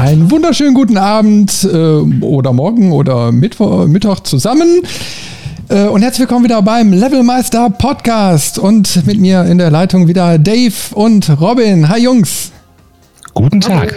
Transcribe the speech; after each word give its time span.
Einen 0.00 0.30
wunderschönen 0.30 0.72
guten 0.72 0.96
Abend 0.96 1.62
äh, 1.62 1.76
oder 1.76 2.54
Morgen 2.54 2.90
oder 2.90 3.32
Mittwoch, 3.32 3.86
Mittag 3.86 4.26
zusammen. 4.26 4.80
Äh, 5.68 5.88
und 5.88 6.00
herzlich 6.00 6.20
willkommen 6.20 6.44
wieder 6.44 6.62
beim 6.62 6.94
Levelmeister 6.94 7.68
Podcast. 7.68 8.58
Und 8.58 9.04
mit 9.04 9.20
mir 9.20 9.44
in 9.44 9.58
der 9.58 9.70
Leitung 9.70 10.08
wieder 10.08 10.38
Dave 10.38 10.72
und 10.94 11.38
Robin. 11.38 11.90
Hi 11.90 12.02
Jungs. 12.02 12.50
Guten 13.34 13.60
Tag. 13.60 13.94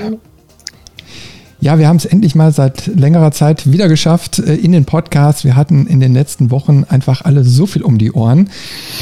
Ja, 1.62 1.80
wir 1.80 1.88
haben 1.88 1.96
es 1.96 2.04
endlich 2.04 2.36
mal 2.36 2.52
seit 2.52 2.88
längerer 2.88 3.32
Zeit 3.32 3.72
wieder 3.72 3.88
geschafft 3.88 4.40
äh, 4.40 4.56
in 4.56 4.74
den 4.74 4.84
Podcast. 4.84 5.46
Wir 5.46 5.56
hatten 5.56 5.88
in 5.88 6.02
den 6.02 6.14
letzten 6.14 6.52
Wochen 6.52 6.84
einfach 6.84 7.22
alle 7.24 7.46
so 7.46 7.66
viel 7.66 7.82
um 7.82 7.98
die 7.98 8.12
Ohren, 8.12 8.50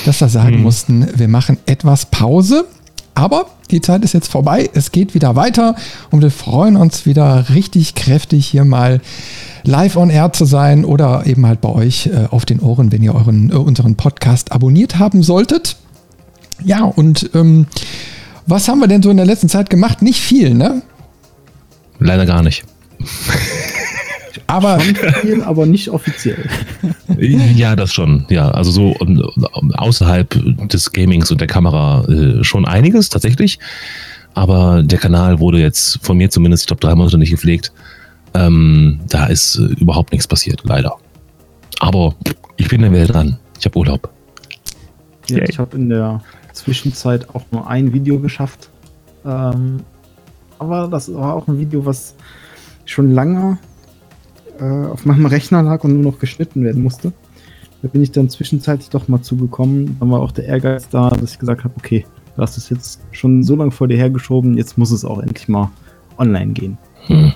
dass 0.06 0.22
wir 0.22 0.30
sagen 0.30 0.58
hm. 0.58 0.62
mussten, 0.62 1.08
wir 1.16 1.28
machen 1.28 1.58
etwas 1.66 2.06
Pause. 2.06 2.66
Aber 3.14 3.48
die 3.72 3.82
Zeit 3.82 4.04
ist 4.04 4.14
jetzt 4.14 4.32
vorbei, 4.32 4.70
es 4.74 4.92
geht 4.92 5.14
wieder 5.14 5.36
weiter 5.36 5.76
und 6.12 6.22
wir 6.22 6.32
freuen 6.32 6.76
uns 6.76 7.06
wieder 7.06 7.50
richtig 7.50 7.96
kräftig 7.96 8.48
hier 8.48 8.66
mal 8.66 9.02
live 9.64 9.98
on 9.98 10.10
air 10.10 10.34
zu 10.34 10.46
sein 10.46 10.86
oder 10.86 11.26
eben 11.26 11.46
halt 11.46 11.62
bei 11.62 11.70
euch 11.70 12.08
äh, 12.08 12.28
auf 12.30 12.46
den 12.46 12.60
Ohren, 12.60 12.92
wenn 12.92 13.04
ihr 13.04 13.14
euren, 13.14 13.52
äh, 13.52 13.56
unseren 13.56 13.96
Podcast 13.96 14.52
abonniert 14.52 14.98
haben 14.98 15.24
solltet. 15.24 15.78
Ja, 16.64 16.84
und 16.84 17.30
ähm, 17.34 17.68
was 18.48 18.68
haben 18.68 18.80
wir 18.80 18.88
denn 18.88 19.02
so 19.02 19.10
in 19.10 19.18
der 19.18 19.26
letzten 19.26 19.50
Zeit 19.50 19.70
gemacht? 19.70 20.02
Nicht 20.02 20.20
viel, 20.22 20.54
ne? 20.54 20.82
Leider 22.00 22.26
gar 22.26 22.42
nicht. 22.42 22.64
Aber, 24.52 24.80
viel, 24.80 25.42
aber 25.44 25.66
nicht 25.66 25.90
offiziell. 25.90 26.50
Ja, 27.18 27.76
das 27.76 27.94
schon. 27.94 28.26
Ja, 28.30 28.50
also 28.50 28.72
so 28.72 28.96
um, 28.98 29.22
außerhalb 29.74 30.70
des 30.70 30.92
Gamings 30.92 31.30
und 31.30 31.40
der 31.40 31.48
Kamera 31.48 32.04
äh, 32.06 32.44
schon 32.44 32.66
einiges 32.66 33.10
tatsächlich. 33.10 33.60
Aber 34.34 34.82
der 34.82 34.98
Kanal 34.98 35.40
wurde 35.40 35.60
jetzt 35.60 36.00
von 36.02 36.18
mir 36.18 36.32
zumindest, 36.32 36.64
ich 36.64 36.68
glaube, 36.68 36.80
drei 36.80 36.96
Monate 36.96 37.20
nicht 37.20 37.30
gepflegt. 37.30 37.74
Ähm, 38.34 39.02
da 39.08 39.28
ist 39.28 39.58
äh, 39.58 39.74
überhaupt 39.80 40.14
nichts 40.14 40.28
passiert, 40.28 40.62
leider. 40.64 40.96
Aber 41.80 42.16
ich 42.58 42.70
bin 42.70 42.82
in 42.82 42.92
der 42.92 43.02
Welt 43.02 43.14
dran. 43.14 43.38
Ich 43.60 43.66
habe 43.66 43.78
Urlaub. 43.78 44.10
Ja, 45.30 45.44
ich 45.44 45.60
habe 45.60 45.78
in 45.78 45.90
der 45.90 46.22
Zwischenzeit 46.54 47.30
auch 47.36 47.44
nur 47.52 47.70
ein 47.70 47.94
Video 47.94 48.20
geschafft. 48.20 48.70
Ähm, 49.26 49.82
aber 50.58 50.88
das 50.88 51.14
war 51.14 51.36
auch 51.36 51.48
ein 51.48 51.60
Video, 51.60 51.86
was 51.86 52.16
schon 52.86 53.12
lange 53.12 53.60
äh, 54.62 54.88
auf 54.88 55.06
meinem 55.06 55.26
Rechner 55.26 55.64
lag 55.64 55.84
und 55.84 55.94
nur 55.94 56.12
noch 56.12 56.20
geschnitten 56.20 56.64
werden 56.64 56.84
musste. 56.84 57.12
Da 57.82 57.88
bin 57.88 58.04
ich 58.04 58.12
dann 58.12 58.30
zwischenzeitlich 58.30 58.90
doch 58.90 59.08
mal 59.08 59.22
zugekommen. 59.22 59.98
Dann 60.00 60.12
war 60.12 60.20
auch 60.20 60.32
der 60.32 60.46
Ehrgeiz 60.46 60.88
da, 60.90 61.10
dass 61.10 61.34
ich 61.34 61.40
gesagt 61.40 61.64
habe, 61.64 61.74
okay, 61.78 62.06
du 62.36 62.42
hast 62.42 62.58
es 62.58 62.70
jetzt 62.70 63.02
schon 63.12 63.44
so 63.44 63.56
lange 63.56 63.72
vor 63.72 63.88
dir 63.88 63.98
hergeschoben, 63.98 64.56
jetzt 64.58 64.78
muss 64.78 64.92
es 64.92 65.04
auch 65.04 65.20
endlich 65.20 65.48
mal 65.48 65.72
online 66.18 66.54
gehen. 66.54 66.78
Hm. 67.08 67.34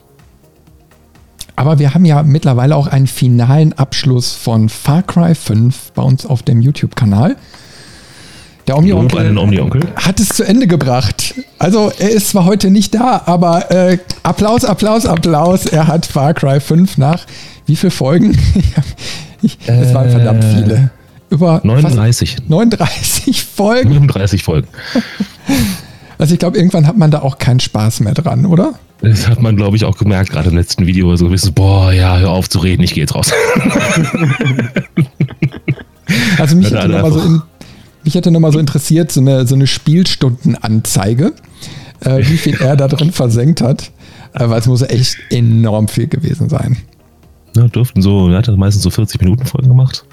Aber 1.56 1.80
wir 1.80 1.94
haben 1.94 2.06
ja 2.06 2.22
mittlerweile 2.22 2.76
auch 2.76 2.88
einen 2.88 3.08
finalen 3.08 3.73
Abschluss 3.73 4.34
von 4.34 4.70
Far 4.70 5.04
Cry 5.04 5.34
5 5.34 5.94
bei 5.94 6.04
uns 6.04 6.26
auf 6.26 6.44
dem 6.44 6.62
YouTube-Kanal. 6.62 7.38
Der 8.67 8.77
Omni-Onkel 8.77 9.38
Omni 9.38 9.59
hat 9.95 10.19
es 10.19 10.30
zu 10.30 10.44
Ende 10.44 10.66
gebracht. 10.66 11.35
Also 11.59 11.91
er 11.99 12.09
ist 12.09 12.30
zwar 12.30 12.45
heute 12.45 12.71
nicht 12.71 12.95
da, 12.95 13.21
aber 13.25 13.69
äh, 13.71 13.99
Applaus, 14.23 14.66
Applaus, 14.66 15.05
Applaus. 15.05 15.66
Er 15.67 15.88
hat 15.88 16.05
Far 16.05 16.33
Cry 16.33 16.59
5 16.59 16.97
nach 16.97 17.25
wie 17.66 17.75
viele 17.75 17.91
Folgen? 17.91 18.38
Es 19.67 19.93
waren 19.93 20.09
verdammt 20.09 20.43
äh, 20.43 20.55
viele. 20.55 20.91
Über 21.30 21.61
39. 21.63 22.38
39 22.47 23.43
Folgen. 23.45 23.89
39 23.89 24.43
Folgen. 24.43 24.67
Also 26.17 26.33
ich 26.33 26.39
glaube, 26.39 26.58
irgendwann 26.58 26.88
hat 26.88 26.97
man 26.97 27.11
da 27.11 27.19
auch 27.19 27.39
keinen 27.39 27.59
Spaß 27.59 27.99
mehr 27.99 28.13
dran, 28.13 28.45
oder? 28.45 28.75
Das 29.02 29.27
hat 29.27 29.41
man, 29.41 29.58
glaube 29.58 29.75
ich, 29.75 29.83
auch 29.83 29.98
gemerkt, 29.98 30.30
gerade 30.30 30.49
im 30.49 30.55
letzten 30.55 30.87
Video. 30.87 31.14
So 31.17 31.25
ein 31.25 31.31
bisschen, 31.31 31.54
boah, 31.54 31.92
ja, 31.92 32.17
hör 32.17 32.30
auf 32.30 32.48
zu 32.48 32.59
reden, 32.59 32.83
ich 32.83 32.93
gehe 32.93 33.04
jetzt 33.04 33.14
raus. 33.14 33.33
also 36.37 36.55
mich 36.55 36.67
hätte 36.71 36.87
nochmal 36.87 37.11
so, 37.11 37.20
in, 37.20 37.42
mich 38.05 38.16
hätte 38.16 38.32
noch 38.32 38.39
mal 38.39 38.52
so 38.52 38.60
interessiert, 38.60 39.11
so 39.11 39.20
eine, 39.20 39.45
so 39.45 39.55
eine 39.55 39.67
Spielstundenanzeige, 39.67 41.33
äh, 42.02 42.17
wie 42.20 42.38
viel 42.38 42.55
er 42.55 42.76
da 42.76 42.88
drin 42.88 43.11
versenkt 43.11 43.61
hat. 43.61 43.92
Aber 44.33 44.58
es 44.58 44.67
muss 44.67 44.82
echt 44.82 45.17
enorm 45.30 45.88
viel 45.88 46.08
gewesen 46.08 46.49
sein. 46.49 46.77
Ja, 47.55 47.67
dürften 47.67 48.02
so, 48.02 48.30
er 48.30 48.38
hat 48.38 48.58
meistens 48.58 48.83
so 48.83 48.89
40 48.89 49.21
Minuten 49.21 49.45
Folgen 49.45 49.70
gemacht. 49.70 50.05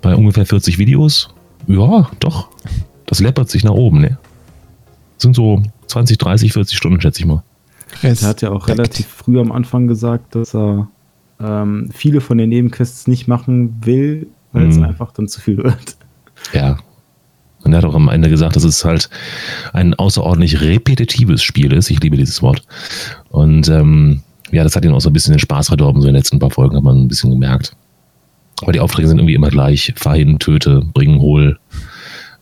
Bei 0.00 0.14
ungefähr 0.14 0.46
40 0.46 0.78
Videos. 0.78 1.28
Ja, 1.66 2.10
doch. 2.20 2.48
Das 3.06 3.20
läppert 3.20 3.50
sich 3.50 3.64
nach 3.64 3.72
oben, 3.72 4.00
ne? 4.00 4.18
Sind 5.18 5.36
so 5.36 5.62
20, 5.86 6.18
30, 6.18 6.52
40 6.52 6.76
Stunden, 6.76 7.00
schätze 7.00 7.20
ich 7.20 7.26
mal. 7.26 7.42
Er 8.02 8.16
hat 8.22 8.42
ja 8.42 8.50
auch 8.50 8.66
relativ 8.66 9.06
früh 9.06 9.38
am 9.38 9.52
Anfang 9.52 9.86
gesagt, 9.86 10.34
dass 10.34 10.54
er 10.54 10.88
ähm, 11.40 11.90
viele 11.92 12.20
von 12.20 12.38
den 12.38 12.48
Nebenquests 12.48 13.06
nicht 13.06 13.28
machen 13.28 13.76
will, 13.84 14.28
weil 14.52 14.68
es 14.68 14.76
mhm. 14.76 14.84
einfach 14.84 15.12
dann 15.12 15.28
zu 15.28 15.40
viel 15.40 15.58
wird. 15.58 15.96
Ja. 16.52 16.78
Und 17.64 17.72
er 17.72 17.78
hat 17.78 17.84
auch 17.84 17.94
am 17.94 18.08
Ende 18.08 18.28
gesagt, 18.28 18.56
dass 18.56 18.64
es 18.64 18.84
halt 18.84 19.08
ein 19.72 19.94
außerordentlich 19.94 20.60
repetitives 20.60 21.42
Spiel 21.42 21.72
ist. 21.72 21.90
Ich 21.90 22.00
liebe 22.00 22.16
dieses 22.16 22.42
Wort. 22.42 22.62
Und 23.30 23.68
ähm, 23.68 24.22
ja, 24.52 24.62
das 24.62 24.76
hat 24.76 24.84
ihn 24.84 24.92
auch 24.92 25.00
so 25.00 25.10
ein 25.10 25.12
bisschen 25.12 25.32
den 25.32 25.40
Spaß 25.40 25.68
verdorben. 25.68 26.00
So 26.02 26.08
in 26.08 26.14
den 26.14 26.20
letzten 26.20 26.38
paar 26.38 26.50
Folgen 26.50 26.76
hat 26.76 26.84
man 26.84 26.98
ein 26.98 27.08
bisschen 27.08 27.30
gemerkt. 27.30 27.74
Aber 28.62 28.72
die 28.72 28.80
Aufträge 28.80 29.08
sind 29.08 29.18
irgendwie 29.18 29.34
immer 29.34 29.50
gleich. 29.50 29.92
Fahr 29.96 30.16
hin, 30.16 30.38
töte, 30.38 30.82
bringen, 30.94 31.20
hol. 31.20 31.58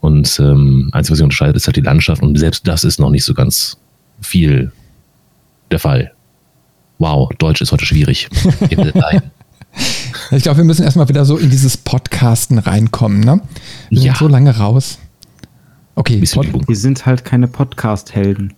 Und 0.00 0.38
ähm, 0.40 0.90
einzig, 0.92 1.12
was 1.12 1.18
sich 1.18 1.24
unterscheidet, 1.24 1.56
ist 1.56 1.66
halt 1.66 1.76
die 1.76 1.82
Landschaft. 1.82 2.22
Und 2.22 2.36
selbst 2.38 2.66
das 2.66 2.84
ist 2.84 2.98
noch 2.98 3.10
nicht 3.10 3.24
so 3.24 3.34
ganz 3.34 3.78
viel 4.20 4.72
der 5.70 5.78
Fall. 5.78 6.12
Wow, 6.98 7.30
Deutsch 7.38 7.60
ist 7.60 7.72
heute 7.72 7.86
schwierig. 7.86 8.28
ich 10.30 10.42
glaube, 10.42 10.58
wir 10.58 10.64
müssen 10.64 10.82
erstmal 10.82 11.08
wieder 11.08 11.24
so 11.24 11.36
in 11.36 11.50
dieses 11.50 11.76
Podcasten 11.76 12.58
reinkommen. 12.58 13.20
Ne? 13.20 13.40
Wir 13.90 13.98
ja. 13.98 14.12
sind 14.12 14.18
so 14.18 14.28
lange 14.28 14.56
raus. 14.56 14.98
Okay. 15.94 16.20
Wir 16.20 16.76
sind 16.76 17.06
halt 17.06 17.24
keine 17.24 17.48
Podcast-Helden. 17.48 18.54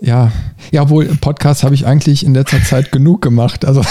Ja, 0.00 0.32
ja, 0.72 0.82
obwohl 0.82 1.06
Podcast 1.20 1.62
habe 1.62 1.76
ich 1.76 1.86
eigentlich 1.86 2.26
in 2.26 2.34
letzter 2.34 2.60
Zeit 2.62 2.90
genug 2.90 3.22
gemacht. 3.22 3.64
Also 3.64 3.82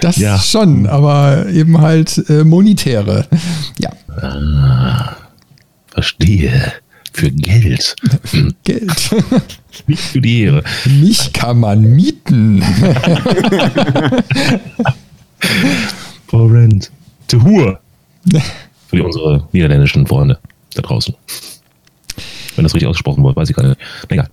das 0.00 0.16
ja. 0.16 0.38
schon, 0.38 0.88
aber 0.88 1.46
eben 1.50 1.80
halt 1.80 2.28
äh, 2.28 2.42
monetäre. 2.42 3.28
Ja. 3.78 3.90
Ah, 4.20 5.14
verstehe. 5.86 6.72
Für 7.12 7.30
Geld. 7.30 7.94
Für 8.24 8.48
Geld. 8.64 9.10
Nicht 9.86 10.02
für 10.02 10.20
die 10.20 10.42
Ehre. 10.42 10.64
Mich 11.00 11.32
kann 11.32 11.60
man 11.60 11.82
mieten. 11.82 12.62
For 16.26 16.52
rent. 16.52 16.90
To 17.28 17.42
Hur. 17.42 17.80
Für 18.90 19.04
unsere 19.04 19.46
niederländischen 19.52 20.06
Freunde 20.06 20.38
da 20.74 20.82
draußen. 20.82 21.14
Wenn 22.56 22.64
das 22.64 22.74
richtig 22.74 22.88
ausgesprochen 22.88 23.24
wird, 23.24 23.36
weiß 23.36 23.48
ich 23.50 23.56
gar 23.56 23.66
nicht. 23.66 23.80
Egal. 24.08 24.28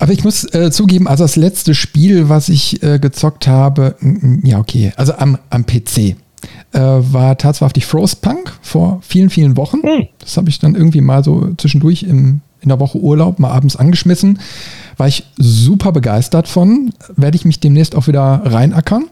Aber 0.00 0.12
ich 0.12 0.24
muss 0.24 0.44
äh, 0.54 0.70
zugeben, 0.70 1.06
also 1.06 1.24
das 1.24 1.36
letzte 1.36 1.74
Spiel, 1.74 2.28
was 2.28 2.48
ich 2.48 2.82
äh, 2.82 2.98
gezockt 2.98 3.46
habe, 3.46 3.96
ja, 4.42 4.58
okay, 4.58 4.92
also 4.96 5.14
am, 5.14 5.38
am 5.50 5.66
PC, 5.66 5.98
äh, 5.98 6.80
war 6.80 7.36
tatsächlich 7.38 7.86
Frostpunk 7.86 8.52
vor 8.62 9.00
vielen, 9.02 9.30
vielen 9.30 9.56
Wochen. 9.56 9.82
Hm. 9.82 10.08
Das 10.18 10.36
habe 10.36 10.48
ich 10.48 10.58
dann 10.58 10.74
irgendwie 10.74 11.00
mal 11.00 11.24
so 11.24 11.54
zwischendurch 11.56 12.02
im, 12.04 12.40
in 12.60 12.68
der 12.68 12.80
Woche 12.80 12.98
Urlaub 12.98 13.38
mal 13.38 13.50
abends 13.50 13.76
angeschmissen. 13.76 14.38
War 14.96 15.08
ich 15.08 15.24
super 15.36 15.92
begeistert 15.92 16.48
von. 16.48 16.92
Werde 17.16 17.36
ich 17.36 17.44
mich 17.44 17.60
demnächst 17.60 17.94
auch 17.94 18.06
wieder 18.06 18.42
reinackern. 18.44 19.06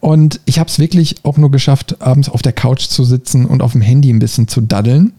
Und 0.00 0.40
ich 0.44 0.58
habe 0.58 0.68
es 0.68 0.78
wirklich 0.78 1.16
auch 1.24 1.36
nur 1.36 1.50
geschafft, 1.50 2.00
abends 2.00 2.28
auf 2.28 2.42
der 2.42 2.52
Couch 2.52 2.82
zu 2.88 3.04
sitzen 3.04 3.46
und 3.46 3.62
auf 3.62 3.72
dem 3.72 3.80
Handy 3.80 4.10
ein 4.10 4.18
bisschen 4.18 4.48
zu 4.48 4.60
daddeln. 4.60 5.12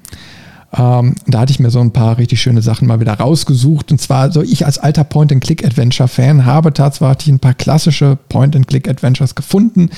Ähm, 0.72 1.16
da 1.26 1.40
hatte 1.40 1.52
ich 1.52 1.60
mir 1.60 1.72
so 1.72 1.80
ein 1.80 1.92
paar 1.92 2.18
richtig 2.18 2.42
schöne 2.42 2.62
Sachen 2.62 2.88
mal 2.88 3.00
wieder 3.00 3.14
rausgesucht. 3.14 3.92
Und 3.92 4.00
zwar, 4.00 4.32
so 4.32 4.42
ich 4.42 4.66
als 4.66 4.78
alter 4.78 5.04
Point-and-Click-Adventure-Fan 5.04 6.46
habe 6.46 6.74
tatsächlich 6.74 7.28
ein 7.28 7.40
paar 7.40 7.56
klassische 7.56 8.18
Point-and-Click-Adventures 8.30 9.36
gefunden. 9.36 9.90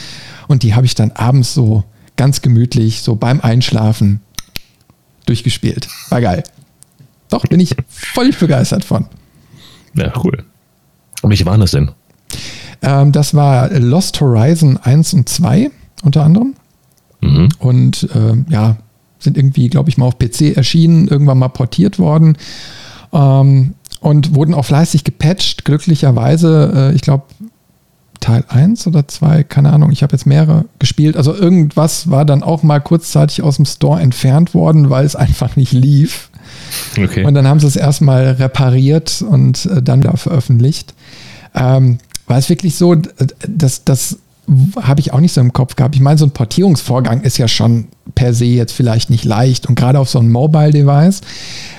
Und 0.47 0.63
die 0.63 0.73
habe 0.73 0.85
ich 0.85 0.95
dann 0.95 1.11
abends 1.11 1.53
so 1.53 1.83
ganz 2.15 2.41
gemütlich, 2.41 3.01
so 3.01 3.15
beim 3.15 3.41
Einschlafen 3.41 4.21
durchgespielt. 5.25 5.87
War 6.09 6.21
geil. 6.21 6.43
Doch, 7.29 7.43
bin 7.45 7.59
ich 7.59 7.75
völlig 7.87 8.37
begeistert 8.37 8.85
von. 8.85 9.05
Ja, 9.93 10.11
cool. 10.23 10.43
Und 11.21 11.29
welche 11.29 11.45
waren 11.45 11.59
das 11.59 11.71
denn? 11.71 11.91
Ähm, 12.81 13.11
das 13.11 13.33
war 13.33 13.69
Lost 13.71 14.19
Horizon 14.21 14.77
1 14.77 15.13
und 15.13 15.29
2 15.29 15.69
unter 16.03 16.23
anderem. 16.23 16.55
Mhm. 17.21 17.49
Und 17.59 18.09
äh, 18.15 18.51
ja, 18.51 18.77
sind 19.19 19.37
irgendwie, 19.37 19.69
glaube 19.69 19.89
ich, 19.89 19.97
mal 19.97 20.05
auf 20.05 20.17
PC 20.17 20.57
erschienen, 20.57 21.07
irgendwann 21.07 21.37
mal 21.37 21.49
portiert 21.49 21.99
worden 21.99 22.37
ähm, 23.13 23.75
und 23.99 24.35
wurden 24.35 24.53
auch 24.53 24.65
fleißig 24.65 25.03
gepatcht. 25.03 25.65
Glücklicherweise, 25.65 26.91
äh, 26.91 26.95
ich 26.95 27.01
glaube, 27.01 27.25
Teil 28.19 28.43
1 28.47 28.85
oder 28.87 29.07
2, 29.07 29.43
keine 29.43 29.73
Ahnung, 29.73 29.91
ich 29.91 30.03
habe 30.03 30.13
jetzt 30.13 30.25
mehrere 30.25 30.65
gespielt. 30.79 31.17
Also 31.17 31.33
irgendwas 31.33 32.09
war 32.09 32.23
dann 32.23 32.43
auch 32.43 32.61
mal 32.63 32.79
kurzzeitig 32.79 33.41
aus 33.41 33.55
dem 33.55 33.65
Store 33.65 33.99
entfernt 33.99 34.53
worden, 34.53 34.89
weil 34.89 35.05
es 35.05 35.15
einfach 35.17 35.55
nicht 35.55 35.73
lief. 35.73 36.29
Okay. 36.97 37.25
Und 37.25 37.33
dann 37.33 37.47
haben 37.47 37.59
sie 37.59 37.67
es 37.67 37.75
erstmal 37.75 38.31
repariert 38.31 39.23
und 39.27 39.65
äh, 39.65 39.81
dann 39.81 40.01
wieder 40.01 40.15
veröffentlicht. 40.17 40.93
Ähm, 41.53 41.97
war 42.31 42.37
es 42.37 42.49
wirklich 42.49 42.75
so, 42.75 42.95
dass 42.95 43.83
das 43.83 44.17
habe 44.81 45.01
ich 45.01 45.13
auch 45.13 45.19
nicht 45.19 45.33
so 45.33 45.41
im 45.41 45.51
Kopf 45.51 45.75
gehabt. 45.75 45.95
Ich 45.95 46.01
meine, 46.01 46.17
so 46.17 46.25
ein 46.25 46.31
Portierungsvorgang 46.31 47.21
ist 47.21 47.37
ja 47.37 47.47
schon 47.47 47.87
per 48.15 48.33
se 48.33 48.45
jetzt 48.45 48.71
vielleicht 48.71 49.09
nicht 49.09 49.25
leicht 49.25 49.67
und 49.67 49.75
gerade 49.75 49.99
auf 49.99 50.09
so 50.09 50.19
einem 50.19 50.31
Mobile-Device. 50.31 51.21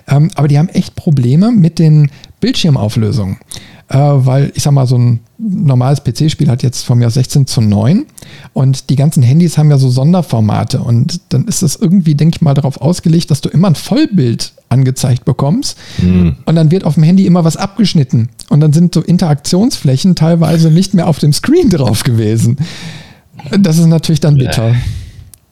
Ähm, 0.09 0.31
aber 0.35 0.49
die 0.49 0.59
haben 0.59 0.69
echt 0.69 0.95
Probleme 0.95 1.53
mit 1.53 1.79
den 1.79 2.11
Bildschirmauflösungen 2.41 3.39
äh, 3.93 3.99
weil 3.99 4.53
ich 4.55 4.63
sag 4.63 4.73
mal, 4.73 4.87
so 4.87 4.97
ein 4.97 5.21
normales 5.39 6.03
PC-Spiel 6.03 6.49
hat 6.49 6.63
jetzt 6.63 6.83
von 6.85 6.99
mir 6.99 7.11
16 7.11 7.47
zu 7.47 7.61
9 7.61 8.07
und 8.55 8.89
die 8.91 8.97
ganzen 8.97 9.23
Handys 9.23 9.59
haben 9.59 9.71
ja 9.71 9.77
so 9.77 9.91
Sonderformate 9.91 10.81
und 10.81 11.21
dann 11.29 11.45
ist 11.47 11.63
das 11.63 11.77
irgendwie, 11.77 12.15
denke 12.15 12.37
ich 12.37 12.43
mal, 12.43 12.55
darauf 12.55 12.81
ausgelegt, 12.81 13.31
dass 13.31 13.43
du 13.43 13.51
immer 13.51 13.69
ein 13.69 13.75
Vollbild 13.75 14.53
angezeigt 14.71 15.25
bekommst 15.25 15.77
mhm. 15.99 16.37
und 16.47 16.55
dann 16.55 16.71
wird 16.71 16.85
auf 16.85 16.95
dem 16.95 17.03
Handy 17.03 17.27
immer 17.27 17.45
was 17.45 17.57
abgeschnitten 17.57 18.31
und 18.49 18.61
dann 18.61 18.73
sind 18.73 18.95
so 18.95 19.03
Interaktionsflächen 19.03 20.15
teilweise 20.15 20.71
nicht 20.71 20.95
mehr 20.95 21.07
auf 21.07 21.19
dem 21.19 21.33
Screen 21.33 21.69
drauf 21.69 22.03
gewesen. 22.03 22.57
Das 23.51 23.79
ist 23.79 23.87
natürlich 23.87 24.21
dann 24.21 24.37
bitter. 24.37 24.75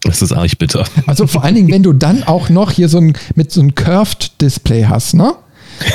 Das 0.05 0.23
ist 0.23 0.33
arg 0.33 0.57
bitter. 0.59 0.87
Also 1.07 1.27
vor 1.27 1.45
allen 1.45 1.57
Dingen, 1.57 1.71
wenn 1.71 1.83
du 1.83 1.93
dann 1.93 2.23
auch 2.23 2.49
noch 2.49 2.71
hier 2.71 2.89
so 2.89 2.99
ein 2.99 3.13
mit 3.35 3.53
so 3.53 3.61
einem 3.61 3.75
Curved 3.75 4.41
Display 4.41 4.85
hast, 4.85 5.15
ne? 5.15 5.35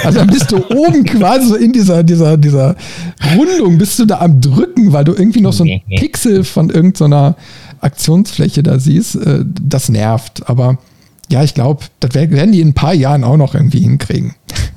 Also 0.04 0.20
dann 0.20 0.28
bist 0.28 0.52
du 0.52 0.58
oben 0.58 1.04
quasi 1.06 1.48
so 1.48 1.56
in 1.56 1.72
dieser, 1.72 2.04
dieser, 2.04 2.38
dieser 2.38 2.76
Rundung, 3.36 3.78
bist 3.78 4.00
du 4.00 4.06
da 4.06 4.20
am 4.20 4.42
Drücken, 4.42 4.94
weil 4.94 5.04
du 5.04 5.14
irgendwie 5.14 5.42
noch 5.42 5.54
so 5.54 5.64
ein 5.64 5.82
Pixel 5.98 6.44
von 6.44 6.70
irgendeiner 6.70 7.36
Aktionsfläche 7.82 8.64
da 8.64 8.80
siehst. 8.80 9.16
Äh, 9.16 9.46
das 9.46 9.90
nervt. 9.90 10.50
Aber 10.50 10.78
ja, 11.30 11.44
ich 11.44 11.54
glaube, 11.54 11.86
das 12.00 12.14
werden 12.14 12.52
die 12.52 12.62
in 12.62 12.70
ein 12.70 12.74
paar 12.74 12.94
Jahren 12.94 13.24
auch 13.24 13.38
noch 13.38 13.56
irgendwie 13.56 13.80
hinkriegen. 13.80 14.36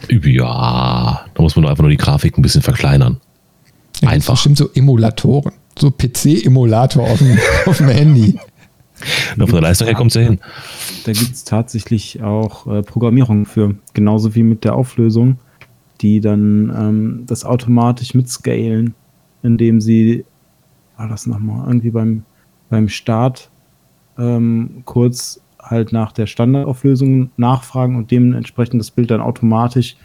Ja, 0.09 1.21
da 1.35 1.43
muss 1.43 1.57
man 1.57 1.67
einfach 1.67 1.83
nur 1.83 1.91
die 1.91 1.97
Grafik 1.97 2.39
ein 2.39 2.43
bisschen 2.43 2.63
verkleinern. 2.63 3.19
Einfach. 4.05 4.35
Bestimmt 4.35 4.59
so 4.59 4.71
Emulatoren. 4.75 5.53
So 5.79 5.91
PC-Emulator 5.91 7.05
auf, 7.05 7.23
auf 7.67 7.79
dem 7.79 7.89
Handy. 7.89 8.39
Nur 9.37 9.49
von 9.49 9.61
der 9.61 9.63
Leistung 9.63 9.87
her 9.87 9.97
kommt 9.97 10.11
es 10.11 10.15
ja 10.15 10.23
hin. 10.23 10.41
Da 11.05 11.13
gibt 11.13 11.33
es 11.33 11.45
tatsächlich 11.45 12.23
auch 12.23 12.67
äh, 12.67 12.83
Programmierung 12.83 13.47
für, 13.47 13.75
genauso 13.95 14.35
wie 14.35 14.43
mit 14.43 14.65
der 14.65 14.75
Auflösung, 14.75 15.39
die 16.01 16.21
dann 16.21 16.75
ähm, 16.77 17.23
das 17.27 17.45
automatisch 17.45 18.15
mitscalen, 18.15 18.95
indem 19.43 19.81
sie, 19.81 20.25
war 20.97 21.09
das 21.09 21.27
nochmal, 21.27 21.67
irgendwie 21.67 21.91
beim, 21.91 22.25
beim 22.71 22.89
Start 22.89 23.51
ähm, 24.19 24.83
kurz 24.85 25.41
halt 25.63 25.93
nach 25.93 26.13
der 26.13 26.27
Standardauflösung 26.27 27.31
nachfragen 27.37 27.97
und 27.97 28.11
dementsprechend 28.11 28.81
das 28.81 28.91
Bild 28.91 29.11
dann 29.11 29.21
automatisch 29.21 29.97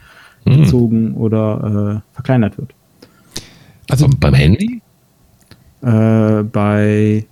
mhm. 0.44 0.62
gezogen 0.62 1.14
oder 1.14 2.02
äh, 2.02 2.14
verkleinert 2.14 2.58
wird. 2.58 2.74
Also 3.90 4.08
beim 4.18 4.34
Handy? 4.34 4.82
Äh, 5.82 6.42
bei 6.44 7.26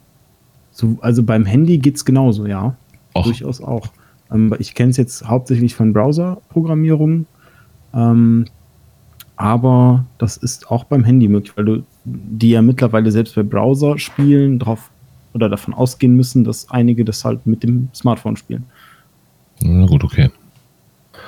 so, 0.82 0.98
also 1.00 1.22
beim 1.22 1.46
Handy 1.46 1.78
geht 1.78 1.94
es 1.94 2.04
genauso, 2.04 2.46
ja. 2.46 2.76
Och. 3.14 3.24
Durchaus 3.24 3.60
auch. 3.60 3.88
Ähm, 4.32 4.54
ich 4.58 4.74
kenne 4.74 4.90
es 4.90 4.96
jetzt 4.96 5.26
hauptsächlich 5.26 5.74
von 5.76 5.92
Browser-Programmierung. 5.92 7.26
Ähm, 7.94 8.46
aber 9.36 10.04
das 10.18 10.36
ist 10.36 10.70
auch 10.70 10.84
beim 10.84 11.04
Handy 11.04 11.28
möglich, 11.28 11.56
weil 11.56 11.64
du 11.64 11.82
die 12.04 12.50
ja 12.50 12.62
mittlerweile 12.62 13.12
selbst 13.12 13.36
bei 13.36 13.44
Browser-Spielen 13.44 14.58
drauf 14.58 14.90
oder 15.34 15.48
davon 15.48 15.72
ausgehen 15.72 16.16
müssen, 16.16 16.42
dass 16.42 16.68
einige 16.68 17.04
das 17.04 17.24
halt 17.24 17.46
mit 17.46 17.62
dem 17.62 17.88
Smartphone 17.94 18.36
spielen. 18.36 18.64
Na 19.60 19.86
gut, 19.86 20.02
okay. 20.02 20.30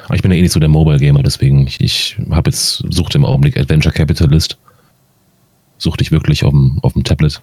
Aber 0.06 0.16
ich 0.16 0.22
bin 0.22 0.32
ja 0.32 0.36
eh 0.36 0.42
nicht 0.42 0.52
so 0.52 0.60
der 0.60 0.68
Mobile-Gamer, 0.68 1.22
deswegen 1.22 1.66
ich, 1.66 1.80
ich 1.80 2.18
habe 2.30 2.50
jetzt, 2.50 2.84
suchte 2.90 3.18
im 3.18 3.24
Augenblick 3.24 3.56
Adventure 3.56 3.94
Capitalist. 3.94 4.58
Suchte 5.78 6.02
ich 6.02 6.10
wirklich 6.10 6.44
auf 6.44 6.50
dem, 6.50 6.78
auf 6.82 6.94
dem 6.94 7.04
Tablet. 7.04 7.40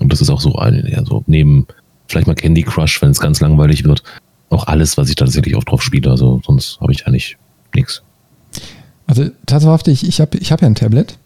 Und 0.00 0.12
das 0.12 0.20
ist 0.20 0.30
auch 0.30 0.40
so, 0.40 0.58
ja, 0.58 1.04
so 1.04 1.24
neben 1.26 1.66
vielleicht 2.08 2.26
mal 2.26 2.34
Candy 2.34 2.62
Crush, 2.62 3.00
wenn 3.02 3.10
es 3.10 3.20
ganz 3.20 3.40
langweilig 3.40 3.84
wird, 3.84 4.02
auch 4.50 4.66
alles, 4.66 4.96
was 4.96 5.08
ich 5.08 5.16
tatsächlich 5.16 5.56
auch 5.56 5.64
drauf 5.64 5.82
spiele. 5.82 6.10
Also 6.10 6.40
sonst 6.44 6.80
habe 6.80 6.92
ich 6.92 7.06
eigentlich 7.06 7.36
nichts. 7.74 8.02
Also 9.06 9.26
tatsächlich, 9.46 10.06
ich 10.06 10.20
habe 10.20 10.36
ich 10.38 10.52
hab 10.52 10.62
ja 10.62 10.66
ein 10.66 10.74
Tablet 10.74 11.18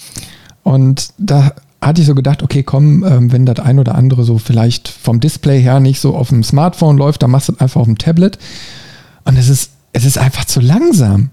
und 0.62 1.10
da 1.18 1.54
hatte 1.80 2.02
ich 2.02 2.06
so 2.06 2.14
gedacht, 2.14 2.42
okay, 2.42 2.62
komm, 2.62 3.04
ähm, 3.04 3.32
wenn 3.32 3.46
das 3.46 3.58
ein 3.58 3.78
oder 3.78 3.94
andere 3.94 4.24
so 4.24 4.38
vielleicht 4.38 4.88
vom 4.88 5.20
Display 5.20 5.62
her 5.62 5.80
nicht 5.80 6.00
so 6.00 6.14
auf 6.14 6.28
dem 6.28 6.42
Smartphone 6.42 6.98
läuft, 6.98 7.22
dann 7.22 7.30
machst 7.30 7.48
du 7.48 7.52
das 7.52 7.60
einfach 7.60 7.80
auf 7.80 7.86
dem 7.86 7.96
Tablet. 7.96 8.38
Und 9.24 9.36
es 9.38 9.48
ist, 9.48 9.72
es 9.92 10.04
ist 10.04 10.18
einfach 10.18 10.44
zu 10.44 10.60
langsam. 10.60 11.30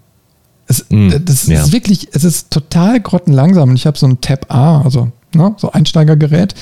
Es, 0.67 0.85
mm, 0.89 1.09
das 1.25 1.47
ja. 1.47 1.61
ist 1.61 1.73
wirklich, 1.73 2.09
es 2.13 2.23
ist 2.23 2.51
total 2.51 2.99
grottenlangsam. 3.01 3.69
Und 3.69 3.75
ich 3.75 3.85
habe 3.85 3.97
so 3.97 4.07
ein 4.07 4.21
Tab 4.21 4.45
A, 4.49 4.81
also 4.81 5.11
ne, 5.35 5.53
so 5.57 5.71
Einsteigergerät. 5.71 6.55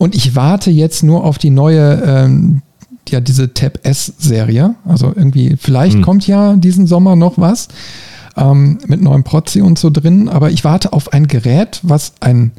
Und 0.00 0.14
ich 0.14 0.34
warte 0.34 0.70
jetzt 0.70 1.02
nur 1.02 1.24
auf 1.24 1.36
die 1.36 1.50
neue, 1.50 2.02
ähm, 2.02 2.62
ja, 3.10 3.20
diese 3.20 3.52
Tab 3.52 3.80
S-Serie. 3.82 4.74
Also 4.86 5.12
irgendwie, 5.14 5.58
vielleicht 5.60 5.96
hm. 5.96 6.02
kommt 6.02 6.26
ja 6.26 6.56
diesen 6.56 6.86
Sommer 6.86 7.16
noch 7.16 7.36
was 7.36 7.68
ähm, 8.34 8.78
mit 8.86 9.02
neuem 9.02 9.24
Prozi 9.24 9.60
und 9.60 9.78
so 9.78 9.90
drin. 9.90 10.30
Aber 10.30 10.50
ich 10.50 10.64
warte 10.64 10.94
auf 10.94 11.12
ein 11.12 11.26
Gerät, 11.26 11.80
was 11.82 12.14
einen 12.20 12.52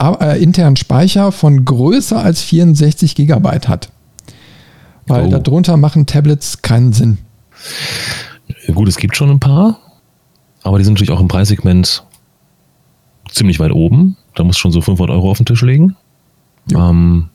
äh, 0.00 0.40
internen 0.40 0.76
Speicher 0.76 1.32
von 1.32 1.64
größer 1.64 2.22
als 2.22 2.42
64 2.42 3.16
Gigabyte 3.16 3.66
hat. 3.66 3.88
Weil 5.08 5.34
oh. 5.34 5.38
darunter 5.38 5.76
machen 5.76 6.06
Tablets 6.06 6.62
keinen 6.62 6.92
Sinn. 6.92 7.18
Gut, 8.72 8.86
es 8.86 8.98
gibt 8.98 9.16
schon 9.16 9.30
ein 9.30 9.40
paar, 9.40 9.80
aber 10.62 10.78
die 10.78 10.84
sind 10.84 10.94
natürlich 10.94 11.10
auch 11.10 11.20
im 11.20 11.26
Preissegment 11.26 12.04
ziemlich 13.32 13.58
weit 13.58 13.72
oben. 13.72 14.16
Da 14.36 14.44
muss 14.44 14.58
schon 14.58 14.70
so 14.70 14.80
500 14.80 15.16
Euro 15.16 15.32
auf 15.32 15.38
den 15.38 15.46
Tisch 15.46 15.62
legen. 15.62 15.96
Ähm, 16.74 17.28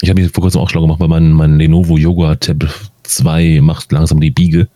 ich 0.00 0.08
habe 0.08 0.20
mich 0.20 0.32
vor 0.32 0.42
kurzem 0.42 0.60
auch 0.60 0.70
schlau 0.70 0.82
gemacht, 0.82 1.00
weil 1.00 1.08
mein, 1.08 1.32
mein 1.32 1.58
Lenovo 1.58 1.96
Yoga 1.98 2.36
Tab 2.36 2.68
2 3.02 3.60
macht 3.62 3.92
langsam 3.92 4.20
die 4.20 4.30
Biege. 4.30 4.68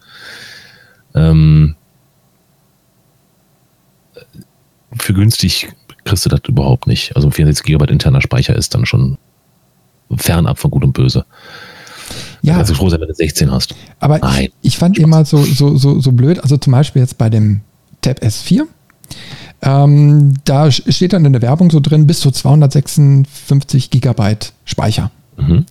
Ähm, 1.14 1.76
für 4.98 5.14
günstig 5.14 5.68
kriegst 6.04 6.24
du 6.26 6.30
das 6.30 6.40
überhaupt 6.46 6.86
nicht. 6.86 7.16
Also 7.16 7.30
64 7.30 7.64
GB 7.64 7.90
interner 7.90 8.20
Speicher 8.20 8.54
ist 8.54 8.74
dann 8.74 8.86
schon 8.86 9.18
fernab 10.16 10.58
von 10.58 10.70
Gut 10.70 10.84
und 10.84 10.92
Böse. 10.92 11.24
Ja. 12.42 12.58
Also 12.58 12.74
froh 12.74 12.90
sein, 12.90 13.00
wenn 13.00 13.08
du 13.08 13.14
16 13.14 13.50
hast. 13.50 13.74
Aber 14.00 14.18
Nein. 14.18 14.50
ich, 14.61 14.73
ich 14.73 14.78
fand 14.78 14.96
Spaß. 14.96 15.04
immer 15.04 15.25
so, 15.25 15.42
so, 15.42 15.76
so, 15.76 16.00
so 16.00 16.12
blöd, 16.12 16.40
also 16.40 16.58
zum 16.58 16.73
Beispiel 16.73 17.00
jetzt 17.00 17.16
bei 17.16 17.30
dem 17.30 17.62
Tab 18.02 18.20
S4, 18.20 18.64
ähm, 19.64 20.35
da 20.44 20.71
steht 20.71 21.14
dann 21.14 21.25
in 21.25 21.33
der 21.33 21.40
Werbung 21.40 21.71
so 21.71 21.80
drin, 21.80 22.06
bis 22.06 22.21
zu 22.21 22.30
256 22.30 23.90
Gigabyte 23.90 24.52
Speicher. 24.66 25.11
Mhm. 25.38 25.64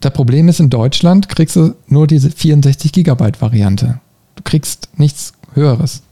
Das 0.00 0.14
Problem 0.14 0.48
ist, 0.48 0.60
in 0.60 0.70
Deutschland 0.70 1.28
kriegst 1.28 1.54
du 1.56 1.74
nur 1.86 2.06
diese 2.06 2.30
64 2.30 2.90
Gigabyte 2.90 3.40
Variante. 3.42 4.00
Du 4.36 4.42
kriegst 4.44 4.88
nichts 4.96 5.34
Höheres. 5.52 6.02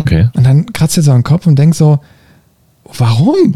Okay. 0.00 0.28
Und 0.34 0.44
dann 0.44 0.66
kratzt 0.72 0.96
dir 0.96 1.02
so 1.02 1.12
den 1.12 1.22
Kopf 1.22 1.46
und 1.46 1.56
denkst 1.56 1.78
so, 1.78 2.00
warum? 2.98 3.54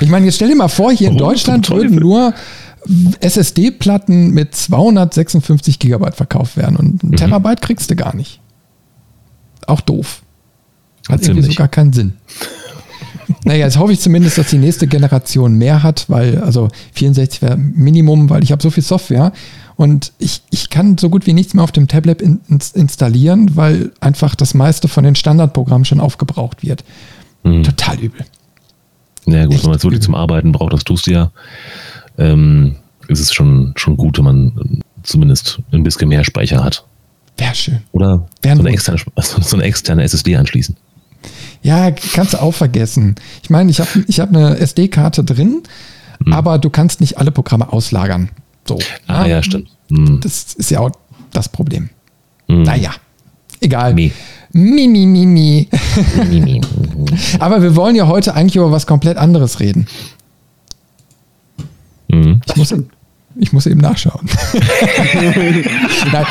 Ich 0.00 0.10
meine, 0.10 0.26
jetzt 0.26 0.36
stell 0.36 0.48
dir 0.48 0.56
mal 0.56 0.68
vor, 0.68 0.92
hier 0.92 1.08
warum 1.08 1.18
in 1.18 1.18
Deutschland 1.18 1.70
würden 1.70 1.96
nur 1.96 2.34
SSD-Platten 3.20 4.32
mit 4.32 4.54
256 4.54 5.78
Gigabyte 5.78 6.14
verkauft 6.14 6.58
werden 6.58 6.76
und 6.76 7.02
ein 7.02 7.08
mhm. 7.08 7.16
Terabyte 7.16 7.62
kriegst 7.62 7.90
du 7.90 7.96
gar 7.96 8.14
nicht. 8.14 8.40
Auch 9.66 9.80
doof. 9.80 10.22
Hat 11.08 11.22
Ziemlich. 11.22 11.28
irgendwie 11.28 11.52
sogar 11.52 11.68
keinen 11.68 11.92
Sinn. 11.92 12.12
naja, 13.44 13.66
jetzt 13.66 13.78
hoffe 13.78 13.92
ich 13.92 14.00
zumindest, 14.00 14.38
dass 14.38 14.50
die 14.50 14.58
nächste 14.58 14.86
Generation 14.86 15.54
mehr 15.54 15.82
hat, 15.82 16.08
weil, 16.08 16.38
also 16.42 16.68
64 16.94 17.42
wäre 17.42 17.56
Minimum, 17.56 18.30
weil 18.30 18.42
ich 18.42 18.52
habe 18.52 18.62
so 18.62 18.70
viel 18.70 18.82
Software 18.82 19.32
und 19.76 20.12
ich, 20.18 20.42
ich 20.50 20.70
kann 20.70 20.98
so 20.98 21.10
gut 21.10 21.26
wie 21.26 21.32
nichts 21.32 21.54
mehr 21.54 21.64
auf 21.64 21.72
dem 21.72 21.88
Tablet 21.88 22.22
in, 22.22 22.40
in, 22.48 22.60
installieren, 22.74 23.56
weil 23.56 23.90
einfach 24.00 24.34
das 24.34 24.54
meiste 24.54 24.88
von 24.88 25.04
den 25.04 25.14
Standardprogrammen 25.14 25.84
schon 25.84 26.00
aufgebraucht 26.00 26.62
wird. 26.62 26.84
Mhm. 27.42 27.64
Total 27.64 27.98
übel. 27.98 28.24
Na 29.26 29.38
ja, 29.38 29.44
gut, 29.44 29.54
Echt 29.54 29.64
wenn 29.64 29.70
man 29.70 29.78
es 29.78 29.84
wirklich 29.84 30.02
zum 30.02 30.14
Arbeiten 30.14 30.52
braucht, 30.52 30.72
das 30.72 30.84
tust 30.84 31.06
du 31.06 31.12
ja, 31.12 31.30
ähm, 32.18 32.76
ist 33.08 33.20
es 33.20 33.32
schon, 33.32 33.72
schon 33.76 33.96
gut, 33.96 34.18
wenn 34.18 34.24
man 34.24 34.82
zumindest 35.02 35.60
ein 35.72 35.82
bisschen 35.82 36.08
mehr 36.08 36.24
Speicher 36.24 36.62
hat. 36.62 36.84
Wäre 37.36 37.54
schön. 37.54 37.78
Oder 37.92 38.28
so 38.44 38.50
eine, 38.50 38.70
externe, 38.70 39.00
so 39.16 39.56
eine 39.56 39.64
externe 39.64 40.02
SSD 40.02 40.36
anschließen. 40.36 40.76
Ja, 41.62 41.90
kannst 41.90 42.34
du 42.34 42.42
auch 42.42 42.52
vergessen. 42.52 43.14
Ich 43.42 43.50
meine, 43.50 43.70
ich 43.70 43.80
habe 43.80 44.04
ich 44.08 44.20
hab 44.20 44.28
eine 44.30 44.58
SD-Karte 44.58 45.24
drin, 45.24 45.62
hm. 46.24 46.32
aber 46.32 46.58
du 46.58 46.70
kannst 46.70 47.00
nicht 47.00 47.18
alle 47.18 47.30
Programme 47.30 47.72
auslagern. 47.72 48.30
So. 48.66 48.78
Ah, 49.06 49.22
ja, 49.22 49.26
ja 49.36 49.42
stimmt. 49.42 49.68
Hm. 49.90 50.20
Das 50.20 50.54
ist 50.54 50.70
ja 50.70 50.80
auch 50.80 50.90
das 51.32 51.48
Problem. 51.48 51.90
Hm. 52.48 52.62
Naja, 52.62 52.90
egal. 53.60 53.94
Mi, 53.94 54.12
mi, 54.52 54.88
mi, 54.88 55.06
mi. 55.06 55.68
mi, 56.28 56.40
mi. 56.40 56.60
aber 57.38 57.62
wir 57.62 57.76
wollen 57.76 57.96
ja 57.96 58.06
heute 58.06 58.34
eigentlich 58.34 58.56
über 58.56 58.70
was 58.70 58.86
komplett 58.86 59.16
anderes 59.16 59.60
reden. 59.60 59.86
Mhm. 62.08 62.40
Ich 62.46 62.56
muss, 62.56 62.74
Ich 63.36 63.52
muss 63.52 63.66
eben 63.66 63.80
nachschauen. 63.80 64.28
Nein, 66.12 66.26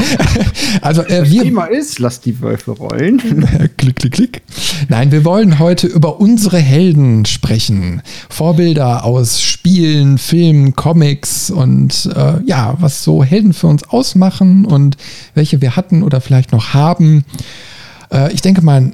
also 0.82 1.02
äh, 1.04 1.30
wir. 1.30 1.44
Thema 1.44 1.66
ist, 1.66 2.00
lass 2.00 2.22
die 2.22 2.42
Wölfe 2.42 2.72
rollen. 2.72 3.18
klick, 3.78 3.96
klick, 3.96 4.12
klick. 4.12 4.42
Nein, 4.88 5.12
wir 5.12 5.26
wollen 5.26 5.60
heute 5.60 5.88
über 5.88 6.20
unsere 6.20 6.60
Helden 6.60 7.26
sprechen. 7.26 8.02
Vorbilder 8.30 9.04
aus 9.04 9.42
Spielen, 9.42 10.18
Filmen, 10.18 10.76
Comics 10.76 11.50
und 11.50 12.10
äh, 12.16 12.44
ja, 12.46 12.76
was 12.80 13.04
so 13.04 13.24
Helden 13.24 13.54
für 13.54 13.68
uns 13.68 13.84
ausmachen 13.84 14.66
und 14.66 14.98
welche 15.34 15.62
wir 15.62 15.76
hatten 15.76 16.04
oder 16.04 16.22
vielleicht 16.22 16.52
noch 16.52 16.74
haben. 16.74 17.26
Äh, 18.12 18.32
ich 18.34 18.42
denke 18.42 18.62
mal, 18.62 18.92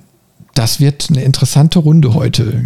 das 0.53 0.79
wird 0.79 1.07
eine 1.09 1.23
interessante 1.23 1.79
Runde 1.79 2.13
heute. 2.13 2.63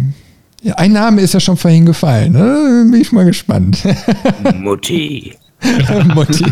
Ja, 0.62 0.74
ein 0.74 0.92
Name 0.92 1.20
ist 1.20 1.34
ja 1.34 1.40
schon 1.40 1.56
vorhin 1.56 1.86
gefallen. 1.86 2.32
Ne? 2.32 2.86
Bin 2.88 3.00
ich 3.00 3.10
mal 3.10 3.24
gespannt. 3.24 3.82
Mutti. 4.54 5.34
Mutti. 6.14 6.44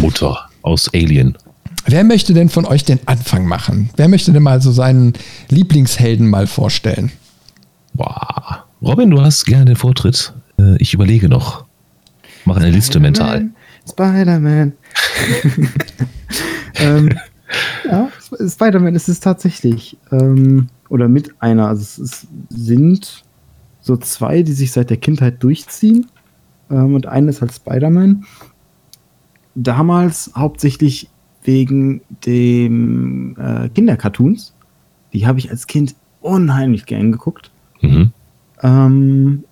Mutter 0.00 0.48
aus 0.62 0.88
Alien. 0.94 1.36
Wer 1.84 2.04
möchte 2.04 2.32
denn 2.32 2.48
von 2.48 2.64
euch 2.64 2.84
den 2.84 3.00
Anfang 3.04 3.46
machen? 3.46 3.90
Wer 3.96 4.08
möchte 4.08 4.32
denn 4.32 4.42
mal 4.42 4.62
so 4.62 4.72
seinen 4.72 5.12
Lieblingshelden 5.50 6.30
mal 6.30 6.46
vorstellen? 6.46 7.12
Boah. 7.92 8.64
Robin, 8.80 9.10
du 9.10 9.20
hast 9.20 9.44
gerne 9.44 9.66
den 9.66 9.76
Vortritt. 9.76 10.32
Äh, 10.58 10.76
ich 10.78 10.94
überlege 10.94 11.28
noch. 11.28 11.66
Mach 12.46 12.56
eine 12.56 12.70
Liste 12.70 13.00
mental. 13.00 13.50
Spider-Man. 13.88 14.72
ähm, 16.76 17.18
ja, 17.84 18.08
Spider-Man 18.30 18.94
ist 18.94 19.08
es 19.08 19.20
tatsächlich. 19.20 19.98
Ähm, 20.10 20.68
oder 20.92 21.08
mit 21.08 21.34
einer. 21.40 21.68
Also 21.68 21.82
es, 21.82 21.98
es, 21.98 22.26
sind 22.50 23.24
so 23.80 23.96
zwei, 23.96 24.42
die 24.42 24.52
sich 24.52 24.72
seit 24.72 24.90
der 24.90 24.98
Kindheit 24.98 25.42
durchziehen. 25.42 26.06
Ähm, 26.70 26.94
und 26.94 27.06
eine 27.06 27.30
ist 27.30 27.40
halt 27.40 27.52
Spider-Man. 27.52 28.24
Damals 29.54 30.30
hauptsächlich 30.36 31.08
wegen 31.44 32.02
dem 32.26 33.36
äh, 33.38 33.70
Kindercartoons. 33.70 34.54
Die 35.14 35.26
habe 35.26 35.38
ich 35.38 35.50
als 35.50 35.66
Kind 35.66 35.96
unheimlich 36.20 36.84
gern 36.84 37.10
geguckt. 37.10 37.50
Mhm. 37.80 38.12
Ähm, 38.62 39.44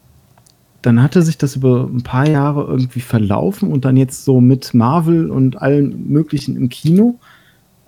dann 0.83 1.03
hatte 1.03 1.23
sich 1.23 1.39
das 1.39 1.57
über 1.57 1.89
ein 1.91 2.03
paar 2.03 2.29
Jahre 2.29 2.65
irgendwie 2.65 3.01
verlaufen 3.01 3.73
und 3.73 3.87
dann 3.87 3.97
jetzt 3.97 4.27
so 4.27 4.43
mit 4.43 4.75
Marvel 4.75 5.31
und 5.31 5.61
allen 5.61 6.07
möglichen 6.11 6.57
im 6.57 6.69
Kino, 6.69 7.19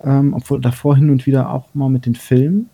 ähm, 0.03 0.33
obwohl 0.33 0.59
davor 0.59 0.95
hin 0.95 1.11
und 1.11 1.27
wieder 1.27 1.51
auch 1.51 1.73
mal 1.75 1.89
mit 1.89 2.07
den 2.07 2.15
Filmen 2.15 2.69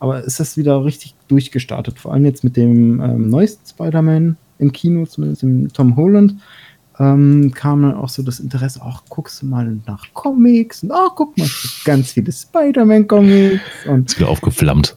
aber 0.00 0.22
ist 0.22 0.40
das 0.40 0.56
wieder 0.56 0.84
richtig 0.84 1.14
durchgestartet. 1.28 1.98
Vor 1.98 2.12
allem 2.12 2.24
jetzt 2.24 2.44
mit 2.44 2.56
dem 2.56 3.00
ähm, 3.00 3.30
neuesten 3.30 3.66
Spider-Man 3.66 4.36
im 4.58 4.72
Kino, 4.72 5.06
zumindest 5.06 5.42
im 5.42 5.72
Tom 5.72 5.96
Holland, 5.96 6.36
ähm, 6.98 7.52
kam 7.54 7.82
dann 7.82 7.94
auch 7.94 8.08
so 8.08 8.22
das 8.22 8.40
Interesse, 8.40 8.80
ach, 8.82 9.02
guckst 9.08 9.42
du 9.42 9.46
mal 9.46 9.78
nach 9.86 10.04
Comics 10.14 10.82
und 10.82 10.90
ach, 10.92 11.10
guck 11.14 11.36
mal, 11.36 11.44
es 11.44 11.62
gibt 11.62 11.84
ganz 11.84 12.12
viele 12.12 12.32
Spider-Man-Comics. 12.32 13.60
Und 13.86 14.10
ist 14.10 14.18
wieder 14.18 14.28
aufgeflammt. 14.28 14.96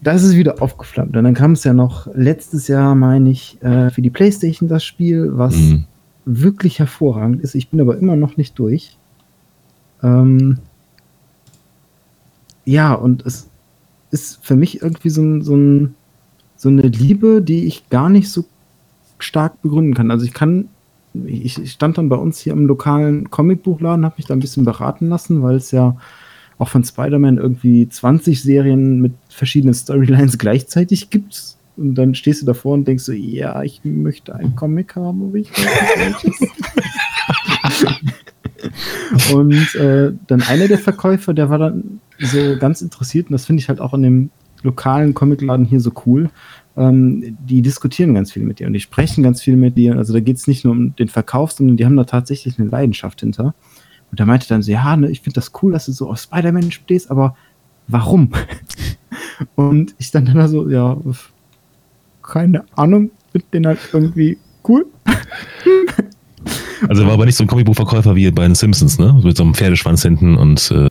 Da 0.00 0.12
ist 0.12 0.22
es 0.22 0.34
wieder 0.34 0.62
aufgeflammt. 0.62 1.16
Und 1.16 1.24
dann 1.24 1.34
kam 1.34 1.52
es 1.52 1.64
ja 1.64 1.72
noch 1.72 2.06
letztes 2.14 2.68
Jahr, 2.68 2.94
meine 2.94 3.30
ich, 3.30 3.62
äh, 3.62 3.90
für 3.90 4.02
die 4.02 4.10
Playstation 4.10 4.68
das 4.68 4.84
Spiel, 4.84 5.30
was 5.32 5.54
mhm. 5.56 5.84
wirklich 6.24 6.78
hervorragend 6.78 7.42
ist. 7.42 7.54
Ich 7.54 7.70
bin 7.70 7.80
aber 7.80 7.98
immer 7.98 8.16
noch 8.16 8.36
nicht 8.36 8.58
durch. 8.58 8.96
Ähm, 10.02 10.58
ja, 12.64 12.94
und 12.94 13.24
es 13.24 13.48
ist 14.16 14.38
für 14.42 14.56
mich 14.56 14.80
irgendwie 14.80 15.10
so, 15.10 15.42
so, 15.42 15.54
ein, 15.54 15.94
so 16.56 16.70
eine 16.70 16.82
Liebe, 16.82 17.42
die 17.42 17.66
ich 17.66 17.90
gar 17.90 18.08
nicht 18.08 18.30
so 18.30 18.46
stark 19.18 19.60
begründen 19.60 19.92
kann. 19.92 20.10
Also 20.10 20.24
ich 20.24 20.32
kann, 20.32 20.68
ich 21.26 21.70
stand 21.70 21.98
dann 21.98 22.08
bei 22.08 22.16
uns 22.16 22.40
hier 22.40 22.54
im 22.54 22.66
lokalen 22.66 23.30
Comicbuchladen, 23.30 24.06
habe 24.06 24.14
mich 24.16 24.26
da 24.26 24.34
ein 24.34 24.40
bisschen 24.40 24.64
beraten 24.64 25.08
lassen, 25.08 25.42
weil 25.42 25.56
es 25.56 25.70
ja 25.70 25.96
auch 26.58 26.68
von 26.68 26.82
Spider-Man 26.82 27.36
irgendwie 27.36 27.86
20 27.86 28.42
Serien 28.42 29.02
mit 29.02 29.12
verschiedenen 29.28 29.74
Storylines 29.74 30.38
gleichzeitig 30.38 31.10
gibt. 31.10 31.56
Und 31.76 31.94
dann 31.94 32.14
stehst 32.14 32.40
du 32.40 32.46
davor 32.46 32.72
und 32.72 32.88
denkst 32.88 33.04
so, 33.04 33.12
ja, 33.12 33.62
ich 33.62 33.82
möchte 33.84 34.34
einen 34.34 34.56
Comic 34.56 34.96
haben, 34.96 35.28
aber 35.28 35.36
ich 35.36 35.50
Und 39.32 39.74
äh, 39.74 40.12
dann 40.26 40.42
einer 40.42 40.68
der 40.68 40.78
Verkäufer, 40.78 41.34
der 41.34 41.50
war 41.50 41.58
dann 41.58 42.00
so 42.18 42.56
ganz 42.58 42.82
interessiert, 42.82 43.28
und 43.28 43.32
das 43.32 43.46
finde 43.46 43.60
ich 43.60 43.68
halt 43.68 43.80
auch 43.80 43.94
in 43.94 44.02
dem 44.02 44.30
lokalen 44.62 45.14
Comicladen 45.14 45.66
hier 45.66 45.80
so 45.80 45.92
cool. 46.06 46.30
Ähm, 46.76 47.36
die 47.46 47.62
diskutieren 47.62 48.14
ganz 48.14 48.32
viel 48.32 48.42
mit 48.42 48.58
dir 48.58 48.66
und 48.66 48.74
die 48.74 48.80
sprechen 48.80 49.22
ganz 49.22 49.40
viel 49.42 49.56
mit 49.56 49.76
dir. 49.76 49.96
Also 49.96 50.12
da 50.12 50.20
geht 50.20 50.36
es 50.36 50.46
nicht 50.46 50.64
nur 50.64 50.72
um 50.72 50.94
den 50.96 51.08
Verkauf, 51.08 51.52
sondern 51.52 51.76
die 51.76 51.86
haben 51.86 51.96
da 51.96 52.04
tatsächlich 52.04 52.58
eine 52.58 52.68
Leidenschaft 52.68 53.20
hinter. 53.20 53.54
Und 54.10 54.20
er 54.20 54.26
meinte 54.26 54.46
dann 54.48 54.62
so, 54.62 54.70
ja, 54.70 54.96
ne, 54.96 55.10
ich 55.10 55.22
finde 55.22 55.36
das 55.36 55.52
cool, 55.62 55.72
dass 55.72 55.86
du 55.86 55.92
so 55.92 56.10
auf 56.10 56.18
Spider-Man 56.18 56.70
stehst, 56.70 57.10
aber 57.10 57.36
warum? 57.88 58.30
und 59.54 59.94
ich 59.98 60.10
dann 60.10 60.26
dann 60.26 60.48
so, 60.48 60.68
ja, 60.68 60.96
keine 62.22 62.64
Ahnung, 62.76 63.10
finde 63.32 63.46
den 63.52 63.66
halt 63.66 63.78
irgendwie 63.92 64.38
cool. 64.68 64.86
Also 66.88 67.04
war 67.04 67.12
aber 67.12 67.26
nicht 67.26 67.36
so 67.36 67.44
ein 67.44 67.46
Comicbuchverkäufer 67.46 68.14
wie 68.16 68.30
bei 68.30 68.42
den 68.42 68.54
Simpsons, 68.54 68.98
ne? 68.98 69.20
Mit 69.22 69.36
so 69.36 69.42
einem 69.42 69.54
Pferdeschwanz 69.54 70.02
hinten 70.02 70.36
und. 70.36 70.70
Äh 70.70 70.88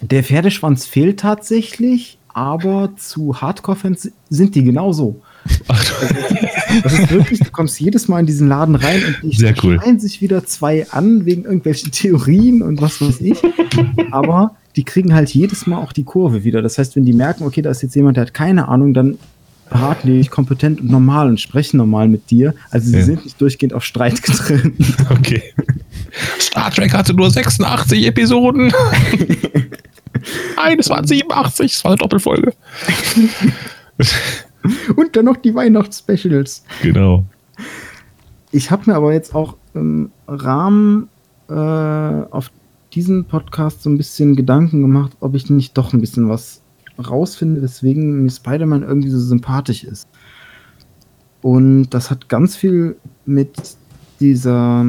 Der 0.00 0.22
Pferdeschwanz 0.22 0.86
fehlt 0.86 1.20
tatsächlich, 1.20 2.18
aber 2.32 2.90
zu 2.96 3.40
Hardcore-Fans 3.40 4.10
sind 4.28 4.54
die 4.54 4.64
genauso. 4.64 5.20
Ach, 5.68 6.02
das 6.82 6.98
ist 6.98 7.10
wirklich, 7.10 7.38
du 7.40 7.50
kommst 7.50 7.78
jedes 7.78 8.08
Mal 8.08 8.20
in 8.20 8.26
diesen 8.26 8.48
Laden 8.48 8.74
rein 8.74 9.02
und 9.04 9.30
ich 9.30 9.38
Sehr 9.38 9.54
cool. 9.62 9.80
sich 9.98 10.20
wieder 10.20 10.44
zwei 10.44 10.86
an 10.90 11.26
wegen 11.26 11.44
irgendwelchen 11.44 11.92
Theorien 11.92 12.62
und 12.62 12.80
was 12.80 13.00
weiß 13.00 13.20
ich. 13.20 13.38
Aber 14.10 14.56
die 14.76 14.84
kriegen 14.84 15.14
halt 15.14 15.30
jedes 15.30 15.66
Mal 15.66 15.78
auch 15.78 15.92
die 15.92 16.04
Kurve 16.04 16.44
wieder. 16.44 16.62
Das 16.62 16.78
heißt, 16.78 16.96
wenn 16.96 17.04
die 17.04 17.12
merken, 17.12 17.44
okay, 17.44 17.62
da 17.62 17.70
ist 17.70 17.82
jetzt 17.82 17.94
jemand, 17.94 18.16
der 18.16 18.22
hat 18.22 18.34
keine 18.34 18.68
Ahnung, 18.68 18.94
dann 18.94 19.18
dich 20.04 20.30
kompetent 20.30 20.80
und 20.80 20.90
normal 20.90 21.28
und 21.28 21.40
sprechen 21.40 21.78
normal 21.78 22.08
mit 22.08 22.30
dir. 22.30 22.54
Also 22.70 22.90
sie 22.90 22.98
ja. 22.98 23.04
sind 23.04 23.24
nicht 23.24 23.40
durchgehend 23.40 23.74
auf 23.74 23.84
Streit 23.84 24.22
getrennt. 24.22 24.74
Okay. 25.10 25.42
Star 26.38 26.70
Trek 26.70 26.92
hatte 26.92 27.14
nur 27.14 27.30
86 27.30 28.06
Episoden. 28.06 28.72
Eines 30.56 30.88
waren 30.88 31.06
87, 31.06 31.72
das 31.72 31.84
war 31.84 31.92
eine 31.92 31.98
Doppelfolge. 31.98 32.52
und 34.96 35.16
dann 35.16 35.24
noch 35.24 35.36
die 35.36 35.54
Weihnachtsspecials. 35.54 36.64
Genau. 36.82 37.24
Ich 38.52 38.70
habe 38.70 38.90
mir 38.90 38.96
aber 38.96 39.12
jetzt 39.12 39.34
auch 39.34 39.56
im 39.74 40.10
Rahmen 40.28 41.08
äh, 41.48 41.54
auf 41.54 42.50
diesen 42.92 43.24
Podcast 43.24 43.82
so 43.82 43.90
ein 43.90 43.98
bisschen 43.98 44.36
Gedanken 44.36 44.82
gemacht, 44.82 45.16
ob 45.20 45.34
ich 45.34 45.50
nicht 45.50 45.76
doch 45.76 45.92
ein 45.92 46.00
bisschen 46.00 46.28
was 46.28 46.60
rausfinde, 46.98 47.62
weswegen 47.62 48.28
Spider-Man 48.28 48.82
irgendwie 48.82 49.10
so 49.10 49.18
sympathisch 49.18 49.84
ist. 49.84 50.08
Und 51.42 51.90
das 51.90 52.10
hat 52.10 52.28
ganz 52.28 52.56
viel 52.56 52.96
mit 53.26 53.76
dieser, 54.20 54.84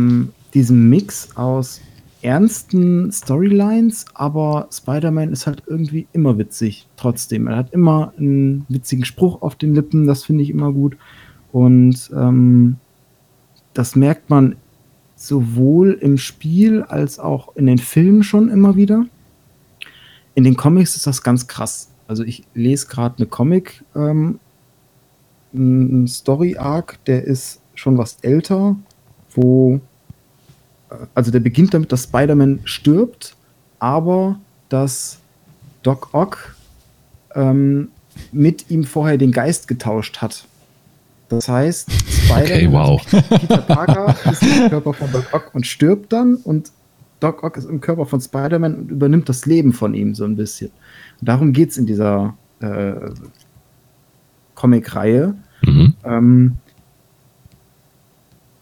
diesem 0.54 0.90
Mix 0.90 1.36
aus 1.36 1.82
ernsten 2.22 3.12
Storylines, 3.12 4.06
aber 4.14 4.68
Spider-Man 4.72 5.32
ist 5.32 5.46
halt 5.46 5.64
irgendwie 5.68 6.08
immer 6.14 6.38
witzig, 6.38 6.88
trotzdem. 6.98 7.48
Er 7.48 7.58
hat 7.58 7.74
immer 7.74 8.14
einen 8.18 8.66
witzigen 8.68 9.06
Spruch 9.06 9.42
auf 9.42 9.56
den 9.56 9.76
Lippen, 9.76 10.08
das 10.08 10.24
finde 10.24 10.44
ich 10.44 10.50
immer 10.50 10.72
gut. 10.72 10.98
Und 11.52 12.10
ähm, 12.16 12.78
das 13.74 13.96
merkt 13.96 14.30
man 14.30 14.56
sowohl 15.16 15.92
im 15.94 16.18
Spiel 16.18 16.84
als 16.84 17.20
auch 17.20 17.56
in 17.56 17.68
den 17.68 17.78
Filmen 17.78 18.24
schon 18.24 18.50
immer 18.50 18.76
wieder. 18.76 19.06
In 20.34 20.44
den 20.44 20.58
Comics 20.58 20.96
ist 20.96 21.08
das 21.08 21.22
ganz 21.22 21.48
krass. 21.48 21.90
Also 22.08 22.24
ich 22.24 22.44
lese 22.54 22.88
gerade 22.88 23.18
eine 23.18 23.28
Comic, 23.28 23.84
ähm, 23.96 24.40
ein 25.54 26.08
Story-Arc, 26.08 27.04
der 27.06 27.24
ist 27.24 27.62
schon 27.74 27.98
was 27.98 28.18
älter, 28.22 28.76
wo, 29.34 29.80
äh, 30.90 30.96
also 31.14 31.32
der 31.32 31.40
beginnt 31.40 31.74
damit, 31.74 31.92
dass 31.92 32.04
Spider-Man 32.04 32.62
stirbt, 32.66 33.36
aber 33.80 34.40
dass 34.70 35.20
Doc 35.84 36.14
Ock 36.14 36.56
ähm, 37.34 37.90
mit 38.32 38.70
ihm 38.70 38.84
vorher 38.84 39.18
den 39.18 39.32
Geist 39.32 39.68
getauscht 39.68 40.18
hat. 40.18 40.46
Das 41.30 41.50
heißt, 41.50 41.92
Spider-Man, 41.92 42.44
okay, 42.44 42.72
wow. 42.72 43.40
Peter 43.40 43.58
Parker 43.58 44.16
ist 44.32 44.44
im 44.44 44.70
Körper 44.70 44.94
von 44.94 45.12
Doc 45.12 45.34
Ock 45.34 45.52
und 45.54 45.66
stirbt 45.66 46.14
dann 46.14 46.36
und 46.36 46.72
Doc 47.20 47.44
Ock 47.44 47.58
ist 47.58 47.66
im 47.66 47.82
Körper 47.82 48.06
von 48.06 48.22
Spider-Man 48.22 48.76
und 48.76 48.92
übernimmt 48.92 49.28
das 49.30 49.46
Leben 49.46 49.74
von 49.74 49.94
ihm 49.94 50.14
so 50.14 50.26
ein 50.26 50.36
bisschen. 50.36 50.72
Darum 51.26 51.54
geht 51.54 51.72
es 51.72 51.78
in 51.78 51.86
dieser 51.86 52.36
äh, 52.60 52.94
Comic-Reihe. 54.56 55.36
Mhm. 55.64 55.94
Ähm, 56.04 56.56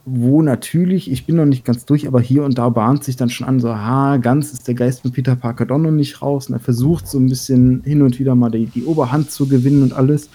wo 0.05 0.41
natürlich, 0.41 1.10
ich 1.10 1.25
bin 1.25 1.38
noch 1.38 1.46
nicht 1.46 1.63
ganz 1.63 1.86
durch, 1.86 2.08
aber 2.08 2.20
hier 2.20 2.43
und 2.43 2.58
da 2.58 2.67
bahnt 2.70 3.03
sich 3.05 3.15
dann 3.15 3.29
schon 3.29 3.48
an, 3.48 3.60
so, 3.62 3.74
ha, 3.74 4.17
ganz 4.17 4.51
ist 4.51 4.67
der 4.67 4.75
Geist 4.75 5.01
von 5.01 5.12
Peter 5.12 5.36
Parker 5.36 5.65
doch 5.65 5.77
noch 5.77 5.91
nicht 5.91 6.22
raus 6.22 6.50
und 6.50 6.55
er 6.55 6.60
versucht 6.60 7.08
so 7.08 7.20
ein 7.20 7.29
bisschen 7.29 7.82
hin 7.86 8.01
und 8.01 8.20
wieder 8.20 8.36
mal 8.36 8.51
die, 8.51 8.65
die 8.65 8.84
Oberhand 8.84 9.32
zu 9.32 9.48
gewinnen 9.48 9.82
und 9.82 9.93
alles. 9.93 10.29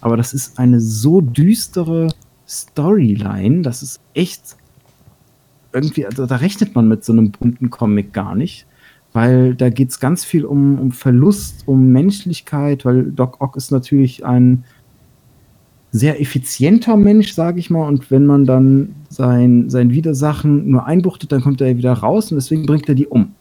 Aber 0.00 0.16
das 0.16 0.34
ist 0.34 0.58
eine 0.58 0.80
so 0.80 1.20
düstere 1.20 2.08
Storyline, 2.48 3.62
das 3.62 3.82
ist 3.82 4.00
echt 4.14 4.56
irgendwie, 5.72 6.04
also 6.04 6.26
da 6.26 6.36
rechnet 6.36 6.74
man 6.74 6.88
mit 6.88 7.04
so 7.04 7.12
einem 7.12 7.30
bunten 7.30 7.70
Comic 7.70 8.12
gar 8.12 8.34
nicht, 8.34 8.66
weil 9.12 9.54
da 9.54 9.68
geht 9.70 9.90
es 9.90 10.00
ganz 10.00 10.24
viel 10.24 10.44
um, 10.44 10.78
um 10.78 10.92
Verlust, 10.92 11.64
um 11.66 11.88
Menschlichkeit, 11.92 12.84
weil 12.84 13.04
Doc 13.04 13.40
Ock 13.40 13.56
ist 13.56 13.70
natürlich 13.70 14.24
ein 14.24 14.64
sehr 15.90 16.20
effizienter 16.20 16.96
Mensch, 16.96 17.34
sage 17.34 17.58
ich 17.58 17.68
mal, 17.68 17.86
und 17.86 18.10
wenn 18.10 18.24
man 18.24 18.46
dann 18.46 18.94
sein, 19.10 19.68
sein 19.68 19.90
Widersachen 19.90 20.70
nur 20.70 20.86
einbuchtet, 20.86 21.30
dann 21.32 21.42
kommt 21.42 21.60
er 21.60 21.76
wieder 21.76 21.92
raus 21.92 22.32
und 22.32 22.36
deswegen 22.36 22.64
bringt 22.64 22.88
er 22.88 22.94
die 22.94 23.06
um. 23.06 23.34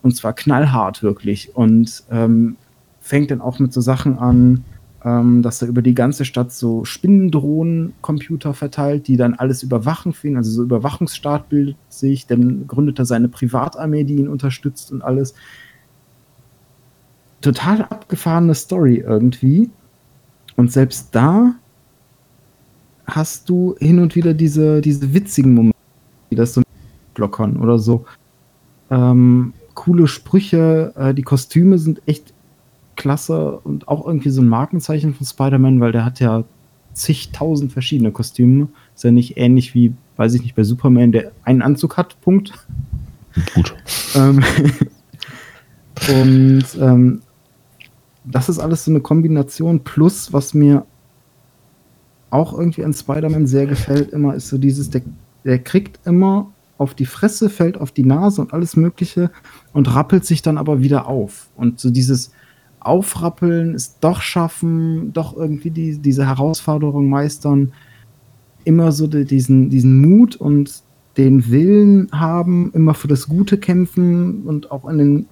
Und 0.00 0.16
zwar 0.16 0.32
knallhart 0.32 1.02
wirklich 1.02 1.54
und 1.54 2.02
ähm, 2.10 2.56
fängt 3.00 3.30
dann 3.30 3.42
auch 3.42 3.58
mit 3.58 3.74
so 3.74 3.82
Sachen 3.82 4.18
an, 4.18 4.64
ähm, 5.04 5.42
dass 5.42 5.62
er 5.62 5.68
über 5.68 5.82
die 5.82 5.94
ganze 5.94 6.24
Stadt 6.24 6.52
so 6.52 6.84
Spinnendrohnen-Computer 6.84 8.54
verteilt, 8.54 9.08
die 9.08 9.16
dann 9.16 9.34
alles 9.34 9.62
überwachen 9.62 10.12
für 10.12 10.28
ihn, 10.28 10.36
also 10.36 10.50
so 10.50 10.62
Überwachungsstaat 10.62 11.48
bildet 11.48 11.76
sich, 11.88 12.26
dann 12.26 12.66
gründet 12.66 12.98
er 12.98 13.04
seine 13.04 13.28
Privatarmee, 13.28 14.04
die 14.04 14.16
ihn 14.16 14.28
unterstützt 14.28 14.92
und 14.92 15.02
alles. 15.02 15.34
Total 17.40 17.82
abgefahrene 17.82 18.54
Story 18.54 18.98
irgendwie. 19.04 19.70
Und 20.56 20.70
selbst 20.70 21.08
da 21.12 21.54
hast 23.06 23.48
du 23.48 23.74
hin 23.80 23.98
und 23.98 24.14
wieder 24.14 24.34
diese, 24.34 24.80
diese 24.80 25.12
witzigen 25.12 25.54
Momente, 25.54 25.76
die 26.30 26.36
das 26.36 26.54
so 26.54 26.62
blockern 27.14 27.56
oder 27.56 27.78
so. 27.78 28.04
Ähm, 28.90 29.52
coole 29.74 30.06
Sprüche, 30.06 30.92
äh, 30.96 31.14
die 31.14 31.22
Kostüme 31.22 31.78
sind 31.78 32.00
echt 32.06 32.32
klasse 32.96 33.58
und 33.60 33.88
auch 33.88 34.06
irgendwie 34.06 34.30
so 34.30 34.42
ein 34.42 34.48
Markenzeichen 34.48 35.14
von 35.14 35.26
Spider-Man, 35.26 35.80
weil 35.80 35.92
der 35.92 36.04
hat 36.04 36.20
ja 36.20 36.44
zigtausend 36.92 37.72
verschiedene 37.72 38.12
Kostüme. 38.12 38.68
Ist 38.94 39.04
ja 39.04 39.10
nicht 39.10 39.36
ähnlich 39.36 39.74
wie, 39.74 39.94
weiß 40.16 40.34
ich 40.34 40.42
nicht, 40.42 40.54
bei 40.54 40.64
Superman, 40.64 41.12
der 41.12 41.32
einen 41.44 41.62
Anzug 41.62 41.96
hat, 41.96 42.20
Punkt. 42.20 42.52
Gut. 43.54 43.74
Ähm, 44.14 44.42
und 46.08 46.64
ähm, 46.80 47.22
das 48.24 48.48
ist 48.48 48.58
alles 48.58 48.84
so 48.84 48.90
eine 48.90 49.00
Kombination. 49.00 49.80
Plus, 49.80 50.32
was 50.32 50.54
mir 50.54 50.86
auch 52.30 52.56
irgendwie 52.56 52.84
an 52.84 52.94
Spider-Man 52.94 53.46
sehr 53.46 53.66
gefällt, 53.66 54.10
immer 54.10 54.34
ist 54.34 54.48
so 54.48 54.58
dieses, 54.58 54.90
der, 54.90 55.02
der 55.44 55.58
kriegt 55.58 56.00
immer 56.06 56.50
auf 56.78 56.94
die 56.94 57.06
Fresse, 57.06 57.50
fällt 57.50 57.78
auf 57.78 57.92
die 57.92 58.04
Nase 58.04 58.40
und 58.40 58.52
alles 58.52 58.76
Mögliche 58.76 59.30
und 59.72 59.94
rappelt 59.94 60.24
sich 60.24 60.42
dann 60.42 60.58
aber 60.58 60.80
wieder 60.80 61.06
auf. 61.06 61.48
Und 61.56 61.78
so 61.78 61.90
dieses, 61.90 62.32
aufrappeln, 62.86 63.74
es 63.74 63.98
doch 64.00 64.20
schaffen, 64.20 65.12
doch 65.12 65.36
irgendwie 65.36 65.70
die, 65.70 65.98
diese 65.98 66.26
Herausforderung 66.26 67.08
meistern, 67.08 67.72
immer 68.64 68.92
so 68.92 69.06
die, 69.06 69.24
diesen, 69.24 69.70
diesen 69.70 70.00
Mut 70.00 70.36
und 70.36 70.82
den 71.16 71.50
Willen 71.50 72.08
haben, 72.12 72.70
immer 72.74 72.94
für 72.94 73.08
das 73.08 73.28
Gute 73.28 73.58
kämpfen 73.58 74.42
und 74.44 74.70
auch 74.70 74.88
in 74.88 74.98
den 74.98 75.26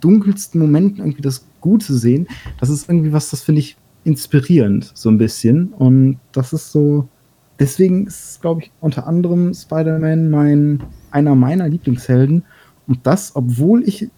dunkelsten 0.00 0.60
Momenten 0.60 0.98
irgendwie 0.98 1.22
das 1.22 1.44
Gute 1.60 1.94
sehen. 1.94 2.26
Das 2.60 2.70
ist 2.70 2.88
irgendwie 2.88 3.12
was, 3.12 3.30
das 3.30 3.42
finde 3.42 3.60
ich 3.60 3.76
inspirierend, 4.04 4.90
so 4.94 5.10
ein 5.10 5.18
bisschen. 5.18 5.68
Und 5.68 6.18
das 6.32 6.52
ist 6.52 6.72
so, 6.72 7.08
deswegen 7.58 8.06
ist, 8.06 8.40
glaube 8.40 8.62
ich, 8.62 8.72
unter 8.80 9.06
anderem 9.06 9.52
Spider-Man 9.52 10.30
mein, 10.30 10.82
einer 11.10 11.34
meiner 11.34 11.68
Lieblingshelden. 11.68 12.44
Und 12.86 13.06
das, 13.06 13.36
obwohl 13.36 13.82
ich 13.86 14.08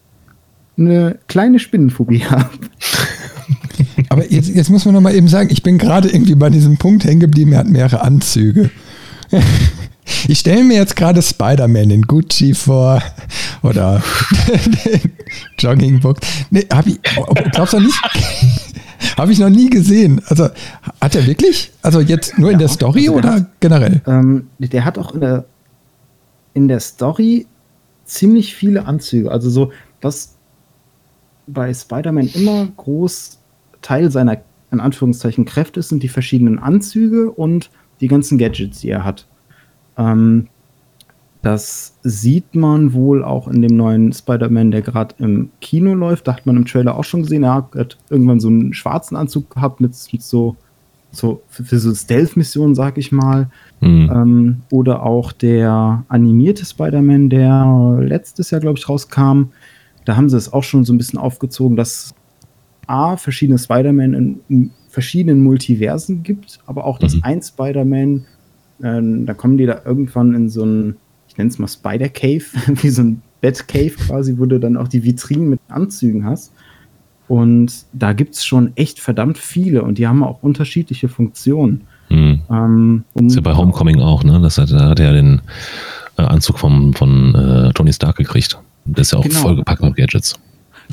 eine 0.77 1.17
kleine 1.27 1.59
Spinnenphobie 1.59 2.25
habe. 2.25 2.49
Aber 4.09 4.29
jetzt, 4.31 4.49
jetzt 4.49 4.69
muss 4.69 4.85
man 4.85 4.93
noch 4.93 5.01
mal 5.01 5.15
eben 5.15 5.27
sagen, 5.27 5.49
ich 5.51 5.63
bin 5.63 5.77
gerade 5.77 6.09
irgendwie 6.09 6.35
bei 6.35 6.49
diesem 6.49 6.77
Punkt 6.77 7.05
hängen 7.05 7.19
geblieben, 7.19 7.53
er 7.53 7.59
hat 7.59 7.67
mehrere 7.67 8.01
Anzüge. 8.01 8.69
Ich 10.27 10.39
stelle 10.39 10.63
mir 10.63 10.75
jetzt 10.75 10.95
gerade 10.95 11.21
Spider-Man 11.21 11.89
in 11.89 12.01
Gucci 12.03 12.53
vor 12.53 13.01
oder 13.63 14.01
Joggingbook. 15.59 16.17
Nee, 16.49 16.65
hab 16.71 16.87
ich, 16.87 16.99
glaubst 17.51 17.73
du 17.73 17.79
nicht? 17.79 17.95
Habe 19.17 19.31
ich 19.31 19.39
noch 19.39 19.49
nie 19.49 19.69
gesehen. 19.69 20.21
Also 20.27 20.49
hat 21.01 21.15
er 21.15 21.25
wirklich? 21.25 21.71
Also 21.81 22.01
jetzt 22.01 22.37
nur 22.37 22.49
ja, 22.49 22.53
in 22.53 22.59
der 22.59 22.67
Story 22.67 23.07
also 23.07 23.15
oder 23.15 23.33
hat, 23.33 23.47
generell? 23.59 24.01
Ähm, 24.05 24.47
der 24.59 24.85
hat 24.85 24.97
auch 24.99 25.13
in 25.13 25.21
der, 25.21 25.45
in 26.53 26.67
der 26.67 26.79
Story 26.79 27.47
ziemlich 28.05 28.55
viele 28.55 28.85
Anzüge. 28.85 29.31
Also 29.31 29.49
so, 29.49 29.71
was 30.01 30.35
bei 31.53 31.73
Spider-Man 31.73 32.29
immer 32.33 32.67
groß 32.77 33.39
Teil 33.81 34.11
seiner, 34.11 34.37
in 34.71 34.79
Anführungszeichen, 34.79 35.45
Kräfte 35.45 35.81
sind 35.81 36.03
die 36.03 36.09
verschiedenen 36.09 36.59
Anzüge 36.59 37.31
und 37.31 37.69
die 37.99 38.07
ganzen 38.07 38.37
Gadgets, 38.37 38.81
die 38.81 38.89
er 38.89 39.03
hat. 39.03 39.27
Ähm, 39.97 40.47
das 41.41 41.97
sieht 42.03 42.53
man 42.53 42.93
wohl 42.93 43.23
auch 43.23 43.47
in 43.47 43.61
dem 43.63 43.75
neuen 43.75 44.13
Spider-Man, 44.13 44.69
der 44.69 44.83
gerade 44.83 45.15
im 45.17 45.49
Kino 45.59 45.95
läuft. 45.95 46.27
Da 46.27 46.33
hat 46.33 46.45
man 46.45 46.55
im 46.55 46.65
Trailer 46.65 46.95
auch 46.95 47.03
schon 47.03 47.23
gesehen. 47.23 47.43
Er 47.43 47.55
hat 47.55 47.97
irgendwann 48.09 48.39
so 48.39 48.47
einen 48.47 48.73
schwarzen 48.73 49.15
Anzug 49.15 49.49
gehabt 49.49 49.81
mit, 49.81 49.95
mit 50.11 50.21
so, 50.21 50.55
so 51.11 51.41
für, 51.49 51.79
so 51.79 51.95
Stealth-Missionen, 51.95 52.75
sag 52.75 52.99
ich 52.99 53.11
mal. 53.11 53.49
Mhm. 53.79 54.11
Ähm, 54.13 54.61
oder 54.69 55.03
auch 55.03 55.31
der 55.31 56.03
animierte 56.09 56.63
Spider-Man, 56.63 57.29
der 57.29 57.97
letztes 58.01 58.51
Jahr, 58.51 58.61
glaube 58.61 58.77
ich, 58.77 58.87
rauskam 58.87 59.45
da 60.05 60.15
haben 60.15 60.29
sie 60.29 60.37
es 60.37 60.51
auch 60.51 60.63
schon 60.63 60.85
so 60.85 60.93
ein 60.93 60.97
bisschen 60.97 61.19
aufgezogen, 61.19 61.77
dass 61.77 62.13
A, 62.87 63.17
verschiedene 63.17 63.57
Spider-Man 63.57 64.13
in, 64.13 64.39
in, 64.49 64.71
verschiedenen 64.89 65.41
Multiversen 65.41 66.21
gibt, 66.21 66.59
aber 66.65 66.85
auch, 66.85 66.99
dass 66.99 67.15
mhm. 67.15 67.23
ein 67.23 67.41
Spider-Man, 67.41 68.25
äh, 68.83 69.25
da 69.25 69.33
kommen 69.33 69.57
die 69.57 69.65
da 69.65 69.81
irgendwann 69.85 70.33
in 70.35 70.49
so 70.49 70.65
ein, 70.65 70.97
ich 71.29 71.37
nenne 71.37 71.49
es 71.49 71.59
mal 71.59 71.69
Spider-Cave, 71.69 72.43
wie 72.81 72.89
so 72.89 73.03
ein 73.03 73.21
Bat-Cave 73.41 73.91
quasi, 73.91 74.37
wo 74.37 74.45
du 74.45 74.59
dann 74.59 74.77
auch 74.77 74.87
die 74.87 75.03
Vitrinen 75.03 75.49
mit 75.49 75.59
Anzügen 75.69 76.25
hast. 76.25 76.51
Und 77.27 77.85
da 77.93 78.11
gibt 78.11 78.35
es 78.35 78.45
schon 78.45 78.75
echt 78.75 78.99
verdammt 78.99 79.37
viele 79.37 79.83
und 79.83 79.97
die 79.97 80.07
haben 80.07 80.23
auch 80.23 80.43
unterschiedliche 80.43 81.07
Funktionen. 81.07 81.81
Mhm. 82.09 82.41
Ähm, 82.49 83.03
um 83.13 83.27
ist 83.27 83.35
ja 83.35 83.41
bei 83.41 83.55
Homecoming 83.55 84.01
auch, 84.01 84.25
ne? 84.25 84.41
Das 84.41 84.57
hat, 84.57 84.71
da 84.71 84.89
hat 84.89 84.99
er 84.99 85.13
den 85.13 85.41
äh, 86.17 86.23
Anzug 86.23 86.59
vom, 86.59 86.93
von 86.93 87.33
äh, 87.33 87.71
Tony 87.71 87.93
Stark 87.93 88.17
gekriegt. 88.17 88.59
Das 88.85 89.07
ist 89.07 89.13
ja 89.13 89.19
auch 89.19 89.23
genau. 89.23 89.39
vollgepackt 89.39 89.81
mit 89.81 89.95
Gadgets. 89.95 90.35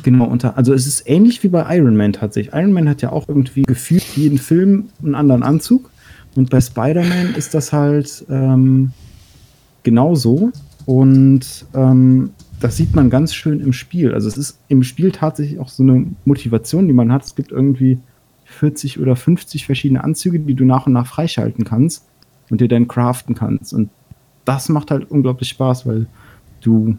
Genau, 0.02 0.26
unter, 0.26 0.56
also 0.56 0.72
es 0.72 0.86
ist 0.86 1.08
ähnlich 1.08 1.42
wie 1.42 1.48
bei 1.48 1.76
Iron 1.76 1.96
Man 1.96 2.12
tatsächlich. 2.12 2.54
Iron 2.54 2.72
Man 2.72 2.88
hat 2.88 3.02
ja 3.02 3.10
auch 3.10 3.28
irgendwie 3.28 3.62
gefühlt 3.62 4.04
jeden 4.16 4.38
Film 4.38 4.90
einen 5.02 5.14
anderen 5.14 5.42
Anzug. 5.42 5.90
Und 6.36 6.50
bei 6.50 6.60
Spider-Man 6.60 7.34
ist 7.34 7.54
das 7.54 7.72
halt 7.72 8.24
ähm, 8.30 8.92
genauso. 9.82 10.52
Und 10.86 11.66
ähm, 11.74 12.30
das 12.60 12.76
sieht 12.76 12.94
man 12.94 13.10
ganz 13.10 13.34
schön 13.34 13.60
im 13.60 13.72
Spiel. 13.72 14.14
Also 14.14 14.28
es 14.28 14.36
ist 14.36 14.58
im 14.68 14.82
Spiel 14.82 15.10
tatsächlich 15.10 15.58
auch 15.58 15.68
so 15.68 15.82
eine 15.82 16.06
Motivation, 16.24 16.86
die 16.86 16.94
man 16.94 17.12
hat. 17.12 17.24
Es 17.24 17.34
gibt 17.34 17.50
irgendwie 17.50 17.98
40 18.44 18.98
oder 18.98 19.16
50 19.16 19.66
verschiedene 19.66 20.02
Anzüge, 20.02 20.40
die 20.40 20.54
du 20.54 20.64
nach 20.64 20.86
und 20.86 20.92
nach 20.92 21.06
freischalten 21.06 21.64
kannst 21.64 22.04
und 22.50 22.60
dir 22.60 22.68
dann 22.68 22.88
craften 22.88 23.34
kannst. 23.34 23.72
Und 23.72 23.90
das 24.44 24.68
macht 24.68 24.90
halt 24.90 25.10
unglaublich 25.10 25.50
Spaß, 25.50 25.86
weil 25.86 26.06
du 26.60 26.96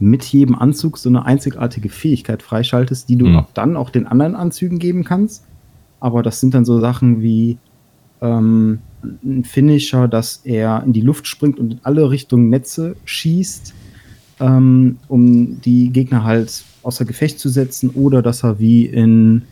mit 0.00 0.24
jedem 0.24 0.54
Anzug 0.54 0.98
so 0.98 1.08
eine 1.08 1.26
einzigartige 1.26 1.90
Fähigkeit 1.90 2.42
freischaltest, 2.42 3.08
die 3.08 3.16
du 3.16 3.26
mhm. 3.26 3.36
auch 3.36 3.52
dann 3.52 3.76
auch 3.76 3.90
den 3.90 4.06
anderen 4.06 4.34
Anzügen 4.34 4.78
geben 4.78 5.04
kannst. 5.04 5.44
Aber 6.00 6.22
das 6.22 6.40
sind 6.40 6.54
dann 6.54 6.64
so 6.64 6.80
Sachen 6.80 7.22
wie 7.22 7.58
ähm, 8.22 8.78
ein 9.22 9.44
Finisher, 9.44 10.08
dass 10.08 10.40
er 10.44 10.82
in 10.84 10.94
die 10.94 11.02
Luft 11.02 11.26
springt 11.26 11.58
und 11.58 11.74
in 11.74 11.80
alle 11.82 12.10
Richtungen 12.10 12.48
Netze 12.48 12.96
schießt, 13.04 13.74
ähm, 14.40 14.96
um 15.08 15.60
die 15.60 15.90
Gegner 15.90 16.24
halt 16.24 16.64
außer 16.82 17.04
Gefecht 17.04 17.38
zu 17.38 17.50
setzen, 17.50 17.90
oder 17.90 18.22
dass 18.22 18.42
er 18.42 18.58
wie 18.58 18.86
in 18.86 19.42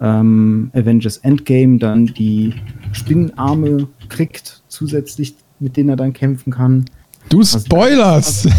ähm, 0.00 0.70
Avengers 0.74 1.18
Endgame 1.18 1.78
dann 1.78 2.06
die 2.06 2.52
Spinnenarme 2.92 3.88
kriegt, 4.10 4.62
zusätzlich, 4.68 5.34
mit 5.58 5.78
denen 5.78 5.88
er 5.88 5.96
dann 5.96 6.12
kämpfen 6.12 6.52
kann. 6.52 6.84
Du 7.28 7.42
spoilerst! 7.42 8.48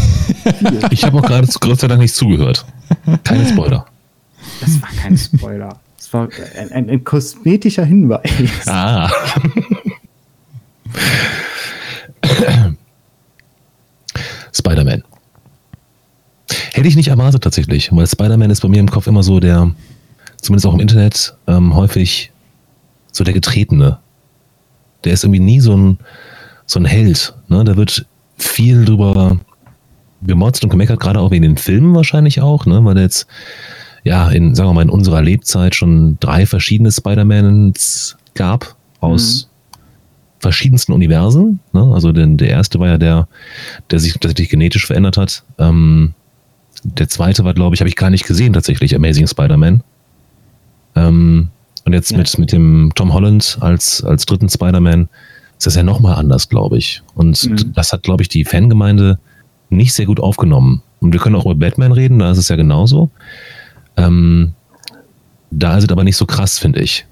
Ich 0.92 1.04
habe 1.04 1.18
auch 1.18 1.24
gerade 1.24 1.48
Gott 1.60 1.80
sei 1.80 1.88
Dank 1.88 2.00
nicht 2.00 2.16
zugehört. 2.16 2.66
Keine 3.24 3.46
Spoiler. 3.48 3.86
Das 4.62 4.82
war 4.82 4.90
kein 5.02 5.18
Spoiler. 5.18 5.78
Das 5.98 6.14
war 6.14 6.30
ein, 6.58 6.72
ein, 6.72 6.90
ein 6.90 7.04
kosmetischer 7.04 7.84
Hinweis. 7.84 8.22
Ah. 8.66 9.12
Spider-Man. 14.54 15.04
Hätte 16.74 16.88
ich 16.88 16.96
nicht 16.96 17.10
erwartet 17.10 17.44
tatsächlich, 17.44 17.94
weil 17.94 18.08
Spider-Man 18.08 18.52
ist 18.52 18.62
bei 18.62 18.70
mir 18.70 18.80
im 18.80 18.90
Kopf 18.90 19.08
immer 19.08 19.24
so 19.24 19.40
der, 19.42 19.70
zumindest 20.38 20.66
auch 20.66 20.74
im 20.74 20.80
Internet, 20.80 21.36
ähm, 21.48 21.76
häufig 21.76 22.32
so 23.12 23.24
der 23.24 23.34
Getretene. 23.34 24.00
Der 25.04 25.14
ist 25.14 25.24
irgendwie 25.24 25.42
nie 25.42 25.60
so 25.60 25.76
ein, 25.76 26.00
so 26.66 26.80
ein 26.80 26.86
Held. 26.86 27.34
Ne? 27.50 27.64
Der 27.64 27.76
wird 27.76 28.06
viel 28.38 28.86
drüber 28.86 29.38
gemotzt 30.22 30.64
und 30.64 30.70
gemeckert, 30.70 31.00
gerade 31.00 31.20
auch 31.20 31.32
in 31.32 31.42
den 31.42 31.58
Filmen 31.58 31.94
wahrscheinlich 31.96 32.42
auch, 32.42 32.66
ne? 32.66 32.84
weil 32.84 32.98
jetzt 32.98 33.28
ja 34.04 34.30
in, 34.30 34.56
sagen 34.56 34.70
wir 34.70 34.74
mal, 34.74 34.82
in 34.82 34.90
unserer 34.90 35.22
Lebzeit 35.22 35.76
schon 35.76 36.18
drei 36.20 36.46
verschiedene 36.46 36.92
Spider-Mans 36.92 38.18
gab 38.34 38.76
aus 39.00 39.50
verschiedensten 40.40 40.94
Universen. 40.94 41.60
Ne? 41.74 41.92
Also 41.94 42.12
denn 42.12 42.38
der 42.38 42.50
erste 42.50 42.80
war 42.80 42.88
ja 42.88 42.98
der, 42.98 43.28
der 43.92 44.00
sich 44.00 44.14
tatsächlich 44.14 44.50
genetisch 44.50 44.86
verändert 44.86 45.18
hat. 45.18 45.44
Ähm, 45.58 46.14
der 46.84 47.10
zweite 47.10 47.44
war, 47.44 47.54
glaube 47.54 47.76
ich, 47.76 47.82
habe 47.82 47.90
ich 47.90 47.96
gar 47.96 48.10
nicht 48.10 48.26
gesehen 48.26 48.54
tatsächlich, 48.54 48.96
Amazing 48.96 49.28
Spider-Man. 49.28 49.84
Ähm, 50.96 51.50
und 51.86 51.94
jetzt 51.94 52.12
ja. 52.12 52.18
mit, 52.18 52.38
mit 52.38 52.52
dem 52.52 52.92
Tom 52.96 53.14
Holland 53.14 53.58
als, 53.62 54.04
als 54.04 54.26
dritten 54.26 54.50
Spider-Man 54.50 55.10
ist 55.58 55.66
das 55.66 55.76
ja 55.76 55.84
nochmal 55.84 56.16
anders, 56.16 56.50
glaube 56.50 56.78
ich. 56.78 57.02
Und 57.16 57.44
mhm. 57.50 57.74
das 57.74 57.94
hat, 57.94 58.04
glaube 58.04 58.24
ich, 58.24 58.30
die 58.30 58.46
Fangemeinde 58.46 59.20
nicht 59.70 59.94
sehr 59.94 60.06
gut 60.06 60.20
aufgenommen. 60.20 60.82
Und 61.00 61.14
wir 61.14 61.20
können 61.20 61.36
auch 61.36 61.46
über 61.46 61.56
Batman 61.56 61.92
reden, 61.92 62.20
da 62.20 62.32
ist 62.32 62.38
es 62.38 62.50
ja 62.50 62.56
genauso. 62.56 63.10
Ähm, 63.96 64.54
da 65.52 65.78
ist 65.78 65.86
es 65.86 65.90
aber 65.90 66.04
nicht 66.04 66.18
so 66.18 66.26
krass, 66.26 66.60
finde 66.60 66.82
ich. 66.82 67.06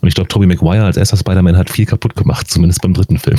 Und 0.00 0.08
ich 0.08 0.14
glaube, 0.14 0.28
Tobey 0.28 0.46
Maguire 0.46 0.84
als 0.84 0.96
erster 0.96 1.16
Spider-Man 1.16 1.56
hat 1.56 1.70
viel 1.70 1.86
kaputt 1.86 2.16
gemacht, 2.16 2.50
zumindest 2.50 2.82
beim 2.82 2.92
dritten 2.92 3.18
Film. 3.18 3.38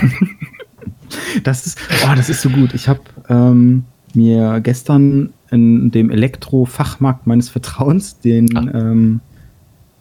das 1.44 1.66
ist, 1.66 1.78
oh, 2.04 2.14
das 2.14 2.28
ist 2.28 2.42
so 2.42 2.50
gut. 2.50 2.72
Ich 2.72 2.88
habe 2.88 3.00
ähm, 3.28 3.84
mir 4.14 4.60
gestern 4.60 5.32
in 5.50 5.90
dem 5.90 6.10
Elektro-Fachmarkt 6.10 7.26
meines 7.26 7.48
Vertrauens 7.48 8.20
den 8.20 8.56
ah. 8.56 8.70
ähm, 8.72 9.20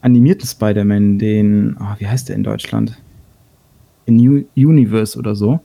animierten 0.03 0.47
Spider-Man, 0.47 1.17
den, 1.17 1.77
oh, 1.79 1.95
wie 1.97 2.07
heißt 2.07 2.29
der 2.29 2.35
in 2.35 2.43
Deutschland? 2.43 3.01
In 4.05 4.17
New 4.17 4.43
Universe 4.55 5.17
oder 5.17 5.33
so, 5.33 5.61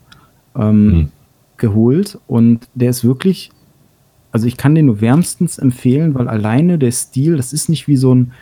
ähm, 0.57 0.92
hm. 0.92 1.09
geholt. 1.57 2.18
Und 2.29 2.68
der 2.74 2.90
ist 2.90 3.05
wirklich, 3.05 3.51
also 4.31 4.46
ich 4.46 4.57
kann 4.57 4.74
den 4.74 4.87
nur 4.87 5.01
wärmstens 5.01 5.59
empfehlen, 5.59 6.14
weil 6.14 6.29
alleine 6.29 6.79
der 6.79 6.92
Stil, 6.92 7.37
das 7.37 7.53
ist 7.53 7.68
nicht 7.68 7.88
wie 7.88 7.96
so 7.96 8.14
ein 8.14 8.33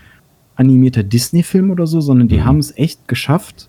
animierter 0.55 1.03
Disney-Film 1.03 1.71
oder 1.71 1.87
so, 1.87 2.01
sondern 2.01 2.29
die 2.29 2.39
mhm. 2.39 2.45
haben 2.45 2.59
es 2.59 2.77
echt 2.77 3.09
geschafft, 3.09 3.69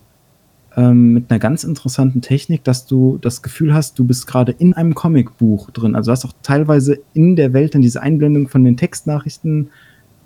ähm, 0.76 1.14
mit 1.14 1.30
einer 1.30 1.40
ganz 1.40 1.64
interessanten 1.64 2.22
Technik, 2.22 2.64
dass 2.64 2.86
du 2.86 3.18
das 3.20 3.42
Gefühl 3.42 3.74
hast, 3.74 3.98
du 4.00 4.06
bist 4.06 4.28
gerade 4.28 4.52
in 4.52 4.74
einem 4.74 4.96
Comicbuch 4.96 5.72
drin. 5.72 5.96
Also 5.96 6.10
du 6.10 6.12
hast 6.14 6.26
auch 6.26 6.34
teilweise 6.44 7.00
in 7.14 7.36
der 7.36 7.54
Welt 7.54 7.74
dann 7.74 7.82
diese 7.82 8.02
Einblendung 8.02 8.48
von 8.48 8.64
den 8.64 8.78
Textnachrichten, 8.78 9.70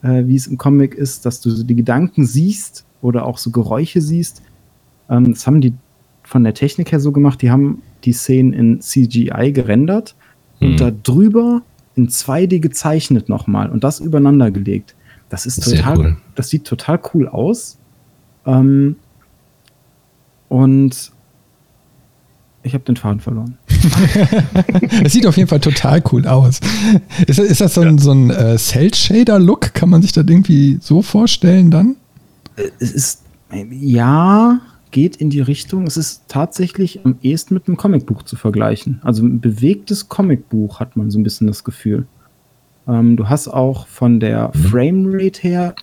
äh, 0.03 0.23
wie 0.25 0.35
es 0.35 0.47
im 0.47 0.57
Comic 0.57 0.95
ist, 0.95 1.25
dass 1.25 1.41
du 1.41 1.49
so 1.49 1.63
die 1.63 1.75
Gedanken 1.75 2.25
siehst 2.25 2.85
oder 3.01 3.25
auch 3.25 3.37
so 3.37 3.51
Geräusche 3.51 4.01
siehst. 4.01 4.41
Ähm, 5.09 5.33
das 5.33 5.47
haben 5.47 5.61
die 5.61 5.73
von 6.23 6.43
der 6.43 6.53
Technik 6.53 6.91
her 6.91 6.99
so 6.99 7.11
gemacht, 7.11 7.41
die 7.41 7.51
haben 7.51 7.81
die 8.03 8.13
Szenen 8.13 8.53
in 8.53 8.81
CGI 8.81 9.51
gerendert 9.53 10.15
mhm. 10.59 10.67
und 10.67 10.81
da 10.81 10.91
drüber 10.91 11.61
in 11.95 12.07
2D 12.07 12.59
gezeichnet 12.59 13.29
nochmal 13.29 13.69
und 13.69 13.83
das 13.83 13.99
übereinander 13.99 14.51
gelegt. 14.51 14.95
Das 15.29 15.45
ist 15.45 15.63
total, 15.63 15.97
cool. 15.97 16.17
das 16.35 16.49
sieht 16.49 16.65
total 16.65 16.99
cool 17.13 17.27
aus. 17.27 17.77
Ähm, 18.45 18.95
und 20.49 21.11
ich 22.63 22.73
habe 22.73 22.83
den 22.83 22.97
Faden 22.97 23.19
verloren. 23.19 23.57
Es 25.03 25.13
sieht 25.13 25.25
auf 25.25 25.37
jeden 25.37 25.49
Fall 25.49 25.59
total 25.59 26.03
cool 26.11 26.27
aus. 26.27 26.59
Ist, 27.27 27.39
ist 27.39 27.61
das 27.61 27.73
so 27.73 27.81
ein, 27.81 27.97
ja. 27.97 28.03
so 28.03 28.11
ein 28.11 28.29
äh, 28.29 28.57
Cell-Shader-Look? 28.57 29.73
Kann 29.73 29.89
man 29.89 30.01
sich 30.01 30.11
das 30.11 30.25
irgendwie 30.27 30.77
so 30.81 31.01
vorstellen 31.01 31.71
dann? 31.71 31.95
Es 32.79 32.91
ist, 32.91 33.23
ja, 33.71 34.59
geht 34.91 35.15
in 35.15 35.29
die 35.29 35.41
Richtung. 35.41 35.87
Es 35.87 35.97
ist 35.97 36.23
tatsächlich 36.27 37.05
am 37.05 37.15
ehesten 37.21 37.53
mit 37.53 37.67
einem 37.67 37.77
Comicbuch 37.77 38.23
zu 38.23 38.35
vergleichen. 38.35 38.99
Also 39.03 39.23
ein 39.23 39.39
bewegtes 39.39 40.09
Comicbuch 40.09 40.79
hat 40.79 40.95
man 40.95 41.09
so 41.09 41.19
ein 41.19 41.23
bisschen 41.23 41.47
das 41.47 41.63
Gefühl. 41.63 42.05
Ähm, 42.87 43.17
du 43.17 43.29
hast 43.29 43.47
auch 43.47 43.87
von 43.87 44.19
der 44.19 44.51
mhm. 44.53 44.59
Framerate 44.59 45.41
her 45.41 45.75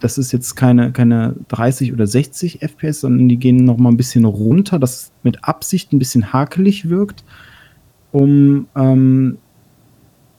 das 0.00 0.18
ist 0.18 0.32
jetzt 0.32 0.54
keine, 0.54 0.92
keine 0.92 1.34
30 1.48 1.92
oder 1.92 2.06
60 2.06 2.62
FPS, 2.62 3.00
sondern 3.00 3.28
die 3.28 3.38
gehen 3.38 3.64
noch 3.64 3.78
mal 3.78 3.90
ein 3.90 3.96
bisschen 3.96 4.24
runter, 4.24 4.78
das 4.78 5.12
mit 5.22 5.44
Absicht 5.44 5.92
ein 5.92 5.98
bisschen 5.98 6.32
hakelig 6.32 6.88
wirkt, 6.88 7.24
um 8.12 8.66
ähm, 8.76 9.38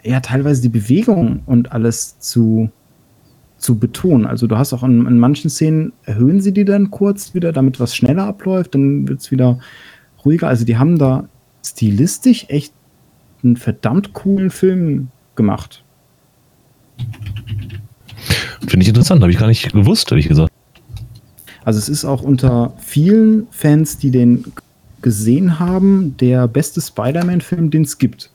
ja 0.04 0.20
teilweise 0.20 0.62
die 0.62 0.70
Bewegung 0.70 1.42
und 1.46 1.72
alles 1.72 2.20
zu, 2.20 2.70
zu 3.58 3.80
betonen. 3.80 4.26
Also 4.26 4.48
du 4.48 4.58
hast 4.58 4.74
auch 4.74 4.84
in, 4.84 5.06
in 5.06 5.20
manchen 5.20 5.50
Szenen, 5.50 5.94
erhöhen 6.04 6.42
sie 6.42 6.54
die 6.54 6.66
dann 6.66 6.92
kurz 6.92 7.34
wieder, 7.34 7.52
damit 7.52 7.80
was 7.80 7.96
schneller 7.96 8.26
abläuft, 8.26 8.76
dann 8.76 9.08
wird 9.08 9.22
es 9.22 9.32
wieder 9.32 9.60
ruhiger. 10.24 10.48
Also 10.48 10.66
die 10.66 10.78
haben 10.78 10.98
da 10.98 11.28
stilistisch 11.66 12.46
echt 12.50 12.74
einen 13.44 13.58
verdammt 13.58 14.14
coolen 14.14 14.50
Film 14.50 15.10
gemacht. 15.36 15.84
Finde 18.62 18.84
ich 18.84 18.90
interessant, 18.90 19.22
habe 19.22 19.32
ich 19.32 19.38
gar 19.38 19.48
nicht 19.48 19.72
gewusst, 19.72 20.12
ehrlich 20.12 20.28
gesagt. 20.28 20.52
Also 21.64 21.80
es 21.80 21.90
ist 21.90 22.06
auch 22.06 22.22
unter 22.22 22.74
vielen 22.78 23.48
Fans, 23.50 23.98
die 23.98 24.12
den 24.12 24.46
gesehen 25.02 25.60
haben, 25.60 26.16
der 26.18 26.48
beste 26.48 26.82
Spider-Man-Film, 26.82 27.72
den 27.72 27.84
es 27.84 27.98
gibt. 27.98 28.30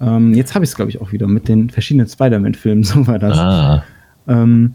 Ähm, 0.00 0.34
jetzt 0.34 0.54
habe 0.54 0.64
ich 0.64 0.70
es, 0.70 0.76
glaube 0.76 0.90
ich, 0.90 1.00
auch 1.00 1.12
wieder 1.12 1.26
mit 1.26 1.48
den 1.48 1.70
verschiedenen 1.70 2.08
Spider-Man-Filmen, 2.08 2.82
so 2.84 3.06
war 3.06 3.18
das. 3.18 3.38
Ah. 3.38 3.84
Ähm, 4.26 4.74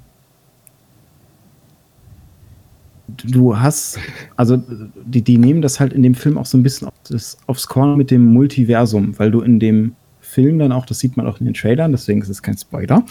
du 3.23 3.57
hast, 3.60 3.99
also 4.36 4.62
die, 5.05 5.21
die 5.21 5.38
nehmen 5.38 5.62
das 5.62 5.79
halt 5.79 5.93
in 5.93 6.03
dem 6.03 6.15
Film 6.15 6.38
auch 6.38 6.45
so 6.45 6.57
ein 6.57 6.63
bisschen 6.63 6.88
aufs, 6.88 7.38
aufs 7.47 7.67
Korn 7.67 7.97
mit 7.97 8.12
dem 8.12 8.25
Multiversum, 8.25 9.17
weil 9.19 9.31
du 9.31 9.41
in 9.41 9.60
dem 9.60 9.95
Film 10.32 10.60
dann 10.60 10.72
auch, 10.72 10.86
das 10.86 11.00
sieht 11.00 11.17
man 11.17 11.28
auch 11.28 11.39
in 11.41 11.46
den 11.46 11.54
Trailern, 11.54 11.91
deswegen 11.91 12.22
ist 12.22 12.30
es 12.30 12.41
kein 12.41 12.58
Spoiler. 12.58 13.04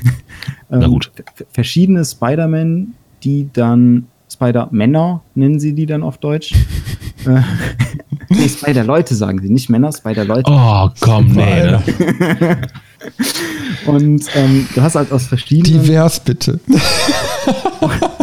Na 0.70 0.86
gut. 0.86 1.10
Ähm, 1.18 1.46
verschiedene 1.52 2.02
Spider-Man, 2.02 2.94
die 3.22 3.50
dann 3.52 4.06
Spider-Männer 4.32 5.22
nennen 5.34 5.60
sie 5.60 5.74
die 5.74 5.86
dann 5.86 6.02
auf 6.02 6.18
Deutsch. 6.18 6.54
Äh, 7.26 7.42
nee, 8.28 8.48
Spider-Leute 8.48 9.16
sagen 9.16 9.40
sie, 9.40 9.48
nicht 9.48 9.68
Männer, 9.68 9.90
Spider-Leute. 9.90 10.48
Oh, 10.48 10.88
komm, 11.00 11.26
nee. 11.32 11.64
Ne? 11.64 11.82
Und 13.86 14.24
ähm, 14.36 14.68
du 14.72 14.80
hast 14.80 14.94
halt 14.94 15.10
aus 15.10 15.26
verschiedenen. 15.26 15.82
Divers, 15.82 16.20
bitte. 16.20 16.60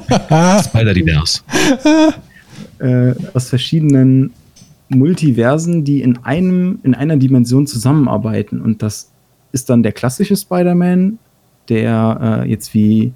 Spider-Divers. 0.07 1.43
Äh, 2.79 3.13
aus 3.33 3.49
verschiedenen 3.49 4.31
Multiversen, 4.95 5.83
die 5.83 6.01
in 6.01 6.17
einem, 6.23 6.79
in 6.83 6.95
einer 6.95 7.17
Dimension 7.17 7.67
zusammenarbeiten. 7.67 8.61
Und 8.61 8.81
das 8.81 9.11
ist 9.51 9.69
dann 9.69 9.83
der 9.83 9.91
klassische 9.91 10.35
Spider-Man, 10.35 11.19
der 11.69 12.43
äh, 12.43 12.49
jetzt 12.49 12.73
wie 12.73 13.13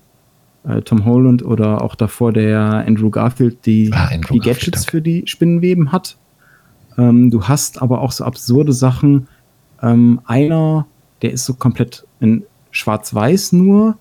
äh, 0.64 0.82
Tom 0.82 1.06
Holland 1.06 1.44
oder 1.44 1.82
auch 1.82 1.96
davor 1.96 2.34
der 2.34 2.60
Andrew 2.86 3.10
Garfield 3.10 3.66
die, 3.66 3.92
ah, 3.94 4.10
Andrew 4.12 4.34
die 4.34 4.40
Gadgets 4.40 4.86
Garfield, 4.86 4.92
für 4.92 5.02
die 5.02 5.24
Spinnenweben 5.26 5.92
hat. 5.92 6.18
Ähm, 6.98 7.30
du 7.30 7.44
hast 7.44 7.82
aber 7.82 8.02
auch 8.02 8.12
so 8.12 8.24
absurde 8.24 8.74
Sachen. 8.74 9.28
Ähm, 9.82 10.22
einer, 10.26 10.88
der 11.22 11.32
ist 11.32 11.46
so 11.46 11.54
komplett 11.54 12.06
in 12.20 12.44
Schwarz-Weiß 12.72 13.54
nur 13.54 13.98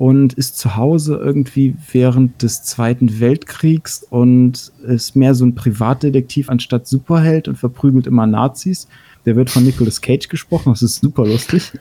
und 0.00 0.32
ist 0.32 0.56
zu 0.56 0.76
Hause 0.76 1.20
irgendwie 1.22 1.76
während 1.92 2.42
des 2.42 2.62
Zweiten 2.62 3.20
Weltkriegs 3.20 4.02
und 4.08 4.72
ist 4.82 5.14
mehr 5.14 5.34
so 5.34 5.44
ein 5.44 5.54
Privatdetektiv 5.54 6.48
anstatt 6.48 6.86
Superheld 6.86 7.48
und 7.48 7.56
verprügelt 7.56 8.06
immer 8.06 8.26
Nazis. 8.26 8.88
Der 9.26 9.36
wird 9.36 9.50
von 9.50 9.62
Nicolas 9.62 10.00
Cage 10.00 10.30
gesprochen, 10.30 10.72
das 10.72 10.80
ist 10.80 11.02
super 11.02 11.26
lustig. 11.26 11.72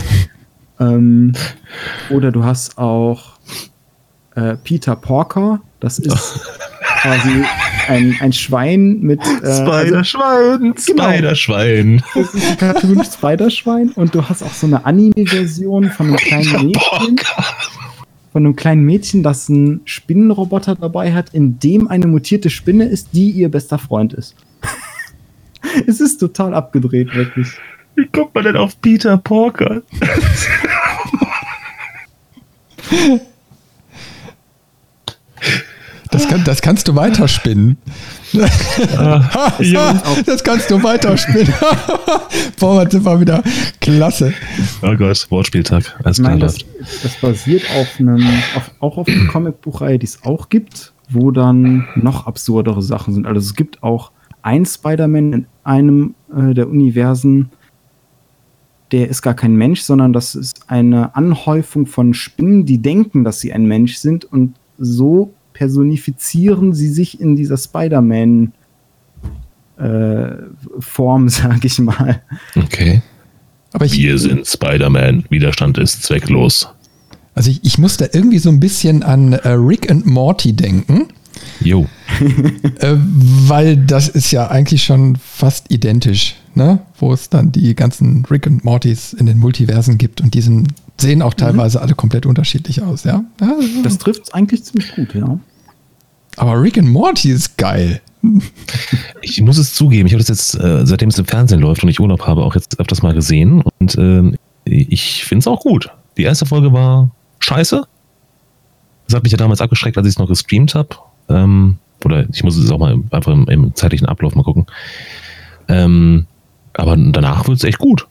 ähm, 0.78 1.32
oder 2.10 2.32
du 2.32 2.44
hast 2.44 2.76
auch 2.76 3.38
äh, 4.34 4.58
Peter 4.62 4.94
Porker, 4.94 5.62
das 5.80 5.98
ist 5.98 6.40
quasi 7.00 7.44
ein, 7.88 8.16
ein 8.20 8.32
Schwein 8.32 9.00
mit. 9.00 9.20
Äh, 9.20 9.54
Spider-Schwein! 9.54 10.72
Also, 10.74 10.92
genau, 10.92 11.04
Spider-Schwein! 11.04 12.02
Das 12.14 12.34
ist 12.34 12.50
ein 12.50 12.58
Cartoon 12.58 13.04
Spider-Schwein 13.04 13.92
und 13.94 14.14
du 14.14 14.28
hast 14.28 14.42
auch 14.42 14.52
so 14.52 14.66
eine 14.66 14.84
Anime-Version 14.84 15.90
von 15.90 16.08
einem 16.08 16.16
kleinen 16.16 16.66
Mädchen. 16.66 17.20
Von 18.32 18.44
einem 18.44 18.56
kleinen 18.56 18.84
Mädchen, 18.84 19.22
das 19.22 19.48
einen 19.48 19.80
Spinnenroboter 19.84 20.74
dabei 20.74 21.14
hat, 21.14 21.32
in 21.32 21.58
dem 21.58 21.88
eine 21.88 22.06
mutierte 22.06 22.50
Spinne 22.50 22.84
ist, 22.84 23.08
die 23.12 23.30
ihr 23.30 23.50
bester 23.50 23.78
Freund 23.78 24.12
ist. 24.12 24.34
es 25.86 26.00
ist 26.00 26.18
total 26.18 26.54
abgedreht, 26.54 27.14
wirklich. 27.14 27.48
Wie 27.94 28.06
kommt 28.06 28.34
man 28.34 28.44
denn 28.44 28.56
auf 28.56 28.80
Peter 28.80 29.16
Porker? 29.16 29.82
Das, 36.10 36.28
kann, 36.28 36.42
das 36.44 36.62
kannst 36.62 36.88
du 36.88 36.94
weiterspinnen. 36.94 37.76
Ah, 38.96 39.52
ja. 39.60 40.02
das 40.24 40.42
kannst 40.42 40.70
du 40.70 40.82
weiterspinnen. 40.82 41.52
Boah, 42.60 42.84
das 42.84 43.04
war 43.04 43.20
wieder 43.20 43.42
klasse. 43.80 44.32
Oh 44.82 44.94
Gott, 44.96 45.26
Wortspieltag. 45.30 45.98
Alles 46.04 46.18
klar 46.18 46.36
das, 46.36 46.58
das, 47.02 47.14
basiert 47.20 47.64
auf 47.78 47.88
einem, 47.98 48.26
auf, 48.54 48.70
auch 48.80 48.98
auf 48.98 49.08
einer 49.08 49.26
Comicbuchreihe, 49.26 49.98
die 49.98 50.06
es 50.06 50.24
auch 50.24 50.48
gibt, 50.48 50.92
wo 51.10 51.30
dann 51.30 51.88
noch 51.96 52.26
absurdere 52.26 52.82
Sachen 52.82 53.14
sind. 53.14 53.26
Also 53.26 53.40
es 53.40 53.54
gibt 53.54 53.82
auch 53.82 54.12
ein 54.42 54.64
Spider-Man 54.64 55.32
in 55.32 55.46
einem 55.64 56.14
äh, 56.34 56.54
der 56.54 56.68
Universen, 56.68 57.50
der 58.92 59.08
ist 59.08 59.22
gar 59.22 59.34
kein 59.34 59.54
Mensch, 59.56 59.82
sondern 59.82 60.12
das 60.12 60.34
ist 60.34 60.70
eine 60.70 61.14
Anhäufung 61.14 61.86
von 61.86 62.14
Spinnen, 62.14 62.64
die 62.64 62.80
denken, 62.80 63.24
dass 63.24 63.40
sie 63.40 63.52
ein 63.52 63.66
Mensch 63.66 63.96
sind 63.96 64.24
und 64.24 64.54
so 64.78 65.34
personifizieren 65.58 66.72
sie 66.72 66.88
sich 66.88 67.20
in 67.20 67.34
dieser 67.34 67.56
Spider-Man 67.56 68.52
äh, 69.76 70.28
Form, 70.78 71.28
sag 71.28 71.64
ich 71.64 71.80
mal. 71.80 72.22
Okay. 72.54 73.02
Aber 73.72 73.84
ich, 73.84 73.98
Wir 73.98 74.18
sind 74.18 74.46
Spider-Man. 74.46 75.24
Widerstand 75.30 75.76
ist 75.78 76.04
zwecklos. 76.04 76.68
Also 77.34 77.50
ich, 77.50 77.64
ich 77.64 77.76
muss 77.76 77.96
da 77.96 78.06
irgendwie 78.12 78.38
so 78.38 78.50
ein 78.50 78.60
bisschen 78.60 79.02
an 79.02 79.32
äh, 79.32 79.48
Rick 79.48 79.90
and 79.90 80.06
Morty 80.06 80.52
denken. 80.52 81.08
Jo. 81.60 81.88
äh, 82.78 82.94
weil 82.96 83.76
das 83.76 84.08
ist 84.08 84.30
ja 84.30 84.46
eigentlich 84.48 84.84
schon 84.84 85.16
fast 85.16 85.72
identisch, 85.72 86.36
ne? 86.54 86.80
Wo 86.98 87.12
es 87.12 87.30
dann 87.30 87.50
die 87.50 87.74
ganzen 87.74 88.24
Rick 88.30 88.46
und 88.46 88.64
Mortys 88.64 89.12
in 89.12 89.26
den 89.26 89.38
Multiversen 89.38 89.98
gibt 89.98 90.20
und 90.20 90.34
die 90.34 90.40
sind, 90.40 90.68
sehen 91.00 91.20
auch 91.20 91.34
mhm. 91.34 91.38
teilweise 91.38 91.78
mhm. 91.78 91.84
alle 91.84 91.94
komplett 91.94 92.26
unterschiedlich 92.26 92.82
aus, 92.82 93.02
ja? 93.04 93.24
ja 93.40 93.54
das 93.82 93.98
trifft 93.98 94.22
es 94.24 94.32
eigentlich 94.32 94.64
ziemlich 94.64 94.94
gut, 94.94 95.14
ja. 95.14 95.38
Aber 96.38 96.60
Rick 96.60 96.78
and 96.78 96.88
Morty 96.88 97.30
ist 97.30 97.56
geil. 97.56 98.00
Ich 99.20 99.40
muss 99.42 99.58
es 99.58 99.74
zugeben, 99.74 100.06
ich 100.06 100.14
habe 100.14 100.24
das 100.24 100.28
jetzt, 100.28 100.54
äh, 100.54 100.86
seitdem 100.86 101.10
es 101.10 101.18
im 101.18 101.26
Fernsehen 101.26 101.60
läuft 101.60 101.82
und 101.82 101.88
ich 101.88 102.00
Urlaub 102.00 102.26
habe, 102.26 102.42
auch 102.42 102.54
jetzt 102.54 102.80
öfters 102.80 103.02
mal 103.02 103.12
gesehen 103.12 103.62
und 103.78 103.94
äh, 103.96 104.32
ich 104.64 105.24
finde 105.24 105.40
es 105.40 105.46
auch 105.46 105.60
gut. 105.60 105.90
Die 106.16 106.22
erste 106.22 106.46
Folge 106.46 106.72
war 106.72 107.10
scheiße. 107.40 107.84
Das 109.06 109.14
hat 109.14 109.22
mich 109.22 109.32
ja 109.32 109.38
damals 109.38 109.60
abgeschreckt, 109.60 109.96
als 109.98 110.06
ich 110.06 110.14
es 110.14 110.18
noch 110.18 110.28
gestreamt 110.28 110.74
habe. 110.74 110.88
Ähm, 111.28 111.76
oder 112.04 112.26
ich 112.32 112.42
muss 112.42 112.56
es 112.56 112.70
auch 112.70 112.78
mal 112.78 112.98
einfach 113.10 113.32
im, 113.32 113.46
im 113.48 113.74
zeitlichen 113.74 114.06
Ablauf 114.06 114.34
mal 114.34 114.42
gucken. 114.44 114.66
Ähm, 115.68 116.26
aber 116.74 116.96
danach 116.96 117.46
wird 117.46 117.58
es 117.58 117.64
echt 117.64 117.78
gut. 117.78 118.06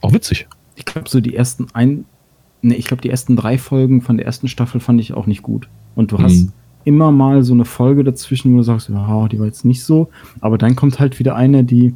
Auch 0.00 0.12
witzig. 0.12 0.46
Ich 0.76 0.84
glaube, 0.84 1.08
so 1.08 1.20
die 1.20 1.34
ersten 1.34 1.66
ein, 1.72 2.04
ne, 2.62 2.76
ich 2.76 2.86
glaube, 2.86 3.02
die 3.02 3.10
ersten 3.10 3.36
drei 3.36 3.58
Folgen 3.58 4.02
von 4.02 4.16
der 4.16 4.26
ersten 4.26 4.48
Staffel 4.48 4.80
fand 4.80 5.00
ich 5.00 5.14
auch 5.14 5.26
nicht 5.26 5.42
gut. 5.42 5.68
Und 5.94 6.12
du 6.12 6.18
hast 6.18 6.34
mhm. 6.34 6.52
Immer 6.86 7.10
mal 7.10 7.42
so 7.42 7.52
eine 7.52 7.64
Folge 7.64 8.04
dazwischen, 8.04 8.52
wo 8.52 8.58
du 8.58 8.62
sagst, 8.62 8.88
ja, 8.88 9.28
die 9.28 9.38
war 9.38 9.46
jetzt 9.46 9.64
nicht 9.64 9.82
so. 9.82 10.08
Aber 10.40 10.56
dann 10.56 10.76
kommt 10.76 11.00
halt 11.00 11.18
wieder 11.18 11.34
eine, 11.34 11.64
die 11.64 11.94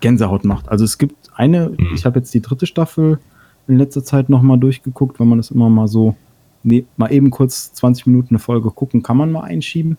Gänsehaut 0.00 0.44
macht. 0.44 0.68
Also 0.70 0.84
es 0.84 0.96
gibt 0.96 1.30
eine, 1.34 1.68
mhm. 1.68 1.90
ich 1.94 2.06
habe 2.06 2.18
jetzt 2.18 2.32
die 2.32 2.40
dritte 2.40 2.66
Staffel 2.66 3.20
in 3.68 3.76
letzter 3.76 4.02
Zeit 4.02 4.30
nochmal 4.30 4.58
durchgeguckt, 4.58 5.20
wenn 5.20 5.28
man 5.28 5.38
das 5.38 5.50
immer 5.50 5.68
mal 5.68 5.86
so 5.86 6.16
nee, 6.62 6.86
mal 6.96 7.12
eben 7.12 7.30
kurz 7.30 7.74
20 7.74 8.06
Minuten 8.06 8.30
eine 8.30 8.38
Folge 8.38 8.70
gucken, 8.70 9.02
kann 9.02 9.18
man 9.18 9.30
mal 9.30 9.42
einschieben. 9.42 9.98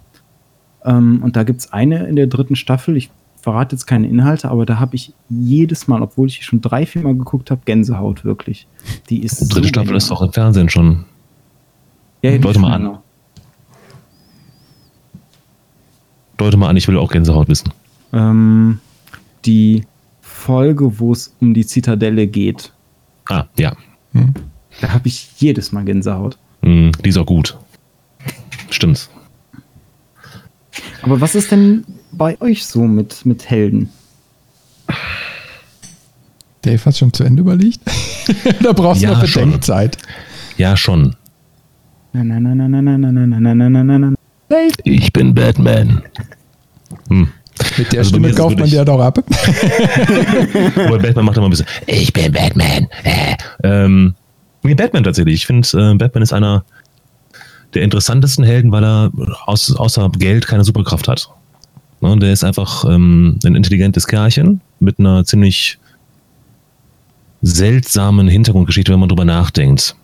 Ähm, 0.84 1.22
und 1.24 1.36
da 1.36 1.44
gibt 1.44 1.62
es 1.62 1.72
eine 1.72 2.08
in 2.08 2.16
der 2.16 2.28
dritten 2.28 2.56
Staffel, 2.56 2.98
ich 2.98 3.12
verrate 3.40 3.76
jetzt 3.76 3.86
keine 3.86 4.08
Inhalte, 4.08 4.50
aber 4.50 4.66
da 4.66 4.80
habe 4.80 4.96
ich 4.96 5.14
jedes 5.30 5.88
Mal, 5.88 6.02
obwohl 6.02 6.28
ich 6.28 6.44
schon 6.44 6.62
drei, 6.62 6.88
vier 6.88 7.04
Mal 7.04 7.16
geguckt 7.16 7.52
habe, 7.52 7.62
Gänsehaut 7.66 8.26
wirklich. 8.26 8.68
Die 9.10 9.22
ist 9.22 9.42
die 9.42 9.48
dritte 9.48 9.68
so 9.68 9.70
Staffel 9.70 9.96
ist 9.96 10.10
doch 10.10 10.22
im 10.22 10.32
Fernsehen 10.32 10.70
schon. 10.70 11.06
Ja, 12.24 12.38
Deute 12.38 12.60
mal 12.60 12.74
an. 12.74 12.98
Deute 16.38 16.58
mal 16.58 16.70
an, 16.70 16.78
ich 16.78 16.88
will 16.88 16.98
auch 16.98 17.12
Gänsehaut 17.12 17.48
wissen. 17.48 17.72
Ähm, 18.12 18.80
die 19.46 19.86
Folge, 20.22 21.00
wo 21.00 21.12
es 21.12 21.36
um 21.40 21.54
die 21.54 21.66
Zitadelle 21.66 22.28
geht. 22.28 22.72
Ah, 23.30 23.46
ja. 23.58 23.76
Hm. 24.14 24.34
Da 24.82 24.90
habe 24.90 25.08
ich 25.08 25.30
jedes 25.38 25.72
Mal 25.72 25.86
Gänsehaut. 25.86 26.38
Mm, 26.62 26.92
die 27.04 27.10
ist 27.10 27.18
auch 27.18 27.26
gut. 27.26 27.58
Stimmt's. 28.70 29.10
Aber 31.04 31.22
was 31.22 31.36
ist 31.36 31.52
denn 31.52 31.86
bei 32.12 32.40
euch 32.42 32.66
so 32.66 32.84
mit, 32.84 33.26
mit 33.26 33.50
Helden? 33.50 33.90
Dave 36.62 36.84
hat 36.86 36.98
schon 36.98 37.14
zu 37.14 37.24
Ende 37.24 37.42
überlegt. 37.42 37.82
da 38.64 38.74
brauchst 38.74 39.02
du 39.02 39.08
ja, 39.08 39.14
noch 39.14 39.22
Bedenkzeit. 39.22 39.98
Ja, 40.58 40.78
schon. 40.78 41.16
Na, 42.14 42.24
na, 42.24 42.40
na, 42.40 42.56
na, 42.56 42.68
na, 42.70 42.82
na, 42.82 42.98
na, 42.98 43.12
na, 43.12 43.54
na, 43.54 43.70
na, 43.70 43.84
na, 43.84 44.00
na. 44.00 44.14
Ich 44.84 45.12
bin 45.14 45.34
Batman. 45.34 46.04
Hm. 47.10 47.28
Mit 47.78 47.92
der 47.92 48.00
also 48.00 48.10
Stimme 48.10 48.32
kauft 48.32 48.58
man 48.58 48.70
dir 48.70 48.84
doch 48.84 49.00
ab. 49.00 49.18
Aber 50.76 51.00
Batman 51.00 51.26
macht 51.26 51.38
immer 51.38 51.48
ein 51.48 51.52
bisschen, 51.52 51.68
ich 51.86 52.12
bin 52.12 52.32
Batman. 52.32 52.88
Äh, 53.04 53.36
ähm, 53.64 54.16
Nee, 54.64 54.76
Batman 54.76 55.04
tatsächlich. 55.04 55.36
Ich 55.36 55.46
finde, 55.46 55.68
äh, 55.74 55.96
Batman 55.96 56.24
ist 56.24 56.34
einer 56.34 56.64
der 57.74 57.84
interessantesten 57.84 58.46
Helden, 58.46 58.72
weil 58.72 58.84
er 58.84 59.12
aus, 59.46 59.76
außer 59.76 60.10
Geld 60.18 60.48
keine 60.48 60.64
Superkraft 60.64 61.08
hat. 61.08 61.30
Ne, 62.00 62.18
der 62.18 62.32
ist 62.32 62.44
einfach 62.44 62.86
ähm, 62.86 63.40
ein 63.46 63.56
intelligentes 63.56 64.08
Kerlchen 64.08 64.62
mit 64.80 65.00
einer 65.00 65.26
ziemlich 65.26 65.80
seltsamen 67.42 68.28
Hintergrundgeschichte, 68.28 68.92
wenn 68.92 69.00
man 69.00 69.10
drüber 69.10 69.26
nachdenkt. 69.26 69.96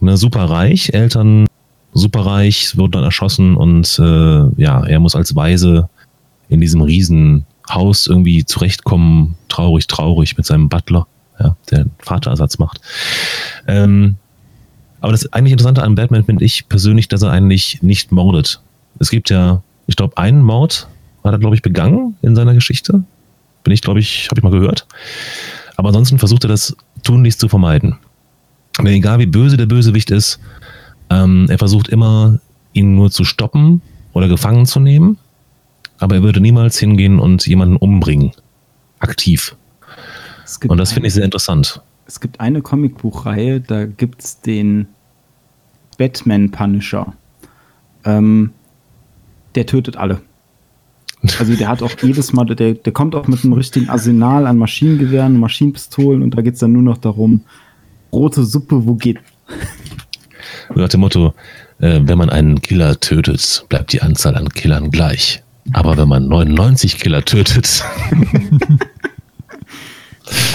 Ne, 0.00 0.16
super 0.16 0.44
reich, 0.44 0.92
Eltern 0.92 1.46
super 1.92 2.24
reich, 2.24 2.76
wird 2.76 2.94
dann 2.94 3.04
erschossen 3.04 3.56
und 3.56 3.98
äh, 3.98 4.62
ja, 4.62 4.84
er 4.84 5.00
muss 5.00 5.14
als 5.14 5.34
Weise 5.34 5.88
in 6.48 6.60
diesem 6.60 6.80
Riesenhaus 6.82 8.06
irgendwie 8.06 8.44
zurechtkommen, 8.44 9.36
traurig, 9.48 9.86
traurig 9.86 10.36
mit 10.36 10.46
seinem 10.46 10.68
Butler 10.68 11.06
ja, 11.38 11.56
der 11.70 11.86
Vaterersatz 11.98 12.58
macht. 12.58 12.80
Ähm, 13.66 14.16
aber 15.00 15.12
das 15.12 15.32
eigentlich 15.32 15.52
Interessante 15.52 15.82
an 15.82 15.94
Batman 15.94 16.24
finde 16.24 16.44
ich 16.44 16.68
persönlich, 16.68 17.08
dass 17.08 17.22
er 17.22 17.30
eigentlich 17.30 17.82
nicht 17.82 18.12
mordet. 18.12 18.60
Es 18.98 19.10
gibt 19.10 19.30
ja, 19.30 19.62
ich 19.86 19.96
glaube, 19.96 20.16
einen 20.16 20.42
Mord 20.42 20.88
hat 21.24 21.32
er, 21.32 21.38
glaube 21.38 21.56
ich, 21.56 21.62
begangen 21.62 22.16
in 22.22 22.36
seiner 22.36 22.54
Geschichte. 22.54 23.02
Bin 23.64 23.72
ich, 23.72 23.80
glaube 23.80 24.00
ich, 24.00 24.28
habe 24.30 24.38
ich 24.38 24.44
mal 24.44 24.52
gehört. 24.52 24.86
Aber 25.76 25.88
ansonsten 25.88 26.18
versucht 26.18 26.44
er 26.44 26.48
das 26.48 26.76
tunlichst 27.02 27.40
zu 27.40 27.48
vermeiden. 27.48 27.98
Aber 28.78 28.90
egal 28.90 29.18
wie 29.18 29.26
böse 29.26 29.56
der 29.56 29.66
Bösewicht 29.66 30.10
ist, 30.10 30.40
ähm, 31.12 31.46
er 31.48 31.58
versucht 31.58 31.88
immer, 31.88 32.38
ihn 32.72 32.94
nur 32.94 33.10
zu 33.10 33.24
stoppen 33.24 33.82
oder 34.12 34.28
gefangen 34.28 34.66
zu 34.66 34.80
nehmen. 34.80 35.18
Aber 35.98 36.16
er 36.16 36.22
würde 36.22 36.40
niemals 36.40 36.78
hingehen 36.78 37.18
und 37.18 37.46
jemanden 37.46 37.76
umbringen. 37.76 38.32
Aktiv. 38.98 39.56
Und 40.66 40.78
das 40.78 40.92
finde 40.92 41.08
ich 41.08 41.14
sehr 41.14 41.24
interessant. 41.24 41.80
Es 42.06 42.20
gibt 42.20 42.40
eine 42.40 42.62
Comicbuchreihe, 42.62 43.60
da 43.60 43.86
gibt 43.86 44.22
es 44.22 44.40
den 44.40 44.88
Batman 45.98 46.50
Punisher. 46.50 47.12
Ähm, 48.04 48.50
der 49.54 49.66
tötet 49.66 49.96
alle. 49.96 50.20
Also 51.38 51.54
der 51.54 51.68
hat 51.68 51.82
auch 51.82 51.92
jedes 52.02 52.32
Mal, 52.32 52.44
der, 52.46 52.74
der 52.74 52.92
kommt 52.92 53.14
auch 53.14 53.28
mit 53.28 53.44
einem 53.44 53.52
richtigen 53.52 53.88
Arsenal 53.88 54.46
an 54.46 54.58
Maschinengewehren, 54.58 55.38
Maschinenpistolen 55.38 56.22
und 56.22 56.36
da 56.36 56.42
geht 56.42 56.54
es 56.54 56.60
dann 56.60 56.72
nur 56.72 56.82
noch 56.82 56.98
darum, 56.98 57.42
rote 58.12 58.44
Suppe, 58.44 58.86
wo 58.86 58.94
geht? 58.94 59.18
Nach 60.74 60.88
dem 60.88 61.00
Motto, 61.00 61.34
äh, 61.80 62.00
wenn 62.02 62.18
man 62.18 62.30
einen 62.30 62.62
Killer 62.62 62.98
tötet, 63.00 63.64
bleibt 63.68 63.92
die 63.92 64.02
Anzahl 64.02 64.36
an 64.36 64.48
Killern 64.48 64.90
gleich. 64.90 65.42
Aber 65.72 65.96
wenn 65.96 66.08
man 66.08 66.26
99 66.28 66.98
Killer 66.98 67.24
tötet, 67.24 67.84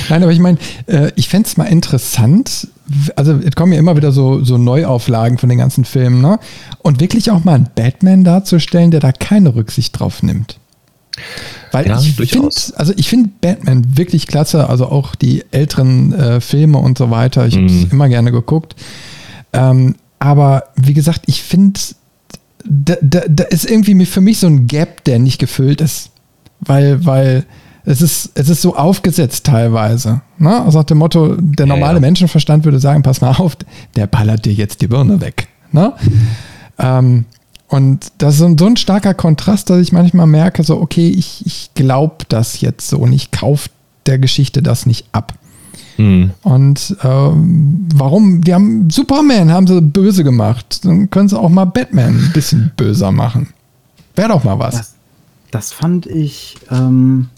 Nein, 0.10 0.24
aber 0.24 0.32
ich 0.32 0.40
meine, 0.40 0.58
äh, 0.88 1.12
ich 1.16 1.28
fände 1.28 1.48
es 1.48 1.58
mal 1.58 1.66
interessant, 1.66 2.68
also 3.16 3.34
es 3.34 3.56
kommen 3.56 3.74
ja 3.74 3.80
immer 3.80 3.96
wieder 3.96 4.12
so, 4.12 4.44
so 4.44 4.58
Neuauflagen 4.58 5.38
von 5.38 5.50
den 5.50 5.58
ganzen 5.58 5.86
Filmen, 5.86 6.22
ne? 6.22 6.40
Und 6.80 7.00
wirklich 7.00 7.32
auch 7.32 7.44
mal 7.44 7.56
einen 7.56 7.70
Batman 7.76 8.24
darzustellen, 8.24 8.92
der 8.92 9.02
da 9.02 9.12
keine 9.12 9.56
Rücksicht 9.56 10.00
drauf 10.00 10.24
nimmt. 10.24 10.58
Weil 11.72 11.88
ja, 11.88 12.00
ich 12.00 12.32
finde, 12.32 12.50
also 12.76 12.94
ich 12.96 13.10
finde 13.10 13.30
Batman 13.42 13.98
wirklich 13.98 14.28
klasse, 14.28 14.70
also 14.70 14.88
auch 14.88 15.16
die 15.16 15.44
älteren 15.52 16.14
äh, 16.14 16.42
Filme 16.42 16.78
und 16.78 16.98
so 16.98 17.10
weiter. 17.12 17.46
Ich 17.48 17.56
habe 17.56 17.66
es 17.66 17.72
mm. 17.72 17.92
immer 17.92 18.08
gerne 18.08 18.32
geguckt. 18.32 18.76
Ähm, 19.52 19.96
aber 20.20 20.66
wie 20.76 20.94
gesagt, 20.94 21.24
ich 21.28 21.44
finde, 21.44 21.80
da, 22.64 22.96
da, 23.02 23.22
da 23.28 23.44
ist 23.46 23.70
irgendwie 23.70 24.06
für 24.06 24.22
mich 24.22 24.40
so 24.40 24.48
ein 24.48 24.68
Gap, 24.68 25.04
der 25.04 25.20
nicht 25.20 25.40
gefüllt 25.40 25.82
ist. 25.82 26.12
Weil, 26.60 27.06
weil 27.06 27.46
es 27.86 28.02
ist, 28.02 28.32
es 28.34 28.50
ist 28.50 28.62
so 28.62 28.76
aufgesetzt 28.76 29.46
teilweise. 29.46 30.22
Ne? 30.40 30.62
Also 30.62 30.80
nach 30.80 30.86
dem 30.86 30.98
Motto, 30.98 31.36
der 31.40 31.66
normale 31.66 31.94
ja, 31.94 31.96
ja. 31.96 32.02
Menschenverstand 32.02 32.66
würde 32.66 32.80
sagen, 32.80 33.04
pass 33.04 33.22
mal 33.22 33.36
auf, 33.38 33.58
der 33.96 34.08
ballert 34.08 34.46
dir 34.46 34.54
jetzt 34.54 34.82
die 34.82 34.88
Birne 34.88 35.22
weg. 35.22 35.48
Ne? 35.72 35.94
ähm, 36.80 37.26
und 37.70 38.12
das 38.18 38.36
ist 38.36 38.40
so 38.40 38.46
ein, 38.46 38.58
so 38.58 38.66
ein 38.66 38.78
starker 38.78 39.14
Kontrast, 39.14 39.70
dass 39.70 39.80
ich 39.80 39.92
manchmal 39.92 40.28
merke, 40.28 40.64
so, 40.64 40.82
okay, 40.82 41.10
ich, 41.10 41.46
ich 41.46 41.72
glaube 41.76 42.26
das 42.30 42.62
jetzt 42.62 42.88
so 42.88 42.98
und 42.98 43.14
ich 43.14 43.32
kaufe 43.32 43.70
der 44.06 44.20
Geschichte 44.20 44.62
das 44.62 44.86
nicht 44.86 45.06
ab. 45.12 45.34
Hm. 45.98 46.32
Und 46.44 46.96
ähm, 47.04 47.88
warum? 47.94 48.46
Wir 48.46 48.56
haben 48.56 48.90
Superman, 48.90 49.52
haben 49.52 49.68
sie 49.68 49.82
böse 49.82 50.24
gemacht. 50.24 50.86
Dann 50.86 51.10
können 51.10 51.28
sie 51.28 51.38
auch 51.38 51.50
mal 51.50 51.66
Batman 51.66 52.16
ein 52.16 52.32
bisschen 52.34 52.72
böser 52.78 53.12
machen. 53.12 53.50
Wäre 54.16 54.30
doch 54.30 54.44
mal 54.44 54.60
was. 54.60 54.76
Das, 54.76 54.96
das 55.52 55.74
fand 55.74 56.06
ich 56.06 56.56
ähm, 56.72 57.30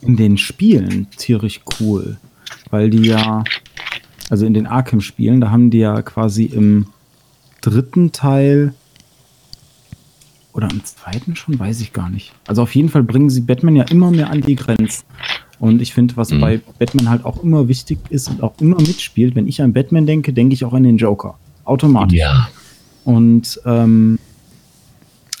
in 0.00 0.16
den 0.16 0.36
Spielen 0.36 1.06
tierisch 1.16 1.60
cool, 1.80 2.18
weil 2.70 2.90
die 2.90 3.06
ja, 3.06 3.44
also 4.28 4.46
in 4.46 4.54
den 4.54 4.66
Arkham-Spielen, 4.66 5.40
da 5.40 5.50
haben 5.50 5.70
die 5.70 5.78
ja 5.78 6.02
quasi 6.02 6.44
im 6.44 6.86
dritten 7.60 8.10
Teil 8.10 8.74
oder 10.52 10.68
im 10.70 10.84
zweiten 10.84 11.36
schon, 11.36 11.58
weiß 11.58 11.80
ich 11.80 11.92
gar 11.92 12.10
nicht. 12.10 12.32
Also 12.46 12.62
auf 12.62 12.74
jeden 12.74 12.88
Fall 12.88 13.04
bringen 13.04 13.30
sie 13.30 13.40
Batman 13.40 13.76
ja 13.76 13.84
immer 13.84 14.10
mehr 14.10 14.30
an 14.30 14.40
die 14.42 14.56
Grenzen. 14.56 15.04
Und 15.62 15.80
ich 15.80 15.94
finde, 15.94 16.16
was 16.16 16.32
mhm. 16.32 16.40
bei 16.40 16.60
Batman 16.80 17.08
halt 17.08 17.24
auch 17.24 17.40
immer 17.44 17.68
wichtig 17.68 18.00
ist 18.10 18.28
und 18.28 18.42
auch 18.42 18.52
immer 18.58 18.80
mitspielt, 18.80 19.36
wenn 19.36 19.46
ich 19.46 19.62
an 19.62 19.72
Batman 19.72 20.06
denke, 20.06 20.32
denke 20.32 20.54
ich 20.54 20.64
auch 20.64 20.72
an 20.72 20.82
den 20.82 20.96
Joker. 20.96 21.38
Automatisch. 21.62 22.18
Ja. 22.18 22.48
Und 23.04 23.60
ähm, 23.64 24.18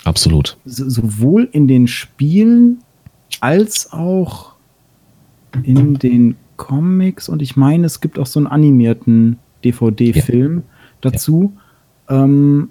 absolut. 0.04 0.58
So, 0.64 0.88
sowohl 0.88 1.48
in 1.50 1.66
den 1.66 1.88
Spielen 1.88 2.84
als 3.40 3.92
auch 3.92 4.52
in 5.64 5.98
den 5.98 6.36
Comics 6.56 7.28
und 7.28 7.42
ich 7.42 7.56
meine, 7.56 7.86
es 7.86 8.00
gibt 8.00 8.16
auch 8.16 8.26
so 8.26 8.38
einen 8.38 8.46
animierten 8.46 9.40
DVD-Film 9.64 10.58
ja. 10.58 10.62
dazu, 11.00 11.52
ja. 12.08 12.24
Ähm, 12.24 12.70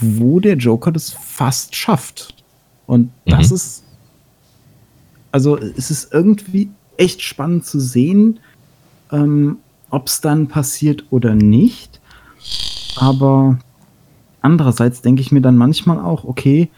wo 0.00 0.40
der 0.40 0.56
Joker 0.56 0.90
das 0.90 1.10
fast 1.10 1.76
schafft. 1.76 2.34
Und 2.86 3.10
das 3.26 3.50
mhm. 3.50 3.56
ist, 3.56 3.81
also 5.32 5.58
es 5.58 5.90
ist 5.90 6.12
irgendwie 6.12 6.70
echt 6.96 7.22
spannend 7.22 7.64
zu 7.64 7.80
sehen, 7.80 8.38
ähm, 9.10 9.56
ob 9.90 10.06
es 10.06 10.20
dann 10.20 10.46
passiert 10.46 11.04
oder 11.10 11.34
nicht. 11.34 12.00
Aber 12.96 13.58
andererseits 14.40 15.02
denke 15.02 15.22
ich 15.22 15.32
mir 15.32 15.40
dann 15.40 15.56
manchmal 15.56 15.98
auch, 15.98 16.24
okay, 16.24 16.68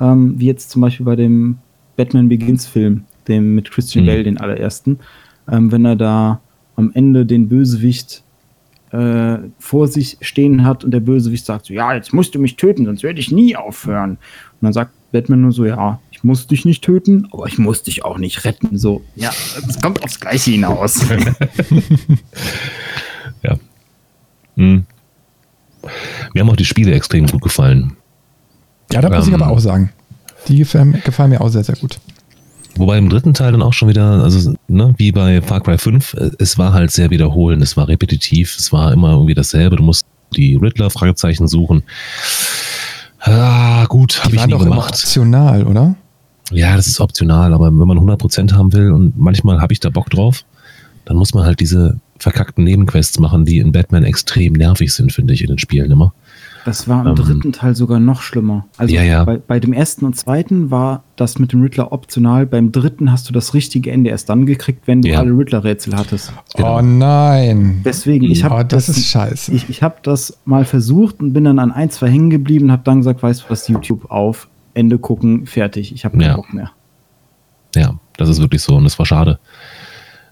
ähm, 0.00 0.38
wie 0.38 0.46
jetzt 0.46 0.70
zum 0.70 0.82
Beispiel 0.82 1.06
bei 1.06 1.16
dem 1.16 1.58
Batman 1.96 2.28
Begins 2.28 2.66
Film, 2.66 3.04
dem 3.28 3.54
mit 3.54 3.70
Christian 3.70 4.04
mhm. 4.04 4.08
Bale, 4.08 4.22
den 4.24 4.38
allerersten, 4.38 4.98
ähm, 5.50 5.72
wenn 5.72 5.84
er 5.84 5.96
da 5.96 6.40
am 6.76 6.92
Ende 6.94 7.26
den 7.26 7.48
Bösewicht 7.48 8.22
äh, 8.92 9.38
vor 9.58 9.88
sich 9.88 10.18
stehen 10.20 10.64
hat 10.64 10.84
und 10.84 10.92
der 10.92 11.00
Bösewicht 11.00 11.44
sagt 11.44 11.66
so, 11.66 11.74
ja, 11.74 11.94
jetzt 11.94 12.12
musst 12.12 12.34
du 12.34 12.38
mich 12.38 12.56
töten, 12.56 12.84
sonst 12.84 13.02
werde 13.02 13.18
ich 13.18 13.32
nie 13.32 13.56
aufhören. 13.56 14.10
Und 14.12 14.18
dann 14.60 14.72
sagt 14.72 14.92
Batman 15.16 15.40
nur 15.40 15.52
so, 15.52 15.64
ja, 15.64 15.98
ich 16.10 16.22
muss 16.22 16.46
dich 16.46 16.66
nicht 16.66 16.84
töten, 16.84 17.26
aber 17.32 17.46
ich 17.46 17.56
muss 17.56 17.82
dich 17.82 18.04
auch 18.04 18.18
nicht 18.18 18.44
retten. 18.44 18.76
So, 18.76 19.02
ja, 19.14 19.30
es 19.66 19.80
kommt 19.80 20.04
aufs 20.04 20.20
Gleiche 20.20 20.50
hinaus. 20.50 21.00
ja. 23.42 23.56
Hm. 24.56 24.84
Mir 26.34 26.40
haben 26.40 26.50
auch 26.50 26.56
die 26.56 26.66
Spiele 26.66 26.92
extrem 26.92 27.26
gut 27.26 27.40
gefallen. 27.40 27.96
Ja, 28.92 29.00
da 29.00 29.08
muss 29.08 29.26
ähm, 29.26 29.34
ich 29.34 29.40
aber 29.40 29.50
auch 29.50 29.58
sagen. 29.58 29.90
Die 30.48 30.58
gefallen, 30.58 31.00
gefallen 31.02 31.30
mir 31.30 31.40
auch 31.40 31.48
sehr, 31.48 31.64
sehr 31.64 31.76
gut. 31.76 31.98
Wobei 32.76 32.98
im 32.98 33.08
dritten 33.08 33.32
Teil 33.32 33.52
dann 33.52 33.62
auch 33.62 33.72
schon 33.72 33.88
wieder, 33.88 34.22
also 34.22 34.54
ne, 34.68 34.94
wie 34.98 35.12
bei 35.12 35.40
Far 35.40 35.62
Cry 35.62 35.78
5, 35.78 36.12
äh, 36.12 36.30
es 36.38 36.58
war 36.58 36.74
halt 36.74 36.90
sehr 36.90 37.08
wiederholend, 37.08 37.62
es 37.62 37.78
war 37.78 37.88
repetitiv, 37.88 38.54
es 38.58 38.70
war 38.70 38.92
immer 38.92 39.12
irgendwie 39.12 39.34
dasselbe. 39.34 39.76
Du 39.76 39.82
musst 39.82 40.04
die 40.36 40.56
Riddler-Fragezeichen 40.56 41.48
suchen. 41.48 41.84
Ah, 43.26 43.84
gut, 43.86 44.24
habe 44.24 44.36
ich 44.36 44.46
nie 44.46 44.56
gemacht. 44.56 44.94
optional, 44.94 45.66
oder? 45.66 45.96
Ja, 46.52 46.76
das 46.76 46.86
ist 46.86 47.00
optional, 47.00 47.52
aber 47.52 47.66
wenn 47.66 47.88
man 47.88 47.98
100% 47.98 48.52
haben 48.52 48.72
will 48.72 48.92
und 48.92 49.18
manchmal 49.18 49.60
habe 49.60 49.72
ich 49.72 49.80
da 49.80 49.90
Bock 49.90 50.10
drauf, 50.10 50.44
dann 51.04 51.16
muss 51.16 51.34
man 51.34 51.44
halt 51.44 51.58
diese 51.58 51.98
verkackten 52.18 52.64
Nebenquests 52.64 53.18
machen, 53.18 53.44
die 53.44 53.58
in 53.58 53.72
Batman 53.72 54.04
extrem 54.04 54.52
nervig 54.52 54.92
sind, 54.92 55.12
finde 55.12 55.34
ich, 55.34 55.42
in 55.42 55.48
den 55.48 55.58
Spielen 55.58 55.90
immer. 55.90 56.14
Das 56.66 56.88
war 56.88 57.02
im 57.02 57.10
ähm, 57.10 57.14
dritten 57.14 57.52
Teil 57.52 57.76
sogar 57.76 58.00
noch 58.00 58.22
schlimmer. 58.22 58.66
Also 58.76 58.92
ja, 58.92 59.04
ja. 59.04 59.22
Bei, 59.22 59.36
bei, 59.36 59.60
dem 59.60 59.72
ersten 59.72 60.04
und 60.04 60.16
zweiten 60.16 60.72
war 60.72 61.04
das 61.14 61.38
mit 61.38 61.52
dem 61.52 61.62
Riddler 61.62 61.92
optional. 61.92 62.44
Beim 62.44 62.72
dritten 62.72 63.12
hast 63.12 63.28
du 63.28 63.32
das 63.32 63.54
richtige 63.54 63.92
Ende 63.92 64.10
erst 64.10 64.28
dann 64.28 64.46
gekriegt, 64.46 64.88
wenn 64.88 65.00
du 65.00 65.10
ja. 65.10 65.20
alle 65.20 65.30
Riddler-Rätsel 65.30 65.96
hattest. 65.96 66.32
Genau. 66.56 66.78
Oh 66.78 66.82
nein. 66.82 67.82
Deswegen, 67.84 68.24
ich 68.24 68.42
habe 68.42 68.56
oh, 68.56 68.62
das, 68.64 68.86
das, 68.86 68.98
ist 68.98 69.06
scheiße. 69.06 69.54
Ich, 69.54 69.70
ich 69.70 69.84
habe 69.84 69.98
das 70.02 70.40
mal 70.44 70.64
versucht 70.64 71.20
und 71.20 71.32
bin 71.34 71.44
dann 71.44 71.60
an 71.60 71.70
ein, 71.70 71.88
zwei 71.90 72.08
hängen 72.08 72.30
geblieben 72.30 72.64
und 72.64 72.72
habe 72.72 72.82
dann 72.84 72.98
gesagt, 72.98 73.22
weißt 73.22 73.42
du 73.42 73.50
was, 73.50 73.68
YouTube 73.68 74.10
auf, 74.10 74.48
Ende 74.74 74.98
gucken, 74.98 75.46
fertig. 75.46 75.94
Ich 75.94 76.04
habe 76.04 76.18
keinen 76.18 76.30
ja. 76.30 76.34
Bock 76.34 76.52
mehr. 76.52 76.72
Ja, 77.76 77.94
das 78.16 78.28
ist 78.28 78.40
wirklich 78.40 78.62
so 78.62 78.74
und 78.74 78.82
das 78.82 78.98
war 78.98 79.06
schade. 79.06 79.38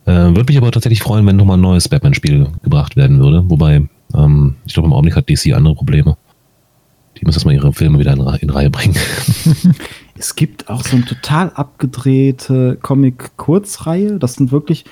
Äh, 0.05 0.11
würde 0.11 0.47
mich 0.49 0.59
aber 0.59 0.73
tatsächlich 0.73 1.01
freuen, 1.01 1.25
wenn 1.27 1.37
nochmal 1.37 1.59
ein 1.59 1.62
neues 1.62 1.88
Batman-Spiel 1.88 2.49
gebracht 2.64 2.97
werden 2.97 3.20
würde. 3.20 3.49
Wobei, 3.49 3.88
ähm, 4.16 4.57
ich 4.66 4.75
glaube, 4.75 4.88
im 4.88 4.92
Augenblick 4.92 5.14
hat 5.14 5.31
DC 5.31 5.55
andere 5.55 5.77
Probleme. 5.77 6.16
Die 7.16 7.24
müssen 7.24 7.37
erstmal 7.37 7.55
ihre 7.55 7.72
Filme 7.72 7.98
wieder 7.98 8.12
in, 8.12 8.20
in 8.40 8.50
Reihe 8.50 8.70
bringen. 8.70 8.96
es 10.18 10.35
gibt 10.35 10.68
auch 10.68 10.83
so 10.85 10.96
eine 10.96 11.05
total 11.05 11.50
abgedrehte 11.50 12.79
Comic-Kurzreihe. 12.83 14.18
Das 14.18 14.35
sind 14.35 14.53
wirklich 14.53 14.85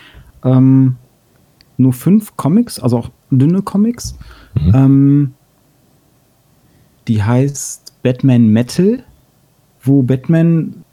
ähm, 0.44 0.96
nur 1.76 1.92
fünf 1.92 2.37
Comics, 2.37 2.78
also 2.78 2.98
auch 2.98 3.11
dünne 3.30 3.62
Comics. 3.62 4.16
Mhm. 4.54 4.74
Ähm, 4.74 5.35
die 7.08 7.22
heißt 7.22 8.02
Batman 8.02 8.48
Metal, 8.48 9.02
wo 9.82 10.02
Batman, 10.02 10.85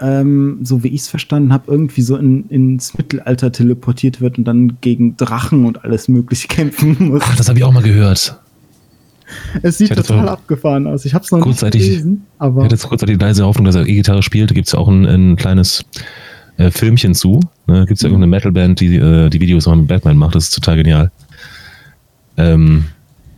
ähm, 0.00 0.60
so 0.62 0.82
wie 0.82 0.88
ich 0.88 1.02
es 1.02 1.08
verstanden 1.08 1.52
habe, 1.52 1.70
irgendwie 1.70 2.00
so 2.00 2.16
in, 2.16 2.48
ins 2.48 2.96
Mittelalter 2.96 3.52
teleportiert 3.52 4.20
wird 4.20 4.38
und 4.38 4.44
dann 4.44 4.78
gegen 4.80 5.16
Drachen 5.16 5.66
und 5.66 5.84
alles 5.84 6.08
Mögliche 6.08 6.48
kämpfen 6.48 6.96
muss. 7.08 7.22
Ach, 7.24 7.36
das 7.36 7.48
habe 7.48 7.58
ich 7.58 7.64
auch 7.64 7.72
mal 7.72 7.82
gehört. 7.82 8.40
Es 9.62 9.78
sieht 9.78 9.94
total 9.94 10.28
abgefahren 10.28 10.86
aus. 10.86 11.04
Ich 11.04 11.14
habe 11.14 11.24
es 11.24 11.30
noch 11.30 11.44
nicht 11.44 11.60
gelesen. 11.60 12.26
Aber 12.38 12.60
ich 12.60 12.64
hatte 12.64 12.74
jetzt 12.74 12.88
kurzzeitig 12.88 13.18
die 13.18 13.24
leise 13.24 13.44
Hoffnung, 13.44 13.64
dass 13.64 13.74
er 13.74 13.86
E-Gitarre 13.86 14.22
spielt. 14.22 14.50
Da 14.50 14.54
gibt 14.54 14.68
es 14.68 14.72
ja 14.72 14.78
auch 14.78 14.88
ein, 14.88 15.04
ein 15.04 15.36
kleines 15.36 15.84
äh, 16.56 16.70
Filmchen 16.70 17.14
zu. 17.14 17.40
Ne? 17.66 17.86
Gibt 17.86 17.98
es 17.98 18.02
ja 18.02 18.08
mhm. 18.08 18.14
irgendeine 18.14 18.30
Metalband, 18.30 18.80
die 18.80 18.96
äh, 18.96 19.28
die 19.28 19.40
Videos 19.40 19.66
mit 19.66 19.88
Batman 19.88 20.16
macht. 20.16 20.34
Das 20.34 20.44
ist 20.44 20.54
total 20.54 20.76
genial. 20.76 21.10
Ähm, 22.36 22.86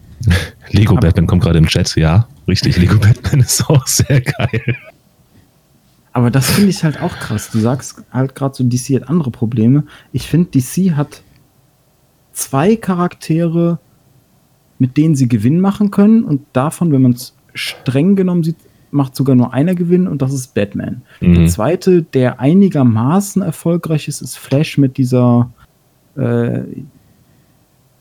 Lego 0.71 0.93
aber 0.93 1.03
Batman 1.03 1.27
kommt 1.27 1.43
gerade 1.43 1.59
im 1.59 1.67
Chat. 1.67 1.97
Ja, 1.97 2.29
richtig. 2.47 2.77
Lego 2.77 2.97
Batman 3.01 3.41
ist 3.41 3.69
auch 3.69 3.87
sehr 3.87 4.21
geil. 4.21 4.77
Aber 6.13 6.31
das 6.31 6.51
finde 6.51 6.71
ich 6.71 6.83
halt 6.83 7.01
auch 7.01 7.17
krass. 7.17 7.51
Du 7.51 7.61
sagst 7.61 8.03
halt 8.11 8.35
gerade 8.35 8.55
so, 8.55 8.65
DC 8.65 9.01
hat 9.01 9.09
andere 9.09 9.31
Probleme. 9.31 9.85
Ich 10.13 10.27
finde, 10.27 10.51
DC 10.51 10.97
hat 10.97 11.23
zwei 12.33 12.77
Charaktere, 12.77 13.79
mit 14.79 14.97
denen 14.97 15.15
sie 15.15 15.29
Gewinn 15.29 15.61
machen 15.61 15.91
können. 15.91 16.25
Und 16.25 16.43
davon, 16.53 16.93
wenn 16.93 17.03
man 17.03 17.13
es 17.13 17.35
streng 17.55 18.17
genommen 18.17 18.43
sieht, 18.43 18.57
macht 18.91 19.15
sogar 19.15 19.37
nur 19.37 19.53
einer 19.53 19.75
Gewinn 19.75 20.07
und 20.07 20.23
das 20.23 20.33
ist 20.33 20.55
Batman. 20.55 21.03
Mhm. 21.21 21.35
Der 21.35 21.47
zweite, 21.47 22.03
der 22.03 22.41
einigermaßen 22.41 23.43
erfolgreich 23.43 24.09
ist, 24.09 24.23
ist 24.23 24.39
Flash 24.39 24.79
mit 24.79 24.97
dieser 24.97 25.51
äh, 26.17 26.63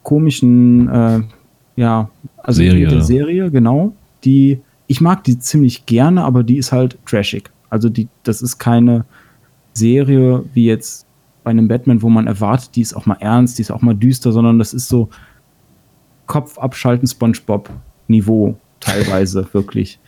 komischen, 0.03 0.87
äh, 0.87 1.19
ja, 1.75 2.09
also 2.37 2.61
Serie. 2.61 2.87
der 2.87 3.01
Serie, 3.01 3.51
genau. 3.51 3.93
Die, 4.23 4.61
ich 4.87 5.01
mag 5.01 5.23
die 5.25 5.37
ziemlich 5.39 5.85
gerne, 5.85 6.23
aber 6.23 6.43
die 6.43 6.57
ist 6.57 6.71
halt 6.71 6.97
trashig. 7.05 7.49
Also 7.69 7.89
die, 7.89 8.07
das 8.23 8.41
ist 8.41 8.57
keine 8.57 9.05
Serie 9.73 10.45
wie 10.53 10.65
jetzt 10.65 11.05
bei 11.43 11.51
einem 11.51 11.67
Batman, 11.67 12.01
wo 12.01 12.09
man 12.09 12.27
erwartet, 12.27 12.75
die 12.75 12.81
ist 12.81 12.93
auch 12.93 13.05
mal 13.05 13.17
ernst, 13.19 13.57
die 13.57 13.61
ist 13.61 13.71
auch 13.71 13.81
mal 13.81 13.93
düster, 13.93 14.31
sondern 14.31 14.59
das 14.59 14.73
ist 14.73 14.87
so, 14.87 15.09
Kopf 16.27 16.57
abschalten 16.57 17.07
SpongeBob-Niveau 17.07 18.55
teilweise 18.79 19.47
wirklich. 19.53 19.99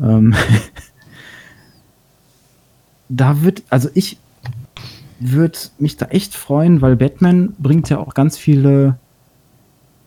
Ähm, 0.00 0.34
da 3.08 3.42
wird, 3.42 3.62
also 3.70 3.88
ich 3.94 4.18
würde 5.18 5.58
mich 5.78 5.96
da 5.96 6.06
echt 6.06 6.34
freuen, 6.34 6.80
weil 6.80 6.96
Batman 6.96 7.54
bringt 7.58 7.88
ja 7.88 7.98
auch 7.98 8.14
ganz 8.14 8.36
viele 8.36 8.98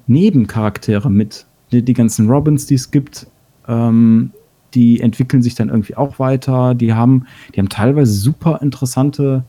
Nebencharaktere 0.08 1.10
mit. 1.10 1.46
Die, 1.72 1.84
die 1.84 1.94
ganzen 1.94 2.30
Robins, 2.30 2.66
die 2.66 2.76
es 2.76 2.90
gibt, 2.90 3.28
ähm, 3.68 4.32
die 4.74 5.02
entwickeln 5.02 5.42
sich 5.42 5.56
dann 5.56 5.70
irgendwie 5.70 5.96
auch 5.96 6.20
weiter. 6.20 6.76
Die 6.76 6.94
haben, 6.94 7.26
die 7.54 7.60
haben 7.60 7.70
teilweise 7.70 8.14
super 8.14 8.60
interessante 8.62 9.44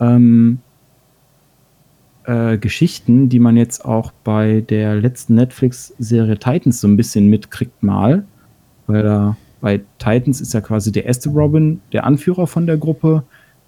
ähm, 0.00 0.60
äh, 2.28 2.58
Geschichten, 2.58 3.28
die 3.30 3.38
man 3.38 3.56
jetzt 3.56 3.84
auch 3.84 4.12
bei 4.22 4.60
der 4.68 4.96
letzten 4.96 5.34
Netflix-Serie 5.34 6.38
Titans 6.38 6.80
so 6.80 6.86
ein 6.86 6.96
bisschen 6.96 7.28
mitkriegt 7.28 7.82
mal. 7.82 8.24
Weil 8.86 9.02
da 9.02 9.36
bei 9.60 9.80
Titans 9.98 10.40
ist 10.40 10.52
ja 10.52 10.60
quasi 10.60 10.92
der 10.92 11.06
erste 11.06 11.30
Robin, 11.30 11.80
der 11.92 12.04
Anführer 12.04 12.46
von 12.46 12.66
der 12.66 12.76
Gruppe 12.76 13.24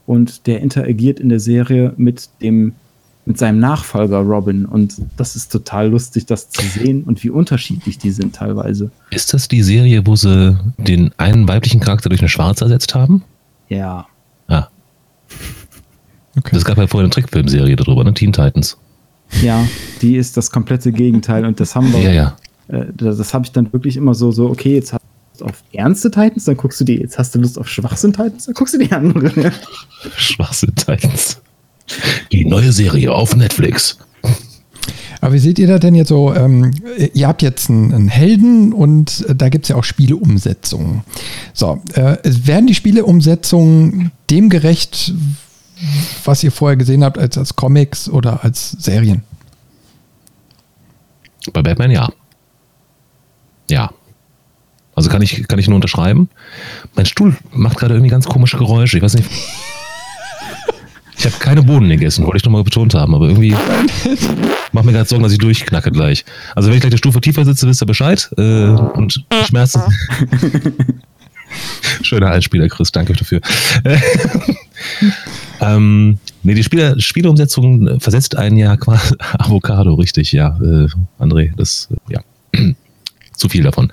und 0.07 0.47
der 0.47 0.61
interagiert 0.61 1.21
in 1.21 1.31
der 1.31 1.41
Serie 1.41 1.95
mit 1.97 2.29
dem 2.43 2.75
mit 3.27 3.39
seinem 3.39 3.61
Nachfolger 3.61 4.19
Robin 4.21 4.65
und 4.65 4.97
das 5.17 5.37
ist 5.37 5.53
total 5.53 5.91
lustig, 5.91 6.27
das 6.27 6.49
zu 6.49 6.63
sehen 6.63 7.05
und 7.05 7.23
wie 7.23 7.31
unterschiedlich 7.31 7.99
die 7.99 8.11
sind 8.11 8.35
teilweise. 8.35 8.91
Ist 9.11 9.35
das 9.35 9.47
die 9.47 9.63
Serie, 9.63 10.07
wo 10.07 10.17
sie 10.17 10.59
den 10.79 11.13
einen 11.19 11.47
weiblichen 11.47 11.81
Charakter 11.81 12.09
durch 12.09 12.23
eine 12.23 12.31
Schwarze 12.31 12.65
ersetzt 12.65 12.95
haben? 12.95 13.23
Ja. 13.69 14.07
Ah. 14.49 14.69
Okay. 16.39 16.57
Es 16.57 16.65
gab 16.65 16.79
ja 16.79 16.87
vorher 16.87 17.05
eine 17.05 17.11
Trickfilmserie 17.11 17.77
darüber, 17.77 18.05
ne? 18.05 18.15
Teen 18.15 18.33
Titans. 18.33 18.77
Ja, 19.43 19.67
die 20.03 20.17
ist 20.17 20.37
das 20.37 20.51
komplette 20.51 20.93
Gegenteil 20.93 21.45
und 21.45 21.61
das 21.61 21.75
haben 21.75 21.93
wir. 21.93 22.01
Ja, 22.01 22.11
ja. 22.13 22.37
Äh, 22.69 22.87
das, 22.95 23.19
das 23.19 23.35
habe 23.35 23.45
ich 23.45 23.53
dann 23.53 23.73
wirklich 23.73 23.97
immer 23.97 24.15
so, 24.15 24.33
so, 24.33 24.49
okay, 24.49 24.75
jetzt 24.75 24.93
hast 24.93 25.03
du 25.03 25.45
Lust 25.45 25.53
auf 25.53 25.63
ernste 25.73 26.11
Titans, 26.11 26.45
dann 26.45 26.57
guckst 26.57 26.81
du 26.81 26.85
die, 26.85 26.97
jetzt 26.97 27.19
hast 27.19 27.35
du 27.35 27.41
Lust 27.41 27.59
auf 27.59 27.69
Schwachsinn 27.69 28.13
Titans, 28.13 28.47
dann 28.47 28.55
guckst 28.55 28.75
du 28.75 28.79
die 28.79 28.93
andere. 28.93 29.53
Schwachsinn 30.17 30.75
Titans. 30.75 31.41
Die 32.31 32.45
neue 32.45 32.73
Serie 32.73 33.13
auf 33.13 33.35
Netflix. 33.35 33.99
Aber 35.21 35.35
wie 35.35 35.39
seht 35.39 35.59
ihr 35.59 35.67
da 35.67 35.79
denn 35.79 35.95
jetzt 35.95 36.09
so? 36.09 36.35
Ähm, 36.35 36.71
ihr 37.13 37.29
habt 37.29 37.43
jetzt 37.43 37.69
einen, 37.69 37.93
einen 37.93 38.09
Helden 38.09 38.73
und 38.73 39.27
äh, 39.29 39.35
da 39.35 39.49
gibt 39.49 39.67
es 39.67 39.69
ja 39.69 39.77
auch 39.77 39.85
Spieleumsetzungen. 39.85 41.03
So, 41.53 41.83
äh, 41.93 42.17
werden 42.25 42.67
die 42.67 42.75
Spieleumsetzungen 42.75 44.13
dem 44.31 44.49
gerecht, 44.49 45.13
was 46.25 46.43
ihr 46.43 46.53
vorher 46.53 46.77
gesehen 46.77 47.05
habt, 47.05 47.19
als, 47.19 47.39
als 47.39 47.57
Comics 47.57 48.09
oder 48.09 48.45
als 48.45 48.73
Serien? 48.73 49.23
Bei 51.53 51.63
Batman 51.63 51.91
ja. 51.91 52.09
ja. 53.71 53.91
Also 54.95 55.09
kann 55.09 55.23
ich, 55.23 55.49
kann 55.49 55.59
ich 55.59 55.69
nur 55.69 55.77
unterschreiben. 55.77 56.29
Mein 56.95 57.07
Stuhl 57.07 57.35
macht 57.53 57.79
gerade 57.79 57.95
irgendwie 57.95 58.11
ganz 58.11 58.27
komische 58.27 58.59
Geräusche. 58.59 58.99
Ich 58.99 59.03
weiß 59.03 59.15
nicht. 59.15 59.31
Ich 61.17 61.27
habe 61.27 61.37
keine 61.39 61.63
Bohnen 61.63 61.91
gegessen, 61.91 62.25
wollte 62.25 62.39
ich 62.39 62.45
nochmal 62.45 62.65
betont 62.65 62.95
haben, 62.95 63.15
aber 63.15 63.29
irgendwie 63.29 63.55
macht 64.73 64.87
mir 64.87 64.93
gerade 64.93 65.07
Sorgen, 65.07 65.23
dass 65.23 65.33
ich 65.33 65.39
durchknacke 65.39 65.91
gleich. 65.91 66.25
Also 66.55 66.69
wenn 66.69 66.77
ich 66.77 66.81
gleich 66.81 66.93
eine 66.93 66.99
Stufe 66.99 67.21
tiefer 67.21 67.45
sitze, 67.45 67.69
wisst 67.69 67.83
ihr 67.83 67.87
Bescheid. 67.87 68.31
Äh, 68.39 68.69
und 68.69 69.23
Schmerzen. 69.47 69.83
Schöner 72.03 72.31
Einspieler, 72.31 72.69
Chris, 72.69 72.91
danke 72.91 73.13
dafür. 73.13 73.41
Ähm, 75.61 76.19
nee, 76.43 76.55
die 76.55 76.63
Spieler, 76.63 76.99
Spieleumsetzung 76.99 78.01
versetzt 78.01 78.37
einen 78.37 78.57
ja 78.57 78.77
quasi 78.77 79.15
Avocado, 79.39 79.95
richtig, 79.95 80.33
ja, 80.33 80.59
äh, 80.63 80.89
André, 81.19 81.53
das, 81.57 81.89
äh, 81.91 82.15
ja, 82.15 82.21
zu 83.33 83.49
viel 83.49 83.63
davon. 83.63 83.93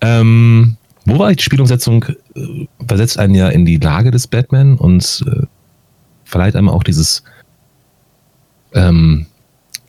Ähm, 0.00 0.76
wo 1.06 1.18
war 1.18 1.32
die 1.32 1.42
Spielumsetzung? 1.42 2.04
Äh, 2.34 2.66
versetzt 2.86 3.18
einen 3.18 3.34
ja 3.34 3.48
in 3.48 3.64
die 3.64 3.78
Lage 3.78 4.10
des 4.10 4.26
Batman 4.26 4.76
und 4.76 5.24
äh, 5.26 5.46
verleiht 6.24 6.56
einem 6.56 6.68
auch 6.68 6.82
dieses, 6.82 7.22
ähm, 8.72 9.26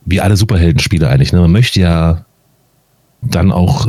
wie 0.06 0.22
alle 0.22 0.38
Superheldenspiele 0.38 1.08
eigentlich. 1.08 1.34
Ne? 1.34 1.39
Man 1.39 1.51
möchte 1.51 1.80
ja 1.80 2.26
dann 3.22 3.51
auch 3.51 3.88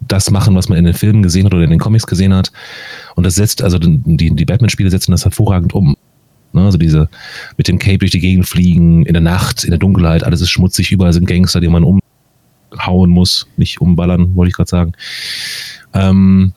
das 0.00 0.30
machen, 0.30 0.54
was 0.54 0.68
man 0.68 0.78
in 0.78 0.84
den 0.84 0.94
Filmen 0.94 1.22
gesehen 1.22 1.46
hat 1.46 1.54
oder 1.54 1.64
in 1.64 1.70
den 1.70 1.78
Comics 1.78 2.06
gesehen 2.06 2.34
hat. 2.34 2.52
Und 3.14 3.24
das 3.24 3.34
setzt, 3.36 3.62
also 3.62 3.78
die, 3.78 4.30
die 4.30 4.44
Batman-Spiele 4.44 4.90
setzen 4.90 5.12
das 5.12 5.24
hervorragend 5.24 5.74
um. 5.74 5.96
Ne? 6.54 6.64
Also 6.64 6.78
diese 6.78 7.08
mit 7.56 7.68
dem 7.68 7.78
Cape 7.78 7.98
durch 7.98 8.10
die 8.10 8.20
Gegend 8.20 8.46
fliegen, 8.46 9.04
in 9.04 9.12
der 9.12 9.22
Nacht, 9.22 9.64
in 9.64 9.70
der 9.70 9.78
Dunkelheit, 9.78 10.24
alles 10.24 10.40
ist 10.40 10.50
schmutzig, 10.50 10.92
überall 10.92 11.12
sind 11.12 11.26
Gangster, 11.26 11.60
die 11.60 11.68
man 11.68 11.84
umhauen 11.84 13.10
muss, 13.10 13.46
nicht 13.56 13.80
umballern, 13.80 14.34
wollte 14.36 14.50
ich 14.50 14.56
gerade 14.56 14.70
sagen. 14.70 14.92
Ähm, 15.94 16.52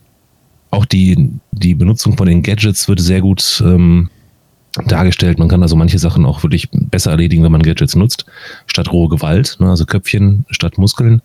auch 0.70 0.84
die, 0.84 1.30
die 1.52 1.74
Benutzung 1.74 2.16
von 2.16 2.26
den 2.26 2.42
Gadgets 2.42 2.88
wird 2.88 3.00
sehr 3.00 3.20
gut 3.20 3.62
ähm, 3.64 4.10
dargestellt. 4.86 5.38
Man 5.38 5.48
kann 5.48 5.62
also 5.62 5.76
manche 5.76 5.98
Sachen 5.98 6.26
auch 6.26 6.42
wirklich 6.42 6.68
besser 6.70 7.12
erledigen, 7.12 7.42
wenn 7.42 7.52
man 7.52 7.62
Gadgets 7.62 7.96
nutzt, 7.96 8.26
statt 8.66 8.92
rohe 8.92 9.08
Gewalt, 9.08 9.56
ne? 9.60 9.70
also 9.70 9.86
Köpfchen 9.86 10.44
statt 10.50 10.78
Muskeln 10.78 11.22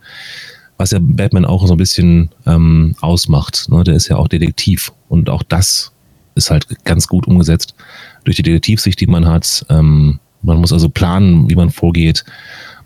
was 0.81 0.91
ja 0.91 0.99
Batman 0.99 1.45
auch 1.45 1.67
so 1.67 1.75
ein 1.75 1.77
bisschen 1.77 2.31
ähm, 2.47 2.95
ausmacht. 3.01 3.69
Ne? 3.69 3.83
Der 3.83 3.93
ist 3.93 4.07
ja 4.07 4.17
auch 4.17 4.27
Detektiv 4.27 4.91
und 5.09 5.29
auch 5.29 5.43
das 5.43 5.93
ist 6.33 6.49
halt 6.49 6.65
ganz 6.85 7.07
gut 7.07 7.27
umgesetzt 7.27 7.75
durch 8.23 8.37
die 8.37 8.43
Detektivsicht, 8.43 8.99
die 8.99 9.07
man 9.07 9.27
hat. 9.27 9.65
Ähm, 9.69 10.19
man 10.41 10.57
muss 10.59 10.73
also 10.73 10.89
planen, 10.89 11.49
wie 11.49 11.55
man 11.55 11.69
vorgeht. 11.69 12.23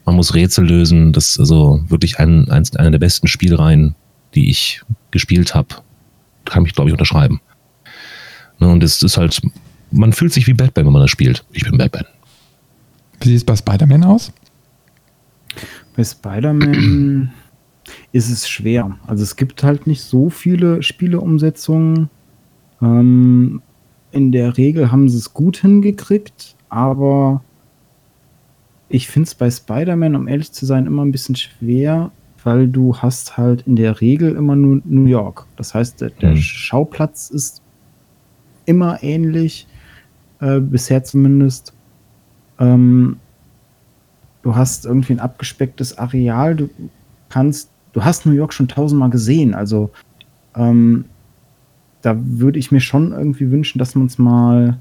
Man 0.05 0.15
muss 0.15 0.33
Rätsel 0.33 0.65
lösen. 0.65 1.13
Das 1.13 1.31
ist 1.31 1.39
also 1.39 1.81
wirklich 1.87 2.19
ein, 2.19 2.49
ein, 2.49 2.63
eine 2.77 2.91
der 2.91 2.99
besten 2.99 3.27
Spielreihen, 3.27 3.95
die 4.35 4.49
ich 4.49 4.81
gespielt 5.11 5.55
habe. 5.55 5.69
Kann 6.45 6.65
ich, 6.65 6.73
glaube 6.73 6.89
ich, 6.89 6.93
unterschreiben. 6.93 7.41
Ne? 8.59 8.67
Und 8.67 8.83
es 8.83 9.01
ist 9.01 9.17
halt, 9.17 9.41
man 9.91 10.13
fühlt 10.13 10.33
sich 10.33 10.47
wie 10.47 10.53
Batman, 10.53 10.85
wenn 10.85 10.93
man 10.93 11.01
das 11.01 11.11
spielt. 11.11 11.43
Ich 11.51 11.63
bin 11.63 11.77
Batman. 11.77 12.05
Wie 13.21 13.29
sieht 13.29 13.37
es 13.37 13.43
bei 13.43 13.55
Spider-Man 13.55 14.03
aus? 14.03 14.31
Bei 15.95 16.03
Spider-Man 16.03 17.31
ist 18.11 18.29
es 18.29 18.47
schwer. 18.47 18.97
Also 19.07 19.23
es 19.23 19.35
gibt 19.35 19.63
halt 19.63 19.87
nicht 19.87 20.03
so 20.03 20.29
viele 20.29 20.83
Spieleumsetzungen. 20.83 22.09
Ähm, 22.81 23.61
in 24.15 24.31
der 24.31 24.57
Regel 24.57 24.91
haben 24.91 25.09
sie 25.09 25.17
es 25.17 25.33
gut 25.33 25.57
hingekriegt, 25.57 26.55
aber 26.69 27.43
ich 28.87 29.07
finde 29.07 29.27
es 29.27 29.35
bei 29.35 29.51
Spider-Man, 29.51 30.15
um 30.15 30.27
ehrlich 30.27 30.51
zu 30.51 30.65
sein, 30.65 30.85
immer 30.85 31.03
ein 31.03 31.11
bisschen 31.11 31.35
schwer, 31.35 32.11
weil 32.43 32.67
du 32.67 32.95
hast 32.95 33.35
halt 33.35 33.63
in 33.67 33.75
der 33.75 33.99
Regel 33.99 34.35
immer 34.35 34.55
nur 34.55 34.81
New 34.85 35.05
York. 35.05 35.45
Das 35.57 35.73
heißt, 35.73 35.99
der, 35.99 36.11
der 36.11 36.31
hm. 36.31 36.37
Schauplatz 36.37 37.29
ist 37.29 37.61
immer 38.65 39.03
ähnlich, 39.03 39.67
äh, 40.39 40.59
bisher 40.59 41.03
zumindest. 41.03 41.73
Ähm, 42.57 43.17
du 44.43 44.55
hast 44.55 44.85
irgendwie 44.85 45.13
ein 45.13 45.19
abgespecktes 45.19 45.97
Areal, 45.97 46.55
du 46.55 46.69
kannst 47.27 47.69
du 47.91 48.03
hast 48.03 48.25
New 48.25 48.33
York 48.33 48.53
schon 48.53 48.67
tausendmal 48.67 49.09
gesehen. 49.09 49.53
Also 49.53 49.89
ähm, 50.55 51.05
da 52.05 52.15
würde 52.17 52.59
ich 52.59 52.71
mir 52.71 52.81
schon 52.81 53.11
irgendwie 53.13 53.49
wünschen, 53.49 53.79
dass 53.79 53.95
man 53.95 54.05
es 54.05 54.19
mal, 54.19 54.77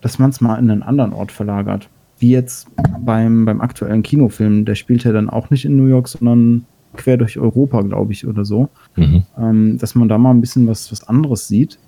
dass 0.00 0.20
man 0.20 0.30
es 0.30 0.40
mal 0.40 0.56
in 0.56 0.70
einen 0.70 0.84
anderen 0.84 1.12
Ort 1.12 1.32
verlagert. 1.32 1.88
Wie 2.18 2.30
jetzt 2.30 2.68
beim, 3.00 3.44
beim 3.44 3.60
aktuellen 3.60 4.04
Kinofilm, 4.04 4.64
der 4.64 4.76
spielt 4.76 5.02
ja 5.02 5.10
dann 5.10 5.28
auch 5.28 5.50
nicht 5.50 5.64
in 5.64 5.76
New 5.76 5.86
York, 5.86 6.06
sondern 6.06 6.66
quer 6.94 7.16
durch 7.16 7.36
Europa, 7.36 7.80
glaube 7.82 8.12
ich, 8.12 8.24
oder 8.28 8.44
so. 8.44 8.68
Mhm. 8.94 9.24
Ähm, 9.36 9.76
dass 9.78 9.96
man 9.96 10.08
da 10.08 10.18
mal 10.18 10.30
ein 10.30 10.40
bisschen 10.40 10.68
was, 10.68 10.92
was 10.92 11.02
anderes 11.08 11.48
sieht. 11.48 11.80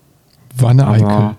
Wanne 0.59 0.89
Eickel. 0.89 1.37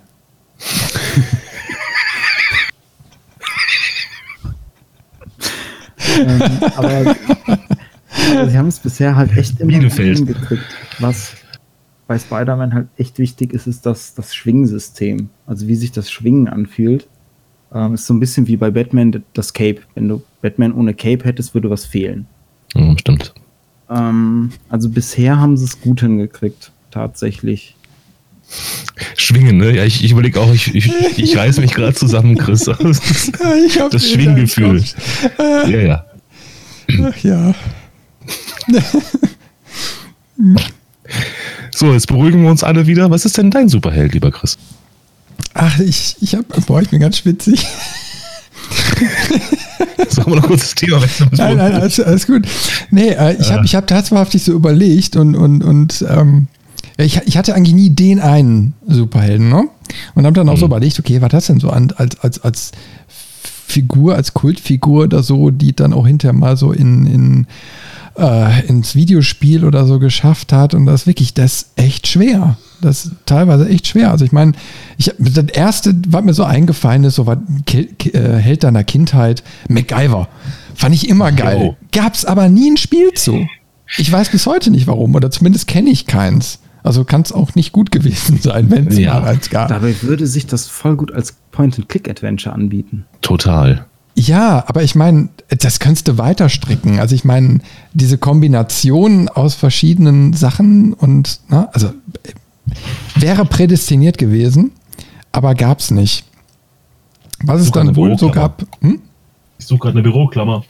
ähm, 6.20 6.42
aber 6.78 7.16
also 8.38 8.50
sie 8.50 8.58
haben 8.58 8.68
es 8.70 8.80
bisher 8.80 9.18
halt 9.18 9.36
echt 9.36 9.60
immer 9.60 9.74
hingekriegt. 9.74 10.64
Was 11.00 11.34
bei 12.08 12.20
Spider-Man 12.20 12.74
halt 12.74 12.88
echt 12.98 13.18
wichtig 13.20 13.54
ist, 13.54 13.68
ist 13.68 13.86
das, 13.86 14.14
das 14.14 14.36
Schwingsystem. 14.36 15.30
Also 15.46 15.68
wie 15.68 15.76
sich 15.76 15.92
das 15.92 16.12
Schwingen 16.12 16.48
anfühlt. 16.48 17.08
Ähm, 17.74 17.96
ist 17.96 18.06
so 18.06 18.14
ein 18.14 18.20
bisschen 18.20 18.48
wie 18.48 18.58
bei 18.58 18.72
Batman 18.72 19.24
das 19.34 19.54
Cape. 19.54 19.82
Wenn 19.96 20.08
du 20.08 20.24
Batman 20.42 20.74
ohne 20.74 20.94
Cape 20.94 21.26
hättest, 21.26 21.54
würde 21.54 21.70
was 21.70 21.86
fehlen. 21.86 22.28
Ja, 22.76 22.98
stimmt. 22.98 23.34
Ähm, 23.90 24.52
also 24.70 24.90
bisher 24.90 25.40
haben 25.40 25.58
sie 25.58 25.66
es 25.66 25.82
gut 25.82 26.02
hingekriegt, 26.02 26.72
tatsächlich. 26.92 27.76
Schwingen, 29.18 29.58
ne? 29.58 29.76
Ja, 29.76 29.84
ich, 29.84 30.04
ich 30.04 30.12
überlege 30.12 30.40
auch, 30.40 30.54
ich, 30.54 30.76
ich, 30.76 30.92
ich 31.18 31.36
reiße 31.36 31.62
mich 31.62 31.74
gerade 31.74 31.96
zusammen, 31.96 32.38
Chris. 32.38 32.66
Das, 32.80 33.92
das 33.92 34.10
Schwinggefühl. 34.10 34.84
Ja, 35.40 35.68
ja. 35.68 36.06
Ach 37.02 37.18
ja. 37.24 37.56
so, 41.86 41.94
jetzt 41.94 42.08
beruhigen 42.08 42.44
wir 42.44 42.50
uns 42.50 42.64
alle 42.64 42.88
wieder. 42.88 43.12
Was 43.12 43.26
ist 43.26 43.38
denn 43.38 43.52
dein 43.52 43.70
Superheld, 43.70 44.14
lieber 44.14 44.32
Chris? 44.32 44.58
Ach, 45.54 45.80
ich, 45.80 46.16
ich 46.22 46.36
hab, 46.36 46.48
boah, 46.66 46.82
ich 46.82 46.90
bin 46.90 47.00
ganz 47.00 47.18
schwitzig. 47.18 47.66
Sollen 50.10 50.28
wir 50.28 50.36
noch 50.38 50.48
kurz 50.48 50.62
das 50.62 50.76
Thema 50.76 51.02
wechseln? 51.02 51.30
Nein, 51.34 51.58
nein, 51.58 51.74
alles, 51.74 52.00
alles 52.00 52.26
gut. 52.26 52.48
Nee, 52.90 53.10
äh, 53.10 53.36
ich 53.40 53.52
habe 53.52 53.66
ich 53.66 53.76
hab 53.76 53.88
tatsächlich 53.88 54.44
so 54.44 54.54
überlegt 54.54 55.16
und, 55.16 55.36
und, 55.36 55.64
und 55.64 56.04
ähm, 56.10 56.48
ich, 56.98 57.22
ich 57.26 57.38
hatte 57.38 57.54
eigentlich 57.56 57.76
nie 57.76 57.90
den 57.90 58.20
einen 58.20 58.74
Superhelden, 58.88 59.50
ne? 59.50 59.68
Und 60.16 60.26
habe 60.26 60.36
dann 60.36 60.50
auch 60.50 60.56
mhm. 60.56 60.60
so 60.60 60.66
überlegt, 60.66 61.00
okay, 61.00 61.22
was 61.22 61.30
das 61.30 61.48
denn 61.48 61.60
so 61.60 61.70
an, 61.70 61.94
als, 61.96 62.20
als, 62.20 62.40
als 62.44 62.72
Figur, 63.68 64.16
als 64.16 64.34
Kultfigur 64.34 65.04
oder 65.04 65.22
so, 65.22 65.52
die 65.52 65.76
dann 65.76 65.94
auch 65.94 66.08
hinterher 66.08 66.34
mal 66.34 66.58
so 66.58 66.72
in, 66.72 67.06
in 67.06 67.48
äh, 68.18 68.66
ins 68.68 68.96
Videospiel 68.96 69.66
oder 69.66 69.86
so 69.86 70.00
geschafft 70.00 70.54
hat. 70.54 70.74
Und 70.74 70.86
das 70.86 71.02
ist 71.02 71.08
wirklich, 71.08 71.34
das 71.34 71.54
ist 71.54 71.68
echt 71.76 72.08
schwer. 72.08 72.58
Das 72.82 73.06
ist 73.06 73.14
teilweise 73.26 73.68
echt 73.68 73.88
schwer. 73.88 74.12
Also 74.12 74.26
ich 74.26 74.32
meine, 74.32 74.54
ich, 74.98 75.14
das 75.18 75.46
erste, 75.54 75.96
was 76.08 76.24
mir 76.24 76.34
so 76.34 76.44
eingefallen 76.44 77.04
ist, 77.04 77.16
so 77.16 77.26
was 77.26 77.38
äh, 77.74 78.38
Held 78.38 78.64
deiner 78.64 78.84
Kindheit, 78.84 79.44
MacGyver. 79.70 80.28
Fand 80.76 80.96
ich 80.96 81.10
immer 81.10 81.32
geil. 81.32 81.78
Gab 81.92 82.14
es 82.14 82.26
aber 82.26 82.50
nie 82.50 82.72
ein 82.72 82.78
Spiel 82.78 83.14
zu. 83.14 83.48
Ich 83.98 84.12
weiß 84.12 84.30
bis 84.30 84.46
heute 84.46 84.72
nicht 84.72 84.88
warum, 84.88 85.16
oder 85.16 85.32
zumindest 85.32 85.68
kenne 85.68 85.90
ich 85.90 86.08
keins. 86.08 86.60
Also 86.84 87.04
kann 87.04 87.22
es 87.22 87.32
auch 87.32 87.56
nicht 87.56 87.72
gut 87.72 87.92
gewesen 87.92 88.40
sein, 88.42 88.70
wenn 88.70 88.88
es 88.88 88.98
ja. 88.98 89.20
mal 89.20 89.30
eins 89.30 89.50
gab. 89.50 89.70
Dabei 89.70 89.96
würde 90.02 90.28
sich 90.28 90.46
das 90.46 90.68
voll 90.68 90.96
gut 90.96 91.12
als 91.12 91.36
Point-and-Click-Adventure 91.52 92.54
anbieten. 92.54 93.06
Total. 93.22 93.86
Ja, 94.16 94.64
aber 94.68 94.82
ich 94.82 94.96
meine, 94.96 95.30
das 95.50 95.80
könntest 95.80 96.08
du 96.08 96.18
weiter 96.18 96.48
stricken. 96.48 97.00
Also 97.00 97.16
ich 97.16 97.26
meine, 97.26 97.60
diese 97.94 98.18
Kombination 98.18 99.28
aus 99.28 99.56
verschiedenen 99.56 100.34
Sachen 100.34 100.94
und, 100.94 101.42
na, 101.50 101.62
ne, 101.62 101.70
also 101.74 101.94
wäre 103.16 103.46
prädestiniert 103.46 104.18
gewesen, 104.18 104.72
aber 105.32 105.54
gab 105.54 105.80
es 105.80 105.92
nicht. 105.92 106.24
Was 107.44 107.62
es 107.62 107.72
dann 107.72 107.96
wohl 107.96 108.18
so 108.18 108.32
gab. 108.32 108.66
Hm? 108.80 109.02
Ich 109.60 109.66
suche 109.68 109.80
gerade 109.80 110.00
eine 110.00 110.04
Büroklammer. 110.04 110.64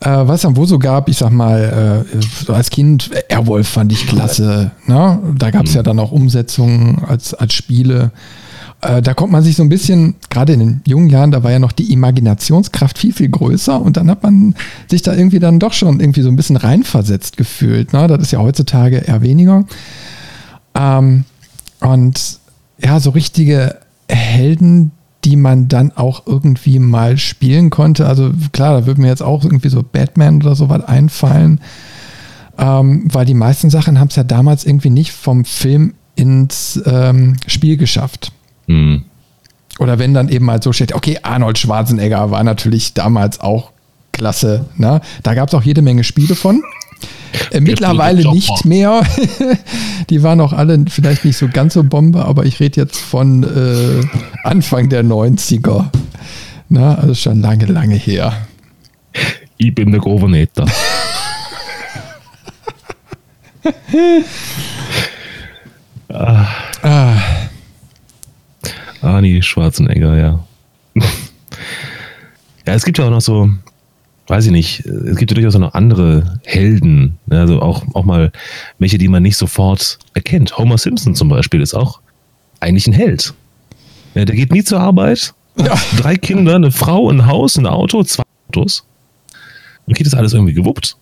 Äh, 0.00 0.26
was 0.26 0.36
es 0.36 0.42
dann 0.42 0.56
wohl 0.56 0.66
so 0.66 0.78
gab, 0.78 1.08
ich 1.08 1.18
sag 1.18 1.30
mal, 1.30 2.06
äh, 2.10 2.20
so 2.44 2.54
als 2.54 2.70
Kind, 2.70 3.10
Airwolf 3.28 3.68
fand 3.68 3.92
ich 3.92 4.06
klasse. 4.06 4.72
Ne? 4.86 5.18
Da 5.36 5.50
gab 5.50 5.66
es 5.66 5.72
hm. 5.72 5.76
ja 5.76 5.82
dann 5.82 5.98
auch 5.98 6.10
Umsetzungen 6.10 7.04
als, 7.06 7.34
als 7.34 7.52
Spiele. 7.52 8.10
Äh, 8.82 9.00
da 9.00 9.14
kommt 9.14 9.32
man 9.32 9.42
sich 9.42 9.56
so 9.56 9.62
ein 9.62 9.68
bisschen, 9.68 10.16
gerade 10.28 10.52
in 10.52 10.60
den 10.60 10.80
jungen 10.86 11.08
Jahren, 11.08 11.30
da 11.30 11.44
war 11.44 11.52
ja 11.52 11.60
noch 11.60 11.72
die 11.72 11.92
Imaginationskraft 11.92 12.98
viel, 12.98 13.12
viel 13.12 13.28
größer 13.28 13.80
und 13.80 13.96
dann 13.96 14.10
hat 14.10 14.24
man 14.24 14.56
sich 14.90 15.02
da 15.02 15.14
irgendwie 15.14 15.38
dann 15.38 15.60
doch 15.60 15.72
schon 15.72 16.00
irgendwie 16.00 16.22
so 16.22 16.28
ein 16.28 16.36
bisschen 16.36 16.56
reinversetzt 16.56 17.36
gefühlt. 17.36 17.92
Ne? 17.92 18.08
Das 18.08 18.20
ist 18.20 18.32
ja 18.32 18.40
heutzutage 18.40 18.98
eher 18.98 19.22
weniger. 19.22 19.64
Ähm, 20.74 21.24
und 21.80 22.38
ja, 22.82 22.98
so 22.98 23.10
richtige 23.10 23.76
Helden, 24.08 24.90
die 25.24 25.36
man 25.36 25.68
dann 25.68 25.92
auch 25.92 26.26
irgendwie 26.26 26.80
mal 26.80 27.16
spielen 27.18 27.70
konnte. 27.70 28.06
Also 28.08 28.32
klar, 28.50 28.80
da 28.80 28.86
würde 28.86 29.00
mir 29.00 29.06
jetzt 29.08 29.22
auch 29.22 29.44
irgendwie 29.44 29.68
so 29.68 29.84
Batman 29.84 30.42
oder 30.42 30.56
so 30.56 30.68
was 30.68 30.84
einfallen. 30.84 31.60
ähm, 32.58 33.04
weil 33.12 33.26
die 33.26 33.34
meisten 33.34 33.70
Sachen 33.70 34.00
haben 34.00 34.08
es 34.08 34.16
ja 34.16 34.24
damals 34.24 34.64
irgendwie 34.64 34.90
nicht 34.90 35.12
vom 35.12 35.44
Film 35.44 35.94
ins 36.16 36.82
ähm, 36.84 37.36
Spiel 37.46 37.76
geschafft. 37.76 38.32
Mhm. 38.72 39.02
Oder 39.78 39.98
wenn 39.98 40.14
dann 40.14 40.28
eben 40.28 40.44
mal 40.44 40.62
so 40.62 40.72
steht, 40.72 40.94
okay, 40.94 41.18
Arnold 41.22 41.58
Schwarzenegger 41.58 42.30
war 42.30 42.44
natürlich 42.44 42.94
damals 42.94 43.40
auch 43.40 43.72
klasse. 44.12 44.66
Ne? 44.76 45.00
Da 45.22 45.34
gab 45.34 45.48
es 45.48 45.54
auch 45.54 45.62
jede 45.62 45.82
Menge 45.82 46.04
Spiele 46.04 46.34
von. 46.34 46.62
Äh, 47.50 47.60
mittlerweile 47.60 48.30
nicht 48.30 48.64
mehr. 48.66 49.02
die 50.10 50.22
waren 50.22 50.40
auch 50.40 50.52
alle 50.52 50.84
vielleicht 50.88 51.24
nicht 51.24 51.38
so 51.38 51.48
ganz 51.48 51.74
so 51.74 51.82
Bombe, 51.82 52.24
aber 52.24 52.44
ich 52.44 52.60
rede 52.60 52.80
jetzt 52.80 52.98
von 52.98 53.42
äh, 53.42 54.02
Anfang 54.44 54.88
der 54.90 55.02
90er. 55.02 55.86
Na, 56.68 56.94
also 56.96 57.14
schon 57.14 57.40
lange, 57.40 57.66
lange 57.66 57.96
her. 57.96 58.46
Ich 59.56 59.74
bin 59.74 59.90
der 59.90 60.00
Governator. 60.00 60.66
ah. 66.12 66.46
ah. 66.82 67.16
Arnie 69.02 69.42
Schwarzenegger, 69.42 70.16
ja. 70.16 70.44
ja, 72.66 72.74
es 72.74 72.84
gibt 72.84 72.98
ja 72.98 73.06
auch 73.06 73.10
noch 73.10 73.20
so, 73.20 73.50
weiß 74.28 74.46
ich 74.46 74.52
nicht, 74.52 74.86
es 74.86 75.16
gibt 75.16 75.30
ja 75.30 75.34
durchaus 75.34 75.56
auch 75.56 75.60
noch 75.60 75.74
andere 75.74 76.40
Helden, 76.44 77.18
ne? 77.26 77.40
also 77.40 77.60
auch, 77.60 77.84
auch 77.94 78.04
mal 78.04 78.30
welche, 78.78 78.98
die 78.98 79.08
man 79.08 79.22
nicht 79.22 79.36
sofort 79.36 79.98
erkennt. 80.14 80.56
Homer 80.58 80.78
Simpson 80.78 81.14
zum 81.14 81.28
Beispiel 81.28 81.60
ist 81.60 81.74
auch 81.74 82.00
eigentlich 82.60 82.86
ein 82.86 82.92
Held. 82.92 83.34
Ja, 84.14 84.24
der 84.24 84.36
geht 84.36 84.52
nie 84.52 84.62
zur 84.62 84.80
Arbeit, 84.80 85.34
ja. 85.56 85.74
drei 85.96 86.16
Kinder, 86.16 86.54
eine 86.54 86.70
Frau, 86.70 87.10
ein 87.10 87.26
Haus, 87.26 87.56
ein 87.56 87.66
Auto, 87.66 88.02
zwei 88.04 88.22
Autos. 88.48 88.86
Und 89.86 89.96
geht 89.96 90.06
das 90.06 90.14
alles 90.14 90.32
irgendwie 90.32 90.52
gewuppt. 90.52 90.96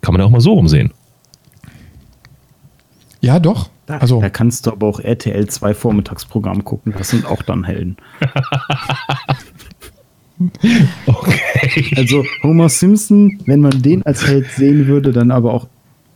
Kann 0.00 0.14
man 0.14 0.20
ja 0.20 0.26
auch 0.26 0.30
mal 0.30 0.40
so 0.40 0.54
rumsehen. 0.54 0.92
Ja, 3.20 3.38
doch. 3.38 3.68
Da, 3.90 3.98
also, 3.98 4.20
da 4.20 4.30
kannst 4.30 4.66
du 4.66 4.70
aber 4.70 4.86
auch 4.86 5.00
RTL 5.00 5.48
2 5.48 5.74
Vormittagsprogramm 5.74 6.64
gucken. 6.64 6.94
Das 6.96 7.08
sind 7.08 7.26
auch 7.26 7.42
dann 7.42 7.64
Helden. 7.64 7.96
okay. 11.06 11.92
Also 11.96 12.24
Homer 12.44 12.68
Simpson, 12.68 13.40
wenn 13.46 13.58
man 13.58 13.82
den 13.82 14.06
als 14.06 14.24
Held 14.24 14.46
sehen 14.52 14.86
würde, 14.86 15.10
dann 15.10 15.32
aber 15.32 15.52
auch 15.52 15.66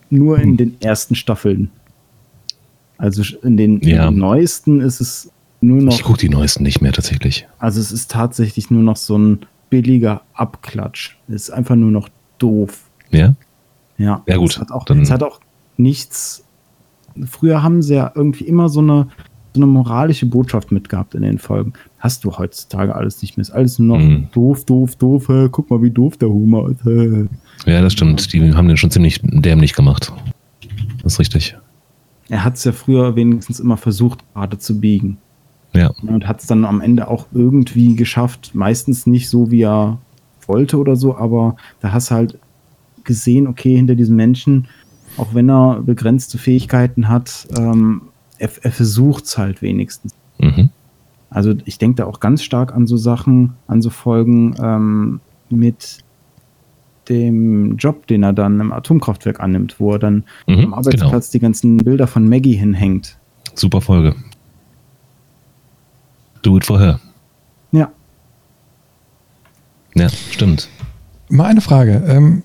nur 0.08 0.38
in 0.38 0.56
den 0.56 0.80
ersten 0.80 1.16
Staffeln. 1.16 1.72
Also 2.96 3.24
in 3.42 3.56
den, 3.56 3.80
ja. 3.80 4.06
in 4.06 4.14
den 4.14 4.20
neuesten 4.20 4.80
ist 4.80 5.00
es 5.00 5.32
nur 5.60 5.82
noch. 5.82 5.94
Ich 5.94 6.04
gucke 6.04 6.20
die 6.20 6.28
neuesten 6.28 6.62
nicht 6.62 6.80
mehr 6.80 6.92
tatsächlich. 6.92 7.48
Also 7.58 7.80
es 7.80 7.90
ist 7.90 8.12
tatsächlich 8.12 8.70
nur 8.70 8.84
noch 8.84 8.96
so 8.96 9.18
ein 9.18 9.46
billiger 9.68 10.22
Abklatsch. 10.32 11.16
Es 11.26 11.34
ist 11.34 11.50
einfach 11.50 11.74
nur 11.74 11.90
noch 11.90 12.08
doof. 12.38 12.84
Ja? 13.10 13.34
Ja. 13.98 14.22
Ja, 14.28 14.36
gut. 14.36 14.52
Es 14.52 14.60
hat 14.60 14.70
auch, 14.70 14.88
es 14.88 15.10
hat 15.10 15.24
auch 15.24 15.40
nichts 15.76 16.43
früher 17.26 17.62
haben 17.62 17.82
sie 17.82 17.94
ja 17.94 18.12
irgendwie 18.14 18.44
immer 18.44 18.68
so 18.68 18.80
eine, 18.80 19.08
so 19.54 19.60
eine 19.60 19.66
moralische 19.66 20.26
Botschaft 20.26 20.72
mitgehabt 20.72 21.14
in 21.14 21.22
den 21.22 21.38
Folgen. 21.38 21.72
Hast 21.98 22.24
du 22.24 22.36
heutzutage 22.36 22.94
alles 22.94 23.22
nicht 23.22 23.36
mehr. 23.36 23.42
Ist 23.42 23.50
alles 23.50 23.78
nur 23.78 23.98
noch 23.98 24.04
mhm. 24.04 24.28
doof, 24.32 24.64
doof, 24.64 24.96
doof. 24.96 25.28
Hey, 25.28 25.48
guck 25.50 25.70
mal, 25.70 25.82
wie 25.82 25.90
doof 25.90 26.16
der 26.16 26.28
Humor 26.28 26.70
ist. 26.70 26.84
Hey. 26.84 27.26
Ja, 27.66 27.80
das 27.80 27.92
stimmt. 27.92 28.32
Die 28.32 28.54
haben 28.54 28.68
den 28.68 28.76
schon 28.76 28.90
ziemlich 28.90 29.20
dämlich 29.22 29.74
gemacht. 29.74 30.12
Das 31.02 31.14
ist 31.14 31.20
richtig. 31.20 31.56
Er 32.28 32.44
hat 32.44 32.56
es 32.56 32.64
ja 32.64 32.72
früher 32.72 33.16
wenigstens 33.16 33.60
immer 33.60 33.76
versucht, 33.76 34.20
gerade 34.34 34.58
zu 34.58 34.80
biegen. 34.80 35.18
Ja. 35.74 35.90
Und 36.02 36.26
hat 36.26 36.40
es 36.40 36.46
dann 36.46 36.64
am 36.64 36.80
Ende 36.80 37.08
auch 37.08 37.26
irgendwie 37.32 37.96
geschafft. 37.96 38.52
Meistens 38.54 39.06
nicht 39.06 39.28
so, 39.28 39.50
wie 39.50 39.62
er 39.62 39.98
wollte 40.46 40.78
oder 40.78 40.96
so, 40.96 41.16
aber 41.16 41.56
da 41.80 41.92
hast 41.92 42.10
du 42.10 42.14
halt 42.14 42.38
gesehen, 43.04 43.46
okay, 43.46 43.76
hinter 43.76 43.94
diesen 43.94 44.16
Menschen 44.16 44.66
auch 45.16 45.34
wenn 45.34 45.50
er 45.50 45.80
begrenzte 45.82 46.38
Fähigkeiten 46.38 47.08
hat, 47.08 47.46
ähm, 47.56 48.02
er, 48.38 48.50
er 48.62 48.72
versucht 48.72 49.24
es 49.24 49.38
halt 49.38 49.62
wenigstens. 49.62 50.14
Mhm. 50.38 50.70
Also 51.30 51.54
ich 51.64 51.78
denke 51.78 51.96
da 51.96 52.06
auch 52.06 52.20
ganz 52.20 52.42
stark 52.42 52.74
an 52.74 52.86
so 52.86 52.96
Sachen, 52.96 53.54
an 53.66 53.82
so 53.82 53.90
Folgen 53.90 54.54
ähm, 54.60 55.20
mit 55.50 55.98
dem 57.08 57.76
Job, 57.76 58.06
den 58.06 58.22
er 58.22 58.32
dann 58.32 58.60
im 58.60 58.72
Atomkraftwerk 58.72 59.40
annimmt, 59.40 59.76
wo 59.78 59.92
er 59.92 59.98
dann 59.98 60.24
mhm, 60.46 60.66
am 60.66 60.74
Arbeitsplatz 60.74 61.30
genau. 61.30 61.32
die 61.32 61.38
ganzen 61.40 61.76
Bilder 61.78 62.06
von 62.06 62.28
Maggie 62.28 62.54
hinhängt. 62.54 63.18
Super 63.54 63.80
Folge. 63.80 64.14
Do 66.42 66.56
it 66.56 66.64
for 66.64 66.78
her. 66.78 67.00
Ja. 67.72 67.90
Ja, 69.94 70.08
stimmt. 70.08 70.68
Mal 71.28 71.46
eine 71.46 71.60
Frage. 71.60 72.02
Ähm, 72.06 72.42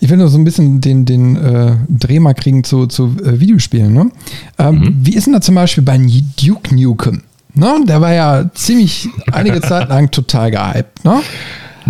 ich 0.00 0.08
will 0.08 0.16
nur 0.16 0.28
so 0.28 0.38
ein 0.38 0.44
bisschen 0.44 0.80
den, 0.80 1.04
den 1.04 1.36
äh, 1.36 1.76
Dreh 1.88 2.20
mal 2.20 2.34
kriegen 2.34 2.64
zu, 2.64 2.86
zu 2.86 3.16
äh, 3.22 3.38
Videospielen. 3.38 3.92
Ne? 3.92 4.10
Ähm, 4.58 4.78
mhm. 4.78 4.96
Wie 5.02 5.14
ist 5.14 5.26
denn 5.26 5.34
da 5.34 5.40
zum 5.40 5.54
Beispiel 5.54 5.84
bei 5.84 5.98
Duke 5.98 6.74
Nukem? 6.74 7.22
Ne? 7.54 7.84
Der 7.86 8.00
war 8.00 8.12
ja 8.12 8.50
ziemlich 8.54 9.08
einige 9.30 9.60
Zeit 9.62 9.88
lang 9.90 10.10
total 10.10 10.50
gehypt. 10.50 11.04
Ne? 11.04 11.20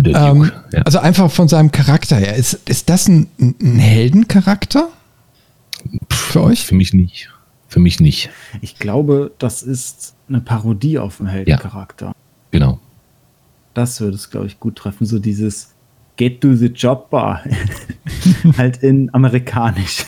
Ähm, 0.03 0.51
ja. 0.71 0.81
Also 0.81 0.99
einfach 0.99 1.31
von 1.31 1.47
seinem 1.47 1.71
Charakter 1.71 2.17
her. 2.17 2.35
Ist, 2.35 2.59
ist 2.67 2.89
das 2.89 3.07
ein, 3.07 3.27
ein 3.39 3.77
Heldencharakter? 3.77 4.89
Für 6.09 6.43
euch? 6.43 6.65
Für 6.65 6.75
mich 6.75 6.93
nicht. 6.93 7.29
Für 7.67 7.79
mich 7.79 8.01
nicht. 8.01 8.29
Ich 8.61 8.77
glaube, 8.77 9.31
das 9.39 9.63
ist 9.63 10.15
eine 10.27 10.41
Parodie 10.41 10.99
auf 10.99 11.21
einen 11.21 11.29
Heldencharakter. 11.29 12.07
Ja, 12.07 12.13
genau. 12.51 12.79
Das 13.73 14.01
würde 14.01 14.15
es, 14.15 14.29
glaube 14.29 14.47
ich, 14.47 14.59
gut 14.59 14.75
treffen. 14.75 15.05
So 15.05 15.19
dieses, 15.19 15.69
Get 16.17 16.41
to 16.41 16.55
the 16.55 16.67
Job 16.67 17.09
Bar. 17.09 17.41
halt 18.57 18.77
in 18.83 19.09
amerikanisch. 19.13 20.05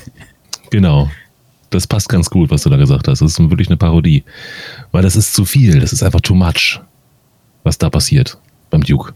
Genau. 0.69 1.09
Das 1.69 1.87
passt 1.87 2.09
ganz 2.09 2.29
gut, 2.29 2.51
was 2.51 2.63
du 2.63 2.69
da 2.69 2.77
gesagt 2.77 3.07
hast. 3.07 3.21
Das 3.21 3.31
ist 3.31 3.49
wirklich 3.49 3.67
eine 3.67 3.77
Parodie. 3.77 4.23
Weil 4.91 5.01
das 5.01 5.15
ist 5.15 5.33
zu 5.33 5.43
viel. 5.45 5.79
Das 5.79 5.91
ist 5.91 6.03
einfach 6.03 6.21
too 6.21 6.35
much, 6.35 6.79
was 7.63 7.77
da 7.77 7.89
passiert 7.89 8.37
beim 8.69 8.83
Duke. 8.83 9.13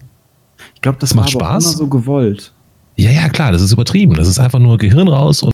Ich 0.74 0.82
glaube, 0.82 0.98
das, 1.00 1.10
das 1.10 1.16
macht 1.16 1.32
Spaß. 1.32 1.66
immer 1.66 1.74
so 1.76 1.88
gewollt. 1.88 2.52
Ja, 2.96 3.12
ja, 3.12 3.30
klar. 3.30 3.52
Das 3.52 3.62
ist 3.62 3.74
übertrieben. 3.74 4.16
Das 4.16 4.28
ist 4.28 4.40
einfach 4.40 4.60
nur 4.60 4.78
Gehirn 4.78 5.08
raus 5.08 5.44
und 5.44 5.54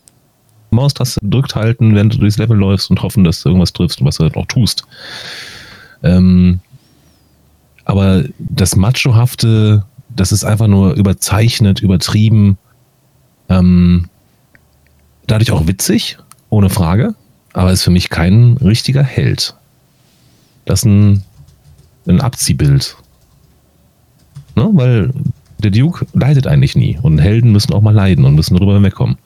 Maustaste 0.72 1.20
drückt 1.24 1.56
halten, 1.56 1.96
wenn 1.96 2.10
du 2.10 2.18
durchs 2.18 2.38
Level 2.38 2.58
läufst 2.58 2.90
und 2.90 3.02
hoffen, 3.02 3.24
dass 3.24 3.42
du 3.42 3.50
irgendwas 3.50 3.74
triffst 3.74 4.02
und 4.02 4.08
was 4.08 4.18
du 4.18 4.24
halt 4.24 4.36
auch 4.36 4.48
tust. 4.48 4.86
Ähm, 6.04 6.60
aber 7.86 8.24
das 8.40 8.76
Machohafte 8.76 9.86
das 10.16 10.32
ist 10.32 10.44
einfach 10.44 10.68
nur 10.68 10.94
überzeichnet, 10.94 11.82
übertrieben. 11.82 12.58
Ähm, 13.50 14.10
dadurch 15.28 15.52
auch 15.52 15.68
witzig, 15.68 16.18
ohne 16.50 16.70
Frage, 16.70 17.16
aber 17.54 17.72
ist 17.72 17.84
für 17.84 17.92
mich 17.92 18.10
kein 18.10 18.58
richtiger 18.58 19.04
Held. 19.04 19.56
Das 20.66 20.80
ist 20.80 20.86
ein, 20.86 21.24
ein 22.08 22.22
Abziehbild. 22.22 22.96
Ne? 24.56 24.70
Weil 24.74 25.14
der 25.60 25.72
Duke 25.72 26.06
leidet 26.14 26.48
eigentlich 26.48 26.76
nie. 26.76 27.00
Und 27.02 27.20
Helden 27.20 27.52
müssen 27.52 27.74
auch 27.74 27.82
mal 27.82 27.94
leiden 27.94 28.26
und 28.26 28.36
müssen 28.36 28.56
darüber 28.56 28.82
wegkommen. 28.82 29.18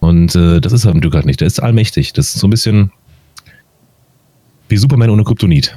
Und 0.00 0.34
äh, 0.36 0.60
das 0.60 0.72
ist 0.72 0.84
beim 0.84 1.00
Duke 1.00 1.16
halt 1.16 1.26
nicht. 1.26 1.40
Der 1.40 1.46
ist 1.46 1.60
allmächtig. 1.60 2.12
Das 2.12 2.34
ist 2.34 2.40
so 2.40 2.46
ein 2.46 2.50
bisschen 2.50 2.92
wie 4.68 4.76
Superman 4.76 5.10
ohne 5.10 5.24
Kryptonit. 5.24 5.76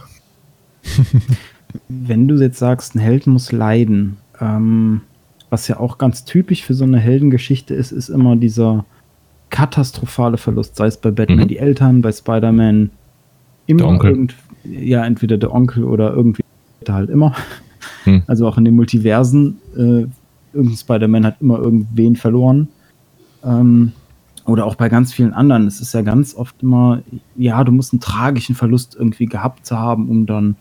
wenn 1.88 2.28
du 2.28 2.36
jetzt 2.36 2.60
sagst, 2.60 2.96
ein 2.96 3.00
Held 3.00 3.28
muss 3.28 3.52
leiden, 3.52 4.18
ähm, 4.40 5.02
was 5.50 5.68
ja 5.68 5.80
auch 5.80 5.98
ganz 5.98 6.26
typisch 6.26 6.64
für 6.64 6.74
so 6.74 6.84
eine 6.84 7.00
Heldengeschichte 7.00 7.74
ist, 7.74 7.92
ist 7.92 8.10
immer 8.10 8.36
dieser 8.36 8.86
katastrophale 9.50 10.38
Verlust, 10.38 10.76
sei 10.76 10.88
es 10.88 10.98
bei 10.98 11.12
Batman 11.12 11.40
mhm. 11.40 11.48
die 11.48 11.58
Eltern, 11.58 12.02
bei 12.02 12.12
Spider-Man 12.12 12.92
immer 13.66 14.04
irgend, 14.04 14.36
ja, 14.64 15.06
entweder 15.06 15.38
der 15.38 15.54
Onkel 15.54 15.84
oder 15.84 16.14
irgendwie 16.14 16.44
halt 16.88 17.10
immer. 17.10 17.36
Mhm. 18.06 18.24
Also 18.28 18.48
auch 18.48 18.58
in 18.58 18.66
den 18.66 18.76
Multiversen, 18.76 19.58
äh, 19.76 20.06
irgendein 20.54 20.78
Spider-Man 20.78 21.26
hat 21.26 21.38
immer 21.42 21.60
irgendwen 21.60 22.16
verloren. 22.16 22.68
Ähm, 23.44 23.94
oder 24.46 24.66
auch 24.66 24.76
bei 24.76 24.90
ganz 24.90 25.14
vielen 25.14 25.34
anderen. 25.34 25.68
Es 25.68 25.80
ist 25.80 25.94
ja 25.94 26.02
ganz 26.02 26.34
oft 26.34 26.56
immer, 26.64 27.02
ja, 27.36 27.64
du 27.64 27.72
musst 27.72 27.94
einen 27.94 28.00
tragischen 28.00 28.56
Verlust 28.56 28.96
irgendwie 28.96 29.28
gehabt 29.28 29.66
zu 29.66 29.78
haben, 29.78 30.10
um 30.10 30.26
dann 30.26 30.56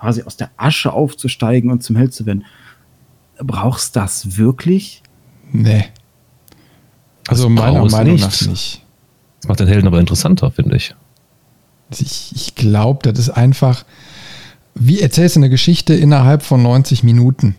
quasi 0.00 0.22
aus 0.22 0.36
der 0.36 0.50
Asche 0.56 0.92
aufzusteigen 0.92 1.70
und 1.70 1.82
zum 1.82 1.96
Held 1.96 2.14
zu 2.14 2.26
werden. 2.26 2.44
Brauchst 3.38 3.94
du 3.94 4.00
das 4.00 4.36
wirklich? 4.36 5.02
Nee. 5.52 5.86
Also 7.28 7.48
das 7.48 7.52
meiner 7.52 7.84
Meinung 7.84 8.14
nicht. 8.14 8.22
nach 8.24 8.48
nicht. 8.48 8.84
Das 9.40 9.48
macht 9.48 9.60
den 9.60 9.68
Helden 9.68 9.86
aber 9.86 10.00
interessanter, 10.00 10.50
finde 10.50 10.76
ich. 10.76 10.94
Ich, 11.90 12.32
ich 12.34 12.54
glaube, 12.54 13.10
das 13.10 13.18
ist 13.18 13.30
einfach, 13.30 13.84
wie 14.74 15.00
erzählst 15.00 15.36
du 15.36 15.40
eine 15.40 15.50
Geschichte 15.50 15.94
innerhalb 15.94 16.42
von 16.42 16.62
90 16.62 17.02
Minuten? 17.02 17.56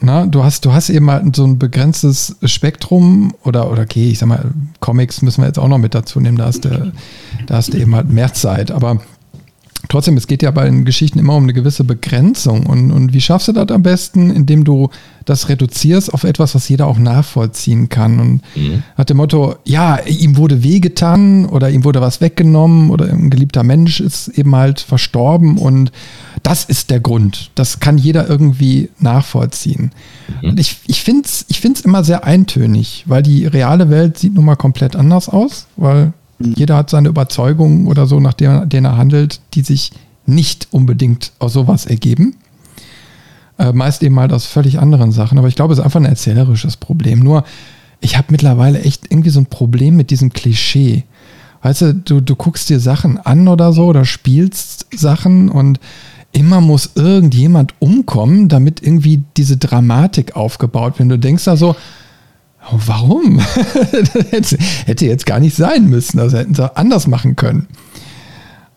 Na, 0.00 0.26
du 0.26 0.42
hast, 0.42 0.64
du 0.64 0.72
hast 0.72 0.90
eben 0.90 1.08
halt 1.10 1.36
so 1.36 1.44
ein 1.44 1.58
begrenztes 1.58 2.36
Spektrum 2.44 3.34
oder, 3.44 3.70
oder 3.70 3.82
okay, 3.82 4.08
ich 4.08 4.18
sag 4.18 4.28
mal, 4.28 4.52
Comics 4.80 5.22
müssen 5.22 5.42
wir 5.42 5.46
jetzt 5.46 5.60
auch 5.60 5.68
noch 5.68 5.78
mit 5.78 5.94
dazu 5.94 6.18
nehmen, 6.18 6.36
da 6.36 6.46
hast 6.46 6.64
du, 6.64 6.92
da 7.46 7.54
hast 7.54 7.72
du 7.72 7.78
eben 7.78 7.94
halt 7.94 8.08
mehr 8.08 8.34
Zeit, 8.34 8.72
aber 8.72 9.00
trotzdem, 9.88 10.16
es 10.16 10.26
geht 10.26 10.42
ja 10.42 10.50
bei 10.50 10.64
den 10.64 10.84
Geschichten 10.84 11.18
immer 11.18 11.34
um 11.34 11.44
eine 11.44 11.52
gewisse 11.52 11.84
Begrenzung. 11.84 12.66
Und, 12.66 12.90
und 12.90 13.12
wie 13.12 13.20
schaffst 13.20 13.48
du 13.48 13.52
das 13.52 13.68
am 13.68 13.82
besten? 13.82 14.30
Indem 14.30 14.64
du 14.64 14.90
das 15.24 15.48
reduzierst 15.48 16.12
auf 16.12 16.24
etwas, 16.24 16.54
was 16.54 16.68
jeder 16.68 16.86
auch 16.86 16.98
nachvollziehen 16.98 17.88
kann. 17.88 18.20
Und 18.20 18.40
mhm. 18.54 18.82
hat 18.96 19.10
dem 19.10 19.18
Motto, 19.18 19.56
ja, 19.64 19.98
ihm 20.00 20.36
wurde 20.36 20.62
wehgetan 20.62 21.46
oder 21.46 21.70
ihm 21.70 21.84
wurde 21.84 22.00
was 22.00 22.20
weggenommen 22.20 22.90
oder 22.90 23.06
ein 23.06 23.30
geliebter 23.30 23.62
Mensch 23.62 24.00
ist 24.00 24.28
eben 24.28 24.54
halt 24.54 24.80
verstorben 24.80 25.58
und 25.58 25.92
das 26.42 26.64
ist 26.64 26.90
der 26.90 27.00
Grund. 27.00 27.50
Das 27.54 27.80
kann 27.80 27.98
jeder 27.98 28.28
irgendwie 28.28 28.90
nachvollziehen. 28.98 29.92
Mhm. 30.42 30.50
Und 30.50 30.60
ich, 30.60 30.78
ich 30.86 31.02
finde 31.02 31.22
es 31.24 31.44
ich 31.48 31.60
find's 31.60 31.82
immer 31.82 32.04
sehr 32.04 32.24
eintönig, 32.24 33.04
weil 33.06 33.22
die 33.22 33.46
reale 33.46 33.90
Welt 33.90 34.18
sieht 34.18 34.34
nun 34.34 34.44
mal 34.44 34.56
komplett 34.56 34.96
anders 34.96 35.28
aus, 35.28 35.66
weil. 35.76 36.12
Jeder 36.42 36.76
hat 36.76 36.90
seine 36.90 37.08
Überzeugungen 37.08 37.86
oder 37.86 38.06
so, 38.06 38.20
nach 38.20 38.34
denen, 38.34 38.68
denen 38.68 38.86
er 38.86 38.96
handelt, 38.96 39.40
die 39.54 39.62
sich 39.62 39.92
nicht 40.26 40.68
unbedingt 40.70 41.32
aus 41.38 41.52
sowas 41.52 41.86
ergeben. 41.86 42.36
Äh, 43.58 43.72
meist 43.72 44.02
eben 44.02 44.18
halt 44.18 44.32
aus 44.32 44.46
völlig 44.46 44.78
anderen 44.78 45.12
Sachen. 45.12 45.38
Aber 45.38 45.48
ich 45.48 45.54
glaube, 45.54 45.72
es 45.72 45.78
ist 45.78 45.84
einfach 45.84 46.00
ein 46.00 46.06
erzählerisches 46.06 46.76
Problem. 46.76 47.20
Nur, 47.20 47.44
ich 48.00 48.16
habe 48.16 48.28
mittlerweile 48.30 48.80
echt 48.80 49.10
irgendwie 49.10 49.30
so 49.30 49.40
ein 49.40 49.46
Problem 49.46 49.96
mit 49.96 50.10
diesem 50.10 50.32
Klischee. 50.32 51.04
Weißt 51.62 51.82
du, 51.82 51.94
du, 51.94 52.20
du 52.20 52.34
guckst 52.34 52.68
dir 52.70 52.80
Sachen 52.80 53.18
an 53.18 53.46
oder 53.46 53.72
so 53.72 53.86
oder 53.86 54.04
spielst 54.04 54.86
Sachen 54.94 55.48
und 55.48 55.78
immer 56.32 56.60
muss 56.60 56.92
irgendjemand 56.94 57.74
umkommen, 57.78 58.48
damit 58.48 58.82
irgendwie 58.82 59.22
diese 59.36 59.58
Dramatik 59.58 60.34
aufgebaut 60.34 60.98
wird. 60.98 61.10
Du 61.10 61.18
denkst 61.18 61.44
da 61.44 61.56
so, 61.56 61.76
warum? 62.70 63.40
das 64.30 64.56
hätte 64.86 65.06
jetzt 65.06 65.26
gar 65.26 65.40
nicht 65.40 65.56
sein 65.56 65.86
müssen. 65.88 66.18
Das 66.18 66.32
hätten 66.32 66.54
sie 66.54 66.76
anders 66.76 67.06
machen 67.06 67.36
können. 67.36 67.66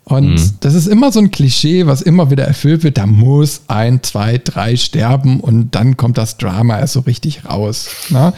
Und 0.05 0.35
mhm. 0.35 0.51
das 0.59 0.75
ist 0.75 0.87
immer 0.87 1.11
so 1.11 1.19
ein 1.19 1.31
Klischee, 1.31 1.87
was 1.87 2.01
immer 2.01 2.29
wieder 2.29 2.45
erfüllt 2.45 2.83
wird. 2.83 2.97
Da 2.97 3.07
muss 3.07 3.63
ein, 3.67 4.03
zwei, 4.03 4.37
drei 4.37 4.75
sterben 4.75 5.39
und 5.39 5.73
dann 5.73 5.97
kommt 5.97 6.17
das 6.17 6.37
Drama 6.37 6.79
erst 6.79 6.93
so 6.93 6.99
richtig 7.01 7.45
raus. 7.45 7.89
Ne? 8.09 8.33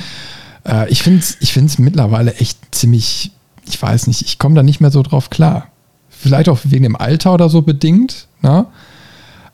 Äh, 0.65 0.89
ich 0.89 1.03
finde 1.03 1.19
es 1.19 1.37
ich 1.41 1.51
find's 1.51 1.77
mittlerweile 1.77 2.35
echt 2.35 2.57
ziemlich, 2.73 3.31
ich 3.65 3.81
weiß 3.81 4.07
nicht, 4.07 4.21
ich 4.21 4.39
komme 4.39 4.55
da 4.55 4.63
nicht 4.63 4.79
mehr 4.79 4.91
so 4.91 5.03
drauf 5.03 5.29
klar. 5.29 5.67
Vielleicht 6.09 6.47
auch 6.47 6.59
wegen 6.63 6.83
dem 6.83 6.95
Alter 6.95 7.33
oder 7.33 7.49
so 7.49 7.61
bedingt. 7.61 8.27
Ne? 8.41 8.65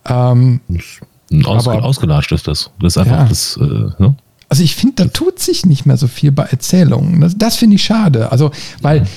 Ähm, 0.05 0.61
Aus, 1.45 1.67
aber, 1.67 1.83
ausgelatscht 1.83 2.31
ist 2.31 2.47
das. 2.47 2.69
Das 2.79 2.93
ist 2.93 2.97
einfach 2.99 3.21
ja. 3.21 3.25
das. 3.25 3.57
Äh, 3.57 3.63
ne? 3.63 4.15
Also 4.53 4.63
ich 4.63 4.75
finde, 4.75 5.05
da 5.05 5.05
tut 5.05 5.39
sich 5.39 5.65
nicht 5.65 5.87
mehr 5.87 5.97
so 5.97 6.05
viel 6.05 6.31
bei 6.31 6.43
Erzählungen. 6.43 7.21
Das, 7.21 7.35
das 7.35 7.55
finde 7.55 7.77
ich 7.77 7.83
schade. 7.83 8.31
Also, 8.31 8.51
weil. 8.83 9.01
Mhm 9.01 9.07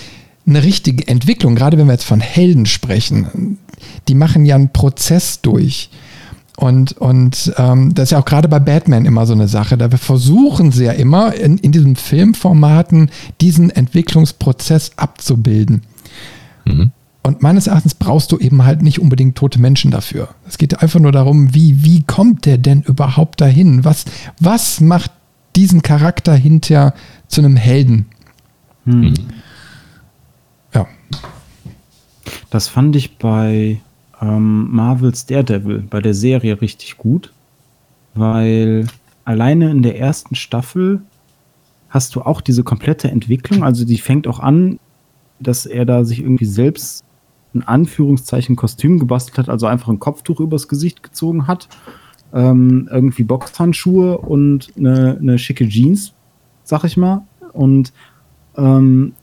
eine 0.49 0.62
richtige 0.62 1.09
Entwicklung, 1.09 1.57
gerade 1.57 1.76
wenn 1.76 1.87
wir 1.87 1.95
jetzt 1.95 2.05
von 2.05 2.20
Helden 2.20 2.66
sprechen, 2.66 3.59
die 4.07 4.14
machen 4.14 4.47
ja 4.47 4.55
einen 4.55 4.72
Prozess 4.72 5.41
durch. 5.41 5.91
Und, 6.57 6.93
und 6.99 7.53
ähm, 7.59 7.93
das 7.93 8.05
ist 8.05 8.11
ja 8.12 8.20
auch 8.20 8.24
gerade 8.24 8.47
bei 8.47 8.61
Batman 8.61 9.07
immer 9.07 9.26
so 9.26 9.32
eine 9.32 9.49
Sache. 9.49 9.76
Da 9.76 9.91
wir 9.91 9.99
versuchen 9.99 10.70
sie 10.70 10.84
ja 10.84 10.93
immer 10.93 11.34
in, 11.34 11.59
in 11.59 11.72
diesen 11.72 11.97
Filmformaten 11.97 13.11
diesen 13.41 13.70
Entwicklungsprozess 13.70 14.93
abzubilden. 14.95 15.82
Mhm. 16.64 16.93
Und 17.26 17.43
meines 17.43 17.66
Erachtens 17.66 17.97
brauchst 17.97 18.30
du 18.30 18.39
eben 18.39 18.64
halt 18.64 18.82
nicht 18.82 19.01
unbedingt 19.01 19.37
tote 19.37 19.61
Menschen 19.61 19.91
dafür. 19.91 20.28
Es 20.49 20.59
geht 20.59 20.80
einfach 20.80 21.01
nur 21.01 21.11
darum, 21.11 21.53
wie, 21.55 21.82
wie 21.82 22.05
kommt 22.05 22.47
der 22.47 22.57
denn 22.57 22.82
überhaupt 22.82 23.41
dahin? 23.41 23.84
Was, 23.84 24.05
was 24.39 24.80
macht 24.80 25.11
diesen 25.57 25.82
Charakter 25.82 26.34
hinter 26.34 26.94
zu 27.26 27.40
einem 27.40 27.57
Helden? 27.57 28.07
Mhm. 28.84 29.14
Das 32.50 32.68
fand 32.68 32.96
ich 32.96 33.18
bei 33.18 33.80
ähm, 34.20 34.74
Marvels 34.74 35.26
Daredevil, 35.26 35.80
bei 35.90 36.00
der 36.00 36.14
Serie 36.14 36.61
richtig 36.61 36.96
gut, 36.96 37.32
weil 38.14 38.86
alleine 39.24 39.70
in 39.70 39.82
der 39.82 39.98
ersten 39.98 40.34
Staffel 40.34 41.02
hast 41.88 42.14
du 42.14 42.22
auch 42.22 42.40
diese 42.40 42.62
komplette 42.62 43.11
Entwicklung. 43.11 43.64
Also 43.64 43.84
die 43.84 43.98
fängt 43.98 44.26
auch 44.26 44.40
an, 44.40 44.78
dass 45.38 45.66
er 45.66 45.84
da 45.84 46.04
sich 46.04 46.20
irgendwie 46.20 46.46
selbst 46.46 47.04
ein 47.54 47.62
Anführungszeichen 47.62 48.57
Kostüm 48.57 48.98
gebastelt 48.98 49.38
hat, 49.38 49.48
also 49.48 49.66
einfach 49.66 49.88
ein 49.88 50.00
Kopftuch 50.00 50.40
übers 50.40 50.68
Gesicht 50.68 51.02
gezogen 51.02 51.46
hat, 51.46 51.68
ähm, 52.37 52.89
irgendwie 52.93 53.24
Boxhandschuhe 53.24 54.18
und 54.18 54.70
eine, 54.76 55.16
eine 55.18 55.39
schicke 55.39 55.66
Jeans, 55.66 56.12
sag 56.64 56.84
ich 56.84 56.99
mal. 56.99 57.26
Und 57.53 57.95
ähm, 58.59 59.14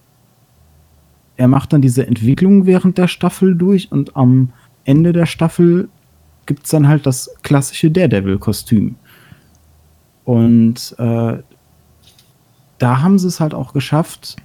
er 1.37 1.47
macht 1.47 1.73
dann 1.73 1.81
diese 1.81 2.07
Entwicklung 2.07 2.65
während 2.65 2.97
der 2.97 3.07
Staffel 3.07 3.55
durch 3.55 3.91
und 3.91 4.17
am 4.17 4.49
Ende 4.83 5.13
der 5.13 5.27
Staffel 5.27 5.89
gibt 6.47 6.65
es 6.65 6.71
dann 6.71 6.87
halt 6.87 7.05
das 7.05 7.29
klassische 7.43 7.91
Daredevil-Kostüm. 7.91 8.95
Und 10.25 10.95
äh, 10.97 11.37
da 12.79 13.01
haben 13.01 13.19
sie 13.19 13.27
es 13.27 13.39
halt 13.39 13.53
auch 13.53 13.73
geschafft, 13.73 14.37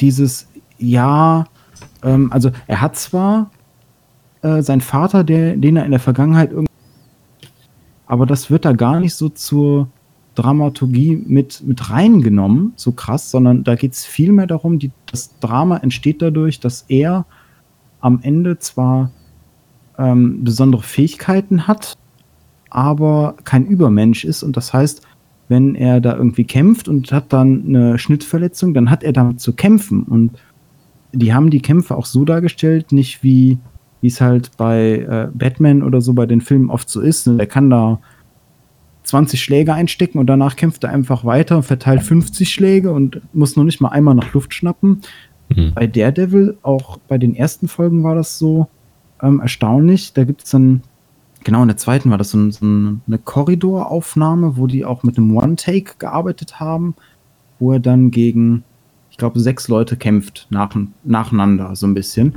dieses 0.00 0.48
Ja, 0.78 1.46
ähm, 2.02 2.32
also 2.32 2.50
er 2.68 2.80
hat 2.80 2.96
zwar 2.96 3.50
äh, 4.42 4.62
seinen 4.62 4.80
Vater, 4.80 5.24
der, 5.24 5.56
den 5.56 5.76
er 5.76 5.84
in 5.84 5.90
der 5.90 6.00
Vergangenheit 6.00 6.50
irgendwie, 6.50 6.69
aber 8.10 8.26
das 8.26 8.50
wird 8.50 8.64
da 8.64 8.72
gar 8.72 8.98
nicht 8.98 9.14
so 9.14 9.28
zur 9.28 9.88
Dramaturgie 10.34 11.22
mit, 11.28 11.62
mit 11.64 11.90
reingenommen, 11.90 12.72
so 12.74 12.90
krass, 12.90 13.30
sondern 13.30 13.62
da 13.62 13.76
geht 13.76 13.92
es 13.92 14.04
vielmehr 14.04 14.48
darum, 14.48 14.80
die, 14.80 14.90
das 15.12 15.38
Drama 15.38 15.76
entsteht 15.76 16.20
dadurch, 16.20 16.58
dass 16.58 16.86
er 16.88 17.24
am 18.00 18.18
Ende 18.22 18.58
zwar 18.58 19.12
ähm, 19.96 20.42
besondere 20.42 20.82
Fähigkeiten 20.82 21.68
hat, 21.68 21.98
aber 22.68 23.36
kein 23.44 23.64
Übermensch 23.66 24.24
ist. 24.24 24.42
Und 24.42 24.56
das 24.56 24.72
heißt, 24.72 25.06
wenn 25.46 25.76
er 25.76 26.00
da 26.00 26.16
irgendwie 26.16 26.44
kämpft 26.44 26.88
und 26.88 27.12
hat 27.12 27.32
dann 27.32 27.64
eine 27.68 27.96
Schnittverletzung, 27.96 28.74
dann 28.74 28.90
hat 28.90 29.04
er 29.04 29.12
damit 29.12 29.40
zu 29.40 29.52
kämpfen. 29.52 30.02
Und 30.02 30.32
die 31.12 31.32
haben 31.32 31.50
die 31.50 31.62
Kämpfe 31.62 31.96
auch 31.96 32.06
so 32.06 32.24
dargestellt, 32.24 32.90
nicht 32.90 33.22
wie 33.22 33.58
es 34.08 34.20
halt 34.20 34.56
bei 34.56 34.98
äh, 34.98 35.28
Batman 35.32 35.82
oder 35.82 36.00
so 36.00 36.14
bei 36.14 36.26
den 36.26 36.40
Filmen 36.40 36.70
oft 36.70 36.88
so 36.88 37.00
ist. 37.00 37.26
Der 37.26 37.46
kann 37.46 37.70
da 37.70 38.00
20 39.04 39.42
Schläge 39.42 39.74
einstecken 39.74 40.18
und 40.18 40.26
danach 40.26 40.56
kämpft 40.56 40.84
er 40.84 40.90
einfach 40.90 41.24
weiter 41.24 41.56
und 41.56 41.62
verteilt 41.64 42.02
50 42.02 42.48
Schläge 42.48 42.92
und 42.92 43.20
muss 43.32 43.56
noch 43.56 43.64
nicht 43.64 43.80
mal 43.80 43.88
einmal 43.88 44.14
nach 44.14 44.32
Luft 44.32 44.54
schnappen. 44.54 45.00
Mhm. 45.48 45.72
Bei 45.74 45.86
Daredevil, 45.86 46.58
auch 46.62 46.98
bei 47.08 47.18
den 47.18 47.34
ersten 47.34 47.68
Folgen 47.68 48.04
war 48.04 48.14
das 48.14 48.38
so 48.38 48.68
ähm, 49.22 49.40
erstaunlich. 49.40 50.12
Da 50.12 50.24
gibt 50.24 50.44
es 50.44 50.50
dann, 50.50 50.82
genau 51.44 51.62
in 51.62 51.68
der 51.68 51.76
zweiten 51.76 52.10
war 52.10 52.18
das 52.18 52.30
so, 52.30 52.50
so 52.50 52.64
eine 52.64 53.18
Korridoraufnahme, 53.24 54.56
wo 54.56 54.66
die 54.66 54.84
auch 54.84 55.02
mit 55.02 55.18
einem 55.18 55.36
One-Take 55.36 55.94
gearbeitet 55.98 56.60
haben, 56.60 56.94
wo 57.58 57.72
er 57.72 57.80
dann 57.80 58.10
gegen, 58.10 58.64
ich 59.10 59.16
glaube, 59.16 59.40
sechs 59.40 59.68
Leute 59.68 59.96
kämpft 59.96 60.46
nach, 60.50 60.74
nacheinander 61.04 61.74
so 61.74 61.86
ein 61.86 61.94
bisschen. 61.94 62.34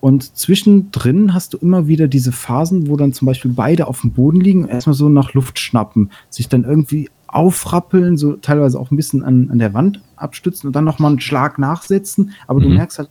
Und 0.00 0.36
zwischendrin 0.36 1.34
hast 1.34 1.52
du 1.52 1.58
immer 1.58 1.86
wieder 1.86 2.08
diese 2.08 2.32
Phasen, 2.32 2.88
wo 2.88 2.96
dann 2.96 3.12
zum 3.12 3.26
Beispiel 3.26 3.52
beide 3.54 3.86
auf 3.86 4.00
dem 4.00 4.12
Boden 4.12 4.40
liegen, 4.40 4.66
erstmal 4.66 4.94
so 4.94 5.08
nach 5.08 5.34
Luft 5.34 5.58
schnappen, 5.58 6.10
sich 6.30 6.48
dann 6.48 6.64
irgendwie 6.64 7.10
aufrappeln, 7.26 8.16
so 8.16 8.34
teilweise 8.34 8.80
auch 8.80 8.90
ein 8.90 8.96
bisschen 8.96 9.22
an, 9.22 9.50
an 9.50 9.58
der 9.58 9.74
Wand 9.74 10.00
abstützen 10.16 10.68
und 10.68 10.72
dann 10.74 10.84
nochmal 10.84 11.10
einen 11.10 11.20
Schlag 11.20 11.58
nachsetzen. 11.58 12.32
Aber 12.46 12.60
mhm. 12.60 12.64
du 12.64 12.68
merkst 12.70 12.98
halt, 12.98 13.10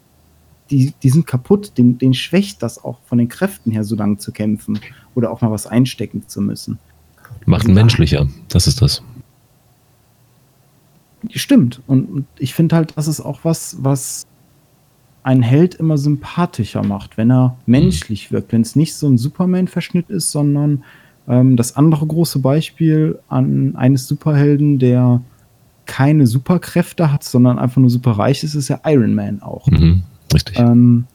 die, 0.72 0.94
die 1.02 1.10
sind 1.10 1.26
kaputt, 1.26 1.78
den, 1.78 1.98
den 1.98 2.14
schwächt 2.14 2.62
das 2.62 2.84
auch 2.84 3.00
von 3.06 3.18
den 3.18 3.28
Kräften 3.28 3.72
her, 3.72 3.84
so 3.84 3.96
lange 3.96 4.18
zu 4.18 4.32
kämpfen 4.32 4.80
oder 5.16 5.32
auch 5.32 5.42
mal 5.42 5.52
was 5.52 5.68
einstecken 5.68 6.24
zu 6.28 6.42
müssen. 6.42 6.80
Macht 7.46 7.68
ihn 7.68 7.74
menschlicher, 7.74 8.28
das 8.50 8.68
ist 8.68 8.82
das. 8.82 9.04
Stimmt. 11.32 11.82
Und, 11.88 12.06
und 12.06 12.26
ich 12.38 12.54
finde 12.54 12.76
halt, 12.76 12.94
das 12.96 13.08
ist 13.08 13.22
auch 13.22 13.40
was, 13.44 13.78
was 13.82 14.28
einen 15.24 15.42
Held 15.42 15.76
immer 15.76 15.98
sympathischer 15.98 16.84
macht, 16.84 17.18
wenn 17.18 17.32
er 17.32 17.58
menschlich 17.66 18.32
wirkt, 18.32 18.54
wenn 18.54 18.62
es 18.62 18.76
nicht 18.76 18.96
so 18.96 19.08
ein 19.08 19.18
Superman-Verschnitt 19.18 20.10
ist, 20.10 20.32
sondern 20.32 20.84
ähm, 21.28 21.58
das 21.58 21.76
andere 21.76 22.06
große 22.06 22.40
Beispiel 22.40 23.20
an 23.28 23.76
eines 23.76 24.08
Superhelden, 24.08 24.80
der 24.80 25.22
keine 25.86 26.28
Superkräfte 26.28 27.12
hat, 27.12 27.24
sondern 27.24 27.60
einfach 27.60 27.82
nur 27.82 27.90
superreich 27.90 28.44
ist, 28.44 28.56
ist 28.56 28.68
ja 28.68 28.80
Iron 28.86 29.16
Man 29.16 29.42
auch. 29.42 29.68
Mhm, 29.68 30.04
richtig. 30.34 30.60
Ähm, 30.60 31.06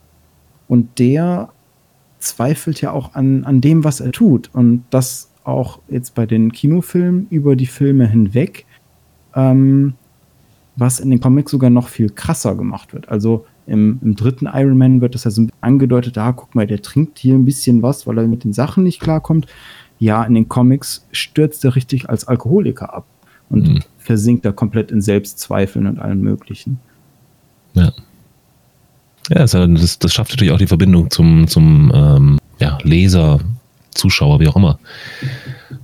und 0.68 0.98
der 0.98 1.50
zweifelt 2.18 2.80
ja 2.80 2.90
auch 2.90 3.14
an, 3.14 3.44
an 3.44 3.60
dem, 3.60 3.84
was 3.84 4.00
er 4.00 4.12
tut. 4.12 4.50
Und 4.52 4.84
das 4.90 5.30
auch 5.44 5.78
jetzt 5.88 6.14
bei 6.14 6.26
den 6.26 6.52
Kinofilmen 6.52 7.26
über 7.30 7.54
die 7.54 7.66
Filme 7.66 8.06
hinweg, 8.08 8.66
ähm, 9.34 9.94
was 10.76 11.00
in 11.00 11.10
den 11.10 11.20
Comics 11.20 11.52
sogar 11.52 11.70
noch 11.70 11.88
viel 11.88 12.10
krasser 12.10 12.54
gemacht 12.56 12.92
wird. 12.94 13.08
Also 13.08 13.46
im, 13.66 13.98
Im, 14.02 14.14
dritten 14.14 14.46
Iron 14.52 14.76
Man 14.76 15.00
wird 15.00 15.14
das 15.14 15.24
ja 15.24 15.30
so 15.30 15.46
angedeutet, 15.60 16.18
ah, 16.18 16.32
guck 16.32 16.54
mal, 16.54 16.66
der 16.66 16.82
trinkt 16.82 17.18
hier 17.18 17.34
ein 17.34 17.44
bisschen 17.44 17.82
was, 17.82 18.06
weil 18.06 18.18
er 18.18 18.26
mit 18.26 18.44
den 18.44 18.52
Sachen 18.52 18.84
nicht 18.84 19.00
klarkommt. 19.00 19.46
Ja, 19.98 20.24
in 20.24 20.34
den 20.34 20.48
Comics 20.48 21.06
stürzt 21.12 21.64
er 21.64 21.76
richtig 21.76 22.08
als 22.08 22.26
Alkoholiker 22.26 22.92
ab 22.92 23.06
und 23.48 23.68
mhm. 23.68 23.80
versinkt 23.98 24.44
da 24.44 24.52
komplett 24.52 24.90
in 24.90 25.00
Selbstzweifeln 25.00 25.86
und 25.86 25.98
allem 25.98 26.20
Möglichen. 26.20 26.78
Ja. 27.74 27.92
Ja, 29.30 29.46
das, 29.46 29.98
das 29.98 30.12
schafft 30.12 30.32
natürlich 30.32 30.52
auch 30.52 30.58
die 30.58 30.66
Verbindung 30.66 31.10
zum, 31.10 31.48
zum 31.48 31.90
ähm, 31.94 32.38
ja, 32.58 32.76
Leser, 32.82 33.40
Zuschauer, 33.94 34.40
wie 34.40 34.48
auch 34.48 34.56
immer. 34.56 34.78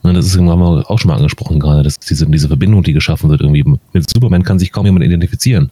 Ne, 0.03 0.13
das 0.13 0.27
ist 0.27 0.37
haben 0.37 0.47
wir 0.47 0.91
auch 0.91 0.99
schon 0.99 1.09
mal 1.09 1.17
angesprochen 1.17 1.59
gerade, 1.59 1.83
dass 1.83 1.99
diese, 1.99 2.27
diese 2.27 2.49
Verbindung, 2.49 2.83
die 2.83 2.93
geschaffen 2.93 3.31
wird, 3.31 3.41
irgendwie 3.41 3.65
mit 3.93 4.11
Superman 4.11 4.43
kann 4.43 4.59
sich 4.59 4.73
kaum 4.73 4.85
jemand 4.85 5.05
identifizieren. 5.05 5.71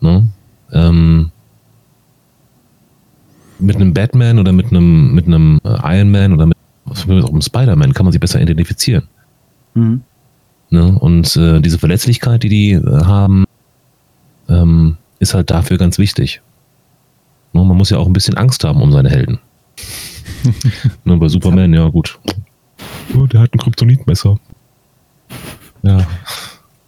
Ne? 0.00 0.28
Ähm, 0.72 1.30
mit 3.58 3.76
einem 3.76 3.94
Batman 3.94 4.38
oder 4.38 4.52
mit 4.52 4.70
einem, 4.70 5.14
mit 5.14 5.26
einem 5.26 5.60
äh, 5.64 5.98
Iron 5.98 6.10
Man 6.10 6.32
oder 6.32 6.46
mit 6.46 6.56
einem 7.06 7.40
Spider-Man 7.40 7.94
kann 7.94 8.04
man 8.04 8.12
sich 8.12 8.20
besser 8.20 8.40
identifizieren. 8.40 9.08
Mhm. 9.74 10.02
Ne? 10.70 10.98
Und 10.98 11.36
äh, 11.36 11.60
diese 11.60 11.78
Verletzlichkeit, 11.78 12.42
die 12.42 12.48
die 12.48 12.72
äh, 12.72 13.04
haben, 13.04 13.44
ähm, 14.48 14.96
ist 15.18 15.34
halt 15.34 15.50
dafür 15.50 15.78
ganz 15.78 15.98
wichtig. 15.98 16.42
Ne? 17.52 17.64
Man 17.64 17.76
muss 17.76 17.90
ja 17.90 17.98
auch 17.98 18.06
ein 18.06 18.12
bisschen 18.12 18.36
Angst 18.36 18.64
haben 18.64 18.82
um 18.82 18.92
seine 18.92 19.10
Helden. 19.10 19.38
ne, 21.04 21.16
bei 21.16 21.28
Superman, 21.28 21.72
ja 21.72 21.88
gut. 21.88 22.18
Oh, 23.16 23.26
der 23.26 23.40
hat 23.40 23.54
ein 23.54 23.58
Kryptonitmesser. 23.58 24.38
Ja, 25.82 26.06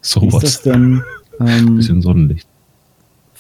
so 0.01 0.22
Wie 0.22 0.32
was. 0.32 0.43
Ist 0.43 0.66
das 0.66 0.72
denn? 0.72 1.03
Ähm, 1.41 1.76
bisschen 1.76 2.03
Sonnenlicht. 2.03 2.49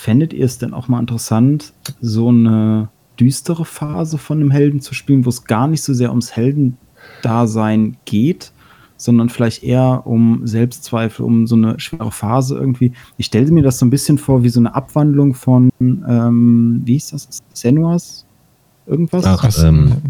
Fändet 0.04 0.34
ihr 0.34 0.44
es 0.44 0.58
denn 0.58 0.74
auch 0.74 0.86
mal 0.86 1.00
interessant, 1.00 1.72
so 2.02 2.28
eine 2.28 2.90
düstere 3.18 3.64
Phase 3.64 4.18
von 4.18 4.38
dem 4.38 4.50
Helden 4.50 4.82
zu 4.82 4.92
spielen, 4.92 5.24
wo 5.24 5.30
es 5.30 5.44
gar 5.44 5.66
nicht 5.66 5.82
so 5.82 5.94
sehr 5.94 6.10
ums 6.10 6.36
Heldendasein 6.36 7.96
geht, 8.04 8.52
sondern 8.98 9.30
vielleicht 9.30 9.62
eher 9.62 10.02
um 10.04 10.46
Selbstzweifel, 10.46 11.24
um 11.24 11.46
so 11.46 11.56
eine 11.56 11.80
schwere 11.80 12.10
Phase 12.10 12.54
irgendwie. 12.54 12.92
Ich 13.16 13.24
stelle 13.24 13.50
mir 13.50 13.62
das 13.62 13.78
so 13.78 13.86
ein 13.86 13.88
bisschen 13.88 14.18
vor 14.18 14.42
wie 14.42 14.50
so 14.50 14.60
eine 14.60 14.74
Abwandlung 14.74 15.32
von, 15.32 15.70
ähm, 15.80 16.82
wie 16.84 16.92
hieß 16.92 17.12
das? 17.12 17.42
Senuas? 17.54 18.26
Irgendwas? 18.86 19.24
Ach, 19.24 19.64
ähm, 19.64 20.02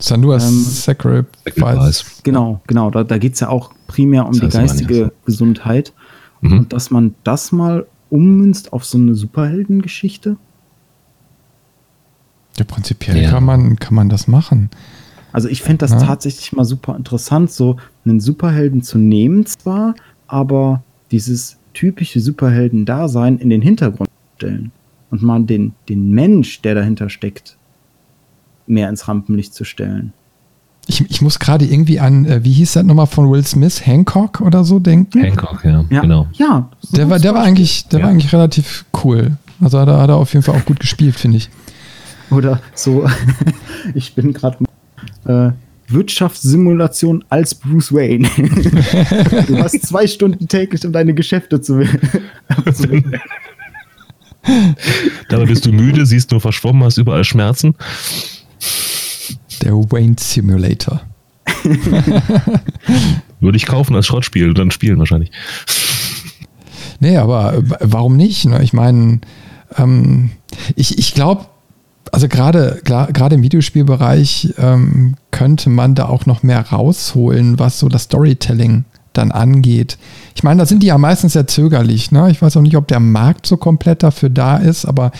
Sanuas 0.00 0.44
ähm, 0.44 0.64
Sacrifice. 0.64 2.20
Genau, 2.24 2.62
genau. 2.66 2.90
Da, 2.90 3.04
da 3.04 3.16
geht 3.18 3.34
es 3.34 3.40
ja 3.40 3.48
auch 3.48 3.70
primär 3.86 4.26
um 4.26 4.32
das 4.32 4.40
die 4.40 4.58
geistige 4.58 5.12
Gesundheit. 5.24 5.92
Mhm. 6.40 6.58
Und 6.58 6.72
dass 6.72 6.90
man 6.90 7.14
das 7.22 7.52
mal 7.52 7.86
ummünzt 8.10 8.72
auf 8.72 8.84
so 8.84 8.98
eine 8.98 9.14
Superheldengeschichte. 9.14 10.36
Ja, 12.56 12.64
prinzipiell 12.64 13.22
ja. 13.22 13.30
Kann, 13.30 13.44
man, 13.44 13.76
kann 13.76 13.94
man 13.94 14.08
das 14.08 14.28
machen. 14.28 14.70
Also 15.32 15.48
ich 15.48 15.62
fände 15.62 15.78
das 15.78 15.90
ja. 15.90 15.98
tatsächlich 16.00 16.52
mal 16.52 16.64
super 16.64 16.96
interessant, 16.96 17.50
so 17.50 17.76
einen 18.04 18.20
Superhelden 18.20 18.82
zu 18.82 18.96
nehmen 18.96 19.44
zwar, 19.44 19.94
aber 20.26 20.82
dieses 21.10 21.58
typische 21.74 22.20
Superhelden-Dasein 22.20 23.38
in 23.38 23.50
den 23.50 23.60
Hintergrund 23.60 24.08
stellen 24.36 24.72
und 25.10 25.22
mal 25.22 25.42
den, 25.42 25.74
den 25.88 26.10
Mensch, 26.10 26.62
der 26.62 26.74
dahinter 26.74 27.10
steckt, 27.10 27.58
mehr 28.66 28.88
ins 28.88 29.06
Rampenlicht 29.08 29.52
zu 29.52 29.64
stellen. 29.64 30.12
Ich, 30.88 31.10
ich 31.10 31.20
muss 31.20 31.38
gerade 31.38 31.64
irgendwie 31.64 31.98
an, 31.98 32.26
äh, 32.26 32.44
wie 32.44 32.52
hieß 32.52 32.74
das 32.74 32.84
nochmal 32.84 33.06
von 33.06 33.30
Will 33.30 33.44
Smith, 33.44 33.84
Hancock 33.84 34.40
oder 34.40 34.64
so 34.64 34.78
denken. 34.78 35.20
Hancock, 35.20 35.64
ja, 35.64 35.84
ja. 35.90 36.00
genau. 36.00 36.28
Ja, 36.34 36.70
der 36.92 37.10
war, 37.10 37.18
der 37.18 37.34
war 37.34 37.42
eigentlich, 37.42 37.88
der 37.88 38.00
ja. 38.00 38.04
war 38.04 38.12
eigentlich 38.12 38.32
relativ 38.32 38.84
cool. 39.02 39.36
Also 39.60 39.78
hat 39.78 39.88
er, 39.88 39.98
hat 39.98 40.10
er 40.10 40.16
auf 40.16 40.32
jeden 40.32 40.44
Fall 40.44 40.54
auch 40.54 40.64
gut 40.64 40.80
gespielt, 40.80 41.16
finde 41.16 41.38
ich. 41.38 41.50
Oder 42.30 42.60
so, 42.74 43.08
ich 43.94 44.14
bin 44.14 44.32
gerade 44.32 44.58
äh, 45.26 45.50
Wirtschaftssimulation 45.88 47.24
als 47.28 47.54
Bruce 47.54 47.92
Wayne. 47.92 48.28
du 49.46 49.58
hast 49.58 49.86
zwei 49.86 50.06
Stunden 50.06 50.48
täglich, 50.48 50.84
um 50.84 50.92
deine 50.92 51.14
Geschäfte 51.14 51.60
zu. 51.60 51.84
Dabei 55.28 55.44
bist 55.46 55.66
du 55.66 55.72
müde, 55.72 56.06
siehst 56.06 56.30
nur 56.30 56.40
verschwommen, 56.40 56.82
hast 56.84 56.98
überall 56.98 57.24
Schmerzen. 57.24 57.74
Der 59.62 59.72
Wayne 59.72 60.16
Simulator. 60.18 61.00
Würde 63.40 63.56
ich 63.56 63.66
kaufen 63.66 63.94
als 63.94 64.06
Schrottspiel, 64.06 64.54
dann 64.54 64.70
spielen 64.70 64.98
wahrscheinlich. 64.98 65.30
Nee, 66.98 67.18
aber 67.18 67.52
äh, 67.52 67.62
warum 67.80 68.16
nicht? 68.16 68.46
Ne? 68.46 68.62
Ich 68.62 68.72
meine, 68.72 69.20
ähm, 69.76 70.30
ich, 70.76 70.98
ich 70.98 71.12
glaube, 71.12 71.44
also 72.10 72.26
gerade 72.26 72.80
gerade 72.82 73.34
im 73.34 73.42
Videospielbereich 73.42 74.54
ähm, 74.56 75.16
könnte 75.30 75.68
man 75.68 75.94
da 75.94 76.06
auch 76.06 76.24
noch 76.24 76.42
mehr 76.42 76.60
rausholen, 76.60 77.58
was 77.58 77.80
so 77.80 77.90
das 77.90 78.04
Storytelling 78.04 78.84
dann 79.12 79.32
angeht. 79.32 79.98
Ich 80.34 80.42
meine, 80.42 80.60
da 80.60 80.66
sind 80.66 80.82
die 80.82 80.86
ja 80.88 80.98
meistens 80.98 81.32
sehr 81.32 81.46
zögerlich. 81.46 82.12
Ne? 82.12 82.30
Ich 82.30 82.40
weiß 82.40 82.56
auch 82.56 82.62
nicht, 82.62 82.76
ob 82.76 82.88
der 82.88 83.00
Markt 83.00 83.46
so 83.46 83.56
komplett 83.56 84.02
dafür 84.02 84.30
da 84.30 84.56
ist, 84.56 84.84
aber 84.84 85.12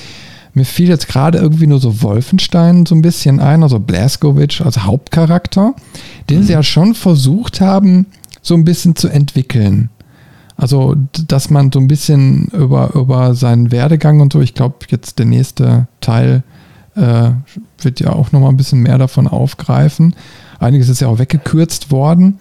mir 0.56 0.64
fiel 0.64 0.88
jetzt 0.88 1.06
gerade 1.06 1.38
irgendwie 1.38 1.66
nur 1.66 1.80
so 1.80 2.02
Wolfenstein 2.02 2.86
so 2.86 2.94
ein 2.94 3.02
bisschen 3.02 3.40
ein, 3.40 3.62
also 3.62 3.78
Blaskovic 3.78 4.62
als 4.62 4.84
Hauptcharakter, 4.84 5.74
den 6.30 6.40
mhm. 6.40 6.42
sie 6.44 6.52
ja 6.54 6.62
schon 6.62 6.94
versucht 6.94 7.60
haben, 7.60 8.06
so 8.40 8.54
ein 8.54 8.64
bisschen 8.64 8.96
zu 8.96 9.08
entwickeln. 9.08 9.90
Also, 10.56 10.96
dass 11.28 11.50
man 11.50 11.70
so 11.70 11.78
ein 11.78 11.88
bisschen 11.88 12.46
über, 12.46 12.94
über 12.94 13.34
seinen 13.34 13.70
Werdegang 13.70 14.20
und 14.20 14.32
so, 14.32 14.40
ich 14.40 14.54
glaube, 14.54 14.76
jetzt 14.88 15.18
der 15.18 15.26
nächste 15.26 15.88
Teil 16.00 16.42
äh, 16.94 17.30
wird 17.78 18.00
ja 18.00 18.12
auch 18.12 18.32
nochmal 18.32 18.48
ein 18.48 18.56
bisschen 18.56 18.80
mehr 18.80 18.96
davon 18.96 19.28
aufgreifen. 19.28 20.16
Einiges 20.58 20.88
ist 20.88 21.00
ja 21.00 21.08
auch 21.08 21.18
weggekürzt 21.18 21.90
worden. 21.90 22.38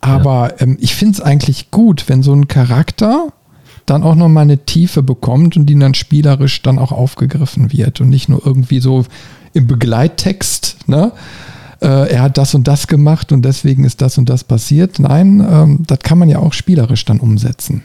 Aber 0.00 0.52
ja. 0.52 0.60
ähm, 0.60 0.78
ich 0.80 0.94
finde 0.94 1.16
es 1.16 1.20
eigentlich 1.20 1.70
gut, 1.70 2.08
wenn 2.08 2.22
so 2.22 2.32
ein 2.32 2.48
Charakter 2.48 3.28
dann 3.86 4.02
auch 4.02 4.14
nochmal 4.14 4.44
eine 4.44 4.58
Tiefe 4.58 5.02
bekommt 5.02 5.56
und 5.56 5.66
die 5.66 5.78
dann 5.78 5.94
spielerisch 5.94 6.62
dann 6.62 6.78
auch 6.78 6.92
aufgegriffen 6.92 7.72
wird 7.72 8.00
und 8.00 8.08
nicht 8.08 8.28
nur 8.28 8.44
irgendwie 8.44 8.80
so 8.80 9.04
im 9.52 9.66
Begleittext, 9.66 10.88
ne? 10.88 11.12
Äh, 11.80 12.12
er 12.12 12.22
hat 12.22 12.38
das 12.38 12.54
und 12.54 12.68
das 12.68 12.86
gemacht 12.86 13.32
und 13.32 13.44
deswegen 13.44 13.84
ist 13.84 14.00
das 14.00 14.16
und 14.16 14.28
das 14.28 14.44
passiert. 14.44 15.00
Nein, 15.00 15.44
ähm, 15.48 15.82
das 15.86 15.98
kann 15.98 16.16
man 16.16 16.28
ja 16.28 16.38
auch 16.38 16.52
spielerisch 16.52 17.04
dann 17.04 17.18
umsetzen. 17.18 17.82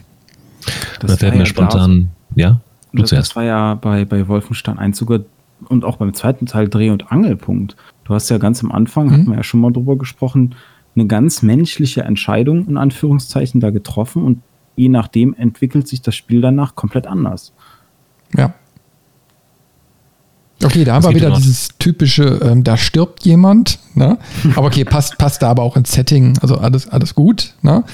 Das 1.00 1.12
da 1.12 1.16
fällt 1.16 1.34
mir 1.34 1.40
ja 1.40 1.46
spontan, 1.46 2.10
ja? 2.36 2.60
Du 2.92 3.02
das, 3.02 3.10
zuerst. 3.10 3.30
das 3.30 3.36
war 3.36 3.44
ja 3.44 3.74
bei, 3.74 4.04
bei 4.04 4.28
Wolfenstein 4.28 4.78
1 4.78 4.96
sogar 4.96 5.20
und 5.68 5.84
auch 5.84 5.96
beim 5.96 6.14
zweiten 6.14 6.46
Teil 6.46 6.68
Dreh- 6.68 6.90
und 6.90 7.10
Angelpunkt. 7.10 7.76
Du 8.04 8.14
hast 8.14 8.28
ja 8.30 8.38
ganz 8.38 8.62
am 8.62 8.70
Anfang, 8.70 9.06
mhm. 9.06 9.12
hatten 9.12 9.26
wir 9.26 9.36
ja 9.36 9.42
schon 9.42 9.60
mal 9.60 9.72
drüber 9.72 9.96
gesprochen, 9.96 10.54
eine 10.94 11.06
ganz 11.06 11.42
menschliche 11.42 12.02
Entscheidung 12.02 12.68
in 12.68 12.76
Anführungszeichen 12.76 13.60
da 13.60 13.70
getroffen 13.70 14.22
und 14.22 14.42
je 14.78 14.88
nachdem 14.88 15.34
entwickelt 15.34 15.88
sich 15.88 16.02
das 16.02 16.14
Spiel 16.14 16.40
danach 16.40 16.76
komplett 16.76 17.06
anders. 17.06 17.52
Ja. 18.36 18.54
Okay, 20.62 20.84
da 20.84 20.94
haben 20.94 21.04
wir 21.04 21.14
wieder 21.14 21.30
dieses 21.36 21.68
typische, 21.78 22.40
ähm, 22.42 22.64
da 22.64 22.76
stirbt 22.76 23.24
jemand, 23.24 23.78
ne? 23.94 24.18
Aber 24.56 24.66
okay, 24.66 24.84
passt, 24.84 25.16
passt 25.16 25.42
da 25.42 25.50
aber 25.50 25.62
auch 25.62 25.76
ins 25.76 25.92
Setting, 25.92 26.36
also 26.40 26.58
alles, 26.58 26.88
alles 26.88 27.14
gut, 27.14 27.54
ne? 27.62 27.84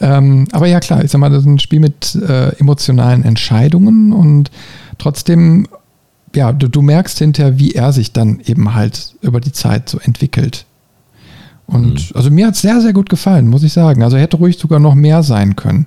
Ähm, 0.00 0.48
aber 0.50 0.66
ja 0.66 0.80
klar, 0.80 1.04
ich 1.04 1.12
sag 1.12 1.20
mal, 1.20 1.30
das 1.30 1.40
ist 1.40 1.46
ein 1.46 1.60
Spiel 1.60 1.78
mit 1.78 2.16
äh, 2.16 2.48
emotionalen 2.58 3.24
Entscheidungen 3.24 4.12
und 4.12 4.50
trotzdem, 4.98 5.68
ja, 6.34 6.52
du, 6.52 6.68
du 6.68 6.82
merkst 6.82 7.18
hinterher, 7.18 7.58
wie 7.58 7.72
er 7.72 7.92
sich 7.92 8.12
dann 8.12 8.40
eben 8.44 8.74
halt 8.74 9.14
über 9.22 9.40
die 9.40 9.52
Zeit 9.52 9.88
so 9.88 9.98
entwickelt. 9.98 10.66
Und 11.66 12.10
mhm. 12.10 12.16
also 12.16 12.30
mir 12.30 12.48
hat 12.48 12.54
es 12.54 12.62
sehr, 12.62 12.80
sehr 12.80 12.92
gut 12.92 13.08
gefallen, 13.10 13.46
muss 13.46 13.62
ich 13.62 13.72
sagen. 13.72 14.02
Also 14.02 14.16
hätte 14.16 14.38
ruhig 14.38 14.58
sogar 14.58 14.80
noch 14.80 14.94
mehr 14.94 15.22
sein 15.22 15.54
können. 15.54 15.86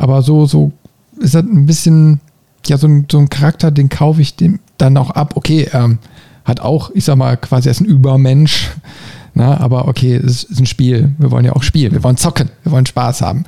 Aber 0.00 0.22
so, 0.22 0.46
so 0.46 0.72
ist 1.18 1.34
das 1.34 1.42
ein 1.42 1.66
bisschen, 1.66 2.20
ja, 2.64 2.78
so 2.78 2.86
ein, 2.86 3.06
so 3.12 3.18
ein 3.18 3.28
Charakter, 3.28 3.70
den 3.70 3.90
kaufe 3.90 4.22
ich 4.22 4.34
dem 4.34 4.58
dann 4.78 4.96
auch 4.96 5.10
ab. 5.10 5.34
Okay, 5.36 5.68
ähm, 5.74 5.98
hat 6.46 6.60
auch, 6.60 6.90
ich 6.94 7.04
sag 7.04 7.16
mal, 7.16 7.36
quasi 7.36 7.68
als 7.68 7.80
ein 7.80 7.84
Übermensch. 7.84 8.70
Na, 9.34 9.60
aber 9.60 9.88
okay, 9.88 10.16
es 10.16 10.42
ist 10.42 10.58
ein 10.58 10.64
Spiel. 10.64 11.14
Wir 11.18 11.30
wollen 11.30 11.44
ja 11.44 11.52
auch 11.52 11.62
spielen. 11.62 11.92
Wir 11.92 12.02
wollen 12.02 12.16
zocken. 12.16 12.48
Wir 12.62 12.72
wollen 12.72 12.86
Spaß 12.86 13.20
haben. 13.20 13.44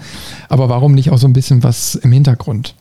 Aber 0.50 0.68
warum 0.68 0.92
nicht 0.92 1.10
auch 1.10 1.16
so 1.16 1.26
ein 1.26 1.32
bisschen 1.32 1.62
was 1.62 1.94
im 1.94 2.12
Hintergrund? 2.12 2.74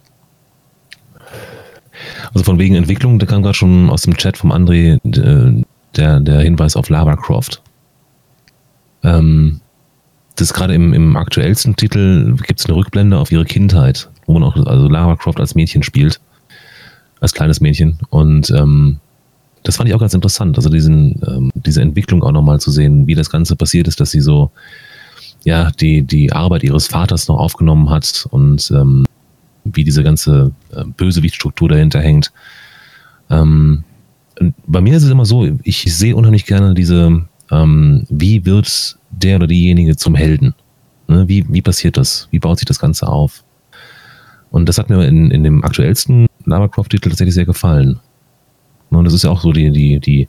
Also 2.34 2.44
von 2.44 2.60
wegen 2.60 2.76
Entwicklung, 2.76 3.20
da 3.20 3.26
kam 3.26 3.42
gerade 3.42 3.56
schon 3.56 3.90
aus 3.90 4.02
dem 4.02 4.18
Chat 4.18 4.36
vom 4.36 4.52
André 4.52 5.00
äh, 5.06 5.64
der, 5.96 6.20
der 6.20 6.42
Hinweis 6.42 6.76
auf 6.76 6.90
Lara. 6.90 7.18
Ähm, 9.04 9.62
das 10.36 10.50
ist 10.50 10.54
gerade 10.54 10.74
im, 10.74 10.94
im 10.94 11.16
aktuellsten 11.18 11.76
Titel 11.76 12.36
gibt 12.48 12.60
es 12.60 12.66
eine 12.66 12.76
Rückblende 12.76 13.18
auf 13.18 13.32
ihre 13.32 13.46
Kindheit, 13.46 14.10
wo 14.26 14.34
man 14.34 14.44
auch 14.44 14.56
also 14.66 14.88
Lara 14.88 15.16
Croft 15.16 15.40
als 15.40 15.56
Mädchen 15.56 15.84
spielt, 15.84 16.20
als 17.20 17.34
kleines 17.34 17.62
Mädchen. 17.62 18.00
Und 18.10 18.50
ähm, 18.52 19.00
das 19.64 19.76
fand 19.76 19.90
ich 19.90 19.96
auch 19.96 20.00
ganz 20.00 20.14
interessant, 20.14 20.58
also 20.58 20.70
diesen, 20.70 21.22
ähm, 21.28 21.52
diese 21.54 21.82
Entwicklung 21.82 22.24
auch 22.24 22.32
nochmal 22.32 22.60
zu 22.60 22.72
sehen, 22.72 23.08
wie 23.08 23.16
das 23.16 23.30
Ganze 23.30 23.56
passiert 23.56 23.88
ist, 23.88 24.00
dass 24.00 24.12
sie 24.12 24.22
so 24.22 24.52
ja 25.44 25.72
die, 25.72 26.04
die 26.04 26.32
Arbeit 26.32 26.64
ihres 26.64 26.88
Vaters 26.88 27.28
noch 27.28 27.38
aufgenommen 27.38 27.90
hat 27.90 28.28
und 28.32 28.72
ähm, 28.72 29.06
wie 29.64 29.84
diese 29.84 30.04
ganze 30.04 30.52
äh, 30.72 30.84
Bösewichtstruktur 30.86 31.70
dahinter 31.70 32.00
hängt. 32.00 32.32
Ähm, 33.30 33.84
bei 34.66 34.82
mir 34.82 34.98
ist 34.98 35.04
es 35.04 35.10
immer 35.10 35.26
so, 35.26 35.48
ich 35.64 35.84
sehe 35.94 36.16
unheimlich 36.16 36.46
gerne 36.46 36.74
diese, 36.74 37.26
ähm, 37.52 38.06
wie 38.10 38.46
wird 38.46 38.98
der 39.12 39.36
oder 39.36 39.48
diejenige 39.48 39.96
zum 39.96 40.16
Helden? 40.16 40.56
Ne? 41.08 41.28
Wie, 41.28 41.46
wie 41.50 41.62
passiert 41.62 41.98
das? 41.98 42.28
Wie 42.32 42.40
baut 42.40 42.60
sich 42.60 42.66
das 42.66 42.80
Ganze 42.80 43.08
auf? 43.08 43.44
Und 44.50 44.68
das 44.68 44.78
hat 44.78 44.90
mir 44.90 45.06
in, 45.06 45.32
in 45.32 45.44
dem 45.44 45.64
aktuellsten 45.64 46.28
Lara 46.46 46.68
Croft-Titel 46.68 47.10
tatsächlich 47.10 47.36
sehr 47.36 47.46
gefallen. 47.46 48.00
und 48.90 49.06
das 49.06 49.14
ist 49.14 49.24
ja 49.24 49.30
auch 49.30 49.42
so 49.42 49.52
die, 49.52 49.72
die, 49.72 50.00
die 50.00 50.28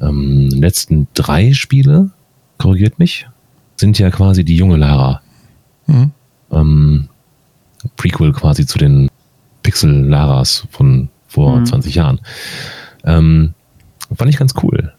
ähm, 0.00 0.48
letzten 0.50 1.08
drei 1.14 1.52
Spiele, 1.52 2.10
korrigiert 2.58 2.98
mich, 2.98 3.28
sind 3.76 3.98
ja 3.98 4.10
quasi 4.10 4.44
die 4.44 4.56
junge 4.56 4.76
Lara. 4.76 5.20
Mhm. 5.86 6.12
Ähm, 6.50 7.08
Prequel 7.96 8.32
quasi 8.32 8.66
zu 8.66 8.78
den 8.78 9.08
Pixel-Laras 9.62 10.66
von 10.70 11.08
vor 11.28 11.58
mhm. 11.58 11.66
20 11.66 11.94
Jahren. 11.94 12.20
Ähm, 13.04 13.54
fand 14.14 14.30
ich 14.30 14.38
ganz 14.38 14.54
cool. 14.62 14.92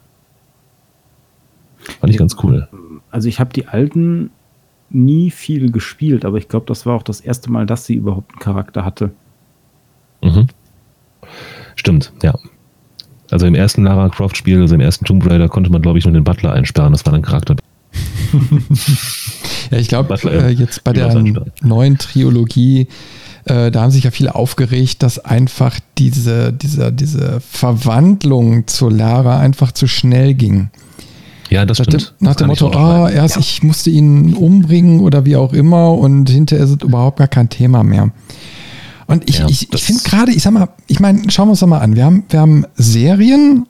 Fand 1.99 2.11
ich 2.11 2.17
ganz 2.17 2.35
cool. 2.43 2.67
Also 3.11 3.29
ich 3.29 3.39
habe 3.39 3.51
die 3.53 3.67
alten 3.67 4.31
nie 4.89 5.31
viel 5.31 5.71
gespielt, 5.71 6.25
aber 6.25 6.37
ich 6.37 6.47
glaube, 6.47 6.65
das 6.65 6.85
war 6.85 6.95
auch 6.95 7.03
das 7.03 7.19
erste 7.21 7.51
Mal, 7.51 7.65
dass 7.65 7.85
sie 7.85 7.95
überhaupt 7.95 8.31
einen 8.31 8.39
Charakter 8.39 8.85
hatte. 8.85 9.11
Mhm. 10.21 10.47
Stimmt, 11.75 12.13
ja. 12.23 12.33
Also 13.29 13.45
im 13.45 13.55
ersten 13.55 13.83
Lara 13.83 14.09
Croft 14.09 14.37
Spiel, 14.37 14.61
also 14.61 14.75
im 14.75 14.81
ersten 14.81 15.05
Tomb 15.05 15.25
Raider, 15.29 15.49
konnte 15.49 15.69
man, 15.69 15.81
glaube 15.81 15.99
ich, 15.99 16.05
nur 16.05 16.13
den 16.13 16.23
Butler 16.23 16.53
einsperren. 16.53 16.93
Das 16.93 17.05
war 17.05 17.13
ein 17.13 17.21
Charakter. 17.21 17.55
ja, 19.71 19.77
ich 19.77 19.89
glaube, 19.89 20.17
äh, 20.23 20.49
jetzt 20.49 20.83
bei 20.83 20.93
der 20.93 21.13
neuen 21.61 21.97
Trilogie, 21.97 22.87
äh, 23.45 23.71
da 23.71 23.81
haben 23.81 23.91
sich 23.91 24.05
ja 24.05 24.11
viele 24.11 24.35
aufgeregt, 24.35 25.03
dass 25.03 25.19
einfach 25.19 25.79
diese, 25.97 26.53
diese, 26.53 26.93
diese 26.93 27.41
Verwandlung 27.41 28.67
zur 28.67 28.91
Lara 28.91 29.39
einfach 29.39 29.71
zu 29.71 29.87
schnell 29.87 30.33
ging. 30.33 30.69
Ja, 31.49 31.65
das 31.65 31.79
nach 31.79 31.85
stimmt. 31.85 32.13
Dem, 32.19 32.25
nach 32.27 32.35
dem 32.35 32.47
Motto, 32.47 32.71
ah, 32.71 33.09
erst 33.09 33.35
ja. 33.35 33.41
ich 33.41 33.63
musste 33.63 33.89
ihn 33.89 34.33
umbringen 34.33 34.99
oder 34.99 35.25
wie 35.25 35.35
auch 35.35 35.53
immer 35.53 35.93
und 35.93 36.29
hinterher 36.29 36.65
ist 36.65 36.71
es 36.71 36.83
überhaupt 36.83 37.17
gar 37.17 37.27
kein 37.27 37.49
Thema 37.49 37.83
mehr. 37.83 38.11
Und 39.07 39.29
ich, 39.29 39.39
ja, 39.39 39.47
ich, 39.47 39.71
ich 39.73 39.83
finde 39.83 40.03
gerade, 40.03 40.31
ich 40.33 40.43
sag 40.43 40.51
mal, 40.51 40.67
ich 40.87 40.99
meine, 40.99 41.29
schauen 41.31 41.47
wir 41.47 41.51
uns 41.51 41.61
doch 41.61 41.67
mal 41.67 41.79
an. 41.79 41.95
Wir 41.95 42.03
haben, 42.03 42.25
wir 42.29 42.41
haben 42.41 42.65
Serien, 42.75 43.65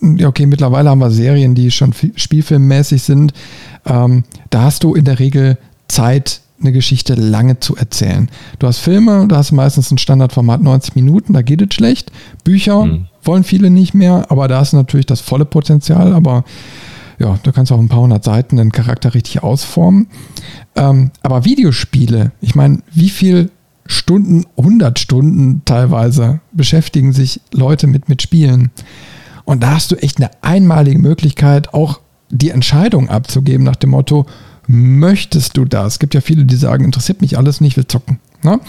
ja, 0.00 0.28
okay, 0.28 0.46
mittlerweile 0.46 0.90
haben 0.90 0.98
wir 0.98 1.10
Serien, 1.10 1.54
die 1.54 1.70
schon 1.70 1.94
spielfilmmäßig 2.14 3.02
sind. 3.02 3.32
Ähm, 3.86 4.24
da 4.50 4.62
hast 4.62 4.84
du 4.84 4.94
in 4.94 5.04
der 5.04 5.18
Regel 5.18 5.56
Zeit, 5.88 6.42
eine 6.60 6.72
Geschichte 6.72 7.14
lange 7.14 7.60
zu 7.60 7.76
erzählen. 7.76 8.28
Du 8.58 8.66
hast 8.66 8.78
Filme, 8.78 9.26
da 9.28 9.36
hast 9.36 9.52
du 9.52 9.54
meistens 9.54 9.90
ein 9.90 9.98
Standardformat 9.98 10.60
90 10.60 10.96
Minuten, 10.96 11.32
da 11.32 11.42
geht 11.42 11.62
es 11.62 11.74
schlecht. 11.74 12.10
Bücher 12.44 12.82
hm. 12.82 13.06
wollen 13.22 13.44
viele 13.44 13.70
nicht 13.70 13.94
mehr, 13.94 14.26
aber 14.28 14.48
da 14.48 14.60
ist 14.60 14.72
natürlich 14.72 15.06
das 15.06 15.20
volle 15.20 15.44
Potenzial, 15.44 16.12
aber 16.12 16.44
ja, 17.18 17.38
du 17.42 17.52
kannst 17.52 17.72
auch 17.72 17.78
ein 17.78 17.88
paar 17.88 18.00
hundert 18.00 18.24
Seiten 18.24 18.56
den 18.56 18.72
Charakter 18.72 19.14
richtig 19.14 19.42
ausformen. 19.42 20.08
Ähm, 20.76 21.10
aber 21.22 21.44
Videospiele, 21.44 22.32
ich 22.40 22.54
meine, 22.54 22.80
wie 22.92 23.10
viel 23.10 23.50
Stunden, 23.86 24.44
100 24.56 24.98
Stunden 24.98 25.62
teilweise 25.64 26.40
beschäftigen 26.52 27.12
sich 27.12 27.40
Leute 27.52 27.86
mit, 27.86 28.08
mit 28.08 28.22
Spielen. 28.22 28.70
Und 29.44 29.62
da 29.62 29.74
hast 29.74 29.90
du 29.90 29.96
echt 29.96 30.18
eine 30.18 30.30
einmalige 30.42 30.98
Möglichkeit, 30.98 31.72
auch 31.72 32.00
die 32.28 32.50
Entscheidung 32.50 33.08
abzugeben 33.08 33.64
nach 33.64 33.76
dem 33.76 33.90
Motto, 33.90 34.26
möchtest 34.66 35.56
du 35.56 35.64
das? 35.64 35.94
Es 35.94 35.98
gibt 35.98 36.14
ja 36.14 36.20
viele, 36.20 36.44
die 36.44 36.56
sagen, 36.56 36.84
interessiert 36.84 37.22
mich 37.22 37.38
alles 37.38 37.62
nicht, 37.62 37.78
will 37.78 37.86
zocken. 37.86 38.20
Ne? 38.42 38.60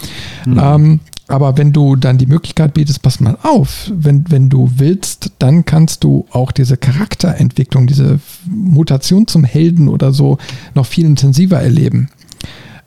Mhm. 0.46 0.58
Ähm, 0.58 1.00
aber 1.30 1.56
wenn 1.56 1.72
du 1.72 1.96
dann 1.96 2.18
die 2.18 2.26
Möglichkeit 2.26 2.74
bietest, 2.74 3.02
pass 3.02 3.20
mal 3.20 3.38
auf, 3.42 3.90
wenn, 3.94 4.24
wenn 4.30 4.48
du 4.48 4.70
willst, 4.76 5.32
dann 5.38 5.64
kannst 5.64 6.02
du 6.04 6.26
auch 6.30 6.50
diese 6.50 6.76
Charakterentwicklung, 6.76 7.86
diese 7.86 8.20
Mutation 8.46 9.26
zum 9.26 9.44
Helden 9.44 9.88
oder 9.88 10.12
so 10.12 10.38
noch 10.74 10.86
viel 10.86 11.06
intensiver 11.06 11.60
erleben. 11.60 12.08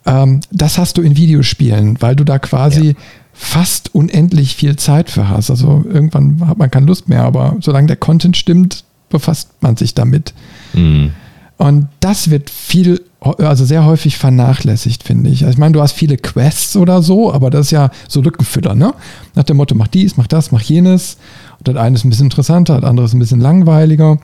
Ähm, 0.06 0.42
das 0.52 0.78
hast 0.78 0.98
du 0.98 1.02
in 1.02 1.16
Videospielen, 1.16 2.02
weil 2.02 2.16
du 2.16 2.24
da 2.24 2.38
quasi 2.40 2.88
ja. 2.88 2.94
fast 3.34 3.96
unendlich 3.96 4.56
viel 4.56 4.76
Zeit 4.76 5.10
für 5.10 5.30
hast. 5.30 5.50
Also 5.50 5.86
irgendwann 5.90 6.46
hat 6.46 6.58
man 6.58 6.70
keine 6.70 6.86
Lust 6.86 7.08
mehr, 7.08 7.24
aber 7.24 7.56
solange 7.62 7.88
der 7.88 7.96
Content 7.96 8.36
stimmt, 8.36 8.84
befasst 9.10 9.52
man 9.62 9.78
sich 9.78 9.94
damit. 9.94 10.34
Mhm. 10.74 11.12
Und 11.58 11.88
das 12.00 12.30
wird 12.30 12.50
viel, 12.50 13.02
also 13.20 13.64
sehr 13.64 13.86
häufig 13.86 14.18
vernachlässigt, 14.18 15.04
finde 15.04 15.30
ich. 15.30 15.44
Also 15.44 15.54
ich 15.54 15.60
meine, 15.60 15.74
du 15.74 15.82
hast 15.82 15.94
viele 15.94 16.18
Quests 16.18 16.76
oder 16.76 17.02
so, 17.02 17.32
aber 17.32 17.50
das 17.50 17.68
ist 17.68 17.72
ja 17.72 17.92
so 18.08 18.22
Lückenfüller, 18.22 18.76
ne? 18.76 18.94
Nach 19.36 19.44
dem 19.44 19.58
Motto, 19.58 19.76
mach 19.76 19.88
dies, 19.88 20.18
mach 20.18 20.28
das, 20.28 20.52
mach 20.52 20.62
jenes. 20.62 21.18
Und 21.60 21.68
das 21.68 21.76
eine 21.76 21.96
ist 21.96 22.06
ein 22.06 22.10
bisschen 22.10 22.28
interessanter, 22.28 22.82
das 22.82 22.90
andere 22.90 23.06
ist 23.06 23.14
ein 23.14 23.20
bisschen 23.20 23.40
langweiliger. 23.40 24.18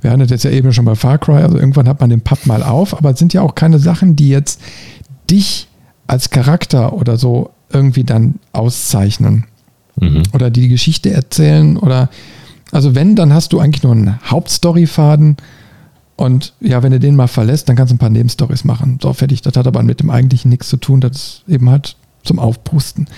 Wir 0.00 0.10
hatten 0.10 0.20
das 0.20 0.30
jetzt 0.30 0.44
ja 0.44 0.50
eben 0.50 0.72
schon 0.72 0.84
bei 0.84 0.94
Far 0.94 1.18
Cry, 1.18 1.42
also 1.42 1.58
irgendwann 1.58 1.88
hat 1.88 2.00
man 2.00 2.10
den 2.10 2.20
Papp 2.20 2.46
mal 2.46 2.62
auf, 2.62 2.96
aber 2.96 3.10
es 3.10 3.18
sind 3.18 3.32
ja 3.32 3.42
auch 3.42 3.54
keine 3.54 3.78
Sachen, 3.78 4.16
die 4.16 4.28
jetzt 4.28 4.60
dich 5.30 5.68
als 6.06 6.30
Charakter 6.30 6.92
oder 6.92 7.16
so 7.16 7.50
irgendwie 7.72 8.04
dann 8.04 8.34
auszeichnen. 8.52 9.44
Mhm. 9.96 10.22
Oder 10.32 10.50
die, 10.50 10.62
die 10.62 10.68
Geschichte 10.68 11.10
erzählen 11.10 11.76
oder 11.76 12.08
also 12.72 12.94
wenn, 12.94 13.16
dann 13.16 13.32
hast 13.32 13.52
du 13.52 13.58
eigentlich 13.58 13.82
nur 13.82 13.92
einen 13.92 14.18
Hauptstoryfaden 14.24 15.36
und 16.20 16.52
ja, 16.60 16.82
wenn 16.82 16.92
du 16.92 17.00
den 17.00 17.16
mal 17.16 17.28
verlässt, 17.28 17.66
dann 17.66 17.76
kannst 17.76 17.92
du 17.92 17.94
ein 17.94 17.98
paar 17.98 18.10
Nebenstories 18.10 18.64
machen. 18.64 18.98
So, 19.00 19.14
fertig. 19.14 19.40
Das 19.40 19.56
hat 19.56 19.66
aber 19.66 19.82
mit 19.82 20.00
dem 20.00 20.10
eigentlichen 20.10 20.50
nichts 20.50 20.68
zu 20.68 20.76
tun. 20.76 21.00
Das 21.00 21.12
ist 21.12 21.44
eben 21.48 21.70
halt 21.70 21.96
zum 22.24 22.38
Aufpusten. 22.38 23.08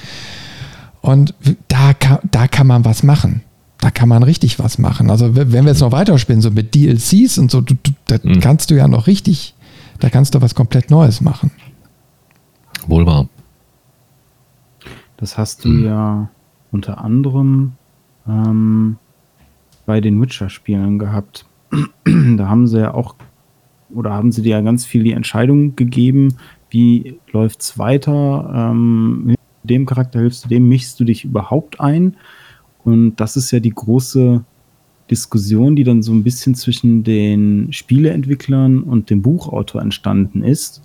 Und 1.00 1.34
da 1.66 1.94
kann, 1.94 2.20
da 2.30 2.46
kann 2.46 2.68
man 2.68 2.84
was 2.84 3.03
machen. 3.03 3.42
Da 3.80 3.90
kann 3.90 4.09
man 4.09 4.22
richtig 4.22 4.61
was 4.61 4.78
machen. 4.78 5.11
Also 5.11 5.34
wenn 5.34 5.50
wir 5.50 5.72
jetzt 5.72 5.80
noch 5.80 5.90
weiterspielen, 5.90 6.42
so 6.42 6.53
mit 6.53 6.76
DLCs 6.76 7.38
und 7.38 7.50
so, 7.50 7.61
du, 7.61 7.74
du, 7.74 7.90
da 8.07 8.18
mhm. 8.22 8.38
kannst 8.38 8.70
du 8.70 8.76
ja 8.76 8.86
noch 8.86 9.09
richtig, 9.09 9.57
da 9.98 10.09
kannst 10.09 10.36
du 10.36 10.40
was 10.40 10.55
komplett 10.55 10.88
Neues 10.88 11.20
machen. 11.20 11.50
Wohl 12.86 13.05
wahr. 13.05 13.28
Das 15.16 15.36
hast 15.36 15.64
du 15.64 15.70
hm. 15.70 15.84
ja 15.84 16.30
unter 16.70 17.03
anderem 17.03 17.72
ähm, 18.28 18.96
bei 19.86 20.00
den 20.00 20.22
Witcher-Spielen 20.22 21.00
gehabt. 21.00 21.46
da 22.04 22.48
haben 22.48 22.66
sie 22.66 22.80
ja 22.80 22.94
auch, 22.94 23.16
oder 23.94 24.12
haben 24.12 24.32
sie 24.32 24.42
dir 24.42 24.50
ja 24.50 24.60
ganz 24.60 24.84
viel 24.84 25.04
die 25.04 25.12
Entscheidung 25.12 25.76
gegeben, 25.76 26.36
wie 26.70 27.18
läuft 27.32 27.60
es 27.60 27.78
weiter, 27.78 28.50
ähm, 28.54 29.34
dem 29.62 29.86
Charakter 29.86 30.20
hilfst 30.20 30.44
du 30.44 30.48
dem, 30.48 30.68
mischst 30.68 30.98
du 30.98 31.04
dich 31.04 31.24
überhaupt 31.24 31.80
ein? 31.80 32.16
Und 32.84 33.16
das 33.16 33.36
ist 33.36 33.50
ja 33.50 33.60
die 33.60 33.70
große 33.70 34.44
Diskussion, 35.10 35.76
die 35.76 35.84
dann 35.84 36.02
so 36.02 36.12
ein 36.12 36.24
bisschen 36.24 36.54
zwischen 36.54 37.04
den 37.04 37.72
Spieleentwicklern 37.72 38.82
und 38.82 39.10
dem 39.10 39.22
Buchautor 39.22 39.82
entstanden 39.82 40.42
ist 40.42 40.82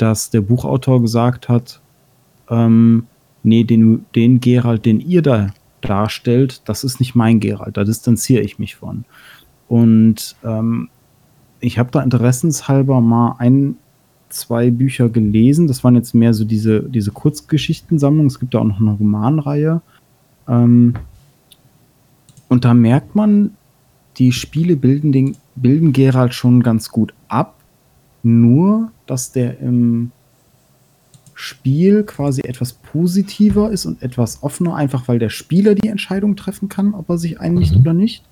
dass 0.00 0.30
der 0.30 0.40
Buchautor 0.40 1.02
gesagt 1.02 1.48
hat, 1.48 1.80
ähm, 2.48 3.06
nee, 3.42 3.64
den, 3.64 4.06
den 4.14 4.40
Gerald, 4.40 4.86
den 4.86 5.00
ihr 5.00 5.22
da 5.22 5.48
darstellt, 5.82 6.62
das 6.64 6.84
ist 6.84 7.00
nicht 7.00 7.14
mein 7.14 7.40
Gerald, 7.40 7.76
da 7.76 7.84
distanziere 7.84 8.42
ich 8.42 8.58
mich 8.58 8.76
von. 8.76 9.04
Und 9.70 10.34
ähm, 10.42 10.88
ich 11.60 11.78
habe 11.78 11.92
da 11.92 12.02
interessenshalber 12.02 13.00
mal 13.00 13.36
ein, 13.38 13.76
zwei 14.28 14.72
Bücher 14.72 15.08
gelesen. 15.08 15.68
Das 15.68 15.84
waren 15.84 15.94
jetzt 15.94 16.12
mehr 16.12 16.34
so 16.34 16.44
diese, 16.44 16.82
diese 16.82 17.12
Kurzgeschichtensammlungen. 17.12 18.26
Es 18.26 18.40
gibt 18.40 18.52
da 18.54 18.58
auch 18.58 18.64
noch 18.64 18.80
eine 18.80 18.94
Romanreihe. 18.94 19.80
Ähm, 20.48 20.94
und 22.48 22.64
da 22.64 22.74
merkt 22.74 23.14
man, 23.14 23.54
die 24.16 24.32
Spiele 24.32 24.74
bilden, 24.74 25.12
den, 25.12 25.36
bilden 25.54 25.92
Gerald 25.92 26.34
schon 26.34 26.64
ganz 26.64 26.90
gut 26.90 27.14
ab. 27.28 27.54
Nur 28.24 28.90
dass 29.06 29.30
der 29.30 29.60
im 29.60 30.10
Spiel 31.34 32.02
quasi 32.02 32.40
etwas 32.42 32.72
positiver 32.72 33.70
ist 33.70 33.86
und 33.86 34.02
etwas 34.02 34.42
offener, 34.42 34.74
einfach 34.74 35.06
weil 35.06 35.20
der 35.20 35.30
Spieler 35.30 35.76
die 35.76 35.88
Entscheidung 35.88 36.34
treffen 36.34 36.68
kann, 36.68 36.92
ob 36.92 37.08
er 37.08 37.18
sich 37.18 37.38
einigt 37.38 37.76
mhm. 37.76 37.80
oder 37.82 37.92
nicht. 37.92 38.24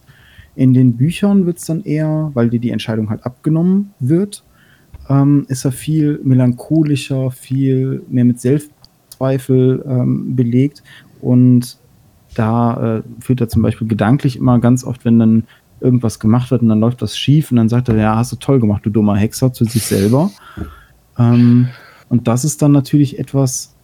In 0.59 0.75
den 0.75 0.97
Büchern 0.97 1.47
wird 1.47 1.59
es 1.59 1.67
dann 1.67 1.85
eher, 1.85 2.33
weil 2.35 2.51
dir 2.51 2.59
die 2.59 2.71
Entscheidung 2.71 3.11
halt 3.11 3.25
abgenommen 3.25 3.95
wird, 4.01 4.43
ähm, 5.09 5.47
ist 5.47 5.65
er 5.65 5.71
viel 5.71 6.21
melancholischer, 6.25 7.31
viel 7.31 8.03
mehr 8.09 8.25
mit 8.25 8.41
Selbstzweifel 8.41 9.85
ähm, 9.87 10.35
belegt 10.35 10.83
und 11.21 11.79
da 12.35 12.97
äh, 12.97 13.03
führt 13.21 13.41
er 13.41 13.49
zum 13.49 13.63
Beispiel 13.63 13.87
gedanklich 13.87 14.35
immer 14.35 14.59
ganz 14.59 14.83
oft, 14.83 15.05
wenn 15.05 15.21
dann 15.21 15.45
irgendwas 15.79 16.19
gemacht 16.19 16.51
wird 16.51 16.63
und 16.63 16.71
dann 16.71 16.81
läuft 16.81 17.03
das 17.03 17.17
schief 17.17 17.53
und 17.53 17.59
dann 17.59 17.69
sagt 17.69 17.89
er, 17.89 17.97
ja, 17.97 18.17
hast 18.17 18.33
du 18.33 18.37
toll 18.37 18.59
gemacht, 18.59 18.85
du 18.85 18.91
dummer 18.91 19.15
Hexer, 19.17 19.53
zu 19.53 19.65
sich 19.65 19.85
selber. 19.85 20.33
Ähm, 21.17 21.69
und 22.09 22.27
das 22.27 22.45
ist 22.45 22.63
dann 22.63 22.73
natürlich 22.73 23.21
etwas, 23.21 23.77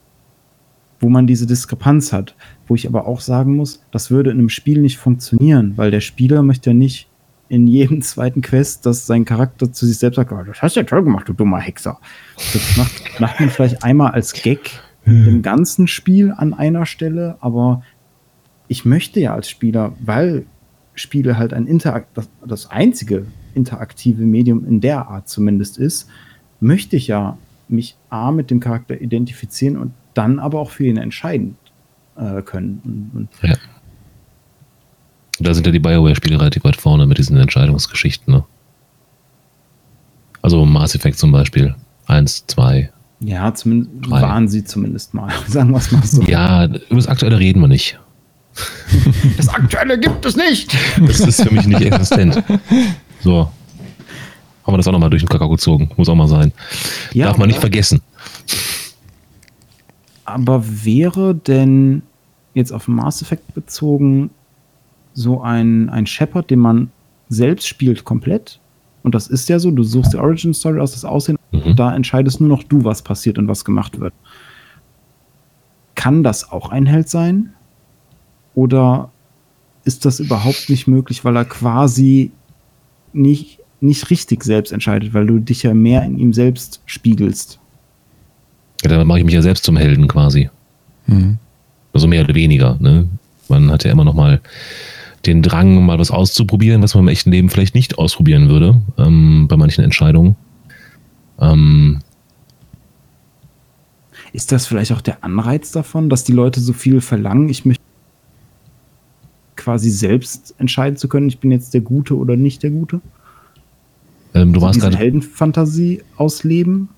wo 1.04 1.10
man 1.10 1.26
diese 1.26 1.46
Diskrepanz 1.46 2.14
hat, 2.14 2.34
wo 2.66 2.74
ich 2.74 2.88
aber 2.88 3.06
auch 3.06 3.20
sagen 3.20 3.56
muss, 3.56 3.82
das 3.90 4.10
würde 4.10 4.30
in 4.30 4.38
einem 4.38 4.48
Spiel 4.48 4.80
nicht 4.80 4.96
funktionieren, 4.96 5.74
weil 5.76 5.90
der 5.90 6.00
Spieler 6.00 6.42
möchte 6.42 6.70
ja 6.70 6.74
nicht 6.74 7.08
in 7.50 7.66
jedem 7.66 8.00
zweiten 8.02 8.40
Quest, 8.40 8.86
dass 8.86 9.06
sein 9.06 9.26
Charakter 9.26 9.70
zu 9.70 9.84
sich 9.84 9.98
selbst 9.98 10.16
sagt, 10.16 10.32
oh, 10.32 10.42
das 10.42 10.62
hast 10.62 10.76
du 10.76 10.80
ja 10.80 10.86
toll 10.86 11.04
gemacht, 11.04 11.28
du 11.28 11.34
dummer 11.34 11.60
Hexer. 11.60 11.98
Das 12.54 12.76
macht, 12.78 13.20
macht 13.20 13.38
man 13.38 13.50
vielleicht 13.50 13.84
einmal 13.84 14.12
als 14.12 14.32
Gag 14.32 14.70
im 15.04 15.42
ganzen 15.42 15.86
Spiel 15.88 16.32
an 16.34 16.54
einer 16.54 16.86
Stelle, 16.86 17.36
aber 17.40 17.82
ich 18.68 18.86
möchte 18.86 19.20
ja 19.20 19.34
als 19.34 19.50
Spieler, 19.50 19.92
weil 20.00 20.46
Spiele 20.94 21.36
halt 21.36 21.52
ein 21.52 21.66
Interakt, 21.66 22.16
das, 22.16 22.30
das 22.46 22.70
einzige 22.70 23.26
interaktive 23.52 24.22
Medium 24.22 24.64
in 24.64 24.80
der 24.80 25.08
Art 25.08 25.28
zumindest 25.28 25.76
ist, 25.76 26.08
möchte 26.60 26.96
ich 26.96 27.08
ja 27.08 27.36
mich 27.68 27.98
A 28.08 28.30
mit 28.32 28.50
dem 28.50 28.60
Charakter 28.60 28.98
identifizieren 28.98 29.76
und 29.76 29.92
dann 30.14 30.38
aber 30.38 30.60
auch 30.60 30.70
für 30.70 30.86
ihn 30.86 30.96
entscheiden 30.96 31.56
äh, 32.16 32.42
können. 32.42 32.80
Und, 32.84 33.10
und 33.14 33.48
ja. 33.48 33.56
Da 35.40 35.52
sind 35.52 35.66
ja 35.66 35.72
die 35.72 35.80
Bioware-Spiele 35.80 36.38
relativ 36.38 36.64
weit 36.64 36.76
vorne 36.76 37.06
mit 37.06 37.18
diesen 37.18 37.36
Entscheidungsgeschichten. 37.36 38.32
Ne? 38.32 38.44
Also 40.42 40.64
Mass 40.64 40.94
Effect 40.94 41.18
zum 41.18 41.32
Beispiel. 41.32 41.74
Eins, 42.06 42.46
zwei. 42.46 42.90
Ja, 43.20 43.52
zumindest 43.54 43.90
drei. 44.02 44.22
waren 44.22 44.48
sie 44.48 44.64
zumindest 44.64 45.14
mal. 45.14 45.32
Sagen 45.48 45.70
wir 45.70 45.78
es 45.78 45.90
mal 45.90 46.04
so. 46.04 46.22
Ja, 46.22 46.66
über 46.66 46.96
das 46.96 47.08
Aktuelle 47.08 47.38
reden 47.38 47.60
wir 47.60 47.68
nicht. 47.68 47.98
Das 49.36 49.48
Aktuelle 49.48 49.98
gibt 49.98 50.24
es 50.24 50.36
nicht. 50.36 50.76
Das 51.00 51.18
ist 51.20 51.42
für 51.42 51.52
mich 51.52 51.66
nicht 51.66 51.80
existent. 51.80 52.40
So. 53.20 53.50
Haben 54.62 54.72
wir 54.72 54.76
das 54.76 54.86
auch 54.86 54.92
nochmal 54.92 55.10
durch 55.10 55.22
den 55.22 55.28
Kakao 55.28 55.48
gezogen. 55.48 55.90
Muss 55.96 56.08
auch 56.08 56.14
mal 56.14 56.28
sein. 56.28 56.52
Ja, 57.12 57.26
Darf 57.26 57.38
man 57.38 57.48
nicht 57.48 57.58
vergessen. 57.58 58.00
Aber 60.24 60.64
wäre 60.84 61.34
denn 61.34 62.02
jetzt 62.54 62.72
auf 62.72 62.88
Mass 62.88 63.22
Effect 63.22 63.54
bezogen 63.54 64.30
so 65.12 65.42
ein, 65.42 65.90
ein 65.90 66.06
Shepard, 66.06 66.50
den 66.50 66.60
man 66.60 66.90
selbst 67.28 67.66
spielt 67.66 68.04
komplett? 68.04 68.60
Und 69.02 69.14
das 69.14 69.28
ist 69.28 69.48
ja 69.48 69.58
so, 69.58 69.70
du 69.70 69.82
suchst 69.82 70.14
die 70.14 70.16
Origin 70.16 70.54
Story 70.54 70.80
aus, 70.80 70.92
das 70.92 71.04
Aussehen, 71.04 71.36
mhm. 71.52 71.76
da 71.76 71.94
entscheidest 71.94 72.40
nur 72.40 72.48
noch 72.48 72.62
du, 72.62 72.84
was 72.84 73.02
passiert 73.02 73.38
und 73.38 73.48
was 73.48 73.64
gemacht 73.64 74.00
wird. 74.00 74.14
Kann 75.94 76.22
das 76.22 76.50
auch 76.50 76.70
ein 76.70 76.86
Held 76.86 77.08
sein? 77.08 77.52
Oder 78.54 79.10
ist 79.84 80.06
das 80.06 80.20
überhaupt 80.20 80.70
nicht 80.70 80.86
möglich, 80.86 81.24
weil 81.24 81.36
er 81.36 81.44
quasi 81.44 82.32
nicht, 83.12 83.60
nicht 83.80 84.10
richtig 84.10 84.42
selbst 84.42 84.72
entscheidet, 84.72 85.12
weil 85.12 85.26
du 85.26 85.38
dich 85.38 85.62
ja 85.62 85.74
mehr 85.74 86.02
in 86.04 86.18
ihm 86.18 86.32
selbst 86.32 86.80
spiegelst? 86.86 87.60
Ja, 88.84 88.98
dann 88.98 89.06
mache 89.06 89.18
ich 89.18 89.24
mich 89.24 89.34
ja 89.34 89.42
selbst 89.42 89.64
zum 89.64 89.76
Helden 89.76 90.08
quasi. 90.08 90.50
Mhm. 91.06 91.38
Also 91.92 92.06
mehr 92.06 92.24
oder 92.24 92.34
weniger. 92.34 92.76
Ne? 92.80 93.08
Man 93.48 93.70
hat 93.70 93.84
ja 93.84 93.90
immer 93.90 94.04
noch 94.04 94.14
mal 94.14 94.40
den 95.26 95.42
Drang, 95.42 95.84
mal 95.84 95.98
was 95.98 96.10
auszuprobieren, 96.10 96.82
was 96.82 96.94
man 96.94 97.04
im 97.04 97.08
echten 97.08 97.30
Leben 97.30 97.48
vielleicht 97.48 97.74
nicht 97.74 97.98
ausprobieren 97.98 98.48
würde, 98.48 98.82
ähm, 98.98 99.46
bei 99.48 99.56
manchen 99.56 99.82
Entscheidungen. 99.82 100.36
Ähm, 101.40 102.00
ist 104.32 104.52
das 104.52 104.66
vielleicht 104.66 104.92
auch 104.92 105.00
der 105.00 105.24
Anreiz 105.24 105.70
davon, 105.70 106.10
dass 106.10 106.24
die 106.24 106.32
Leute 106.32 106.60
so 106.60 106.72
viel 106.72 107.00
verlangen? 107.00 107.48
Ich 107.48 107.64
möchte 107.64 107.82
quasi 109.56 109.90
selbst 109.90 110.54
entscheiden 110.58 110.96
zu 110.96 111.08
können, 111.08 111.28
ich 111.28 111.38
bin 111.38 111.50
jetzt 111.50 111.72
der 111.72 111.80
Gute 111.80 112.16
oder 112.16 112.36
nicht 112.36 112.62
der 112.62 112.70
Gute? 112.70 113.00
Ähm, 114.34 114.52
du 114.52 114.58
also 114.58 114.66
warst 114.66 114.80
gerade 114.80 114.96
Heldenfantasie 114.96 116.02
ausleben? 116.16 116.88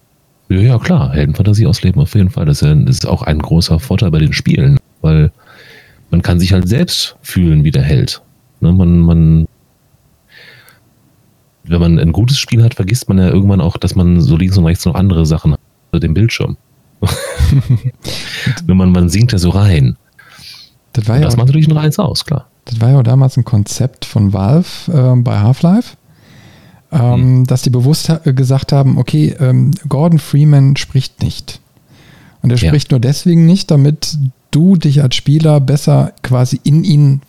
Ja, 0.49 0.59
ja, 0.59 0.79
klar, 0.79 1.13
Heldenfantasie 1.13 1.67
ausleben 1.67 2.01
auf 2.01 2.15
jeden 2.15 2.31
Fall. 2.31 2.47
Das 2.47 2.63
ist, 2.63 3.07
auch 3.07 3.23
ein 3.23 3.39
großer 3.39 3.81
Vorteil 3.81 4.11
bei 4.11 4.19
den 4.19 4.33
Spielen, 4.33 4.79
weil 5.01 5.33
man 6.11 6.23
kann 6.23 6.39
sich 6.39 6.53
halt 6.53 6.69
selbst 6.69 7.17
fühlen 7.21 7.65
wie 7.65 7.73
der 7.73 7.83
Held. 7.83 8.23
Ne, 8.61 8.73
man, 8.73 9.01
man, 9.01 9.49
wenn 11.65 11.81
man 11.81 11.99
ein 11.99 12.13
gutes 12.13 12.39
Spiel 12.39 12.63
hat, 12.63 12.75
vergisst 12.75 13.09
man 13.09 13.19
ja 13.19 13.29
irgendwann 13.29 13.61
auch, 13.61 13.77
dass 13.77 13.97
man 13.97 14.21
so 14.21 14.37
links 14.37 14.57
und 14.57 14.67
rechts 14.67 14.85
noch 14.85 14.95
andere 14.95 15.27
Sachen 15.27 15.53
hat, 15.53 15.61
also 15.91 16.01
den 16.01 16.15
Bildschirm. 16.15 16.57
Wenn 18.67 18.77
man, 18.77 18.93
man 18.93 19.09
singt 19.09 19.33
ja 19.33 19.39
so 19.39 19.51
rein. 19.51 19.97
Das, 20.93 21.09
war 21.09 21.17
ja 21.17 21.23
das 21.23 21.37
macht 21.37 21.49
natürlich 21.49 21.69
ein 21.69 21.77
Reins 21.77 21.99
aus, 21.99 22.25
klar. 22.25 22.47
Das 22.65 22.81
war 22.81 22.91
ja 22.91 22.99
auch 22.99 23.03
damals 23.03 23.37
ein 23.37 23.45
Konzept 23.45 24.05
von 24.05 24.33
Valve 24.33 24.67
äh, 24.93 25.21
bei 25.21 25.39
Half-Life, 25.39 25.96
ähm, 26.93 27.41
mhm. 27.41 27.47
dass 27.47 27.63
die 27.63 27.71
bewusst 27.71 28.09
ha 28.09 28.21
gesagt 28.25 28.73
haben, 28.73 28.99
okay, 28.99 29.35
ähm, 29.41 29.73
Gordon 29.89 30.19
Freeman 30.19 30.77
spricht 30.77 31.23
nicht. 31.23 31.61
Und 32.43 32.51
er 32.51 32.59
spricht 32.59 32.93
ja. 32.93 32.97
nur 32.97 33.01
deswegen 33.01 33.45
nicht, 33.45 33.71
damit 33.71 34.19
du 34.53 34.77
dich 34.77 35.03
als 35.03 35.17
Spieler 35.17 35.61
besser 35.61 36.13
quasi 36.23 36.61
in 36.63 36.85
ihn 36.85 37.23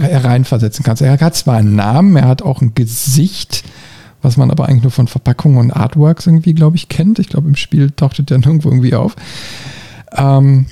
reinversetzen 0.00 0.84
kannst. 0.84 1.02
Er 1.02 1.20
hat 1.20 1.36
zwar 1.36 1.56
einen 1.58 1.76
Namen, 1.76 2.16
er 2.16 2.26
hat 2.26 2.42
auch 2.42 2.62
ein 2.62 2.74
Gesicht, 2.74 3.64
was 4.22 4.36
man 4.36 4.50
aber 4.50 4.68
eigentlich 4.68 4.82
nur 4.82 4.90
von 4.90 5.08
Verpackungen 5.08 5.58
und 5.58 5.70
Artworks 5.72 6.26
irgendwie, 6.26 6.54
glaube 6.54 6.76
ich, 6.76 6.88
kennt. 6.88 7.18
Ich 7.18 7.28
glaube, 7.28 7.48
im 7.48 7.56
Spiel 7.56 7.90
taucht 7.90 8.18
er 8.18 8.38
nirgendwo 8.38 8.68
irgendwie 8.70 8.94
auf. 8.94 9.14
Ähm, 10.16 10.66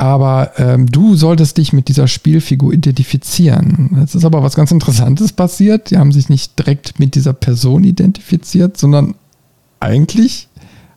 aber 0.00 0.52
ähm, 0.56 0.86
du 0.86 1.14
solltest 1.14 1.58
dich 1.58 1.74
mit 1.74 1.88
dieser 1.88 2.08
Spielfigur 2.08 2.72
identifizieren. 2.72 4.00
Es 4.02 4.14
ist 4.14 4.24
aber 4.24 4.42
was 4.42 4.54
ganz 4.54 4.70
Interessantes 4.70 5.30
passiert. 5.30 5.90
Die 5.90 5.98
haben 5.98 6.10
sich 6.10 6.30
nicht 6.30 6.58
direkt 6.58 6.98
mit 6.98 7.14
dieser 7.14 7.34
Person 7.34 7.84
identifiziert, 7.84 8.78
sondern 8.78 9.14
eigentlich 9.78 10.48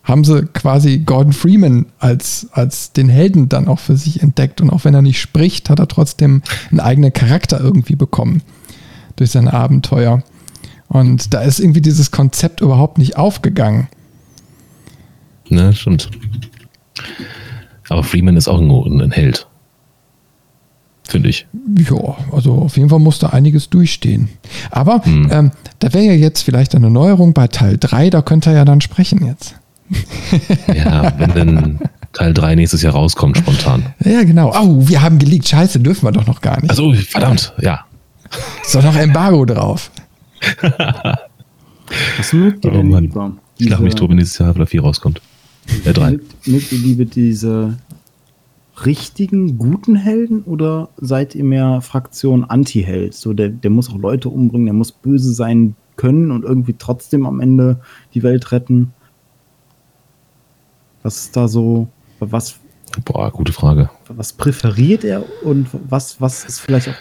haben 0.03 0.23
sie 0.23 0.45
quasi 0.45 0.99
Gordon 0.99 1.33
Freeman 1.33 1.87
als, 1.99 2.47
als 2.53 2.93
den 2.93 3.09
Helden 3.09 3.49
dann 3.49 3.67
auch 3.67 3.79
für 3.79 3.97
sich 3.97 4.23
entdeckt. 4.23 4.61
Und 4.61 4.69
auch 4.69 4.85
wenn 4.85 4.93
er 4.93 5.01
nicht 5.01 5.19
spricht, 5.19 5.69
hat 5.69 5.79
er 5.79 5.89
trotzdem 5.89 6.41
einen 6.71 6.79
eigenen 6.79 7.11
Charakter 7.11 7.59
irgendwie 7.59 7.97
bekommen 7.97 8.41
durch 9.17 9.31
sein 9.31 9.49
Abenteuer. 9.49 10.23
Und 10.87 11.33
da 11.33 11.41
ist 11.41 11.59
irgendwie 11.59 11.81
dieses 11.81 12.11
Konzept 12.11 12.61
überhaupt 12.61 12.97
nicht 12.97 13.17
aufgegangen. 13.17 13.89
Ne, 15.49 15.73
stimmt. 15.73 16.09
Aber 17.89 18.03
Freeman 18.03 18.37
ist 18.37 18.47
auch 18.47 18.59
ein, 18.59 19.01
ein 19.01 19.11
Held. 19.11 19.47
Finde 21.05 21.29
ich. 21.29 21.45
Ja, 21.77 22.15
also 22.31 22.53
auf 22.53 22.77
jeden 22.77 22.89
Fall 22.89 22.99
musste 22.99 23.33
einiges 23.33 23.69
durchstehen. 23.69 24.29
Aber 24.71 25.03
hm. 25.03 25.29
ähm, 25.31 25.51
da 25.79 25.93
wäre 25.93 26.05
ja 26.05 26.13
jetzt 26.13 26.43
vielleicht 26.43 26.75
eine 26.75 26.89
Neuerung 26.89 27.33
bei 27.33 27.47
Teil 27.47 27.77
3, 27.77 28.09
da 28.09 28.21
könnte 28.21 28.51
er 28.51 28.57
ja 28.57 28.65
dann 28.65 28.81
sprechen 28.81 29.25
jetzt. 29.25 29.55
Ja, 30.73 31.13
wenn 31.17 31.33
denn 31.33 31.79
Teil 32.13 32.33
3 32.33 32.55
nächstes 32.55 32.81
Jahr 32.81 32.93
rauskommt, 32.93 33.37
spontan. 33.37 33.85
Ja, 34.03 34.23
genau. 34.23 34.53
Oh, 34.55 34.87
wir 34.87 35.01
haben 35.01 35.19
geleakt. 35.19 35.47
Scheiße, 35.47 35.79
dürfen 35.79 36.07
wir 36.07 36.11
doch 36.11 36.25
noch 36.25 36.41
gar 36.41 36.59
nicht. 36.61 36.69
Also, 36.69 36.93
verdammt, 36.93 37.53
ja. 37.59 37.81
Ist 38.63 38.73
doch 38.73 38.83
noch 38.83 38.95
Embargo 38.95 39.45
drauf. 39.45 39.91
Was 42.17 42.33
mögt 42.33 42.65
ihr 42.65 42.71
oh, 42.71 42.77
denn 42.77 42.89
Mann. 42.89 43.03
lieber? 43.03 43.33
Ich 43.57 43.67
glaube 43.67 43.83
nicht, 43.83 44.01
wenn 44.01 44.15
nächstes 44.15 44.39
Jahr 44.39 44.47
Half-Life 44.47 44.71
4 44.71 44.81
rauskommt. 44.81 45.21
3. 45.83 46.11
Mögt, 46.11 46.47
mögt 46.47 46.71
ihr 46.71 46.79
lieber 46.79 47.05
diese 47.05 47.77
richtigen, 48.85 49.57
guten 49.57 49.95
Helden 49.95 50.43
oder 50.43 50.89
seid 50.97 51.35
ihr 51.35 51.43
mehr 51.43 51.81
Fraktion 51.81 52.43
Anti-Held? 52.43 53.13
So, 53.13 53.33
der, 53.33 53.49
der 53.49 53.69
muss 53.69 53.89
auch 53.89 53.97
Leute 53.97 54.29
umbringen, 54.29 54.65
der 54.65 54.73
muss 54.73 54.91
böse 54.91 55.33
sein 55.33 55.75
können 55.95 56.31
und 56.31 56.43
irgendwie 56.43 56.75
trotzdem 56.77 57.25
am 57.25 57.39
Ende 57.39 57.79
die 58.13 58.23
Welt 58.23 58.51
retten. 58.51 58.93
Was 61.03 61.25
ist 61.25 61.35
da 61.35 61.47
so, 61.47 61.87
was? 62.19 62.55
Boah, 63.05 63.31
gute 63.31 63.53
Frage. 63.53 63.89
Was 64.07 64.33
präferiert 64.33 65.03
er 65.03 65.23
und 65.43 65.67
was, 65.89 66.21
was 66.21 66.45
ist 66.45 66.59
vielleicht 66.59 66.89
auch 66.89 66.95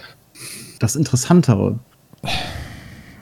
das 0.78 0.96
Interessantere? 0.96 1.78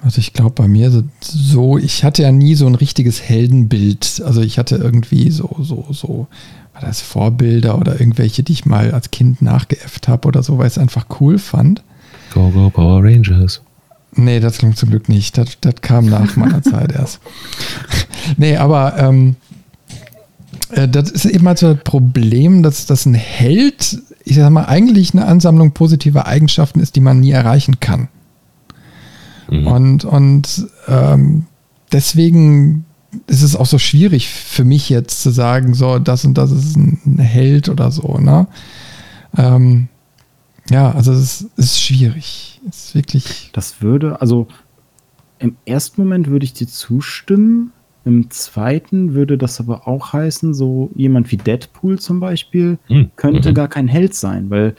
Also 0.02 0.18
ich 0.18 0.32
glaube 0.32 0.52
bei 0.52 0.68
mir 0.68 1.04
so, 1.20 1.76
ich 1.76 2.04
hatte 2.04 2.22
ja 2.22 2.32
nie 2.32 2.54
so 2.54 2.66
ein 2.66 2.74
richtiges 2.74 3.22
Heldenbild. 3.22 4.22
Also 4.24 4.40
ich 4.40 4.58
hatte 4.58 4.76
irgendwie 4.76 5.30
so, 5.30 5.56
so, 5.60 5.86
so, 5.90 6.26
war 6.72 6.80
das 6.80 7.00
Vorbilder 7.00 7.78
oder 7.78 8.00
irgendwelche, 8.00 8.42
die 8.42 8.52
ich 8.52 8.64
mal 8.64 8.92
als 8.92 9.10
Kind 9.10 9.42
nachgeäfft 9.42 10.08
habe 10.08 10.28
oder 10.28 10.42
so, 10.42 10.58
weil 10.58 10.68
ich 10.68 10.74
es 10.74 10.78
einfach 10.78 11.06
cool 11.20 11.38
fand. 11.38 11.82
Go, 12.32 12.48
go, 12.50 12.70
Power 12.70 13.02
Rangers. 13.02 13.60
Nee, 14.12 14.40
das 14.40 14.58
klingt 14.58 14.76
zum 14.76 14.90
Glück 14.90 15.08
nicht. 15.08 15.36
Das, 15.36 15.58
das 15.60 15.74
kam 15.82 16.06
nach 16.06 16.36
meiner 16.36 16.62
Zeit 16.64 16.92
erst. 16.92 17.20
Nee, 18.36 18.56
aber 18.56 18.96
ähm, 18.98 19.36
äh, 20.70 20.88
das 20.88 21.10
ist 21.10 21.26
eben 21.26 21.46
halt 21.46 21.58
so 21.58 21.74
das 21.74 21.84
Problem, 21.84 22.62
dass 22.62 22.86
das 22.86 23.06
ein 23.06 23.14
Held, 23.14 23.98
ich 24.24 24.36
sag 24.36 24.50
mal, 24.50 24.64
eigentlich 24.64 25.12
eine 25.12 25.26
Ansammlung 25.26 25.72
positiver 25.72 26.26
Eigenschaften 26.26 26.80
ist, 26.80 26.96
die 26.96 27.00
man 27.00 27.20
nie 27.20 27.30
erreichen 27.30 27.80
kann. 27.80 28.08
Mhm. 29.50 29.66
Und, 29.66 30.04
und 30.04 30.66
ähm, 30.88 31.46
deswegen 31.92 32.84
ist 33.26 33.42
es 33.42 33.56
auch 33.56 33.66
so 33.66 33.78
schwierig 33.78 34.28
für 34.28 34.64
mich 34.64 34.88
jetzt 34.88 35.22
zu 35.22 35.30
sagen, 35.30 35.74
so, 35.74 35.98
das 35.98 36.24
und 36.24 36.38
das 36.38 36.52
ist 36.52 36.76
ein 36.76 37.18
Held 37.18 37.68
oder 37.68 37.90
so, 37.90 38.18
ne? 38.18 38.46
Ähm, 39.36 39.88
ja, 40.70 40.92
also 40.92 41.12
es 41.12 41.40
ist, 41.42 41.58
ist 41.58 41.80
schwierig. 41.80 42.60
Es 42.68 42.86
ist 42.86 42.94
wirklich. 42.94 43.50
Das 43.52 43.82
würde, 43.82 44.20
also 44.20 44.46
im 45.38 45.56
ersten 45.64 46.02
Moment 46.02 46.28
würde 46.28 46.44
ich 46.44 46.52
dir 46.52 46.68
zustimmen, 46.68 47.72
im 48.04 48.30
zweiten 48.30 49.14
würde 49.14 49.36
das 49.36 49.60
aber 49.60 49.86
auch 49.86 50.12
heißen, 50.12 50.54
so 50.54 50.90
jemand 50.94 51.30
wie 51.32 51.36
Deadpool 51.36 51.98
zum 51.98 52.20
Beispiel 52.20 52.78
mhm. 52.88 53.10
könnte 53.16 53.50
mhm. 53.50 53.54
gar 53.54 53.68
kein 53.68 53.88
Held 53.88 54.14
sein, 54.14 54.48
weil 54.48 54.74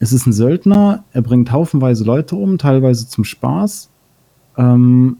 es 0.00 0.12
ist 0.12 0.26
ein 0.26 0.32
Söldner, 0.32 1.04
er 1.12 1.22
bringt 1.22 1.52
haufenweise 1.52 2.04
Leute 2.04 2.34
um, 2.34 2.56
teilweise 2.56 3.06
zum 3.06 3.24
Spaß. 3.24 3.90
Ähm, 4.56 5.18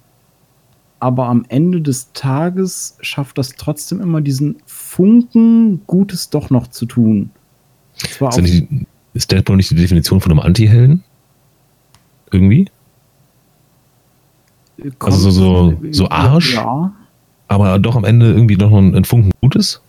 aber 0.98 1.26
am 1.26 1.44
Ende 1.48 1.82
des 1.82 2.12
Tages 2.12 2.96
schafft 3.00 3.38
das 3.38 3.50
trotzdem 3.50 4.00
immer 4.00 4.22
diesen 4.22 4.56
Funken, 4.66 5.82
Gutes 5.86 6.30
doch 6.30 6.50
noch 6.50 6.66
zu 6.66 6.86
tun. 6.86 7.30
Ist, 8.02 8.20
die, 8.38 8.86
ist 9.12 9.30
Deadpool 9.30 9.56
nicht 9.56 9.70
die 9.70 9.74
Definition 9.74 10.20
von 10.20 10.32
einem 10.32 10.40
Anti-Helden? 10.40 11.04
Irgendwie? 12.32 12.66
also 14.98 15.30
so, 15.30 15.30
so, 15.30 15.78
so 15.90 16.08
Arsch, 16.08 16.54
ja. 16.54 16.90
aber 17.48 17.78
doch 17.78 17.96
am 17.96 18.04
Ende 18.04 18.32
irgendwie 18.32 18.56
noch 18.56 18.72
ein, 18.72 18.94
ein 18.94 19.04
Funken 19.04 19.30
Gutes? 19.42 19.82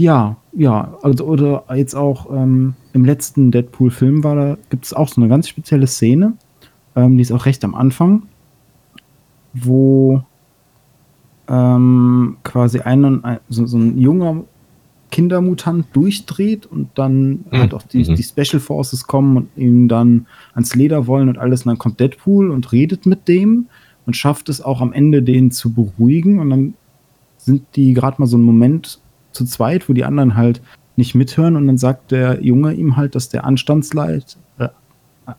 Ja, 0.00 0.38
ja, 0.54 0.96
also 1.02 1.26
oder 1.26 1.64
jetzt 1.76 1.94
auch 1.94 2.34
ähm, 2.34 2.72
im 2.94 3.04
letzten 3.04 3.50
Deadpool-Film 3.50 4.24
war 4.24 4.34
da, 4.34 4.58
gibt 4.70 4.86
es 4.86 4.94
auch 4.94 5.08
so 5.08 5.20
eine 5.20 5.28
ganz 5.28 5.46
spezielle 5.46 5.86
Szene, 5.86 6.32
ähm, 6.96 7.18
die 7.18 7.22
ist 7.22 7.32
auch 7.32 7.44
recht 7.44 7.62
am 7.64 7.74
Anfang, 7.74 8.22
wo 9.52 10.22
ähm, 11.48 12.38
quasi 12.44 12.80
ein, 12.80 13.22
ein 13.22 13.40
so, 13.50 13.66
so, 13.66 13.76
ein 13.76 13.98
junger 13.98 14.44
Kindermutant 15.10 15.84
durchdreht 15.92 16.64
und 16.64 16.88
dann 16.94 17.30
mhm. 17.32 17.44
halt 17.52 17.74
auch 17.74 17.82
die, 17.82 18.08
mhm. 18.08 18.14
die 18.14 18.22
Special 18.22 18.58
Forces 18.58 19.06
kommen 19.06 19.36
und 19.36 19.48
ihn 19.56 19.86
dann 19.86 20.26
ans 20.54 20.74
Leder 20.74 21.08
wollen 21.08 21.28
und 21.28 21.36
alles. 21.36 21.66
Und 21.66 21.72
dann 21.72 21.78
kommt 21.78 22.00
Deadpool 22.00 22.50
und 22.50 22.72
redet 22.72 23.04
mit 23.04 23.28
dem 23.28 23.66
und 24.06 24.16
schafft 24.16 24.48
es 24.48 24.62
auch 24.62 24.80
am 24.80 24.94
Ende, 24.94 25.22
den 25.22 25.50
zu 25.50 25.74
beruhigen. 25.74 26.38
Und 26.38 26.48
dann 26.48 26.74
sind 27.36 27.66
die 27.76 27.92
gerade 27.92 28.16
mal 28.18 28.26
so 28.26 28.38
einen 28.38 28.46
Moment 28.46 28.98
zu 29.32 29.44
zweit, 29.44 29.88
wo 29.88 29.92
die 29.92 30.04
anderen 30.04 30.36
halt 30.36 30.60
nicht 30.96 31.14
mithören. 31.14 31.56
Und 31.56 31.66
dann 31.66 31.78
sagt 31.78 32.10
der 32.10 32.42
Junge 32.42 32.72
ihm 32.74 32.96
halt, 32.96 33.14
dass 33.14 33.28
der 33.28 33.44
Anstandsleit, 33.44 34.36
äh, 34.58 34.68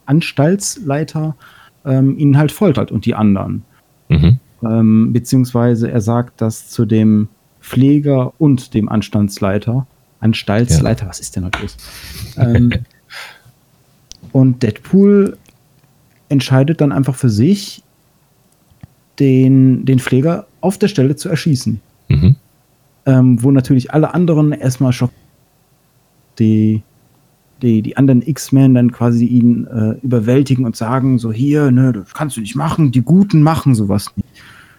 Anstaltsleiter 0.06 1.36
ähm, 1.86 2.18
ihn 2.18 2.38
halt 2.38 2.52
foltert 2.52 2.92
und 2.92 3.06
die 3.06 3.16
anderen. 3.16 3.64
Mhm. 4.10 4.40
Ähm, 4.64 5.14
beziehungsweise 5.14 5.90
er 5.90 6.02
sagt 6.02 6.42
das 6.42 6.70
zu 6.70 6.86
dem 6.86 7.30
Pfleger 7.62 8.34
und 8.40 8.74
dem 8.74 8.90
Anstandsleiter. 8.90 9.88
Anstaltsleiter, 10.20 11.04
ja. 11.04 11.10
was 11.10 11.20
ist 11.20 11.36
denn 11.36 11.46
heute 11.46 11.62
los? 11.62 11.78
Ähm, 12.38 12.72
und 14.32 14.62
Deadpool 14.62 15.38
entscheidet 16.30 16.80
dann 16.82 16.92
einfach 16.92 17.16
für 17.16 17.30
sich, 17.30 17.84
den, 19.20 19.86
den 19.86 20.00
Pfleger 20.00 20.48
auf 20.62 20.78
der 20.78 20.88
Stelle 20.88 21.16
zu 21.16 21.30
erschießen. 21.30 21.82
Ähm, 23.06 23.42
wo 23.42 23.52
natürlich 23.52 23.94
alle 23.94 24.14
anderen 24.14 24.52
erstmal 24.52 24.94
schon 24.94 25.10
die, 26.38 26.84
die, 27.62 27.82
die 27.82 27.98
anderen 27.98 28.22
X-Men 28.22 28.76
dann 28.76 28.92
quasi 28.92 29.26
ihn 29.26 29.66
äh, 29.68 29.96
überwältigen 30.04 30.66
und 30.66 30.76
sagen: 30.76 31.18
So, 31.18 31.32
hier, 31.32 31.72
ne, 31.72 31.94
das 31.94 32.14
kannst 32.14 32.38
du 32.38 32.42
nicht 32.42 32.56
machen, 32.56 32.92
die 32.92 33.02
Guten 33.02 33.42
machen 33.42 33.76
sowas 33.76 34.08
nicht. 34.16 34.30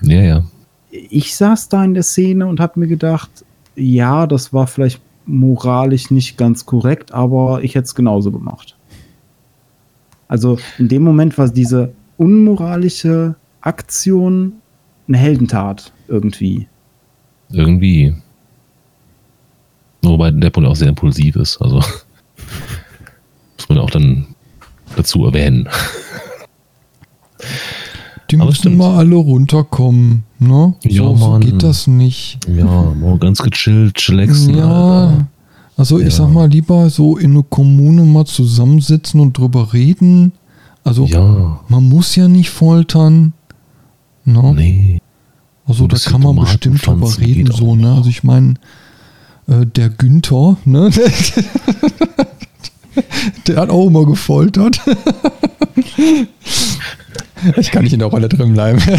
Ja, 0.03 0.21
ja. 0.21 0.45
Ich 0.91 1.35
saß 1.37 1.69
da 1.69 1.85
in 1.85 1.95
der 1.95 2.03
Szene 2.03 2.47
und 2.47 2.61
habe 2.61 2.79
mir 2.79 2.87
gedacht, 2.87 3.45
ja, 3.75 4.27
das 4.27 4.53
war 4.53 4.67
vielleicht 4.67 5.01
moralisch 5.25 6.11
nicht 6.11 6.37
ganz 6.37 6.67
korrekt, 6.67 7.13
aber 7.13 7.63
ich 7.63 7.75
hätte 7.75 7.85
es 7.85 7.95
genauso 7.95 8.31
gemacht. 8.31 8.77
Also 10.29 10.59
in 10.79 10.89
dem 10.89 11.03
Moment 11.03 11.37
war 11.39 11.49
diese 11.49 11.93
unmoralische 12.17 13.37
Aktion 13.61 14.55
eine 15.09 15.19
Heldentat 15.19 15.93
irgendwie. 16.09 16.69
Irgendwie. 17.53 18.15
Wobei 20.03 20.31
der 20.31 20.51
Punkt 20.51 20.69
auch 20.69 20.77
sehr 20.77 20.89
impulsiv 20.89 21.37
ist. 21.37 21.59
Also 21.59 21.77
muss 23.57 23.69
man 23.69 23.79
auch 23.79 23.91
dann 23.91 24.27
dazu 24.97 25.25
erwähnen. 25.25 25.69
Die 28.31 28.37
Aber 28.37 28.47
müssen 28.47 28.77
mal 28.77 28.97
alle 28.97 29.15
runterkommen. 29.17 30.25
Ne? 30.39 30.75
Ja, 30.85 31.05
so, 31.05 31.17
so 31.17 31.39
geht 31.39 31.63
das 31.63 31.87
nicht. 31.87 32.39
Ja, 32.49 32.65
mal 32.65 33.19
ganz 33.19 33.43
gechillt, 33.43 33.95
chillaxen. 33.95 34.57
Ja. 34.57 35.07
Alter. 35.07 35.27
Also 35.77 35.99
ich 35.99 36.05
ja. 36.05 36.11
sag 36.11 36.31
mal 36.31 36.49
lieber 36.49 36.89
so 36.91 37.17
in 37.17 37.33
eine 37.33 37.43
Kommune 37.43 38.05
mal 38.05 38.25
zusammensitzen 38.25 39.21
und 39.21 39.37
drüber 39.37 39.73
reden. 39.73 40.33
Also 40.85 41.05
ja. 41.07 41.61
man 41.69 41.89
muss 41.89 42.17
ja 42.17 42.29
nicht 42.29 42.51
foltern. 42.51 43.33
Ne? 44.25 44.55
Nee. 44.55 45.02
Also 45.67 45.87
da 45.87 45.97
kann 45.97 46.23
man 46.23 46.35
bestimmt 46.37 46.85
drüber 46.85 47.17
reden, 47.19 47.53
so, 47.53 47.77
ne? 47.77 47.95
Also 47.95 48.11
ich 48.11 48.25
meine, 48.25 48.55
äh, 49.47 49.65
der 49.65 49.91
Günther, 49.91 50.57
ne? 50.65 50.91
der 53.47 53.57
hat 53.57 53.71
auch 53.71 53.87
immer 53.87 54.05
gefoltert. 54.07 54.81
ich 57.57 57.71
kann 57.71 57.85
nicht 57.85 57.93
in 57.93 58.01
der 58.01 58.09
Rolle 58.09 58.29
drin 58.29 58.55
bleiben. 58.55 58.83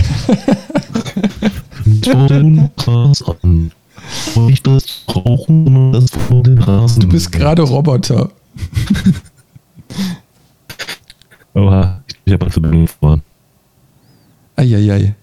Du 7.00 7.08
bist 7.08 7.32
gerade 7.32 7.62
Roboter. 7.62 8.30
Oha, 11.54 12.02
ich 12.26 12.34
habe 12.34 12.46
eine 12.46 12.52
Verbindung 12.52 12.88
vor. 12.88 13.20
Eieiei. 14.56 15.16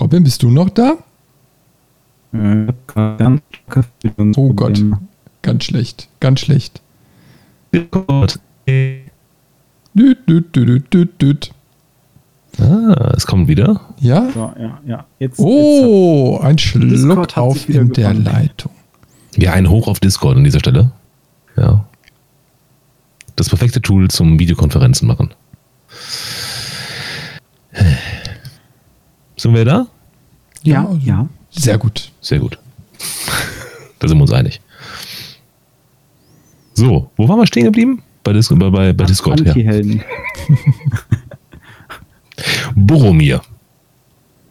Robin, 0.00 0.24
bist 0.24 0.42
du 0.42 0.50
noch 0.50 0.70
da? 0.70 0.96
Oh 4.36 4.52
Gott, 4.52 4.84
ganz 5.42 5.64
schlecht, 5.64 6.08
ganz 6.20 6.40
schlecht. 6.40 6.80
Düt, 7.72 8.40
düt, 9.96 10.56
düt, 10.56 10.92
düt, 10.92 11.22
düt. 11.22 11.52
Ah, 12.58 13.12
es 13.16 13.26
kommt 13.26 13.48
wieder. 13.48 13.80
Ja? 14.00 14.30
So, 14.30 14.52
ja, 14.58 14.80
ja. 14.86 15.06
Jetzt, 15.18 15.38
oh, 15.38 16.34
jetzt 16.34 16.44
ein 16.44 16.58
Schluck 16.58 17.36
auf 17.36 17.68
in 17.68 17.92
der 17.92 18.10
gefunden. 18.10 18.24
Leitung. 18.24 18.72
Ja, 19.36 19.52
ein 19.52 19.68
Hoch 19.68 19.88
auf 19.88 20.00
Discord 20.00 20.36
an 20.36 20.44
dieser 20.44 20.60
Stelle. 20.60 20.92
Ja. 21.56 21.84
Das 23.36 23.48
perfekte 23.48 23.82
Tool 23.82 24.08
zum 24.08 24.38
Videokonferenzen 24.38 25.08
machen. 25.08 25.34
Sind 29.44 29.54
wir 29.54 29.66
da? 29.66 29.86
Ja, 30.62 30.90
ja. 30.90 30.98
ja. 31.04 31.28
Sehr 31.50 31.76
gut. 31.76 32.10
Sehr 32.22 32.38
gut. 32.38 32.58
da 33.98 34.08
sind 34.08 34.16
wir 34.16 34.22
uns 34.22 34.32
einig. 34.32 34.62
So, 36.72 37.10
wo 37.18 37.28
waren 37.28 37.40
wir 37.40 37.46
stehen 37.46 37.64
geblieben? 37.64 38.02
Bei, 38.22 38.32
Dis 38.32 38.48
bei, 38.48 38.70
bei, 38.70 38.94
bei 38.94 39.04
Discord. 39.04 39.46
Anti-Helden. 39.46 39.98
Ja. 39.98 40.56
Boromir. 42.74 43.42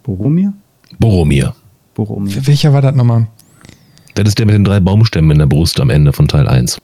Boromir? 0.04 0.54
Boromir. 1.00 1.56
Boromir. 1.96 2.46
Welcher 2.46 2.72
war 2.72 2.84
das 2.84 2.94
nochmal? 2.94 3.26
Das 4.14 4.28
ist 4.28 4.38
der 4.38 4.46
mit 4.46 4.54
den 4.54 4.64
drei 4.64 4.80
Baumstämmen 4.80 5.32
in 5.32 5.40
der 5.40 5.48
Brust 5.48 5.80
am 5.80 5.90
Ende 5.90 6.14
von 6.14 6.28
Teil 6.28 6.48
1. 6.48 6.80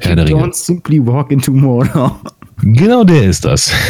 Herr 0.00 0.16
der 0.16 0.28
Ringe. 0.28 0.42
Don't 0.42 0.52
simply 0.52 1.00
walk 1.00 1.32
into 1.32 1.50
Mordor. 1.50 2.20
Genau 2.58 3.04
der 3.04 3.22
ist 3.22 3.46
das. 3.46 3.72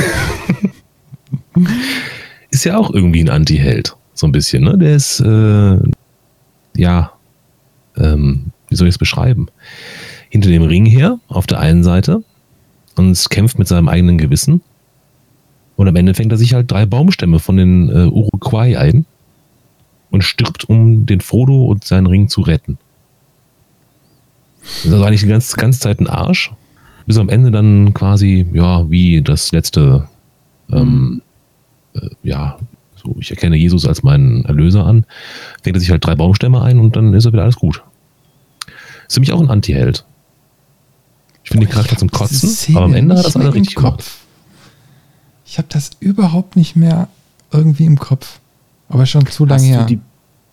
ist 2.54 2.64
ja 2.64 2.78
auch 2.78 2.92
irgendwie 2.92 3.20
ein 3.20 3.30
Anti-Held. 3.30 3.96
So 4.14 4.26
ein 4.26 4.32
bisschen, 4.32 4.64
ne? 4.64 4.78
Der 4.78 4.94
ist, 4.94 5.20
äh, 5.20 5.78
ja, 6.76 7.12
ähm, 7.96 8.46
wie 8.68 8.76
soll 8.76 8.88
ich 8.88 8.94
es 8.94 8.98
beschreiben? 8.98 9.48
Hinter 10.30 10.48
dem 10.48 10.62
Ring 10.62 10.86
her, 10.86 11.18
auf 11.28 11.46
der 11.46 11.60
einen 11.60 11.82
Seite, 11.84 12.22
und 12.96 13.30
kämpft 13.30 13.58
mit 13.58 13.68
seinem 13.68 13.88
eigenen 13.88 14.18
Gewissen. 14.18 14.62
Und 15.76 15.88
am 15.88 15.96
Ende 15.96 16.14
fängt 16.14 16.32
er 16.32 16.38
sich 16.38 16.54
halt 16.54 16.70
drei 16.70 16.86
Baumstämme 16.86 17.40
von 17.40 17.56
den 17.56 17.88
äh, 17.88 18.06
Uruguay 18.06 18.76
ein 18.76 19.06
und 20.10 20.22
stirbt, 20.22 20.68
um 20.68 21.06
den 21.06 21.20
Frodo 21.20 21.64
und 21.64 21.84
seinen 21.84 22.06
Ring 22.06 22.28
zu 22.28 22.42
retten. 22.42 22.78
Das 24.60 24.84
ist 24.84 24.92
also 24.92 25.04
eigentlich 25.04 25.20
die 25.20 25.26
ganze, 25.26 25.56
ganze 25.56 25.80
Zeit 25.80 26.00
ein 26.00 26.06
Arsch, 26.06 26.52
bis 27.06 27.18
am 27.18 27.28
Ende 27.28 27.50
dann 27.50 27.92
quasi, 27.92 28.46
ja, 28.52 28.88
wie 28.88 29.22
das 29.22 29.52
letzte, 29.52 30.08
ähm, 30.70 30.88
mhm. 30.88 31.22
Äh, 31.94 32.10
ja, 32.22 32.58
so, 32.96 33.16
ich 33.18 33.30
erkenne 33.30 33.56
Jesus 33.56 33.86
als 33.86 34.02
meinen 34.02 34.44
Erlöser 34.44 34.86
an, 34.86 35.04
fängt 35.62 35.76
er 35.76 35.80
sich 35.80 35.90
halt 35.90 36.04
drei 36.04 36.14
Baumstämme 36.14 36.62
ein 36.62 36.78
und 36.78 36.96
dann 36.96 37.12
ist 37.14 37.24
er 37.24 37.32
wieder 37.32 37.42
alles 37.42 37.56
gut. 37.56 37.82
Ist 39.06 39.14
für 39.14 39.20
mich 39.20 39.32
auch 39.32 39.40
ein 39.40 39.50
Anti-Held. 39.50 40.04
Ich 41.42 41.50
finde 41.50 41.66
die 41.66 41.72
Charakter 41.72 41.96
zum 41.96 42.10
Kotzen, 42.10 42.76
aber 42.76 42.86
am 42.86 42.94
Ende 42.94 43.16
hat 43.16 43.26
das 43.26 43.36
alle 43.36 43.52
richtig 43.52 43.74
gemacht. 43.74 44.02
Ich 45.44 45.58
habe 45.58 45.68
das 45.70 45.90
überhaupt 46.00 46.56
nicht 46.56 46.74
mehr 46.74 47.08
irgendwie 47.52 47.84
im 47.84 47.98
Kopf. 47.98 48.40
Aber 48.88 49.06
schon 49.06 49.26
zu 49.26 49.44
lange 49.44 49.62
her. 49.62 49.84
Die, 49.84 50.00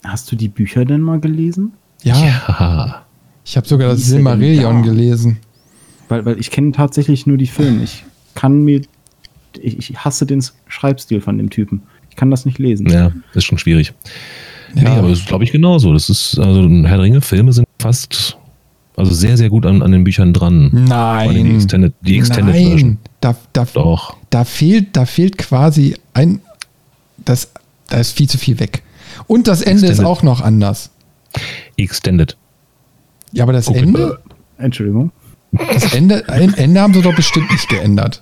hast 0.03 0.31
du 0.31 0.35
die 0.35 0.49
Bücher 0.49 0.85
denn 0.85 1.01
mal 1.01 1.19
gelesen? 1.19 1.73
Ja. 2.03 2.17
ja. 2.17 3.05
Ich 3.45 3.57
habe 3.57 3.67
sogar 3.67 3.89
das 3.89 4.01
Silmarillion 4.05 4.83
gelesen. 4.83 5.37
Weil, 6.09 6.25
weil 6.25 6.39
ich 6.39 6.51
kenne 6.51 6.71
tatsächlich 6.71 7.25
nur 7.25 7.37
die 7.37 7.47
Filme. 7.47 7.83
Ich 7.83 8.03
kann 8.35 8.63
mir. 8.63 8.81
Ich, 9.59 9.77
ich 9.77 9.97
hasse 9.97 10.25
den 10.25 10.43
Schreibstil 10.67 11.21
von 11.21 11.37
dem 11.37 11.49
Typen. 11.49 11.83
Ich 12.09 12.15
kann 12.15 12.29
das 12.29 12.45
nicht 12.45 12.59
lesen. 12.59 12.89
Ja, 12.89 13.11
ist 13.33 13.45
schon 13.45 13.57
schwierig. 13.57 13.93
Ja. 14.75 14.83
Nee, 14.83 14.89
aber 14.89 15.09
das 15.09 15.19
ist, 15.19 15.27
glaube 15.27 15.43
ich, 15.43 15.51
genauso. 15.51 15.93
Das 15.93 16.09
ist, 16.09 16.37
also 16.39 16.61
Herr 16.61 16.97
der 16.97 17.01
Ringe-Filme 17.01 17.51
sind 17.53 17.67
fast, 17.79 18.37
also 18.95 19.13
sehr, 19.13 19.37
sehr 19.37 19.49
gut 19.49 19.65
an, 19.65 19.81
an 19.81 19.91
den 19.91 20.03
Büchern 20.03 20.33
dran. 20.33 20.69
Nein. 20.71 21.45
Die 21.45 21.55
Extended, 21.55 21.93
die 22.01 22.17
Extended 22.17 22.53
Nein. 22.53 22.67
Version. 22.67 22.97
Da, 23.19 23.35
da, 23.53 23.65
Doch. 23.73 24.17
Da 24.29 24.45
fehlt, 24.45 24.95
da 24.95 25.05
fehlt 25.05 25.37
quasi 25.37 25.95
ein, 26.13 26.41
das, 27.17 27.51
da 27.89 27.97
ist 27.97 28.17
viel 28.17 28.29
zu 28.29 28.37
viel 28.37 28.59
weg. 28.59 28.83
Und 29.27 29.47
das 29.47 29.61
Ende 29.61 29.87
Extended. 29.87 29.99
ist 29.99 30.05
auch 30.05 30.23
noch 30.23 30.41
anders. 30.41 30.91
Extended. 31.77 32.37
Ja, 33.33 33.43
aber 33.43 33.53
das 33.53 33.65
Guck 33.65 33.77
Ende? 33.77 34.19
Entschuldigung. 34.57 35.11
Das 35.51 35.93
Ende, 35.93 36.27
Ende 36.27 36.81
haben 36.81 36.93
sie 36.93 37.01
doch 37.01 37.15
bestimmt 37.15 37.51
nicht 37.51 37.67
geändert. 37.67 38.21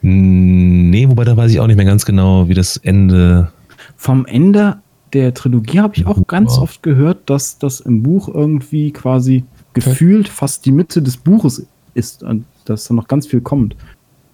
Nee, 0.00 1.08
wobei 1.08 1.24
da 1.24 1.36
weiß 1.36 1.50
ich 1.50 1.60
auch 1.60 1.66
nicht 1.66 1.76
mehr 1.76 1.84
ganz 1.84 2.04
genau, 2.04 2.48
wie 2.48 2.54
das 2.54 2.76
Ende. 2.76 3.50
Vom 3.96 4.26
Ende 4.26 4.78
der 5.12 5.34
Trilogie 5.34 5.80
habe 5.80 5.96
ich 5.96 6.06
auch 6.06 6.26
ganz 6.26 6.56
Ja. 6.56 6.62
oft 6.62 6.82
gehört, 6.82 7.28
dass 7.30 7.58
das 7.58 7.80
im 7.80 8.02
Buch 8.02 8.28
irgendwie 8.28 8.92
quasi 8.92 9.44
gefühlt 9.72 10.28
fast 10.28 10.66
die 10.66 10.72
Mitte 10.72 11.02
des 11.02 11.16
Buches 11.16 11.66
ist 11.94 12.22
und 12.22 12.44
dass 12.64 12.84
da 12.86 12.94
noch 12.94 13.08
ganz 13.08 13.26
viel 13.26 13.40
kommt. 13.40 13.76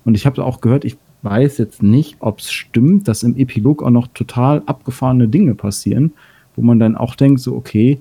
Und 0.05 0.15
ich 0.16 0.27
habe 0.27 0.45
auch 0.45 0.61
gehört, 0.61 0.85
ich 0.85 0.97
weiß 1.23 1.59
jetzt 1.59 1.82
nicht, 1.82 2.16
ob 2.20 2.41
es 2.41 2.53
stimmt, 2.53 3.09
dass 3.09 3.23
im 3.23 3.36
Epilog 3.36 3.82
auch 3.82 3.91
noch 3.91 4.09
total 4.09 4.62
abgefahrene 4.66 5.28
Dinge 5.28 5.55
passieren, 5.55 6.12
wo 6.57 6.62
man 6.62 6.78
dann 6.78 6.97
auch 6.97 7.15
denkt, 7.15 7.41
so, 7.41 7.55
okay, 7.57 8.01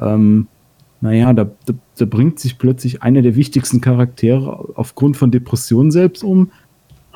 ähm, 0.00 0.46
naja, 1.00 1.32
da, 1.32 1.46
da, 1.66 1.72
da 1.98 2.04
bringt 2.04 2.38
sich 2.38 2.58
plötzlich 2.58 3.02
einer 3.02 3.22
der 3.22 3.34
wichtigsten 3.34 3.80
Charaktere 3.80 4.68
aufgrund 4.76 5.16
von 5.16 5.30
Depressionen 5.30 5.90
selbst 5.90 6.22
um. 6.22 6.50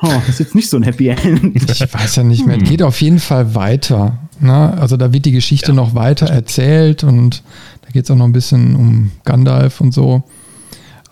Ha, 0.05 0.17
das 0.19 0.29
ist 0.29 0.39
jetzt 0.39 0.55
nicht 0.55 0.69
so 0.69 0.77
ein 0.77 0.83
Happy 0.83 1.07
End. 1.09 1.55
Ich 1.55 1.93
weiß 1.93 2.15
ja 2.17 2.23
nicht 2.23 2.45
mehr. 2.45 2.57
Es 2.61 2.69
geht 2.69 2.81
auf 2.83 3.01
jeden 3.01 3.19
Fall 3.19 3.55
weiter. 3.55 4.17
Ne? 4.39 4.73
Also 4.77 4.97
da 4.97 5.11
wird 5.13 5.25
die 5.25 5.31
Geschichte 5.31 5.73
noch 5.73 5.95
weiter 5.95 6.27
erzählt 6.27 7.03
und 7.03 7.43
da 7.83 7.89
geht 7.91 8.05
es 8.05 8.11
auch 8.11 8.15
noch 8.15 8.25
ein 8.25 8.33
bisschen 8.33 8.75
um 8.75 9.11
Gandalf 9.23 9.81
und 9.81 9.93
so. 9.93 10.23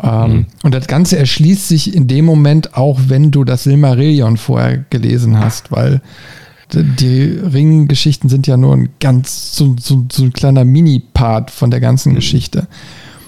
Ähm, 0.01 0.31
Mhm. 0.31 0.45
Und 0.63 0.73
das 0.73 0.87
Ganze 0.87 1.17
erschließt 1.17 1.67
sich 1.67 1.95
in 1.95 2.07
dem 2.07 2.25
Moment 2.25 2.75
auch, 2.75 2.99
wenn 3.07 3.31
du 3.31 3.43
das 3.43 3.63
Silmarillion 3.63 4.37
vorher 4.37 4.79
gelesen 4.89 5.39
hast, 5.39 5.71
weil 5.71 6.01
die 6.73 7.21
Ringgeschichten 7.23 8.29
sind 8.29 8.47
ja 8.47 8.57
nur 8.57 8.73
ein 8.75 8.89
ganz 8.99 9.55
so, 9.55 9.75
so, 9.79 10.05
so 10.11 10.23
ein 10.23 10.33
kleiner 10.33 10.65
Mini-Part 10.65 11.51
von 11.51 11.69
der 11.69 11.79
ganzen 11.79 12.15
Geschichte. 12.15 12.67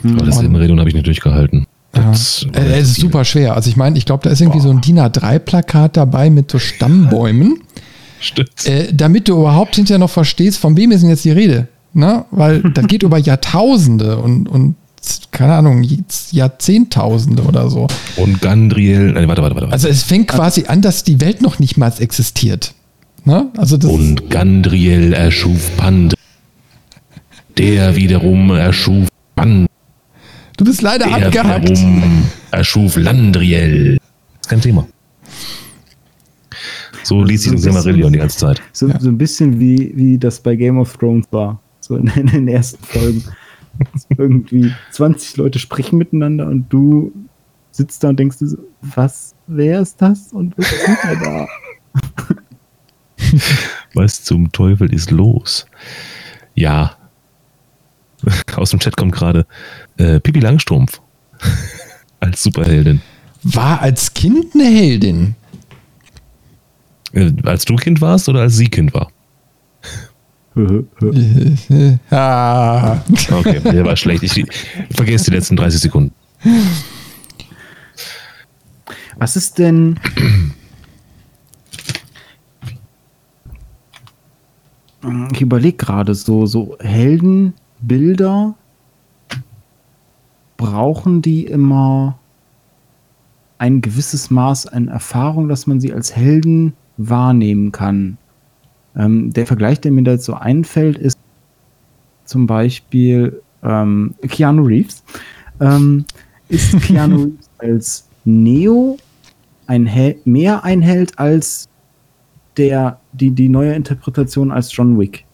Aber 0.03 0.25
das 0.25 0.37
Und- 0.37 0.41
Silmarillion 0.43 0.79
habe 0.79 0.89
ich 0.89 0.95
nicht 0.95 1.05
durchgehalten. 1.07 1.65
Ja. 1.95 2.11
Das- 2.11 2.45
Äh, 2.53 2.79
es 2.79 2.89
ist 2.91 2.99
super 2.99 3.23
schwer. 3.25 3.55
Also 3.55 3.69
ich 3.69 3.75
meine, 3.77 3.97
ich 3.97 4.05
glaube, 4.05 4.23
da 4.23 4.29
ist 4.29 4.41
irgendwie 4.41 4.59
so 4.61 4.69
ein 4.69 4.81
DIN 4.81 4.99
A3-Plakat 4.99 5.97
dabei 5.97 6.29
mit 6.29 6.51
so 6.51 6.59
Stammbäumen. 6.59 7.59
Stimmt. 8.19 8.65
Äh, 8.65 8.93
damit 8.93 9.27
du 9.27 9.37
überhaupt 9.39 9.75
hinterher 9.75 9.99
noch 9.99 10.09
verstehst, 10.09 10.57
von 10.59 10.75
wem 10.77 10.91
ist 10.91 11.01
denn 11.01 11.09
jetzt 11.09 11.25
die 11.25 11.31
Rede? 11.31 11.67
Ne? 11.93 12.25
Weil 12.31 12.61
das 12.73 12.87
geht 12.87 13.03
über 13.03 13.17
Jahrtausende 13.17 14.17
und, 14.17 14.47
und 14.49 14.75
keine 15.31 15.53
Ahnung, 15.53 15.85
Jahrzehntausende 16.31 17.43
oder 17.43 17.69
so. 17.69 17.87
Und 18.17 18.41
Gandriel. 18.41 19.11
Nein, 19.11 19.27
warte, 19.27 19.41
warte, 19.43 19.55
warte. 19.55 19.71
Also 19.71 19.87
es 19.87 20.01
fängt 20.03 20.29
quasi 20.29 20.65
an, 20.65 20.81
dass 20.81 21.03
die 21.03 21.21
Welt 21.21 21.41
noch 21.41 21.59
nicht 21.59 21.77
mal 21.77 21.91
existiert. 21.99 22.73
Ne? 23.23 23.47
Also 23.57 23.77
das 23.77 23.91
Und 23.91 24.29
Gandriel 24.29 25.13
erschuf 25.13 25.75
Pand. 25.77 26.15
Der 27.57 27.95
wiederum 27.95 28.49
erschuf 28.51 29.07
Pand. 29.35 29.67
Du 30.57 30.65
bist 30.65 30.81
leider 30.81 31.05
Der 31.07 31.27
abgehackt. 31.27 31.69
wiederum 31.69 32.23
erschuf 32.51 32.95
Landriel. 32.95 33.97
Ist 34.41 34.49
kein 34.49 34.61
Thema. 34.61 34.87
So 37.03 37.23
liest 37.23 37.43
sich 37.43 37.51
so 37.53 37.57
Silmarillion 37.57 38.13
die 38.13 38.19
ganze 38.19 38.37
Zeit. 38.37 38.61
So, 38.71 38.89
so 38.99 39.09
ein 39.09 39.17
bisschen 39.17 39.59
wie, 39.59 39.91
wie 39.95 40.17
das 40.17 40.39
bei 40.39 40.55
Game 40.55 40.79
of 40.79 40.97
Thrones 40.97 41.27
war. 41.31 41.61
So 41.79 41.97
in, 41.97 42.07
in 42.07 42.27
den 42.27 42.47
ersten 42.47 42.83
Folgen. 42.83 43.23
Irgendwie 44.17 44.71
20 44.91 45.37
Leute 45.37 45.59
sprechen 45.59 45.97
miteinander 45.97 46.47
und 46.47 46.67
du 46.71 47.11
sitzt 47.71 48.03
da 48.03 48.09
und 48.09 48.19
denkst 48.19 48.39
dir 48.39 48.47
so, 48.47 48.57
was, 48.81 49.35
wer 49.47 49.81
ist 49.81 50.01
das 50.01 50.31
und 50.31 50.57
was 50.57 50.67
tut 50.69 50.97
er 51.03 51.15
da? 51.17 51.47
Was 53.93 54.23
zum 54.23 54.51
Teufel 54.51 54.93
ist 54.93 55.09
los? 55.11 55.65
Ja. 56.53 56.97
Aus 58.55 58.71
dem 58.71 58.79
Chat 58.79 58.97
kommt 58.97 59.13
gerade 59.13 59.45
äh, 59.97 60.19
Pippi 60.19 60.39
Langstrumpf 60.39 61.01
als 62.19 62.43
Superheldin. 62.43 63.01
War 63.43 63.81
als 63.81 64.13
Kind 64.13 64.53
eine 64.53 64.65
Heldin. 64.65 65.35
Äh, 67.13 67.31
als 67.43 67.65
du 67.65 67.75
Kind 67.75 68.01
warst 68.01 68.27
oder 68.29 68.41
als 68.41 68.55
sie 68.55 68.67
Kind 68.67 68.93
war? 68.93 69.11
ah. 72.11 72.97
Okay, 73.29 73.59
der 73.59 73.85
war 73.85 73.97
schlecht. 73.97 74.23
Ich 74.23 74.45
vergesse 74.91 75.25
die 75.25 75.35
letzten 75.35 75.57
30 75.57 75.81
Sekunden. 75.81 76.13
Was 79.17 79.35
ist 79.35 79.59
denn. 79.59 79.99
Ich 85.33 85.41
überlege 85.41 85.77
gerade, 85.77 86.15
so, 86.15 86.45
so 86.45 86.77
Heldenbilder, 87.79 88.55
brauchen 90.57 91.21
die 91.21 91.45
immer 91.45 92.17
ein 93.57 93.81
gewisses 93.81 94.29
Maß 94.31 94.67
an 94.67 94.87
Erfahrung, 94.87 95.47
dass 95.47 95.67
man 95.67 95.79
sie 95.79 95.93
als 95.93 96.15
Helden 96.15 96.73
wahrnehmen 96.97 97.71
kann? 97.71 98.17
Ähm, 98.95 99.31
der 99.33 99.45
Vergleich, 99.45 99.81
der 99.81 99.91
mir 99.91 100.03
da 100.03 100.11
jetzt 100.11 100.25
so 100.25 100.33
einfällt, 100.33 100.97
ist 100.97 101.17
zum 102.25 102.47
Beispiel 102.47 103.41
ähm, 103.63 104.15
Keanu 104.27 104.63
Reeves. 104.63 105.03
Ähm, 105.59 106.05
ist 106.49 106.79
Keanu 106.81 107.23
Reeves 107.23 107.49
als 107.57 108.07
Neo 108.23 108.97
ein 109.67 109.85
Hel 109.85 110.17
mehr 110.25 110.63
ein 110.63 110.81
Held 110.81 111.17
als 111.17 111.67
der, 112.57 112.99
die, 113.13 113.31
die 113.31 113.49
neue 113.49 113.73
Interpretation 113.73 114.51
als 114.51 114.75
John 114.75 114.97
Wick. 114.97 115.25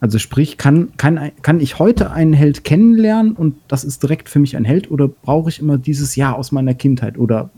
Also 0.00 0.18
sprich, 0.18 0.56
kann, 0.56 0.88
kann, 0.96 1.30
kann 1.42 1.60
ich 1.60 1.78
heute 1.78 2.10
einen 2.10 2.32
Held 2.32 2.64
kennenlernen 2.64 3.32
und 3.32 3.56
das 3.68 3.84
ist 3.84 4.02
direkt 4.02 4.30
für 4.30 4.38
mich 4.38 4.56
ein 4.56 4.64
Held 4.64 4.90
oder 4.90 5.08
brauche 5.08 5.50
ich 5.50 5.60
immer 5.60 5.76
dieses 5.76 6.16
Jahr 6.16 6.36
aus 6.36 6.52
meiner 6.52 6.72
Kindheit 6.72 7.18
oder 7.18 7.50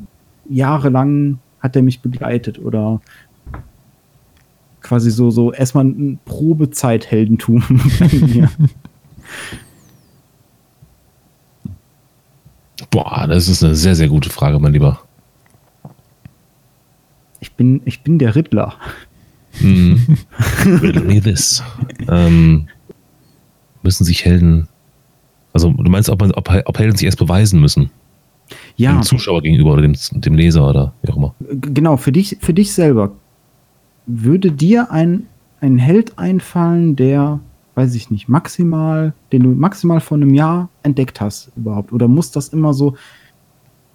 jahrelang 0.49 1.39
hat 1.61 1.77
er 1.77 1.83
mich 1.83 2.01
begleitet 2.01 2.59
oder 2.59 3.01
quasi 4.81 5.13
so, 5.13 5.31
so 5.31 5.53
erstmal 5.53 5.85
ein 5.85 6.19
Probezeit-Heldentum. 6.25 7.63
Boah, 12.91 13.29
das 13.29 13.49
ist 13.49 13.63
eine 13.63 13.77
sehr, 13.77 13.95
sehr 13.95 14.09
gute 14.09 14.29
Frage, 14.29 14.59
mein 14.59 14.73
Lieber. 14.73 15.01
Ich 17.39 17.53
bin, 17.53 17.81
ich 17.85 18.03
bin 18.03 18.19
der 18.19 18.35
Riddler. 18.35 18.75
Mhm. 19.61 20.17
Riddle 20.81 21.03
me 21.03 21.21
this. 21.21 21.63
Ähm, 22.09 22.69
müssen 23.83 24.05
sich 24.05 24.25
Helden. 24.25 24.69
Also, 25.53 25.71
du 25.71 25.91
meinst, 25.91 26.09
ob, 26.09 26.21
man, 26.21 26.33
ob, 26.33 26.51
ob 26.65 26.79
Helden 26.79 26.97
sich 26.97 27.07
erst 27.07 27.19
beweisen 27.19 27.61
müssen? 27.61 27.91
Ja, 28.77 28.93
Dem 28.93 29.03
Zuschauer 29.03 29.43
gegenüber 29.43 29.73
oder 29.73 29.83
dem, 29.83 29.95
dem 30.13 30.35
Leser 30.35 30.69
oder 30.69 30.95
wie 31.03 31.13
auch 31.13 31.17
immer. 31.17 31.35
Genau, 31.51 31.97
für 31.97 32.13
dich, 32.13 32.39
für 32.41 32.55
dich 32.55 32.73
selber. 32.73 33.13
Würde 34.07 34.51
dir 34.51 34.91
ein, 34.91 35.27
ein 35.61 35.79
Held 35.79 36.19
einfallen, 36.19 36.97
der, 36.97 37.41
weiß 37.75 37.95
ich 37.95 38.11
nicht, 38.11 38.29
maximal, 38.29 39.15
den 39.33 39.43
du 39.43 39.51
maximal 39.51 40.01
vor 40.01 40.17
einem 40.17 40.35
Jahr 40.35 40.69
entdeckt 40.83 41.21
hast 41.21 41.53
überhaupt? 41.57 41.93
Oder 41.93 42.09
muss 42.09 42.31
das 42.31 42.49
immer 42.49 42.75
so, 42.75 42.97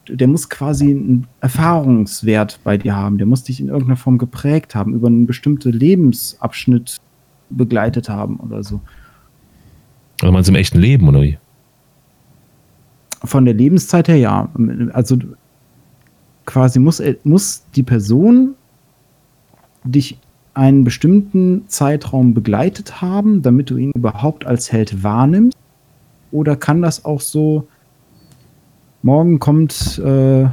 der 0.10 0.28
muss 0.28 0.50
quasi 0.50 0.92
einen 0.92 1.28
Erfahrungswert 1.42 2.60
bei 2.64 2.78
dir 2.78 2.96
haben, 2.96 3.18
der 3.18 3.28
muss 3.28 3.44
dich 3.44 3.60
in 3.60 3.68
irgendeiner 3.68 3.98
Form 3.98 4.18
geprägt 4.18 4.76
haben, 4.76 4.94
über 4.94 5.08
einen 5.08 5.28
bestimmten 5.28 5.72
Lebensabschnitt 5.72 6.98
begleitet 7.50 8.10
haben 8.10 8.38
oder 8.38 8.64
so. 8.64 8.82
Also 10.22 10.32
meinst 10.32 10.50
du 10.50 10.52
im 10.52 10.58
echten 10.58 10.80
Leben 10.80 11.08
oder 11.08 11.22
wie? 11.22 11.38
Von 13.24 13.46
der 13.46 13.54
Lebenszeit 13.54 14.08
her 14.08 14.18
ja. 14.18 14.50
Also 14.94 15.18
quasi 16.46 16.80
muss, 16.80 17.02
muss 17.24 17.64
die 17.76 17.84
Person 17.84 18.56
dich 19.84 20.20
einen 20.54 20.84
bestimmten 20.84 21.68
Zeitraum 21.68 22.34
begleitet 22.34 23.02
haben, 23.02 23.44
damit 23.44 23.70
du 23.70 23.78
ihn 23.78 23.92
überhaupt 23.92 24.46
als 24.46 24.72
Held 24.72 25.04
wahrnimmst? 25.04 25.58
Oder 26.32 26.56
kann 26.56 26.82
das 26.82 27.06
auch 27.06 27.22
so, 27.22 27.68
morgen 29.08 29.40
kommt, 29.40 30.00
äh, 30.00 30.46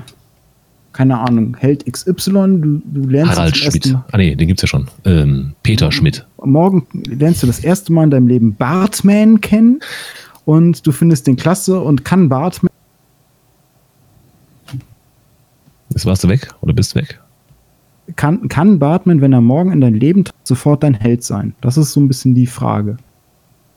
keine 0.93 1.19
Ahnung, 1.19 1.57
Held 1.59 1.85
XY, 1.91 2.31
du, 2.33 2.83
du 2.85 3.09
lernst 3.09 3.37
Harald 3.37 3.57
Schmidt. 3.57 3.97
Ah 4.13 4.17
nee, 4.17 4.37
den 4.37 4.47
gibt's 4.47 4.63
ja 4.63 4.69
schon. 4.69 4.89
Ähm, 5.05 5.55
Peter 5.65 5.91
Schmidt. 5.91 6.25
morgen 6.43 6.87
lernst 6.93 7.43
du 7.43 7.49
das 7.49 7.59
erste 7.59 7.93
Mal 7.93 8.05
in 8.05 8.11
deinem 8.11 8.29
Leben 8.29 8.55
Bartman 8.55 9.41
kennen 9.41 9.81
und 10.45 10.87
du 10.87 10.93
findest 10.93 11.27
den 11.27 11.37
klasse 11.37 11.81
und 11.81 12.05
kann 12.05 12.29
Bartman 12.29 12.71
Jetzt 15.91 16.07
warst 16.07 16.25
du 16.25 16.29
weg 16.29 16.49
oder 16.61 16.73
bist 16.73 16.95
weg? 16.95 17.21
kann, 18.17 18.49
kann 18.49 18.79
Bartman, 18.79 19.21
wenn 19.21 19.33
er 19.33 19.41
morgen 19.41 19.73
in 19.73 19.81
dein 19.81 19.95
Leben 19.95 20.25
tritt, 20.25 20.35
sofort 20.45 20.83
dein 20.83 20.95
Held 20.95 21.25
sein? 21.25 21.55
Das 21.61 21.77
ist 21.77 21.93
so 21.93 22.01
ein 22.01 22.09
bisschen 22.09 22.35
die 22.35 22.47
Frage. 22.47 22.99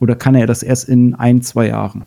Oder 0.00 0.14
kann 0.14 0.34
er 0.34 0.46
das 0.46 0.62
erst 0.62 0.88
in 0.88 1.14
ein, 1.14 1.42
zwei 1.42 1.68
Jahren? 1.68 2.04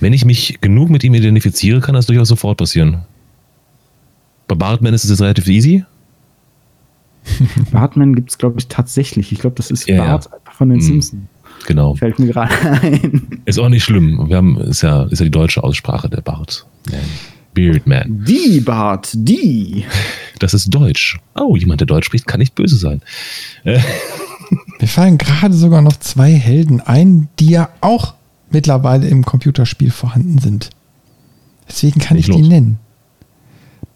Wenn 0.00 0.12
ich 0.12 0.24
mich 0.24 0.58
genug 0.60 0.90
mit 0.90 1.02
ihm 1.04 1.14
identifiziere, 1.14 1.80
kann 1.80 1.94
das 1.94 2.06
durchaus 2.06 2.28
sofort 2.28 2.58
passieren. 2.58 3.02
Bei 4.46 4.54
Bartman 4.54 4.94
ist 4.94 5.04
es 5.04 5.10
jetzt 5.10 5.20
relativ 5.20 5.46
easy. 5.48 5.84
Bartman 7.72 8.14
gibt 8.14 8.30
es, 8.30 8.38
glaube 8.38 8.58
ich, 8.58 8.68
tatsächlich. 8.68 9.32
Ich 9.32 9.40
glaube, 9.40 9.56
das 9.56 9.70
ist 9.70 9.88
Ja, 9.88 9.96
ja. 9.96 10.04
Bart 10.06 10.28
von 10.56 10.68
den 10.68 10.78
Mhm. 10.78 10.82
Simpsons. 10.82 11.22
Genau. 11.66 11.94
Fällt 11.96 12.18
mir 12.18 12.28
gerade 12.28 12.54
ein. 12.82 13.40
Ist 13.44 13.58
auch 13.58 13.68
nicht 13.68 13.82
schlimm. 13.84 14.28
Wir 14.28 14.36
haben, 14.36 14.56
ist 14.60 14.82
ja, 14.82 15.02
ist 15.04 15.18
ja 15.18 15.24
die 15.24 15.30
deutsche 15.30 15.62
Aussprache 15.64 16.08
der 16.08 16.20
Bart. 16.20 16.64
Beardman. 17.52 18.24
Die 18.26 18.60
Bart, 18.60 19.10
die. 19.12 19.84
Das 20.38 20.54
ist 20.54 20.72
Deutsch. 20.72 21.18
Oh, 21.34 21.56
jemand, 21.56 21.80
der 21.80 21.86
Deutsch 21.86 22.06
spricht, 22.06 22.26
kann 22.28 22.38
nicht 22.38 22.54
böse 22.54 22.76
sein. 22.76 23.02
Äh, 23.64 23.80
Mir 24.80 24.86
fallen 24.86 25.18
gerade 25.18 25.52
sogar 25.54 25.82
noch 25.82 25.96
zwei 25.98 26.32
Helden 26.32 26.80
ein, 26.80 27.28
die 27.40 27.50
ja 27.50 27.70
auch 27.80 28.14
mittlerweile 28.50 29.08
im 29.08 29.24
Computerspiel 29.24 29.90
vorhanden 29.90 30.38
sind. 30.38 30.70
Deswegen 31.68 32.00
kann 32.00 32.16
ich, 32.16 32.28
ich 32.28 32.36
die 32.36 32.42
nennen. 32.42 32.78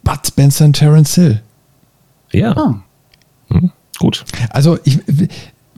Bud 0.05 0.27
Spencer 0.27 0.67
und 0.67 0.75
Terence 0.75 1.15
Hill. 1.15 1.43
Ja. 2.33 2.57
Ah. 2.57 2.83
Hm, 3.49 3.71
gut. 3.99 4.25
Also 4.51 4.79
ich, 4.85 4.99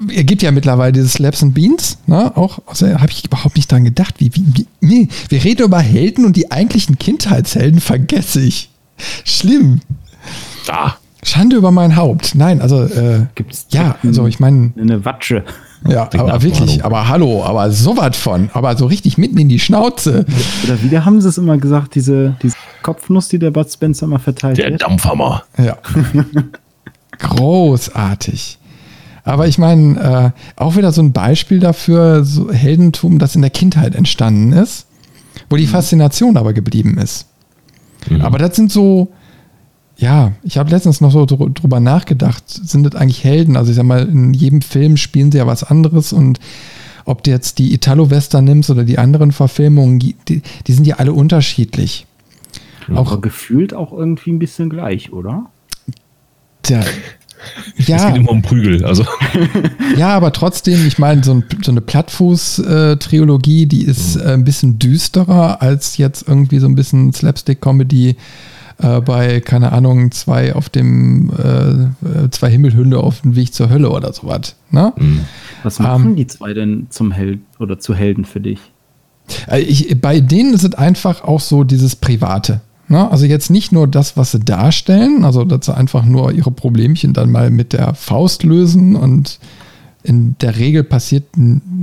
er 0.08 0.24
gibt 0.24 0.42
ja 0.42 0.50
mittlerweile 0.50 0.92
diese 0.92 1.08
Slaps 1.08 1.42
and 1.42 1.54
Beans, 1.54 1.98
ne? 2.06 2.36
Auch, 2.36 2.60
also 2.66 2.88
habe 2.88 3.10
ich 3.10 3.24
überhaupt 3.24 3.56
nicht 3.56 3.70
dran 3.70 3.84
gedacht. 3.84 4.16
Wie, 4.18 4.34
wie, 4.34 4.44
wie, 4.54 4.66
nee, 4.80 5.08
wir 5.28 5.44
reden 5.44 5.62
über 5.62 5.80
Helden 5.80 6.24
und 6.24 6.36
die 6.36 6.50
eigentlichen 6.50 6.98
Kindheitshelden 6.98 7.80
vergesse 7.80 8.40
ich. 8.40 8.70
Schlimm. 9.24 9.80
Ah. 10.68 10.94
Schande 11.24 11.56
über 11.56 11.70
mein 11.70 11.96
Haupt. 11.96 12.34
Nein, 12.34 12.60
also 12.60 12.82
äh, 12.82 13.26
gibt's 13.34 13.66
ja, 13.70 13.96
also 14.02 14.26
ich 14.26 14.40
meine 14.40 14.72
eine 14.78 15.04
Watsche. 15.04 15.44
Ja, 15.88 16.08
aber 16.16 16.42
wirklich, 16.42 16.78
hallo. 16.78 16.84
aber 16.84 17.08
hallo, 17.08 17.44
aber 17.44 17.70
sowas 17.70 18.16
von, 18.16 18.50
aber 18.54 18.76
so 18.76 18.86
richtig 18.86 19.18
mitten 19.18 19.36
in 19.38 19.48
die 19.48 19.58
Schnauze. 19.58 20.24
Oder 20.64 20.82
wie 20.82 20.98
haben 20.98 21.20
sie 21.20 21.28
es 21.28 21.36
immer 21.36 21.58
gesagt, 21.58 21.94
diese, 21.94 22.36
diese 22.42 22.56
Kopfnuss, 22.82 23.28
die 23.28 23.38
der 23.38 23.50
Bud 23.50 23.70
Spencer 23.70 24.06
immer 24.06 24.18
verteilt 24.18 24.56
Der 24.58 24.70
Dampfhammer. 24.70 25.44
Ja. 25.58 25.76
Großartig. 27.18 28.58
Aber 29.24 29.46
ich 29.46 29.58
meine, 29.58 30.34
äh, 30.56 30.60
auch 30.60 30.76
wieder 30.76 30.92
so 30.92 31.02
ein 31.02 31.12
Beispiel 31.12 31.58
dafür, 31.58 32.24
so 32.24 32.52
Heldentum, 32.52 33.18
das 33.18 33.34
in 33.34 33.40
der 33.40 33.50
Kindheit 33.50 33.94
entstanden 33.94 34.52
ist, 34.52 34.86
wo 35.48 35.56
die 35.56 35.64
mhm. 35.64 35.70
Faszination 35.70 36.36
aber 36.36 36.52
geblieben 36.52 36.98
ist. 36.98 37.26
Mhm. 38.08 38.20
Aber 38.20 38.38
das 38.38 38.56
sind 38.56 38.70
so, 38.70 39.12
ja, 39.96 40.32
ich 40.42 40.58
habe 40.58 40.70
letztens 40.70 41.00
noch 41.00 41.12
so 41.12 41.24
drüber 41.26 41.80
nachgedacht, 41.80 42.44
sind 42.48 42.84
das 42.84 43.00
eigentlich 43.00 43.22
Helden? 43.22 43.56
Also 43.56 43.70
ich 43.70 43.76
sag 43.76 43.84
mal, 43.84 44.08
in 44.08 44.34
jedem 44.34 44.60
Film 44.60 44.96
spielen 44.96 45.30
sie 45.30 45.38
ja 45.38 45.46
was 45.46 45.62
anderes 45.64 46.12
und 46.12 46.40
ob 47.04 47.22
du 47.22 47.30
jetzt 47.30 47.58
die 47.58 47.74
Italo-Western 47.74 48.44
nimmst 48.44 48.70
oder 48.70 48.84
die 48.84 48.98
anderen 48.98 49.30
Verfilmungen, 49.30 49.98
die, 49.98 50.16
die 50.66 50.72
sind 50.72 50.86
ja 50.86 50.96
alle 50.96 51.12
unterschiedlich. 51.12 52.06
Ja, 52.88 52.96
auch 52.96 53.20
gefühlt 53.20 53.74
auch 53.74 53.92
irgendwie 53.92 54.32
ein 54.32 54.38
bisschen 54.38 54.68
gleich, 54.70 55.12
oder? 55.12 55.46
Tja, 56.62 56.80
ja. 57.76 57.96
Es 57.96 58.06
geht 58.06 58.16
immer 58.16 58.30
um 58.30 58.42
Prügel. 58.42 58.84
Also. 58.84 59.04
Ja, 59.96 60.08
aber 60.08 60.32
trotzdem, 60.32 60.86
ich 60.86 60.98
meine, 60.98 61.22
so, 61.22 61.34
ein, 61.34 61.44
so, 61.62 61.70
eine 61.70 61.80
Plattfuß-Trilogie, 61.80 63.66
die 63.66 63.84
ist 63.84 64.16
mhm. 64.16 64.22
äh, 64.22 64.32
ein 64.32 64.44
bisschen 64.44 64.78
düsterer 64.78 65.62
als 65.62 65.98
jetzt 65.98 66.26
irgendwie 66.26 66.58
so 66.58 66.66
ein 66.66 66.74
bisschen 66.74 67.12
Slapstick-Comedy 67.12 68.16
äh, 68.78 69.00
bei, 69.00 69.40
keine 69.40 69.72
Ahnung, 69.72 70.10
zwei 70.10 70.54
auf 70.54 70.68
dem, 70.68 71.30
äh, 71.30 72.30
zwei 72.30 72.50
Himmelhunde 72.50 72.98
auf 72.98 73.20
dem 73.20 73.36
Weg 73.36 73.54
zur 73.54 73.70
Hölle 73.70 73.90
oder 73.90 74.12
sowas. 74.12 74.56
Ne? 74.70 74.92
Mhm. 74.96 75.20
Was 75.62 75.78
machen 75.78 76.10
ähm, 76.10 76.16
die 76.16 76.26
zwei 76.26 76.54
denn 76.54 76.86
zum 76.90 77.12
Held 77.12 77.40
oder 77.58 77.78
zu 77.78 77.94
Helden 77.94 78.24
für 78.24 78.40
dich? 78.40 78.58
Äh, 79.48 79.60
ich, 79.60 80.00
bei 80.00 80.20
denen 80.20 80.54
ist 80.54 80.64
es 80.64 80.74
einfach 80.74 81.24
auch 81.24 81.40
so 81.40 81.64
dieses 81.64 81.96
Private. 81.96 82.60
Ne? 82.88 83.10
Also 83.10 83.26
jetzt 83.26 83.50
nicht 83.50 83.72
nur 83.72 83.86
das, 83.86 84.16
was 84.16 84.32
sie 84.32 84.40
darstellen, 84.40 85.24
also 85.24 85.44
dass 85.44 85.66
sie 85.66 85.76
einfach 85.76 86.04
nur 86.04 86.32
ihre 86.32 86.50
Problemchen 86.50 87.12
dann 87.12 87.30
mal 87.30 87.50
mit 87.50 87.72
der 87.72 87.94
Faust 87.94 88.42
lösen 88.42 88.96
und 88.96 89.38
in 90.02 90.36
der 90.38 90.58
Regel 90.58 90.84
passiert, 90.84 91.24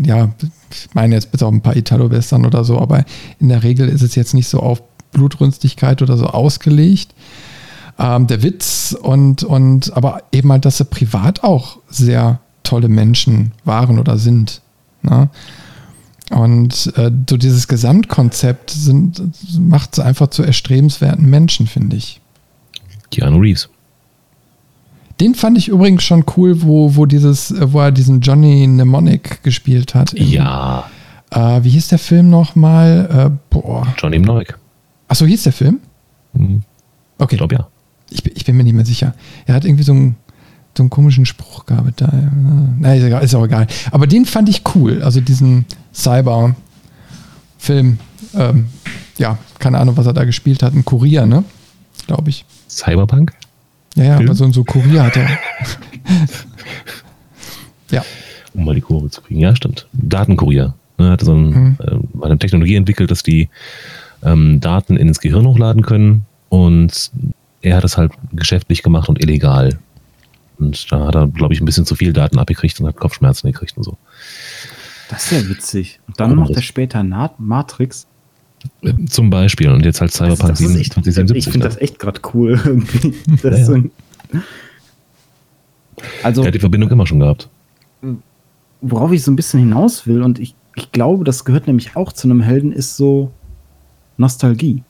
ja, 0.03 0.29
ich 0.71 0.89
meine 0.93 1.15
jetzt 1.15 1.31
bis 1.31 1.41
auf 1.41 1.51
ein 1.51 1.61
paar 1.61 1.75
Italo-Western 1.75 2.45
oder 2.45 2.63
so, 2.63 2.79
aber 2.79 3.03
in 3.39 3.49
der 3.49 3.63
Regel 3.63 3.89
ist 3.89 4.03
es 4.03 4.13
jetzt 4.13 4.35
nicht 4.35 4.47
so 4.47 4.59
auf 4.59 4.83
Blutrünstigkeit 5.11 6.01
oder 6.01 6.17
so 6.17 6.27
ausgelegt. 6.27 7.13
Ähm, 7.99 8.27
der 8.27 8.43
Witz 8.43 8.95
und, 8.99 9.43
und 9.43 9.95
aber 9.95 10.23
eben 10.31 10.51
halt, 10.51 10.65
dass 10.65 10.77
sie 10.77 10.85
privat 10.85 11.43
auch 11.43 11.77
sehr 11.89 12.39
tolle 12.63 12.87
Menschen 12.87 13.51
waren 13.65 13.99
oder 13.99 14.17
sind. 14.17 14.61
Ne? 15.01 15.29
Und 16.31 16.93
äh, 16.95 17.11
so 17.29 17.35
dieses 17.35 17.67
Gesamtkonzept 17.67 18.69
sind, 18.69 19.21
macht 19.59 19.95
sie 19.95 20.03
einfach 20.03 20.27
zu 20.27 20.43
erstrebenswerten 20.43 21.29
Menschen, 21.29 21.67
finde 21.67 21.97
ich. 21.97 22.21
Keanu 23.11 23.39
Reeves. 23.39 23.69
Den 25.19 25.35
fand 25.35 25.57
ich 25.57 25.67
übrigens 25.67 26.03
schon 26.03 26.23
cool, 26.37 26.61
wo, 26.61 26.95
wo, 26.95 27.05
dieses, 27.05 27.51
äh, 27.51 27.73
wo 27.73 27.81
er 27.81 27.91
diesen 27.91 28.21
Johnny 28.21 28.65
Mnemonic 28.65 29.43
gespielt 29.43 29.93
hat. 29.93 30.13
Ja. 30.17 30.89
Äh, 31.29 31.63
wie 31.63 31.69
hieß 31.69 31.89
der 31.89 31.99
Film 31.99 32.29
nochmal? 32.29 33.29
Äh, 33.29 33.37
boah. 33.49 33.85
Johnny 33.97 34.17
Mnemonic. 34.17 34.57
Achso, 35.11 35.25
hieß 35.25 35.43
der 35.43 35.51
Film? 35.51 35.81
Mhm. 36.31 36.63
Okay. 37.17 37.35
Ich 37.35 37.37
glaube 37.37 37.55
ja. 37.55 37.67
Ich, 38.09 38.25
ich, 38.25 38.45
bin 38.45 38.55
mir 38.55 38.63
nicht 38.63 38.75
mehr 38.75 38.85
sicher. 38.85 39.13
Er 39.45 39.55
hat 39.55 39.65
irgendwie 39.65 39.83
so 39.83 39.91
einen, 39.91 40.15
so 40.77 40.83
einen 40.83 40.89
komischen 40.89 41.25
Spruch 41.25 41.65
gehabt. 41.65 41.99
Da. 41.99 42.09
Na, 42.79 42.95
ist, 42.95 43.03
egal, 43.03 43.21
ist 43.21 43.35
auch 43.35 43.43
egal. 43.43 43.67
Aber 43.91 44.07
den 44.07 44.25
fand 44.25 44.47
ich 44.47 44.63
cool. 44.73 45.03
Also 45.03 45.19
diesen 45.19 45.65
Cyber-Film. 45.93 46.55
Ähm, 48.35 48.67
ja, 49.17 49.37
keine 49.59 49.79
Ahnung, 49.79 49.97
was 49.97 50.05
er 50.05 50.13
da 50.13 50.23
gespielt 50.23 50.63
hat. 50.63 50.73
Ein 50.73 50.85
Kurier, 50.85 51.25
ne? 51.25 51.43
Glaube 52.07 52.29
ich. 52.29 52.45
Cyberpunk? 52.69 53.33
Ja, 53.95 54.05
ja, 54.05 54.15
Film? 54.15 54.29
aber 54.29 54.35
so, 54.37 54.49
so 54.53 54.63
Kurier 54.63 55.03
hat 55.03 55.17
er. 55.17 55.27
ja. 57.91 58.05
Um 58.53 58.63
mal 58.63 58.75
die 58.75 58.81
Kurve 58.81 59.09
zu 59.09 59.21
kriegen. 59.21 59.41
Ja, 59.41 59.53
stimmt. 59.57 59.89
Datenkurier. 59.91 60.73
Er 60.97 61.03
ne, 61.03 61.11
hatte 61.11 61.25
so 61.25 61.33
ein, 61.33 61.49
mhm. 61.49 61.77
äh, 61.81 62.25
eine 62.25 62.39
Technologie 62.39 62.75
entwickelt, 62.75 63.11
dass 63.11 63.23
die 63.23 63.49
ähm, 64.23 64.59
Daten 64.59 64.97
ins 64.97 65.19
Gehirn 65.19 65.45
hochladen 65.45 65.81
können 65.81 66.25
und 66.49 67.11
er 67.61 67.77
hat 67.77 67.83
es 67.83 67.97
halt 67.97 68.11
geschäftlich 68.33 68.83
gemacht 68.83 69.09
und 69.09 69.21
illegal. 69.21 69.79
Und 70.59 70.91
da 70.91 71.07
hat 71.07 71.15
er, 71.15 71.27
glaube 71.27 71.53
ich, 71.53 71.61
ein 71.61 71.65
bisschen 71.65 71.85
zu 71.85 71.95
viel 71.95 72.13
Daten 72.13 72.37
abgekriegt 72.37 72.79
und 72.79 72.87
hat 72.87 72.97
Kopfschmerzen 72.97 73.51
gekriegt 73.51 73.77
und 73.77 73.83
so. 73.83 73.97
Das 75.09 75.25
ist 75.25 75.31
ja 75.31 75.49
witzig. 75.49 75.99
Und 76.07 76.19
dann 76.19 76.35
macht 76.35 76.51
er 76.51 76.61
später 76.61 77.03
Matrix. 77.37 78.07
Äh, 78.81 78.93
zum 79.05 79.29
Beispiel. 79.29 79.69
Und 79.69 79.83
jetzt 79.85 80.01
halt 80.01 80.11
Cyberpunk 80.11 80.55
2077. 80.57 81.35
Ich 81.35 81.51
finde 81.51 81.67
das 81.67 81.77
echt 81.77 81.99
gerade 81.99 82.21
cool. 82.33 82.59
ja, 83.43 83.49
ja. 83.49 83.65
So 83.65 83.83
also, 86.23 86.41
er 86.41 86.47
hat 86.47 86.55
die 86.55 86.59
Verbindung 86.59 86.89
immer 86.89 87.07
schon 87.07 87.19
gehabt. 87.19 87.49
Worauf 88.81 89.11
ich 89.11 89.23
so 89.23 89.31
ein 89.31 89.35
bisschen 89.35 89.59
hinaus 89.59 90.07
will, 90.07 90.21
und 90.23 90.39
ich, 90.39 90.55
ich 90.75 90.91
glaube, 90.91 91.23
das 91.23 91.45
gehört 91.45 91.67
nämlich 91.67 91.95
auch 91.95 92.13
zu 92.13 92.27
einem 92.27 92.41
Helden, 92.41 92.71
ist 92.71 92.97
so 92.97 93.31
Nostalgie. 94.21 94.83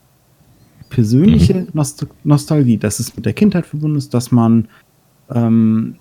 Persönliche 0.90 1.56
mhm. 1.56 1.68
Nost 1.74 2.06
Nostalgie, 2.24 2.78
dass 2.78 3.00
es 3.00 3.16
mit 3.16 3.26
der 3.26 3.34
Kindheit 3.34 3.66
verbunden 3.66 3.98
ist, 3.98 4.14
dass 4.14 4.32
man 4.32 4.68
ähm, 5.34 5.96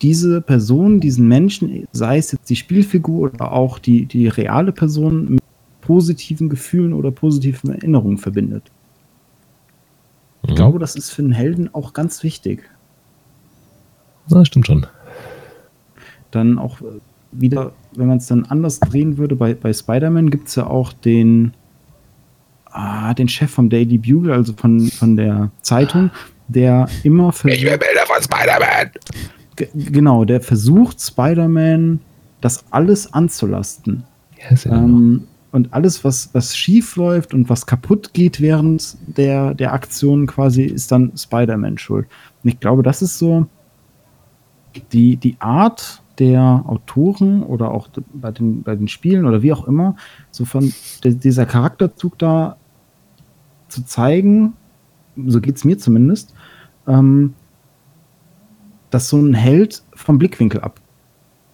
diese 0.00 0.40
Person, 0.40 1.00
diesen 1.00 1.28
Menschen, 1.28 1.86
sei 1.92 2.18
es 2.18 2.32
jetzt 2.32 2.48
die 2.48 2.56
Spielfigur 2.56 3.32
oder 3.32 3.52
auch 3.52 3.78
die, 3.78 4.06
die 4.06 4.28
reale 4.28 4.72
Person, 4.72 5.34
mit 5.34 5.42
positiven 5.80 6.48
Gefühlen 6.48 6.92
oder 6.92 7.10
positiven 7.10 7.70
Erinnerungen 7.70 8.18
verbindet. 8.18 8.70
Ich 10.44 10.50
mhm. 10.50 10.54
glaube, 10.54 10.78
das 10.78 10.96
ist 10.96 11.10
für 11.10 11.22
einen 11.22 11.32
Helden 11.32 11.72
auch 11.74 11.92
ganz 11.92 12.22
wichtig. 12.22 12.68
Na, 14.28 14.44
stimmt 14.44 14.66
schon. 14.66 14.86
Dann 16.30 16.58
auch 16.58 16.80
äh, 16.80 17.00
wieder, 17.32 17.72
wenn 17.96 18.08
man 18.08 18.18
es 18.18 18.26
dann 18.26 18.44
anders 18.44 18.80
drehen 18.80 19.16
würde, 19.18 19.36
bei, 19.36 19.54
bei 19.54 19.72
Spider-Man 19.72 20.30
gibt 20.30 20.48
es 20.48 20.54
ja 20.54 20.66
auch 20.66 20.92
den, 20.92 21.54
ah, 22.66 23.14
den 23.14 23.28
Chef 23.28 23.50
vom 23.50 23.68
Daily 23.68 23.98
Bugle, 23.98 24.32
also 24.32 24.52
von, 24.54 24.88
von 24.88 25.16
der 25.16 25.50
Zeitung, 25.62 26.10
der 26.48 26.88
immer 27.02 27.32
versucht. 27.32 27.58
Ich 27.58 27.64
will 27.64 27.78
Bilder 27.78 28.06
von 28.06 28.22
Spider-Man! 28.22 28.90
Genau, 29.74 30.24
der 30.24 30.40
versucht, 30.40 31.00
Spider-Man 31.00 32.00
das 32.40 32.64
alles 32.70 33.12
anzulasten. 33.12 34.04
Yes, 34.50 34.66
ähm, 34.66 35.24
und 35.52 35.72
alles, 35.74 36.02
was, 36.02 36.30
was 36.32 36.56
schief 36.56 36.96
läuft 36.96 37.34
und 37.34 37.48
was 37.48 37.66
kaputt 37.66 38.14
geht 38.14 38.40
während 38.40 38.96
der, 39.06 39.54
der 39.54 39.72
Aktion 39.74 40.26
quasi, 40.26 40.64
ist 40.64 40.90
dann 40.90 41.12
Spider-Man 41.16 41.78
schuld. 41.78 42.06
Und 42.42 42.50
ich 42.50 42.58
glaube, 42.58 42.82
das 42.82 43.02
ist 43.02 43.18
so 43.18 43.46
die, 44.92 45.16
die 45.16 45.36
Art 45.38 46.01
der 46.18 46.64
Autoren 46.66 47.42
oder 47.42 47.70
auch 47.70 47.88
bei 48.12 48.30
den, 48.30 48.62
bei 48.62 48.76
den 48.76 48.88
Spielen 48.88 49.26
oder 49.26 49.42
wie 49.42 49.52
auch 49.52 49.66
immer, 49.66 49.96
so 50.30 50.44
von 50.44 50.72
dieser 51.02 51.46
Charakterzug 51.46 52.18
da 52.18 52.56
zu 53.68 53.84
zeigen, 53.84 54.52
so 55.26 55.40
geht 55.40 55.56
es 55.56 55.64
mir 55.64 55.78
zumindest, 55.78 56.34
ähm, 56.86 57.34
dass 58.90 59.08
so 59.08 59.16
ein 59.16 59.34
Held 59.34 59.82
vom 59.94 60.18
Blickwinkel 60.18 60.60
ab, 60.60 60.80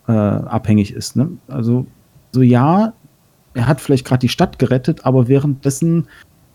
äh, 0.08 0.12
abhängig 0.12 0.92
ist. 0.92 1.16
Ne? 1.16 1.30
Also, 1.46 1.86
so 2.32 2.42
ja, 2.42 2.92
er 3.54 3.66
hat 3.66 3.80
vielleicht 3.80 4.06
gerade 4.06 4.20
die 4.20 4.28
Stadt 4.28 4.58
gerettet, 4.58 5.04
aber 5.04 5.28
währenddessen 5.28 6.08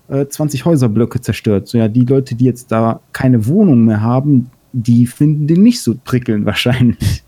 äh, 0.09 0.25
20 0.25 0.65
Häuserblöcke 0.65 1.21
zerstört. 1.21 1.67
So 1.67 1.77
ja, 1.77 1.88
die 1.88 2.05
Leute, 2.05 2.35
die 2.35 2.45
jetzt 2.45 2.71
da 2.71 2.99
keine 3.13 3.45
Wohnung 3.47 3.85
mehr 3.85 4.01
haben, 4.01 4.49
die 4.73 5.07
finden 5.07 5.47
den 5.47 5.63
nicht 5.63 5.81
so 5.81 5.95
prickelnd 6.03 6.45
wahrscheinlich. 6.45 7.22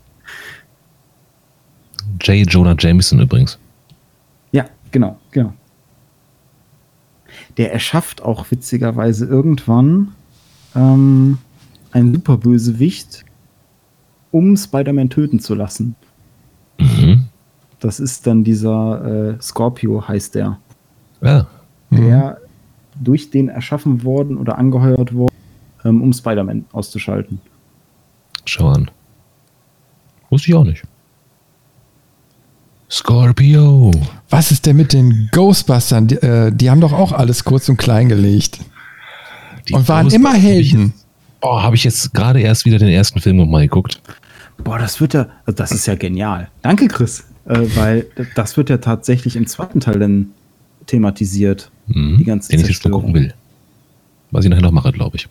J. 2.20 2.46
Jonah 2.50 2.76
Jameson 2.78 3.20
übrigens. 3.20 3.58
Ja, 4.52 4.66
genau, 4.90 5.18
genau. 5.30 5.52
Der 7.56 7.72
erschafft 7.72 8.22
auch 8.22 8.50
witzigerweise 8.50 9.26
irgendwann 9.26 10.12
ähm, 10.74 11.38
einen 11.92 12.14
Superbösewicht, 12.14 13.24
um 14.30 14.56
Spider-Man 14.56 15.10
töten 15.10 15.40
zu 15.40 15.54
lassen. 15.54 15.96
Mhm. 16.78 17.24
Das 17.80 18.00
ist 18.00 18.26
dann 18.26 18.44
dieser 18.44 19.34
äh, 19.36 19.42
Scorpio, 19.42 20.06
heißt 20.06 20.34
der. 20.34 20.58
Ja. 21.22 21.46
Der 21.90 22.38
durch 23.00 23.30
den 23.30 23.48
erschaffen 23.48 24.02
worden 24.02 24.36
oder 24.38 24.58
angeheuert 24.58 25.14
worden, 25.14 25.34
ähm, 25.84 26.02
um 26.02 26.12
Spider-Man 26.12 26.64
auszuschalten. 26.72 27.40
Schau 28.44 28.68
an. 28.68 28.90
Wusste 30.30 30.50
ich 30.50 30.54
auch 30.54 30.64
nicht. 30.64 30.82
Scorpio. 32.96 33.90
Was 34.30 34.50
ist 34.50 34.64
denn 34.64 34.76
mit 34.76 34.94
den 34.94 35.28
Ghostbustern? 35.32 36.06
Die, 36.06 36.14
äh, 36.16 36.50
die 36.50 36.70
haben 36.70 36.80
doch 36.80 36.92
auch 36.92 37.12
alles 37.12 37.44
kurz 37.44 37.68
und 37.68 37.76
klein 37.76 38.08
gelegt. 38.08 38.58
Die 39.68 39.74
und 39.74 39.86
waren 39.88 40.10
immer 40.10 40.32
Helden. 40.32 40.94
Oh, 41.42 41.60
habe 41.60 41.76
ich 41.76 41.84
jetzt 41.84 42.14
gerade 42.14 42.40
erst 42.40 42.64
wieder 42.64 42.78
den 42.78 42.88
ersten 42.88 43.20
Film 43.20 43.36
nochmal 43.36 43.62
geguckt. 43.62 44.00
Boah, 44.56 44.78
das 44.78 44.98
wird 45.00 45.12
ja, 45.12 45.26
das 45.44 45.72
ist 45.72 45.86
ja 45.86 45.94
genial. 45.94 46.48
Danke, 46.62 46.88
Chris. 46.88 47.24
Äh, 47.44 47.66
weil 47.74 48.06
das 48.34 48.56
wird 48.56 48.70
ja 48.70 48.78
tatsächlich 48.78 49.36
im 49.36 49.46
zweiten 49.46 49.80
Teil 49.80 49.98
dann 49.98 50.28
thematisiert. 50.86 51.70
Mhm. 51.88 52.16
Die 52.18 52.24
ganze 52.24 52.48
den 52.50 52.60
ich 52.60 52.66
jetzt 52.66 52.68
mal 52.68 52.90
Zerstörung. 52.90 53.00
gucken 53.02 53.14
will. 53.14 53.34
Was 54.30 54.44
ich 54.44 54.50
nachher 54.50 54.62
noch 54.62 54.72
mache, 54.72 54.92
glaube 54.92 55.16
ich. 55.16 55.28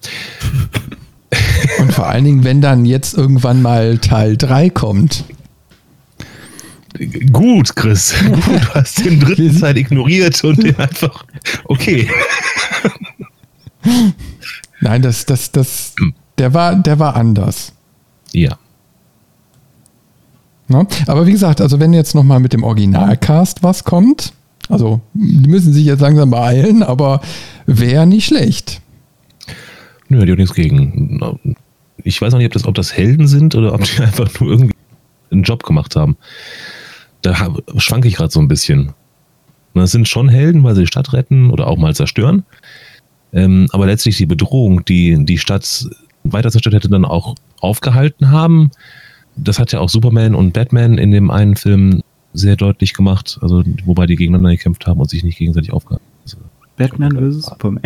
Und 1.80 1.92
vor 1.92 2.08
allen 2.08 2.24
Dingen, 2.24 2.44
wenn 2.44 2.62
dann 2.62 2.86
jetzt 2.86 3.18
irgendwann 3.18 3.64
mal 3.64 3.98
Teil 3.98 4.38
3 4.38 4.70
kommt. 4.70 5.26
Gut, 7.32 7.76
Chris. 7.76 8.16
Gut, 8.26 8.46
du 8.46 8.74
hast 8.74 9.06
den 9.06 9.20
dritten 9.20 9.60
Teil 9.60 9.78
ignoriert 9.78 10.44
und 10.44 10.64
den 10.64 10.78
einfach. 10.78 11.26
Okay. 11.66 12.08
Nein, 14.82 15.02
das, 15.02 15.26
das, 15.26 15.52
das, 15.52 15.94
der 16.38 16.54
war, 16.54 16.76
der 16.76 17.00
war 17.00 17.16
anders. 17.16 17.74
Ja. 18.32 18.58
Ne? 20.68 20.88
Aber 21.08 21.28
wie 21.28 21.32
gesagt, 21.32 21.62
also 21.62 21.80
wenn 21.80 21.94
jetzt 21.94 22.16
nochmal 22.16 22.40
mit 22.40 22.54
dem 22.54 22.64
Originalcast 22.64 23.62
was 23.62 23.84
kommt, 23.84 24.34
also 24.70 25.02
die 25.14 25.48
müssen 25.48 25.74
sich 25.74 25.86
jetzt 25.86 26.02
langsam 26.02 26.32
beeilen, 26.32 26.82
aber 26.82 27.22
wäre 27.66 28.08
nicht 28.08 28.26
schlecht. 28.26 28.82
Nö, 30.10 30.24
ich 30.24 30.32
auch 30.32 30.38
nichts 30.38 30.56
gegen. 30.56 31.48
Ich 32.04 32.22
weiß 32.22 32.32
noch 32.32 32.40
nicht, 32.40 32.48
ob 32.48 32.54
das, 32.54 32.66
ob 32.66 32.76
das 32.76 32.94
Helden 32.94 33.28
sind 33.28 33.56
oder 33.56 33.74
ob 33.74 33.84
die 33.84 34.02
einfach 34.02 34.40
nur 34.40 34.52
irgendwie 34.52 34.76
einen 35.32 35.44
Job 35.44 35.64
gemacht 35.64 35.96
haben. 35.96 36.18
Da 37.26 37.36
schwanke 37.78 38.08
ich 38.08 38.16
gerade 38.16 38.32
so 38.32 38.40
ein 38.40 38.48
bisschen. 38.48 38.94
Das 39.74 39.92
sind 39.92 40.08
schon 40.08 40.30
Helden, 40.30 40.64
weil 40.64 40.76
sie 40.76 40.82
die 40.82 40.88
Stadt 40.88 41.12
retten 41.12 41.50
oder 41.50 41.68
auch 41.68 41.78
mal 41.78 41.96
zerstören. 41.96 42.44
Ähm, 43.34 43.68
aber 43.72 43.88
letztlich 43.88 44.18
die 44.18 44.26
Bedrohung, 44.28 44.86
die 44.86 45.26
die 45.26 45.38
Stadt 45.38 45.88
weiter 46.24 46.52
zerstört 46.52 46.76
hätte, 46.76 46.90
dann 46.90 47.04
auch 47.04 47.36
aufgehalten 47.60 48.30
haben. 48.30 48.70
Das 49.36 49.60
hat 49.60 49.72
ja 49.72 49.80
auch 49.80 49.90
Superman 49.90 50.36
und 50.36 50.54
Batman 50.54 50.98
in 50.98 51.12
dem 51.12 51.32
einen 51.32 51.56
Film 51.56 52.04
sehr 52.34 52.56
deutlich 52.56 52.94
gemacht. 52.94 53.40
Also, 53.42 53.64
wobei 53.86 54.06
die 54.06 54.16
gegeneinander 54.16 54.52
gekämpft 54.52 54.86
haben 54.88 55.00
und 55.02 55.10
sich 55.10 55.24
nicht 55.24 55.38
gegenseitig 55.38 55.74
aufgehalten 55.74 56.06
haben. 56.32 56.50
Batman 56.78 57.32
vs. 57.32 57.46
Superman. 57.46 57.82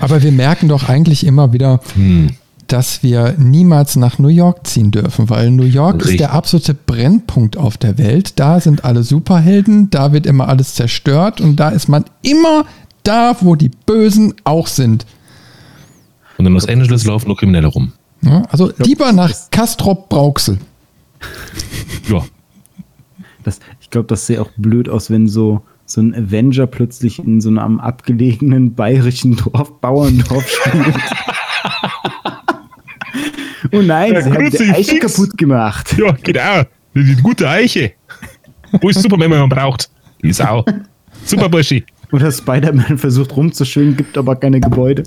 Aber 0.00 0.22
wir 0.22 0.32
merken 0.32 0.68
doch 0.68 0.88
eigentlich 0.88 1.24
immer 1.26 1.52
wieder, 1.52 1.80
Hm. 1.94 2.30
Dass 2.68 3.02
wir 3.02 3.34
niemals 3.38 3.96
nach 3.96 4.18
New 4.18 4.28
York 4.28 4.66
ziehen 4.66 4.90
dürfen, 4.90 5.30
weil 5.30 5.50
New 5.50 5.64
York 5.64 5.96
Richtig. 5.96 6.12
ist 6.12 6.20
der 6.20 6.32
absolute 6.32 6.74
Brennpunkt 6.74 7.56
auf 7.56 7.76
der 7.76 7.98
Welt. 7.98 8.38
Da 8.38 8.60
sind 8.60 8.84
alle 8.84 9.02
Superhelden, 9.02 9.90
da 9.90 10.12
wird 10.12 10.26
immer 10.26 10.48
alles 10.48 10.74
zerstört 10.74 11.40
und 11.40 11.56
da 11.56 11.70
ist 11.70 11.88
man 11.88 12.04
immer 12.22 12.64
da, 13.02 13.36
wo 13.40 13.54
die 13.54 13.70
Bösen 13.86 14.34
auch 14.44 14.66
sind. 14.66 15.06
Und 16.38 16.46
in 16.46 16.52
Los 16.52 16.68
Angeles 16.68 17.04
laufen 17.04 17.28
nur 17.28 17.36
Kriminelle 17.36 17.68
rum. 17.68 17.92
Ja, 18.22 18.42
also 18.50 18.72
lieber 18.78 19.12
nach 19.12 19.32
Kastrop 19.50 20.08
Brauxel. 20.08 20.58
Ja. 22.08 22.24
Das, 23.44 23.60
ich 23.80 23.90
glaube, 23.90 24.06
das 24.08 24.26
sähe 24.26 24.40
auch 24.40 24.50
blöd 24.56 24.88
aus, 24.88 25.10
wenn 25.10 25.28
so, 25.28 25.60
so 25.84 26.00
ein 26.00 26.14
Avenger 26.14 26.66
plötzlich 26.66 27.18
in 27.18 27.40
so 27.40 27.50
einem 27.50 27.78
abgelegenen 27.78 28.74
bayerischen 28.74 29.36
Dorf, 29.36 29.80
Bauerndorf 29.80 30.48
spielt. 30.48 30.94
oh 33.74 33.82
nein, 33.82 34.22
sie 34.22 34.30
haben 34.30 34.50
die. 34.50 34.70
Eiche 34.70 34.98
kaputt 34.98 35.36
gemacht. 35.36 35.94
Ja, 35.98 36.12
genau. 36.22 36.62
Die 36.94 37.16
gute 37.22 37.48
Eiche. 37.48 37.92
Wo 38.80 38.88
ist 38.88 39.00
Superman, 39.02 39.30
wenn 39.30 39.40
man 39.40 39.48
braucht? 39.48 39.90
Die 40.22 40.32
Sau. 40.32 40.64
Super 41.24 41.48
Burschi. 41.48 41.84
Oder 42.12 42.30
Spider-Man 42.30 42.98
versucht 42.98 43.36
rumzuschwingen, 43.36 43.96
gibt 43.96 44.16
aber 44.16 44.36
keine 44.36 44.60
Gebäude. 44.60 45.02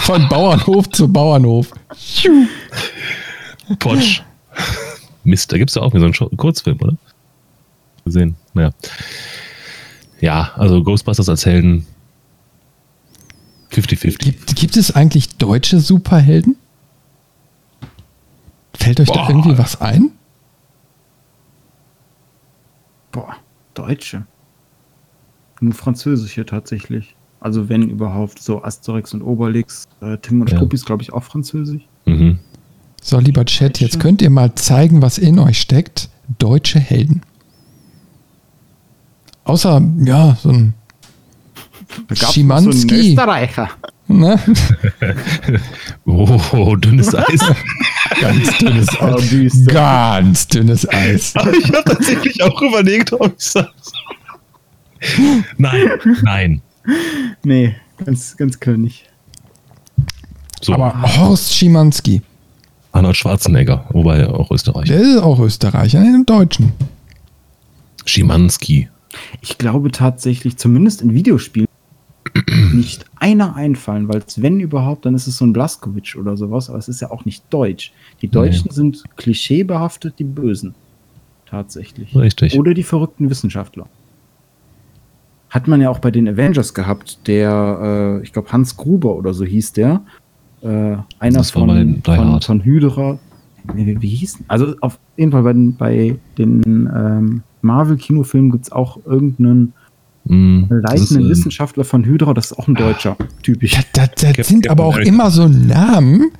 Von 0.00 0.28
Bauernhof 0.28 0.90
zu 0.90 1.06
Bauernhof. 1.06 1.68
Potsch. 3.78 4.22
Mist, 5.22 5.52
da 5.52 5.58
gibt 5.58 5.70
es 5.70 5.76
ja 5.76 5.82
auch 5.82 5.92
wieder 5.94 6.12
so 6.12 6.26
einen 6.26 6.36
Kurzfilm, 6.36 6.78
oder? 6.80 6.96
Gesehen. 8.04 8.34
Naja. 8.54 8.70
Ja, 10.20 10.52
also 10.56 10.82
Ghostbusters 10.82 11.28
als 11.28 11.46
Helden 11.46 11.86
50-50. 13.72 14.18
Gibt, 14.18 14.56
gibt 14.56 14.76
es 14.76 14.94
eigentlich 14.94 15.36
deutsche 15.36 15.80
Superhelden? 15.80 16.56
Fällt 18.74 19.00
euch 19.00 19.08
da 19.08 19.22
Boah. 19.22 19.28
irgendwie 19.30 19.58
was 19.58 19.80
ein? 19.80 20.10
Boah, 23.12 23.36
Deutsche. 23.74 24.26
Nur 25.60 25.74
Französische 25.74 26.46
tatsächlich. 26.46 27.14
Also 27.40 27.68
wenn 27.68 27.88
überhaupt 27.88 28.38
so 28.38 28.62
Asterix 28.62 29.12
und 29.14 29.22
Obelix, 29.22 29.88
äh, 30.00 30.16
Tim 30.18 30.40
und 30.40 30.50
Ja. 30.50 30.56
Struppi 30.56 30.76
ist 30.76 30.86
glaube 30.86 31.02
ich 31.02 31.12
auch 31.12 31.22
französisch. 31.22 31.82
Mhm. 32.06 32.38
So, 33.02 33.18
lieber 33.18 33.46
Chat, 33.46 33.80
jetzt 33.80 33.98
könnt 33.98 34.20
ihr 34.20 34.28
mal 34.28 34.54
zeigen, 34.56 35.00
was 35.00 35.16
in 35.16 35.38
euch 35.38 35.58
steckt. 35.60 36.10
Deutsche 36.38 36.78
Helden. 36.78 37.22
Außer, 39.44 39.82
ja, 40.04 40.36
so 40.40 40.50
ein. 40.50 40.74
Schimanski. 42.14 42.88
So 42.88 42.94
einen 42.94 43.10
Österreicher. 43.10 43.70
Ne? 44.08 44.38
Oh, 46.06 46.74
dünnes 46.76 47.14
Eis. 47.14 47.40
Ganz 48.20 48.58
dünnes 48.58 48.88
Oh, 49.00 49.04
Eis. 49.16 49.64
Ganz 49.66 50.48
dünnes 50.48 50.88
Eis. 50.88 51.34
ich 51.34 51.72
habe 51.72 51.84
tatsächlich 51.84 52.42
auch 52.42 52.60
überlegt, 52.60 53.12
ob 53.12 53.34
ich 53.38 53.52
das. 53.52 53.66
Nein, 55.56 55.90
nein. 56.22 56.62
Nee, 57.44 57.76
ganz, 58.04 58.36
ganz 58.36 58.58
klar 58.58 58.76
nicht. 58.76 59.08
So, 60.60 60.74
Aber 60.74 61.00
Horst 61.16 61.54
Schimanski, 61.54 62.20
Arnold 62.92 63.16
Schwarzenegger, 63.16 63.86
wobei 63.90 64.28
auch 64.28 64.50
Österreich. 64.50 64.88
der 64.88 65.00
ist 65.00 65.18
auch 65.22 65.38
Österreicher, 65.38 66.00
in 66.02 66.12
dem 66.12 66.26
Deutschen. 66.26 66.72
Schimanski. 68.04 68.88
Ich 69.40 69.56
glaube 69.56 69.90
tatsächlich, 69.90 70.56
zumindest 70.58 71.00
in 71.00 71.14
Videospielen, 71.14 71.68
nicht 72.72 73.04
einer 73.16 73.56
einfallen, 73.56 74.08
weil 74.08 74.22
es, 74.26 74.42
wenn 74.42 74.60
überhaupt, 74.60 75.06
dann 75.06 75.14
ist 75.14 75.26
es 75.26 75.36
so 75.36 75.44
ein 75.44 75.52
Blaskowitsch 75.52 76.16
oder 76.16 76.36
sowas, 76.36 76.68
aber 76.68 76.78
es 76.78 76.88
ist 76.88 77.00
ja 77.00 77.10
auch 77.10 77.24
nicht 77.24 77.44
deutsch. 77.50 77.92
Die 78.22 78.28
Deutschen 78.28 78.70
sind 78.70 79.04
klischeebehaftet, 79.16 80.18
die 80.18 80.24
Bösen. 80.24 80.74
Tatsächlich. 81.46 82.14
Richtig. 82.14 82.58
Oder 82.58 82.74
die 82.74 82.84
verrückten 82.84 83.28
Wissenschaftler. 83.28 83.86
Hat 85.48 85.66
man 85.66 85.80
ja 85.80 85.90
auch 85.90 85.98
bei 85.98 86.12
den 86.12 86.28
Avengers 86.28 86.74
gehabt, 86.74 87.26
der, 87.26 88.20
äh, 88.20 88.22
ich 88.22 88.32
glaube, 88.32 88.52
Hans 88.52 88.76
Gruber 88.76 89.16
oder 89.16 89.34
so 89.34 89.44
hieß 89.44 89.72
der. 89.72 90.02
Äh, 90.62 90.96
einer 91.18 91.42
von, 91.42 92.02
von, 92.04 92.40
von 92.40 92.64
Hydra. 92.64 93.18
Wie, 93.74 94.00
wie, 94.00 94.08
hieß 94.08 94.38
denn? 94.38 94.44
Also 94.48 94.76
auf 94.80 94.98
jeden 95.16 95.32
Fall 95.32 95.42
bei 95.42 95.52
den, 95.52 95.76
bei 95.76 96.16
den 96.38 96.88
ähm, 96.94 97.42
Marvel-Kinofilmen 97.62 98.52
gibt 98.52 98.66
es 98.66 98.72
auch 98.72 99.04
irgendeinen 99.04 99.72
Mm, 100.24 100.64
das 100.68 100.78
ist, 100.78 100.82
leitenden 101.10 101.24
ähm, 101.24 101.30
Wissenschaftler 101.30 101.84
von 101.84 102.04
Hydra, 102.04 102.34
das 102.34 102.50
ist 102.52 102.58
auch 102.58 102.68
ein 102.68 102.74
Deutscher, 102.74 103.16
typisch. 103.42 103.72
Da, 103.72 103.80
da, 103.92 104.06
da 104.06 104.26
Captain 104.28 104.44
sind 104.44 104.68
aber 104.68 104.84
auch 104.84 104.94
America. 104.94 105.08
immer 105.08 105.30
so 105.30 105.48
Namen, 105.48 106.30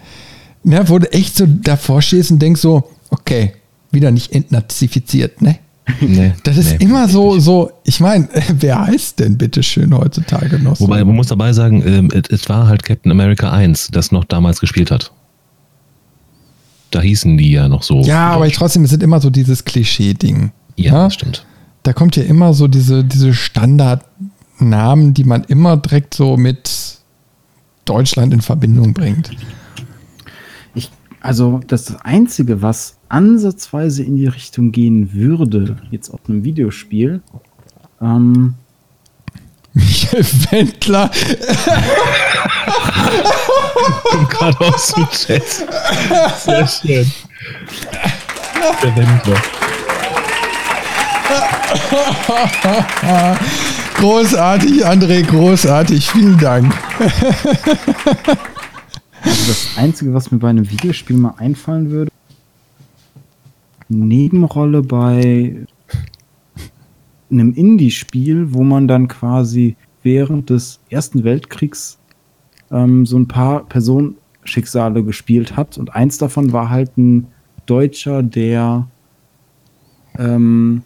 ne, 0.63 0.83
wo 0.89 0.99
du 0.99 1.11
echt 1.13 1.37
so 1.37 1.47
davor 1.47 2.03
stehst 2.03 2.31
und 2.31 2.41
denkst 2.41 2.61
so, 2.61 2.91
okay, 3.11 3.55
wieder 3.91 4.11
nicht 4.11 4.33
entnazifiziert, 4.33 5.41
ne? 5.43 5.59
Nee, 6.01 6.35
Das 6.45 6.57
ist 6.57 6.79
nee. 6.79 6.85
immer 6.85 7.09
so, 7.09 7.41
so, 7.41 7.73
ich 7.85 7.99
meine, 8.01 8.29
wer 8.61 8.87
heißt 8.87 9.19
denn 9.19 9.37
bitte 9.39 9.63
schön 9.63 9.93
heutzutage 9.97 10.59
noch 10.61 10.77
so? 10.77 10.85
Wobei, 10.85 11.03
man 11.05 11.17
muss 11.17 11.27
dabei 11.29 11.53
sagen, 11.53 11.83
ähm, 11.85 12.11
es, 12.29 12.49
war 12.49 12.69
halt 12.69 12.85
Captain 12.85 13.11
America 13.11 13.51
1, 13.51 13.89
das 13.91 14.13
noch 14.13 14.25
damals 14.25 14.61
gespielt 14.61 14.91
hat. 14.91 15.11
Da 16.93 17.01
hießen 17.01 17.37
die 17.39 17.53
ja 17.53 17.69
noch 17.69 17.83
so. 17.83 18.03
ja, 18.03 18.29
aber 18.31 18.47
ich 18.47 18.55
trotzdem, 18.55 18.85
es 18.85 18.91
sind 18.91 19.03
immer 19.03 19.21
so 19.21 19.31
dieses 19.31 19.65
Klischee-Ding. 19.65 20.53
Ja, 20.77 20.93
Ja? 20.93 21.05
das 21.05 21.15
stimmt. 21.15 21.45
Da 21.83 21.93
kommt 21.93 22.17
ja 22.17 22.23
immer 22.23 22.53
so 22.55 22.69
diese, 22.69 23.05
diese 23.05 23.33
Standardnamen, 23.33 25.15
die 25.15 25.25
man 25.25 25.45
immer 25.45 25.77
direkt 25.77 26.15
so 26.15 26.37
mit 26.37 26.99
Deutschland 27.85 28.33
in 28.35 28.43
Verbindung 28.43 28.93
bringt. 28.93 29.31
Ich, 30.75 30.91
also 31.21 31.61
das 31.67 31.97
Einzige, 32.05 32.63
was 32.63 32.97
ansatzweise 33.09 34.03
in 34.03 34.17
die 34.17 34.27
Richtung 34.27 34.73
gehen 34.73 35.13
würde, 35.13 35.77
jetzt 35.91 36.11
auf 36.11 36.21
einem 36.29 36.45
Videospiel, 36.45 37.23
ähm, 38.01 38.55
Michael 39.73 40.25
Wendler. 40.51 41.11
Kommt 44.05 44.31
gerade 44.31 44.61
aus 44.61 44.93
dem 44.95 45.09
Chat. 45.11 45.43
Sehr 46.39 46.67
schön. 46.67 47.13
Der 48.83 48.97
Wendler. 48.97 49.43
Großartig, 53.97 54.87
André, 54.87 55.23
großartig. 55.23 56.11
Vielen 56.11 56.39
Dank. 56.39 56.75
Also 59.23 59.47
das 59.49 59.69
Einzige, 59.77 60.15
was 60.15 60.31
mir 60.31 60.39
bei 60.39 60.49
einem 60.49 60.71
Videospiel 60.71 61.17
mal 61.17 61.35
einfallen 61.37 61.91
würde, 61.91 62.11
Nebenrolle 63.89 64.83
bei 64.83 65.67
einem 67.31 67.53
Indie-Spiel, 67.53 68.55
wo 68.55 68.63
man 68.63 68.89
dann 68.89 69.09
quasi 69.09 69.77
während 70.03 70.51
des 70.51 70.81
Ersten 70.89 71.25
Weltkriegs 71.25 71.99
ähm, 72.71 73.05
so 73.05 73.19
ein 73.19 73.29
paar 73.29 73.65
Personenschicksale 73.69 75.05
gespielt 75.05 75.57
hat. 75.57 75.77
Und 75.77 75.95
eins 75.95 76.19
davon 76.19 76.53
war 76.53 76.71
halt 76.71 76.97
ein 76.97 77.27
Deutscher, 77.67 78.23
der 78.23 78.87
ähm, 80.19 80.83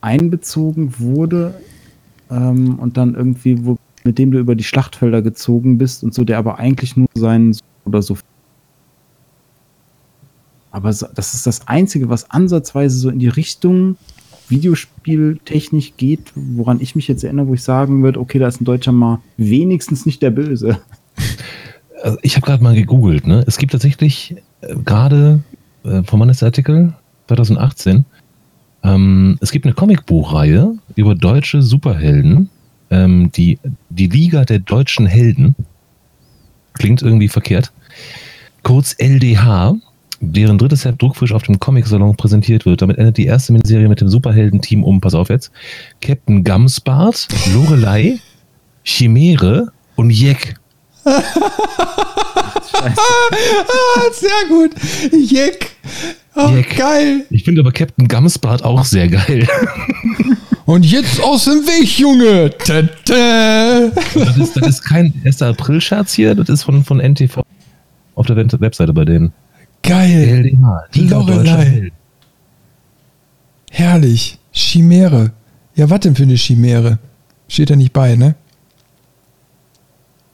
einbezogen 0.00 0.94
wurde 0.98 1.54
ähm, 2.30 2.78
und 2.78 2.96
dann 2.96 3.14
irgendwie, 3.14 3.64
wo, 3.64 3.78
mit 4.04 4.18
dem 4.18 4.30
du 4.30 4.38
über 4.38 4.54
die 4.54 4.64
Schlachtfelder 4.64 5.22
gezogen 5.22 5.78
bist 5.78 6.04
und 6.04 6.14
so, 6.14 6.24
der 6.24 6.38
aber 6.38 6.58
eigentlich 6.58 6.96
nur 6.96 7.08
seinen 7.14 7.56
oder 7.84 8.02
so. 8.02 8.16
Aber 10.70 10.92
so, 10.92 11.06
das 11.14 11.34
ist 11.34 11.46
das 11.46 11.66
Einzige, 11.66 12.08
was 12.08 12.30
ansatzweise 12.30 12.98
so 12.98 13.10
in 13.10 13.18
die 13.18 13.28
Richtung 13.28 13.96
Videospieltechnik 14.48 15.96
geht, 15.96 16.32
woran 16.34 16.80
ich 16.80 16.96
mich 16.96 17.08
jetzt 17.08 17.24
erinnere, 17.24 17.48
wo 17.48 17.54
ich 17.54 17.62
sagen 17.62 18.02
würde, 18.02 18.20
okay, 18.20 18.38
da 18.38 18.48
ist 18.48 18.60
ein 18.60 18.64
Deutscher 18.64 18.92
mal 18.92 19.20
wenigstens 19.36 20.06
nicht 20.06 20.22
der 20.22 20.30
Böse. 20.30 20.78
Also 22.02 22.16
ich 22.22 22.36
habe 22.36 22.46
gerade 22.46 22.62
mal 22.62 22.76
gegoogelt, 22.76 23.26
ne? 23.26 23.42
Es 23.48 23.58
gibt 23.58 23.72
tatsächlich 23.72 24.36
äh, 24.60 24.76
gerade 24.84 25.40
äh, 25.82 26.04
vom 26.04 26.20
Mannes-Artikel 26.20 26.94
2018, 27.26 28.04
ähm, 28.82 29.38
es 29.40 29.50
gibt 29.50 29.64
eine 29.66 29.74
Comicbuchreihe 29.74 30.74
über 30.96 31.14
deutsche 31.14 31.62
Superhelden, 31.62 32.48
ähm, 32.90 33.30
die, 33.32 33.58
die 33.88 34.08
Liga 34.08 34.44
der 34.44 34.60
deutschen 34.60 35.06
Helden. 35.06 35.54
Klingt 36.74 37.02
irgendwie 37.02 37.28
verkehrt. 37.28 37.72
Kurz 38.62 38.94
LDH 38.98 39.76
deren 40.20 40.58
drittes 40.58 40.82
Set 40.82 41.00
druckfrisch 41.00 41.32
auf 41.32 41.44
dem 41.44 41.58
Comic-Salon 41.58 42.16
präsentiert 42.16 42.66
wird. 42.66 42.82
Damit 42.82 42.98
endet 42.98 43.16
die 43.16 43.26
erste 43.26 43.52
Miniserie 43.52 43.88
mit 43.88 44.00
dem 44.00 44.08
Superhelden-Team 44.08 44.84
um, 44.84 45.00
pass 45.00 45.14
auf 45.14 45.28
jetzt, 45.28 45.50
Captain 46.00 46.44
Gumsbart, 46.44 47.28
Lorelei, 47.52 48.18
Chimäre 48.84 49.72
und 49.96 50.10
Jeck. 50.10 50.56
ah, 51.04 51.22
sehr 54.12 54.48
gut. 54.48 54.72
Jeck. 55.12 55.70
Oh, 56.38 56.50
Jeck. 56.50 56.76
Geil. 56.76 57.24
Ich 57.30 57.42
finde 57.42 57.62
aber 57.62 57.72
Captain 57.72 58.06
Gumsbart 58.06 58.64
auch 58.64 58.84
sehr 58.84 59.08
geil. 59.08 59.48
Und 60.66 60.86
jetzt 60.86 61.20
aus 61.20 61.46
dem 61.46 61.66
Weg, 61.66 61.98
Junge. 61.98 62.50
Das 62.58 64.36
ist, 64.36 64.56
das 64.56 64.68
ist 64.68 64.82
kein 64.82 65.12
1. 65.24 65.42
April-Scherz 65.42 66.12
hier, 66.12 66.34
das 66.34 66.48
ist 66.48 66.62
von, 66.62 66.84
von 66.84 67.00
NTV 67.00 67.42
auf 68.14 68.26
der 68.26 68.36
Webseite 68.36 68.92
bei 68.92 69.04
denen. 69.04 69.32
Geil. 69.82 70.44
LDH, 70.44 70.84
Lorelei. 70.94 71.90
Herrlich. 73.70 74.38
Chimäre. 74.52 75.32
Ja, 75.74 75.88
was 75.90 76.00
denn 76.00 76.14
für 76.14 76.24
eine 76.24 76.36
Chimäre? 76.36 76.98
Steht 77.48 77.70
da 77.70 77.76
nicht 77.76 77.92
bei, 77.92 78.14
ne? 78.14 78.34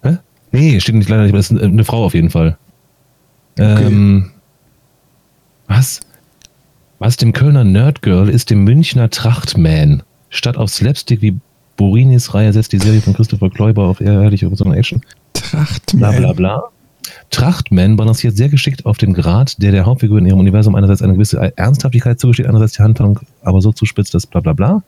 Hä? 0.02 0.18
Nee, 0.52 0.80
steht 0.80 0.96
nicht 0.96 1.08
leider 1.08 1.22
nicht, 1.22 1.32
aber 1.32 1.38
das 1.38 1.50
ist 1.50 1.62
eine 1.62 1.84
Frau 1.84 2.04
auf 2.04 2.14
jeden 2.14 2.30
Fall. 2.30 2.58
Okay. 3.58 3.84
Ähm, 3.86 4.30
was? 5.68 6.00
Was 6.98 7.16
dem 7.16 7.32
Kölner 7.32 7.64
Nerdgirl 7.64 8.28
ist 8.28 8.50
dem 8.50 8.64
Münchner 8.64 9.10
Trachtman. 9.10 10.02
Statt 10.30 10.56
auf 10.56 10.70
Slapstick 10.70 11.22
wie 11.22 11.38
Borinis 11.76 12.34
Reihe 12.34 12.52
setzt 12.52 12.72
die 12.72 12.78
Serie 12.78 13.00
von 13.00 13.14
Christopher 13.14 13.50
Kläuber 13.50 13.84
auf 13.84 14.00
ehrliche 14.00 14.46
Action. 14.46 15.02
Trachtman. 15.32 16.00
Bla 16.00 16.12
bla 16.12 16.32
bla. 16.32 16.62
Trachtman 17.30 17.96
balanciert 17.96 18.36
sehr 18.36 18.48
geschickt 18.48 18.86
auf 18.86 18.96
dem 18.96 19.12
Grad, 19.12 19.60
der 19.62 19.72
der 19.72 19.86
Hauptfigur 19.86 20.18
in 20.18 20.26
ihrem 20.26 20.38
Universum 20.38 20.74
einerseits 20.74 21.02
eine 21.02 21.14
gewisse 21.14 21.52
Ernsthaftigkeit 21.56 22.18
zugesteht, 22.18 22.46
andererseits 22.46 22.74
die 22.74 22.82
Handlung 22.82 23.20
aber 23.42 23.60
so 23.60 23.72
zuspitzt, 23.72 24.14
dass 24.14 24.26
bla 24.26 24.40
bla 24.40 24.52
bla. 24.52 24.82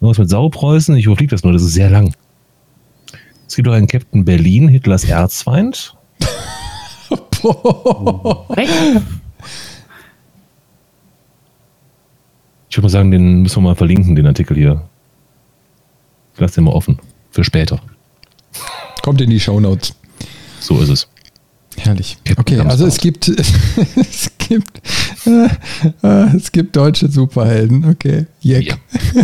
Irgendwas 0.00 0.18
mit 0.18 0.30
Saupreußen, 0.30 0.96
ich 0.96 1.06
überfliege 1.06 1.30
das 1.30 1.44
nur, 1.44 1.52
das 1.52 1.62
ist 1.62 1.74
sehr 1.74 1.90
lang. 1.90 2.14
Es 3.46 3.56
gibt 3.56 3.68
auch 3.68 3.72
einen 3.72 3.86
Captain 3.86 4.24
Berlin, 4.24 4.68
Hitlers 4.68 5.04
Erzfeind. 5.04 5.94
ich 12.74 12.78
würde 12.78 12.86
mal 12.86 12.90
sagen, 12.90 13.12
den 13.12 13.42
müssen 13.42 13.58
wir 13.58 13.68
mal 13.68 13.76
verlinken, 13.76 14.16
den 14.16 14.26
Artikel 14.26 14.56
hier. 14.56 14.82
Ich 16.34 16.40
lasse 16.40 16.56
den 16.56 16.64
mal 16.64 16.72
offen. 16.72 16.98
Für 17.30 17.44
später. 17.44 17.80
Kommt 19.00 19.20
in 19.20 19.30
die 19.30 19.38
Show 19.38 19.60
Notes. 19.60 19.94
So 20.58 20.80
ist 20.80 20.88
es. 20.88 21.08
Herrlich. 21.76 22.18
Okay, 22.36 22.58
also 22.58 22.84
es 22.84 22.96
gibt, 22.96 23.28
es 23.96 24.28
gibt, 24.38 24.82
äh, 25.24 25.48
äh, 26.02 26.36
es 26.36 26.50
gibt 26.50 26.74
deutsche 26.74 27.08
Superhelden. 27.08 27.88
Okay, 27.88 28.26
Jeck. 28.40 28.76
Ja. 29.14 29.22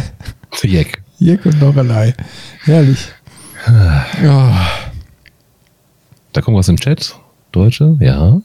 Jeck. 0.63 1.03
Jeck 1.19 1.45
und 1.45 1.59
Lorelei. 1.59 2.15
Herrlich. 2.63 3.09
Oh. 3.67 4.55
Da 6.33 6.41
kommt 6.41 6.57
was 6.57 6.69
im 6.69 6.79
Chat. 6.79 7.17
Deutsche, 7.51 7.97
ja. 7.99 8.41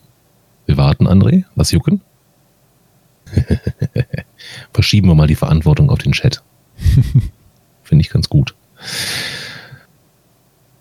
Wir 0.65 0.77
warten, 0.77 1.07
André. 1.07 1.43
Was 1.53 1.69
jucken? 1.69 2.01
Verschieben 4.73 5.07
wir 5.07 5.15
mal 5.15 5.27
die 5.27 5.35
Verantwortung 5.35 5.89
auf 5.89 5.99
den 5.99 6.11
Chat. 6.11 6.43
Finde 7.83 8.01
ich 8.01 8.09
ganz 8.09 8.29
gut. 8.29 8.55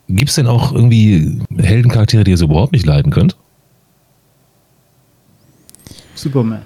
Gibt 0.08 0.28
es 0.28 0.36
denn 0.36 0.46
auch 0.46 0.72
irgendwie 0.72 1.40
Heldencharaktere, 1.56 2.24
die 2.24 2.32
ihr 2.32 2.36
so 2.36 2.46
überhaupt 2.46 2.72
nicht 2.72 2.86
leiden 2.86 3.12
könnt? 3.12 3.36
Superman. 6.14 6.62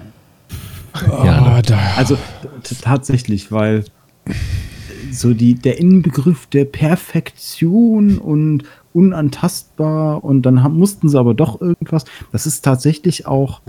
ja, 1.23 1.61
ne? 1.61 1.79
also 1.95 2.17
tatsächlich, 2.81 3.51
weil 3.51 3.85
so 5.11 5.33
die, 5.33 5.55
der 5.55 5.79
Innenbegriff 5.79 6.47
der 6.47 6.65
Perfektion 6.65 8.17
und 8.17 8.63
unantastbar 8.93 10.23
und 10.23 10.43
dann 10.43 10.63
haben, 10.63 10.77
mussten 10.77 11.09
sie 11.09 11.19
aber 11.19 11.33
doch 11.33 11.61
irgendwas. 11.61 12.05
Das 12.31 12.45
ist 12.45 12.61
tatsächlich 12.61 13.25
auch 13.25 13.61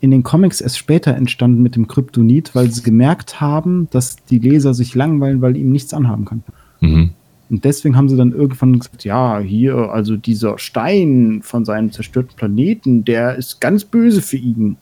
in 0.00 0.10
den 0.10 0.22
Comics 0.22 0.60
erst 0.60 0.78
später 0.78 1.14
entstanden 1.14 1.62
mit 1.62 1.76
dem 1.76 1.88
Kryptonit, 1.88 2.54
weil 2.54 2.70
sie 2.70 2.82
gemerkt 2.82 3.40
haben, 3.40 3.88
dass 3.90 4.16
die 4.30 4.38
Leser 4.38 4.74
sich 4.74 4.94
langweilen, 4.94 5.42
weil 5.42 5.56
ihm 5.56 5.70
nichts 5.70 5.92
anhaben 5.92 6.24
kann. 6.24 6.44
Mhm. 6.80 7.10
Und 7.50 7.64
deswegen 7.64 7.96
haben 7.96 8.10
sie 8.10 8.16
dann 8.16 8.32
irgendwann 8.32 8.78
gesagt, 8.78 9.04
ja, 9.04 9.38
hier, 9.38 9.90
also 9.90 10.16
dieser 10.16 10.58
Stein 10.58 11.40
von 11.42 11.64
seinem 11.64 11.90
zerstörten 11.90 12.36
Planeten, 12.36 13.04
der 13.04 13.36
ist 13.36 13.60
ganz 13.60 13.84
böse 13.84 14.20
für 14.20 14.36
ihn. 14.36 14.76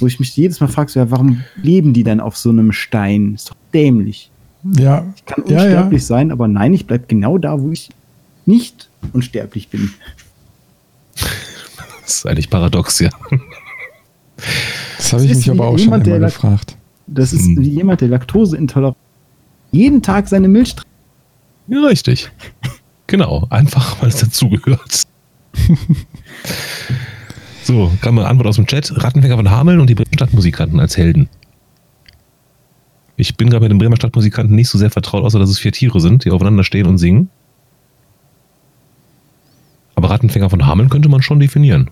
Wo 0.00 0.08
ich 0.08 0.18
mich 0.18 0.36
jedes 0.36 0.60
Mal 0.60 0.66
frage, 0.66 0.92
ja, 0.94 1.10
warum 1.10 1.42
leben 1.62 1.92
die 1.92 2.02
denn 2.02 2.20
auf 2.20 2.36
so 2.36 2.50
einem 2.50 2.72
Stein? 2.72 3.34
Ist 3.34 3.50
doch 3.50 3.56
dämlich. 3.72 4.30
Ja. 4.76 5.06
Ich 5.14 5.24
kann 5.24 5.44
unsterblich 5.44 6.02
ja, 6.02 6.06
ja. 6.14 6.18
sein, 6.18 6.32
aber 6.32 6.48
nein, 6.48 6.74
ich 6.74 6.86
bleibe 6.86 7.04
genau 7.06 7.38
da, 7.38 7.60
wo 7.60 7.70
ich 7.70 7.90
nicht 8.44 8.90
unsterblich 9.12 9.68
bin. 9.68 9.90
Das 11.14 12.16
ist 12.16 12.26
eigentlich 12.26 12.50
paradox, 12.50 12.98
ja. 12.98 13.10
Das 14.96 15.12
habe 15.12 15.24
ich 15.24 15.34
mich 15.34 15.50
aber 15.50 15.68
auch 15.68 15.78
jemand, 15.78 16.06
schon 16.06 16.16
immer 16.16 16.26
gefragt. 16.26 16.76
Das 17.06 17.32
ist 17.32 17.46
hm. 17.46 17.60
wie 17.60 17.68
jemand, 17.68 18.00
der 18.00 18.08
Laktoseintolerant 18.08 18.96
jeden 19.72 20.02
Tag 20.02 20.28
seine 20.28 20.48
Milch 20.48 20.74
trinkt 20.74 20.90
ja, 21.70 21.86
richtig. 21.86 22.30
Genau, 23.06 23.46
einfach, 23.48 24.02
weil 24.02 24.08
es 24.08 24.16
dazugehört. 24.16 25.02
so, 27.62 27.92
kam 28.00 28.18
eine 28.18 28.26
Antwort 28.26 28.48
aus 28.48 28.56
dem 28.56 28.66
Chat. 28.66 28.92
Rattenfänger 29.02 29.36
von 29.36 29.50
Hameln 29.50 29.78
und 29.80 29.88
die 29.88 29.94
Bremer 29.94 30.10
Stadtmusikanten 30.14 30.80
als 30.80 30.96
Helden. 30.96 31.28
Ich 33.16 33.36
bin 33.36 33.50
gerade 33.50 33.62
mit 33.62 33.70
den 33.70 33.78
Bremer 33.78 33.96
Stadtmusikanten 33.96 34.56
nicht 34.56 34.68
so 34.68 34.78
sehr 34.78 34.90
vertraut, 34.90 35.22
außer 35.22 35.38
dass 35.38 35.50
es 35.50 35.60
vier 35.60 35.70
Tiere 35.70 36.00
sind, 36.00 36.24
die 36.24 36.32
aufeinander 36.32 36.64
stehen 36.64 36.86
und 36.86 36.98
singen. 36.98 37.30
Aber 39.94 40.10
Rattenfänger 40.10 40.50
von 40.50 40.66
Hameln 40.66 40.88
könnte 40.88 41.08
man 41.08 41.22
schon 41.22 41.38
definieren. 41.38 41.88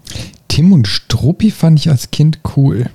Tim 0.48 0.72
und 0.72 0.88
Struppi 0.88 1.50
fand 1.50 1.78
ich 1.78 1.90
als 1.90 2.10
Kind 2.10 2.40
cool. 2.56 2.90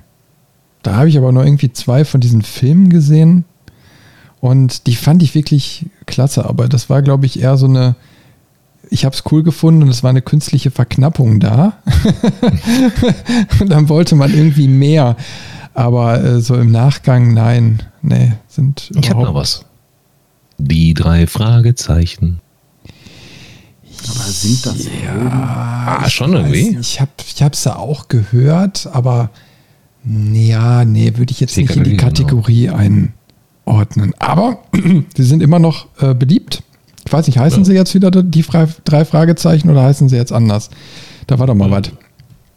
Da 0.82 0.96
habe 0.96 1.08
ich 1.08 1.16
aber 1.16 1.32
nur 1.32 1.44
irgendwie 1.44 1.72
zwei 1.72 2.04
von 2.04 2.20
diesen 2.20 2.42
Filmen 2.42 2.90
gesehen. 2.90 3.44
Und 4.40 4.86
die 4.86 4.96
fand 4.96 5.22
ich 5.22 5.34
wirklich 5.34 5.86
klasse, 6.04 6.44
aber 6.44 6.68
das 6.68 6.90
war, 6.90 7.00
glaube 7.00 7.24
ich, 7.24 7.40
eher 7.40 7.56
so 7.56 7.66
eine, 7.66 7.94
ich 8.90 9.06
habe 9.06 9.14
es 9.14 9.22
cool 9.32 9.42
gefunden 9.42 9.82
und 9.82 9.88
es 9.88 10.02
war 10.02 10.10
eine 10.10 10.20
künstliche 10.20 10.70
Verknappung 10.70 11.40
da. 11.40 11.78
und 13.60 13.70
dann 13.70 13.88
wollte 13.88 14.14
man 14.16 14.34
irgendwie 14.34 14.68
mehr. 14.68 15.16
Aber 15.72 16.22
äh, 16.22 16.40
so 16.40 16.56
im 16.56 16.70
Nachgang, 16.70 17.32
nein, 17.32 17.82
nee, 18.02 18.34
sind. 18.46 18.90
Ich 18.94 19.08
habe 19.08 19.22
noch 19.22 19.34
was. 19.34 19.64
Die 20.58 20.92
drei 20.92 21.26
Fragezeichen. 21.26 22.40
Aber 24.06 24.24
sind 24.30 24.66
das 24.66 24.84
Ja, 24.84 25.98
Ah, 26.02 26.08
schon 26.10 26.32
irgendwie? 26.34 26.70
Nicht. 26.70 26.80
Ich 26.80 27.00
habe 27.00 27.10
ich 27.26 27.42
hab's 27.42 27.64
ja 27.64 27.76
auch 27.76 28.08
gehört, 28.08 28.88
aber 28.92 29.30
ja, 30.04 30.84
nee, 30.84 31.12
würde 31.16 31.30
ich 31.32 31.40
jetzt 31.40 31.56
Die 31.56 31.62
nicht 31.62 31.76
in 31.76 31.84
die 31.84 31.96
Kategorie, 31.96 32.66
Kategorie 32.66 33.12
einordnen. 33.66 34.12
Aber 34.18 34.58
sie 35.16 35.22
sind 35.24 35.42
immer 35.42 35.58
noch 35.58 35.86
äh, 36.00 36.14
beliebt. 36.14 36.62
Ich 37.06 37.12
weiß 37.12 37.26
nicht, 37.26 37.38
heißen 37.38 37.60
Ja. 37.60 37.64
sie 37.64 37.72
jetzt 37.74 37.94
wieder 37.94 38.10
die 38.10 38.44
drei 38.84 39.04
Fragezeichen 39.04 39.70
oder 39.70 39.82
heißen 39.82 40.08
sie 40.08 40.16
jetzt 40.16 40.32
anders? 40.32 40.70
Da 41.26 41.38
war 41.38 41.46
doch 41.46 41.54
mal 41.54 41.70
was. 41.70 41.90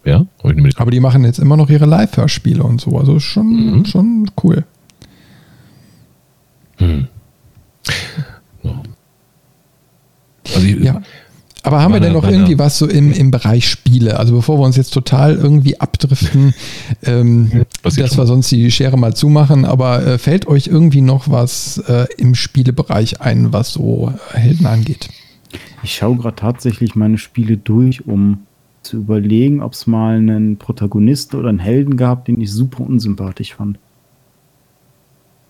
Ja? 0.05 0.25
Ich 0.39 0.43
nicht 0.45 0.61
mit- 0.61 0.79
Aber 0.79 0.91
die 0.91 0.99
machen 1.01 1.23
jetzt 1.25 1.39
immer 1.39 1.57
noch 1.57 1.69
ihre 1.69 1.85
Live-Hörspiele 1.85 2.63
und 2.63 2.79
so. 2.81 2.97
Also 2.97 3.17
ist 3.17 3.23
schon, 3.23 3.77
Mhm. 3.79 3.85
schon 3.85 4.31
cool. 4.43 4.63
Hm. 6.77 7.07
Ja. 8.63 8.83
Also 10.55 10.65
ich, 10.67 10.77
Ja. 10.83 11.01
Aber 11.67 11.81
haben 11.81 11.93
wir 11.93 11.99
denn 11.99 12.13
noch 12.13 12.23
meine- 12.23 12.37
irgendwie 12.37 12.57
was 12.57 12.77
so 12.77 12.87
im, 12.87 13.11
im 13.11 13.31
Bereich 13.31 13.67
Spiele? 13.67 14.17
Also 14.19 14.35
bevor 14.35 14.59
wir 14.59 14.65
uns 14.65 14.77
jetzt 14.77 14.93
total 14.93 15.35
irgendwie 15.35 15.79
abdriften, 15.79 16.53
ähm, 17.03 17.65
dass 17.83 17.95
schon. 17.95 18.17
wir 18.17 18.25
sonst 18.25 18.51
die 18.51 18.71
Schere 18.71 18.97
mal 18.97 19.13
zumachen, 19.15 19.65
aber 19.65 20.05
äh, 20.05 20.17
fällt 20.17 20.47
euch 20.47 20.67
irgendwie 20.67 21.01
noch 21.01 21.29
was 21.29 21.77
äh, 21.87 22.07
im 22.17 22.35
Spielebereich 22.35 23.21
ein, 23.21 23.53
was 23.53 23.73
so 23.73 24.13
Helden 24.31 24.65
angeht? 24.65 25.09
Ich 25.83 25.95
schaue 25.95 26.17
gerade 26.17 26.35
tatsächlich 26.35 26.95
meine 26.95 27.17
Spiele 27.17 27.57
durch, 27.57 28.05
um 28.05 28.39
zu 28.81 28.97
überlegen, 28.97 29.61
ob 29.61 29.73
es 29.73 29.85
mal 29.87 30.17
einen 30.17 30.57
Protagonisten 30.57 31.37
oder 31.37 31.49
einen 31.49 31.59
Helden 31.59 31.97
gab, 31.97 32.25
den 32.25 32.41
ich 32.41 32.51
super 32.51 32.83
unsympathisch 32.83 33.55
fand. 33.55 33.77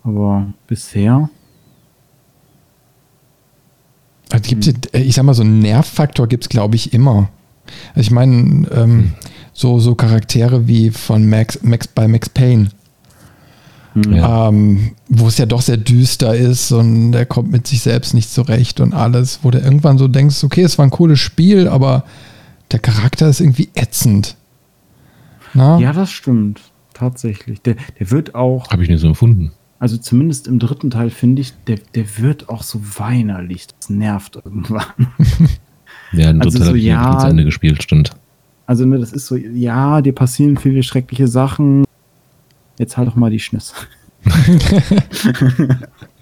Aber 0.02 0.46
bisher. 0.66 1.30
Also 4.30 4.48
gibt's, 4.48 4.66
jetzt, 4.66 4.94
äh, 4.94 5.00
ich 5.00 5.14
sag 5.14 5.24
mal, 5.24 5.34
so 5.34 5.42
einen 5.42 5.60
Nervfaktor 5.60 6.26
gibt 6.26 6.44
es, 6.44 6.48
glaube 6.48 6.76
ich, 6.76 6.92
immer. 6.92 7.28
Also 7.94 8.00
ich 8.00 8.10
meine, 8.10 8.66
ähm, 8.72 9.12
so, 9.52 9.78
so 9.80 9.94
Charaktere 9.94 10.68
wie 10.68 10.90
von 10.90 11.28
Max, 11.28 11.62
Max 11.62 11.88
bei 11.88 12.08
Max 12.08 12.28
Payne, 12.28 12.68
hm, 13.94 14.12
Ja. 14.14 14.48
ähm, 14.48 14.92
wo 15.08 15.28
es 15.28 15.38
ja 15.38 15.46
doch 15.46 15.62
sehr 15.62 15.76
düster 15.76 16.34
ist 16.34 16.72
und 16.72 17.12
der 17.12 17.26
kommt 17.26 17.50
mit 17.50 17.66
sich 17.66 17.80
selbst 17.80 18.14
nicht 18.14 18.30
zurecht 18.30 18.80
und 18.80 18.92
alles, 18.94 19.40
wo 19.42 19.50
du 19.50 19.58
irgendwann 19.58 19.98
so 19.98 20.08
denkst, 20.08 20.44
okay, 20.44 20.62
es 20.62 20.78
war 20.78 20.86
ein 20.86 20.90
cooles 20.90 21.18
Spiel, 21.18 21.68
aber 21.68 22.04
der 22.70 22.78
Charakter 22.78 23.28
ist 23.28 23.40
irgendwie 23.40 23.70
ätzend. 23.74 24.36
Na? 25.54 25.78
Ja, 25.78 25.92
das 25.92 26.10
stimmt. 26.10 26.60
Tatsächlich. 26.92 27.62
Der, 27.62 27.76
der 27.98 28.10
wird 28.10 28.34
auch, 28.34 28.70
Habe 28.70 28.82
ich 28.82 28.88
nicht 28.88 29.00
so 29.00 29.06
empfunden. 29.08 29.52
Also 29.78 29.96
zumindest 29.96 30.48
im 30.48 30.58
dritten 30.58 30.90
Teil 30.90 31.10
finde 31.10 31.42
ich, 31.42 31.52
der, 31.66 31.78
der 31.94 32.18
wird 32.18 32.48
auch 32.48 32.62
so 32.62 32.80
weinerlich. 32.98 33.66
Das 33.78 33.90
nervt 33.90 34.36
irgendwann. 34.36 34.84
Ja, 36.12 36.30
ein 36.30 36.40
Also 36.40 36.58
Drittel 36.58 36.62
so, 36.62 36.68
habe 36.68 36.78
ich 36.78 36.84
ja. 36.84 37.18
zu 37.18 37.26
Ende 37.26 37.44
gespielt, 37.44 37.82
stimmt. 37.82 38.12
Also, 38.66 38.86
ne, 38.86 38.98
das 38.98 39.12
ist 39.12 39.26
so, 39.26 39.36
ja, 39.36 40.00
dir 40.00 40.14
passieren 40.14 40.56
viele 40.56 40.82
schreckliche 40.82 41.28
Sachen. 41.28 41.84
Jetzt 42.78 42.96
halt 42.96 43.08
doch 43.08 43.16
mal 43.16 43.30
die 43.30 43.40
Schnüsse. 43.40 43.74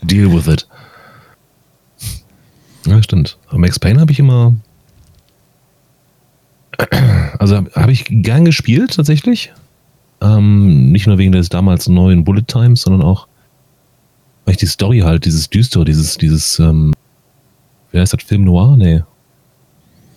Deal 0.03 0.33
with 0.33 0.49
it. 0.49 0.69
Ja, 2.87 3.03
stimmt. 3.03 3.39
Aber 3.49 3.59
Max 3.59 3.79
Payne 3.79 4.01
habe 4.01 4.13
ich 4.13 4.19
immer. 4.19 4.55
Also 7.39 7.57
habe 7.75 7.93
ich 7.93 8.07
gern 8.09 8.47
gespielt, 8.47 8.95
tatsächlich. 8.97 9.53
Ähm, 10.23 10.91
nicht 10.91 11.07
nur 11.07 11.19
wegen 11.19 11.33
des 11.33 11.51
damals 11.51 11.87
neuen 11.87 12.25
Bullet 12.25 12.45
Times, 12.47 12.81
sondern 12.81 13.03
auch, 13.03 13.29
weil 14.47 14.53
ich 14.53 14.59
die 14.59 14.67
Story 14.67 15.01
halt, 15.01 15.27
dieses 15.27 15.51
Düstere, 15.51 15.85
dieses, 15.85 16.17
dieses, 16.17 16.59
ähm, 16.59 16.95
wie 17.93 17.99
heißt 17.99 18.15
das, 18.15 18.23
Film 18.23 18.45
Noir? 18.45 18.77
Nee. 18.79 19.03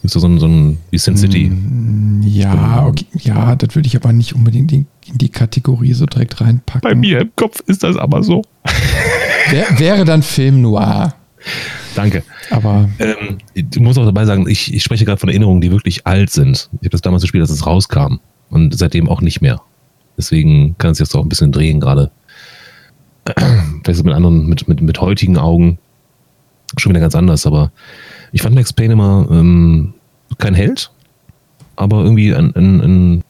Ist 0.02 0.14
so 0.14 0.26
ein, 0.26 0.40
so 0.40 0.48
ein, 0.48 0.78
wie 0.92 0.98
Sin 0.98 1.18
City. 1.18 1.50
Mm, 1.50 2.22
Ja, 2.24 2.86
okay, 2.86 3.06
ja, 3.20 3.56
das 3.58 3.76
würde 3.76 3.88
ich 3.88 3.98
aber 3.98 4.14
nicht 4.14 4.34
unbedingt 4.34 4.72
in, 4.72 4.88
in 5.08 5.18
die 5.18 5.28
Kategorie 5.28 5.94
so 5.94 6.06
direkt 6.06 6.40
reinpacken. 6.40 7.04
im 7.04 7.32
Kopf 7.36 7.60
ist 7.66 7.84
das 7.84 7.98
aber 7.98 8.24
so. 8.24 8.44
Wär, 9.50 9.78
wäre 9.78 10.06
dann 10.06 10.24
Film 10.24 10.62
noir. 10.62 11.16
Danke. 11.96 12.24
Aber 12.50 12.88
Ähm, 13.00 13.40
ich 13.54 13.80
muss 13.80 13.98
auch 13.98 14.06
dabei 14.06 14.26
sagen, 14.26 14.48
ich, 14.48 14.74
ich 14.74 14.84
spreche 14.84 15.04
gerade 15.06 15.20
von 15.20 15.30
Erinnerungen, 15.30 15.60
die 15.60 15.72
wirklich 15.72 16.08
alt 16.08 16.30
sind. 16.30 16.70
Ich 16.74 16.80
habe 16.86 16.90
das 16.90 17.02
damals 17.02 17.24
gespielt, 17.24 17.42
als 17.42 17.50
es 17.50 17.66
rauskam. 17.66 18.20
Und 18.50 18.78
seitdem 18.78 19.10
auch 19.10 19.22
nicht 19.22 19.42
mehr. 19.42 19.60
Deswegen 20.18 20.78
kann 20.78 20.92
es 20.92 21.00
jetzt 21.00 21.16
auch 21.16 21.24
ein 21.24 21.30
bisschen 21.30 21.52
drehen 21.52 21.80
gerade. 21.80 22.12
Vielleicht 23.84 24.04
mit 24.04 24.14
anderen, 24.14 24.48
mit, 24.48 24.68
mit, 24.68 24.82
mit 24.82 25.02
heutigen 25.02 25.38
Augen 25.38 25.78
schon 26.78 26.92
wieder 26.92 27.02
ganz 27.02 27.16
anders. 27.16 27.46
Aber 27.46 27.72
ich 28.32 28.42
fand 28.42 28.56
Max 28.56 28.74
Payne 28.74 28.94
immer 28.94 29.28
ähm, 29.30 29.94
kein 30.38 30.54
Held, 30.54 30.92
aber 31.76 32.04
irgendwie 32.04 32.34
ein, 32.34 32.56
ein, 32.56 32.82
ein 32.82 33.24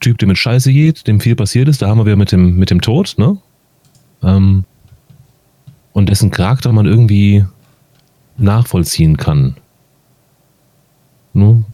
Typ, 0.00 0.18
der 0.18 0.28
mit 0.28 0.38
Scheiße 0.38 0.72
geht, 0.72 1.06
dem 1.06 1.20
viel 1.20 1.36
passiert 1.36 1.68
ist. 1.68 1.82
Da 1.82 1.88
haben 1.88 1.98
wir 1.98 2.06
wieder 2.06 2.16
mit 2.16 2.32
dem, 2.32 2.56
mit 2.56 2.70
dem 2.70 2.80
Tod, 2.80 3.14
ne? 3.18 3.38
Ähm, 4.22 4.64
und 5.92 6.08
dessen 6.08 6.30
Charakter 6.30 6.72
man 6.72 6.86
irgendwie 6.86 7.44
nachvollziehen 8.36 9.16
kann. 9.16 9.56
Ne? 11.32 11.64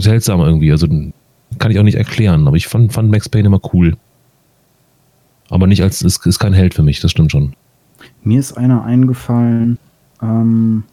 Seltsam 0.00 0.40
irgendwie, 0.40 0.72
also 0.72 0.88
kann 1.58 1.70
ich 1.70 1.78
auch 1.78 1.84
nicht 1.84 1.96
erklären, 1.96 2.46
aber 2.46 2.56
ich 2.56 2.66
fand, 2.66 2.92
fand 2.92 3.10
Max 3.10 3.28
Payne 3.28 3.46
immer 3.46 3.60
cool. 3.72 3.96
Aber 5.52 5.66
nicht 5.66 5.82
als, 5.82 6.02
es 6.02 6.16
ist 6.24 6.38
kein 6.38 6.54
Held 6.54 6.72
für 6.72 6.82
mich, 6.82 7.00
das 7.00 7.10
stimmt 7.10 7.30
schon. 7.30 7.52
Mir 8.24 8.40
ist 8.40 8.56
einer 8.56 8.84
eingefallen, 8.84 9.78
ähm, 10.22 10.84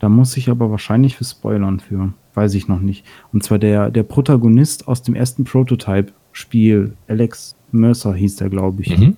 da 0.00 0.08
muss 0.08 0.36
ich 0.36 0.48
aber 0.48 0.72
wahrscheinlich 0.72 1.16
für 1.16 1.24
spoilern 1.24 1.78
für, 1.78 2.12
weiß 2.34 2.54
ich 2.54 2.66
noch 2.66 2.80
nicht. 2.80 3.06
Und 3.32 3.44
zwar 3.44 3.60
der, 3.60 3.92
der 3.92 4.02
Protagonist 4.02 4.88
aus 4.88 5.02
dem 5.02 5.14
ersten 5.14 5.44
Prototype-Spiel, 5.44 6.94
Alex 7.06 7.54
Mercer 7.70 8.12
hieß 8.12 8.36
der, 8.36 8.48
glaube 8.50 8.82
ich, 8.82 8.98
Mhm. 8.98 9.16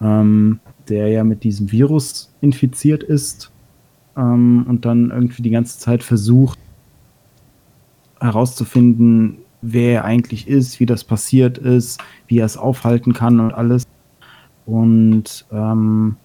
ähm, 0.00 0.60
der 0.88 1.08
ja 1.08 1.22
mit 1.22 1.44
diesem 1.44 1.70
Virus 1.70 2.32
infiziert 2.40 3.02
ist 3.02 3.50
ähm, 4.16 4.64
und 4.66 4.86
dann 4.86 5.10
irgendwie 5.10 5.42
die 5.42 5.50
ganze 5.50 5.78
Zeit 5.78 6.02
versucht 6.02 6.58
herauszufinden, 8.20 9.36
wer 9.62 9.92
er 9.92 10.04
eigentlich 10.04 10.48
ist, 10.48 10.80
wie 10.80 10.86
das 10.86 11.04
passiert 11.04 11.58
ist, 11.58 12.00
wie 12.26 12.38
er 12.38 12.46
es 12.46 12.56
aufhalten 12.56 13.12
kann 13.12 13.40
und 13.40 13.52
alles. 13.52 13.86
Und 14.66 15.46
ähm, 15.52 16.16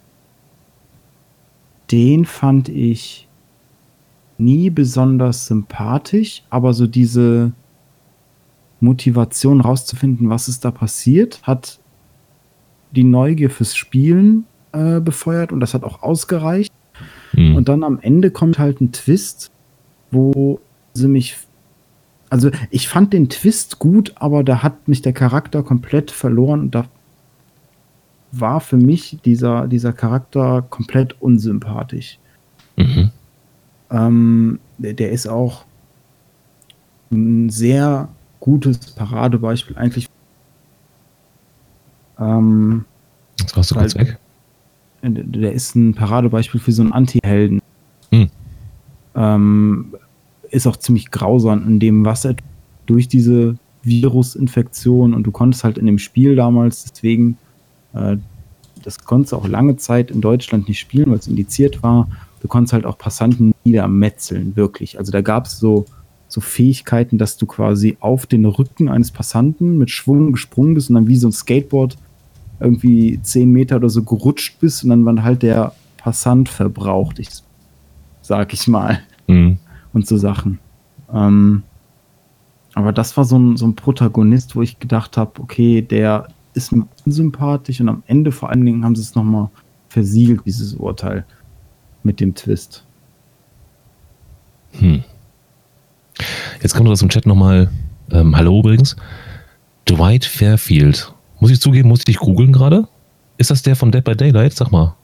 den 1.92 2.26
fand 2.26 2.70
ich 2.70 3.28
nie 4.38 4.70
besonders 4.70 5.48
sympathisch, 5.48 6.44
aber 6.50 6.74
so 6.74 6.88
diese 6.88 7.54
Motivation 8.80 9.62
rauszufinden, 9.62 10.30
was 10.30 10.48
ist 10.48 10.66
da 10.66 10.72
passiert, 10.72 11.42
hat 11.44 11.80
die 12.92 13.04
Neugier 13.04 13.50
fürs 13.50 13.76
Spielen 13.76 14.46
äh, 14.72 15.00
befeuert 15.00 15.52
und 15.52 15.60
das 15.60 15.74
hat 15.74 15.84
auch 15.84 16.04
ausgereicht. 16.04 16.74
Mhm. 17.34 17.56
Und 17.56 17.70
dann 17.70 17.84
am 17.84 18.00
Ende 18.00 18.32
kommt 18.32 18.60
halt 18.60 18.82
ein 18.82 18.92
Twist, 18.92 19.52
wo 20.12 20.60
sie 20.94 21.08
mich. 21.08 21.38
Also 22.30 22.50
ich 22.70 22.88
fand 22.88 23.14
den 23.14 23.30
Twist 23.30 23.80
gut, 23.80 24.14
aber 24.16 24.44
da 24.44 24.64
hat 24.64 24.88
mich 24.88 25.02
der 25.02 25.14
Charakter 25.14 25.64
komplett 25.64 26.12
verloren 26.12 26.62
und 26.62 26.76
da 26.76 26.86
war 28.32 28.60
für 28.60 28.78
mich 28.78 29.20
dieser, 29.24 29.68
dieser 29.68 29.94
Charakter 29.94 30.64
komplett 30.70 31.22
unsympathisch. 31.22 32.20
Mhm. 32.76 33.12
Ähm, 33.92 34.60
der, 34.78 34.94
der 34.94 35.12
ist 35.12 35.28
auch 35.28 35.66
ein 37.12 37.50
sehr 37.50 38.10
gutes 38.40 38.78
Paradebeispiel 38.92 39.78
eigentlich. 39.78 40.10
Ähm, 42.20 42.86
Jetzt 43.40 43.56
warst 43.56 43.72
du 43.72 43.76
kurz 43.76 43.96
weg. 43.96 44.18
der 45.02 45.54
ist 45.54 45.76
ein 45.76 45.94
Paradebeispiel 45.94 46.60
für 46.60 46.72
so 46.72 46.82
einen 46.82 46.94
Anti-Helden. 46.94 47.62
Hm. 48.12 48.30
Ähm, 49.16 49.96
ist 50.56 50.68
auch 50.68 50.78
ziemlich 50.78 51.12
grausam 51.12 51.68
in 51.68 51.80
dem, 51.80 52.06
was 52.06 52.26
er 52.26 52.36
durch 52.86 53.08
diese 53.08 53.58
Virusinfektion 53.84 55.14
und 55.14 55.24
du 55.24 55.32
konntest 55.32 55.64
halt 55.64 55.78
in 55.78 55.86
dem 55.86 56.00
Spiel 56.00 56.36
damals, 56.36 56.86
deswegen, 56.86 57.38
äh, 57.94 58.18
das 58.84 59.00
konntest 59.00 59.34
du 59.34 59.38
auch 59.38 59.48
lange 59.48 59.78
Zeit 59.78 60.12
in 60.12 60.22
Deutschland 60.22 60.68
nicht 60.68 60.80
spielen, 60.80 61.10
weil 61.10 61.18
es 61.18 61.28
indiziert 61.28 61.84
war. 61.84 62.08
Du 62.42 62.48
konntest 62.48 62.74
halt 62.74 62.86
auch 62.86 62.98
Passanten 62.98 63.54
niedermetzeln, 63.64 64.56
wirklich. 64.56 65.00
Also 65.00 65.12
da 65.12 65.22
gab 65.22 65.46
es 65.46 65.60
so, 65.60 65.86
so 66.28 66.42
Fähigkeiten, 66.42 67.18
dass 67.18 67.38
du 67.38 67.46
quasi 67.46 67.98
auf 68.00 68.26
den 68.28 68.46
Rücken 68.46 68.90
eines 68.90 69.12
Passanten 69.12 69.78
mit 69.78 69.90
Schwung 69.90 70.32
gesprungen 70.32 70.76
bist 70.76 70.90
und 70.90 70.96
dann 70.96 71.08
wie 71.08 71.16
so 71.16 71.28
ein 71.28 71.32
Skateboard 71.32 71.98
irgendwie 72.60 73.20
10 73.22 73.52
Meter 73.52 73.78
oder 73.78 73.90
so 73.90 74.04
gerutscht 74.04 74.60
bist 74.60 74.84
und 74.84 74.92
dann 74.92 75.06
war 75.06 75.24
halt 75.24 75.42
der 75.44 75.74
Passant 75.98 76.50
verbraucht, 76.50 77.20
ich, 77.20 77.30
sag 78.22 78.54
ich 78.54 78.68
mal, 78.68 79.02
Mhm. 79.28 79.58
Und 79.96 80.06
so 80.06 80.18
Sachen. 80.18 80.60
Ähm, 81.12 81.64
aber 82.76 82.92
das 82.92 83.16
war 83.18 83.24
so 83.24 83.40
ein, 83.40 83.58
so 83.58 83.66
ein 83.66 83.76
Protagonist, 83.76 84.56
wo 84.56 84.62
ich 84.62 84.78
gedacht 84.78 85.18
habe, 85.18 85.42
okay, 85.42 85.82
der 85.82 86.28
ist 86.54 86.72
mir 86.72 86.86
unsympathisch 87.06 87.80
und 87.82 87.90
am 87.90 88.04
Ende 88.06 88.32
vor 88.32 88.50
allen 88.50 88.66
Dingen 88.66 88.84
haben 88.84 88.96
sie 88.96 89.02
es 89.02 89.16
nochmal 89.16 89.50
versiegelt, 89.90 90.42
dieses 90.46 90.74
Urteil 90.74 91.26
mit 92.04 92.20
dem 92.20 92.36
Twist. 92.36 92.86
Hm. 94.74 95.04
Jetzt 96.62 96.76
kommt 96.76 96.90
aus 96.90 97.00
dem 97.00 97.10
Chat 97.10 97.26
nochmal, 97.26 97.70
ähm, 98.12 98.36
hallo 98.36 98.60
übrigens, 98.60 98.98
Dwight 99.88 100.26
Fairfield. 100.26 101.14
Muss 101.40 101.52
ich 101.52 101.62
zugeben, 101.62 101.90
muss 101.90 102.00
ich 102.00 102.06
dich 102.06 102.18
googeln 102.18 102.52
gerade? 102.52 102.88
Ist 103.38 103.52
das 103.52 103.62
der 103.62 103.76
von 103.76 103.92
Dead 103.92 104.04
by 104.04 104.16
Daylight? 104.16 104.54
Sag 104.54 104.72
mal. 104.72 104.96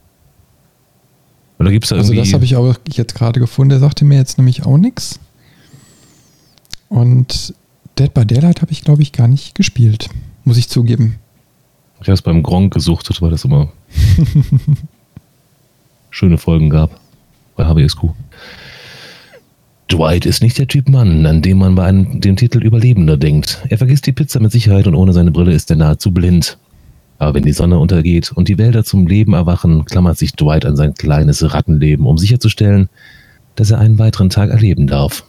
Oder 1.62 1.72
gibt 1.72 1.86
es 1.86 1.90
da 1.90 1.98
irgendwie... 1.98 2.18
Also 2.18 2.24
das 2.24 2.34
habe 2.34 2.44
ich 2.44 2.56
auch 2.56 2.76
jetzt 2.92 3.14
gerade 3.14 3.40
gefunden. 3.40 3.70
Der 3.70 3.80
sagte 3.80 4.04
mir 4.04 4.18
jetzt 4.18 4.40
nämlich 4.40 4.66
auch 4.66 4.78
nichts. 4.78 5.20
Und 6.90 7.54
Dead 8.00 8.12
by 8.12 8.26
Daylight 8.26 8.64
habe 8.64 8.72
ich, 8.72 8.82
glaube 8.82 9.04
ich, 9.04 9.12
gar 9.12 9.28
nicht 9.28 9.54
gespielt. 9.54 10.10
Muss 10.44 10.58
ich 10.58 10.70
zugeben. 10.70 11.18
Ich 12.02 12.08
habe 12.08 12.14
es 12.14 12.24
beim 12.24 12.42
Gronk 12.42 12.74
gesucht, 12.74 13.10
weil 13.22 13.30
das 13.30 13.46
immer 13.46 13.72
schöne 16.10 16.40
Folgen 16.40 16.72
gab. 16.72 17.00
Bei 17.56 17.66
HBSQ. 17.66 18.06
Dwight 19.88 20.26
ist 20.26 20.42
nicht 20.42 20.58
der 20.58 20.68
Typ 20.68 20.90
Mann, 20.90 21.28
an 21.28 21.44
dem 21.44 21.60
man 21.60 21.76
bei 21.76 21.84
einem, 21.84 22.22
dem 22.22 22.38
Titel 22.38 22.64
Überlebender 22.64 23.18
denkt. 23.18 23.62
Er 23.70 23.78
vergisst 23.78 24.08
die 24.08 24.14
Pizza 24.14 24.40
mit 24.40 24.52
Sicherheit 24.52 24.88
und 24.88 24.96
ohne 24.96 25.14
seine 25.14 25.30
Brille 25.30 25.54
ist 25.54 25.70
er 25.70 25.76
nahezu 25.76 26.12
blind. 26.12 26.58
Aber 27.22 27.36
wenn 27.36 27.44
die 27.44 27.54
Sonne 27.54 27.78
untergeht 27.78 28.32
und 28.32 28.48
die 28.48 28.58
Wälder 28.58 28.84
zum 28.84 29.06
Leben 29.06 29.34
erwachen, 29.34 29.86
klammert 29.86 30.18
sich 30.18 30.34
Dwight 30.34 30.66
an 30.66 30.76
sein 30.76 30.96
kleines 30.96 31.54
Rattenleben, 31.54 32.08
um 32.08 32.18
sicherzustellen, 32.18 32.90
dass 33.54 33.70
er 33.70 33.78
einen 33.78 34.00
weiteren 34.00 34.32
Tag 34.32 34.50
erleben 34.50 34.88
darf. 34.88 35.24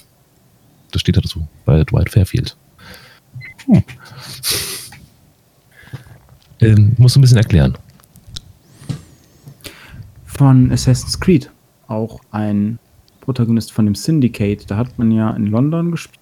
Das 0.91 1.03
steht 1.03 1.19
dazu 1.19 1.47
bei 1.67 1.85
Dwight 1.85 2.09
Fairfield. 2.09 2.57
Hm. 3.67 3.83
Ähm, 6.61 6.93
musst 6.97 7.15
du 7.15 7.21
ein 7.21 7.23
bisschen 7.23 7.37
erklären. 7.37 7.77
Von 10.25 10.73
Assassin's 10.73 11.21
Creed. 11.21 11.51
Auch 11.89 12.21
ein 12.31 12.79
Protagonist 13.21 13.71
von 13.71 13.85
dem 13.85 13.95
Syndicate. 13.95 14.65
Da 14.67 14.79
hat 14.79 14.99
man 14.99 15.13
ja 15.13 15.33
in 15.33 15.49
London 15.49 15.91
gespielt. 15.91 16.19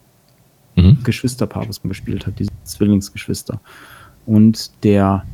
Mhm. 0.75 0.99
Geschwisterpaar, 1.05 1.69
was 1.69 1.85
man 1.85 1.91
gespielt 1.91 2.27
hat, 2.27 2.41
diese 2.41 2.51
Zwillingsgeschwister. 2.65 3.61
Und 4.27 4.73
der 4.83 5.25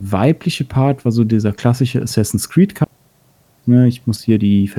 weibliche 0.00 0.64
Part 0.64 1.04
war 1.04 1.12
so 1.12 1.24
dieser 1.24 1.52
klassische 1.52 2.02
Assassin's 2.02 2.48
Creed. 2.48 2.74
Ne, 3.66 3.86
ich 3.86 4.06
muss 4.06 4.22
hier 4.22 4.38
die, 4.38 4.70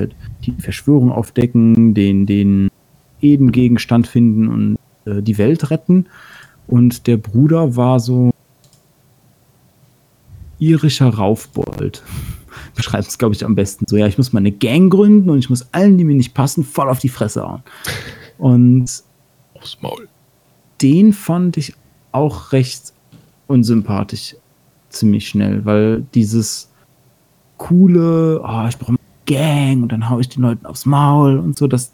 die 0.44 0.52
Verschwörung 0.58 1.12
aufdecken, 1.12 1.94
den, 1.94 2.26
den 2.26 2.70
Eden-Gegenstand 3.20 4.08
finden 4.08 4.48
und 4.48 4.78
äh, 5.04 5.22
die 5.22 5.38
Welt 5.38 5.70
retten. 5.70 6.06
Und 6.66 7.06
der 7.06 7.16
Bruder 7.16 7.76
war 7.76 8.00
so 8.00 8.32
irischer 10.58 11.08
Raufbold. 11.08 12.02
Beschreibt 12.74 13.08
es, 13.08 13.18
glaube 13.18 13.34
ich, 13.34 13.44
am 13.44 13.54
besten 13.54 13.86
so. 13.86 13.96
Ja, 13.96 14.06
ich 14.06 14.18
muss 14.18 14.32
mal 14.32 14.40
eine 14.40 14.52
Gang 14.52 14.90
gründen 14.90 15.30
und 15.30 15.38
ich 15.38 15.50
muss 15.50 15.68
allen, 15.72 15.98
die 15.98 16.04
mir 16.04 16.16
nicht 16.16 16.34
passen, 16.34 16.64
voll 16.64 16.88
auf 16.88 16.98
die 16.98 17.08
Fresse 17.08 17.42
hauen. 17.42 17.62
Und 18.38 19.02
aufs 19.54 19.76
Maul. 19.82 20.08
Den 20.80 21.12
fand 21.12 21.58
ich 21.58 21.74
auch 22.10 22.52
recht 22.52 22.94
unsympathisch 23.46 24.34
ziemlich 24.90 25.28
schnell, 25.28 25.64
weil 25.64 26.04
dieses 26.14 26.70
coole, 27.56 28.40
oh, 28.42 28.66
ich 28.68 28.78
brauche 28.78 28.96
Gang 29.26 29.82
und 29.82 29.92
dann 29.92 30.08
haue 30.08 30.20
ich 30.20 30.28
den 30.28 30.42
Leuten 30.42 30.66
aufs 30.66 30.86
Maul 30.86 31.38
und 31.38 31.56
so, 31.56 31.66
das 31.66 31.92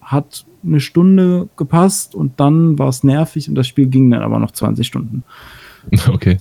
hat 0.00 0.46
eine 0.64 0.80
Stunde 0.80 1.48
gepasst 1.56 2.14
und 2.14 2.40
dann 2.40 2.78
war 2.78 2.88
es 2.88 3.04
nervig 3.04 3.48
und 3.48 3.54
das 3.54 3.66
Spiel 3.66 3.86
ging 3.86 4.10
dann 4.10 4.22
aber 4.22 4.38
noch 4.38 4.50
20 4.50 4.86
Stunden. 4.86 5.24
Okay. 6.08 6.38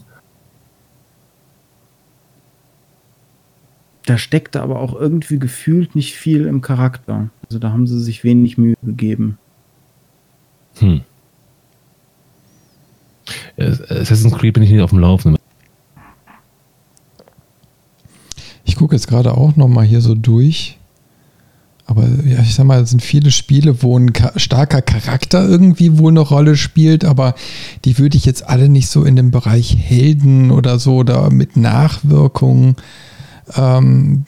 Da 4.05 4.17
steckte 4.17 4.61
aber 4.61 4.79
auch 4.79 4.95
irgendwie 4.95 5.38
gefühlt 5.38 5.93
nicht 5.93 6.15
viel 6.15 6.45
im 6.45 6.61
Charakter. 6.61 7.29
Also 7.45 7.59
da 7.59 7.71
haben 7.71 7.88
sie 7.88 7.99
sich 7.99 8.23
wenig 8.23 8.57
Mühe 8.57 8.75
gegeben. 8.81 9.38
Hm. 10.79 11.01
Assassin's 13.57 14.34
Creed 14.34 14.53
bin 14.53 14.63
ich 14.63 14.71
nicht 14.71 14.81
auf 14.81 14.91
dem 14.91 14.99
Laufenden. 14.99 15.41
Ich 18.57 18.63
gucke 18.77 18.95
jetzt 18.95 19.07
gerade 19.07 19.35
auch 19.35 19.55
noch 19.55 19.67
mal 19.67 19.85
hier 19.85 20.01
so 20.01 20.15
durch. 20.15 20.77
Aber 21.85 22.03
ja, 22.25 22.41
ich 22.41 22.53
sag 22.53 22.65
mal, 22.65 22.81
es 22.81 22.89
sind 22.89 23.01
viele 23.01 23.31
Spiele, 23.31 23.81
wo 23.81 23.97
ein 23.97 24.11
starker 24.35 24.81
Charakter 24.81 25.47
irgendwie 25.47 25.97
wohl 25.97 26.11
eine 26.11 26.19
Rolle 26.19 26.57
spielt, 26.57 27.05
aber 27.05 27.33
die 27.85 27.97
würde 27.97 28.17
ich 28.17 28.25
jetzt 28.25 28.47
alle 28.47 28.67
nicht 28.67 28.89
so 28.89 29.05
in 29.05 29.15
dem 29.15 29.31
Bereich 29.31 29.77
Helden 29.77 30.51
oder 30.51 30.79
so 30.79 30.97
oder 30.97 31.29
mit 31.31 31.55
Nachwirkungen 31.55 32.75
ähm, 33.55 34.25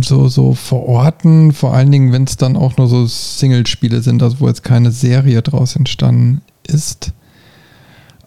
so, 0.00 0.28
so 0.28 0.54
verorten, 0.54 1.52
vor 1.52 1.74
allen 1.74 1.92
Dingen, 1.92 2.12
wenn 2.12 2.24
es 2.24 2.38
dann 2.38 2.56
auch 2.56 2.78
nur 2.78 2.88
so 2.88 3.06
Single-Spiele 3.06 4.00
sind, 4.00 4.22
also 4.22 4.40
wo 4.40 4.48
jetzt 4.48 4.64
keine 4.64 4.90
Serie 4.90 5.42
draus 5.42 5.76
entstanden 5.76 6.40
ist. 6.66 7.12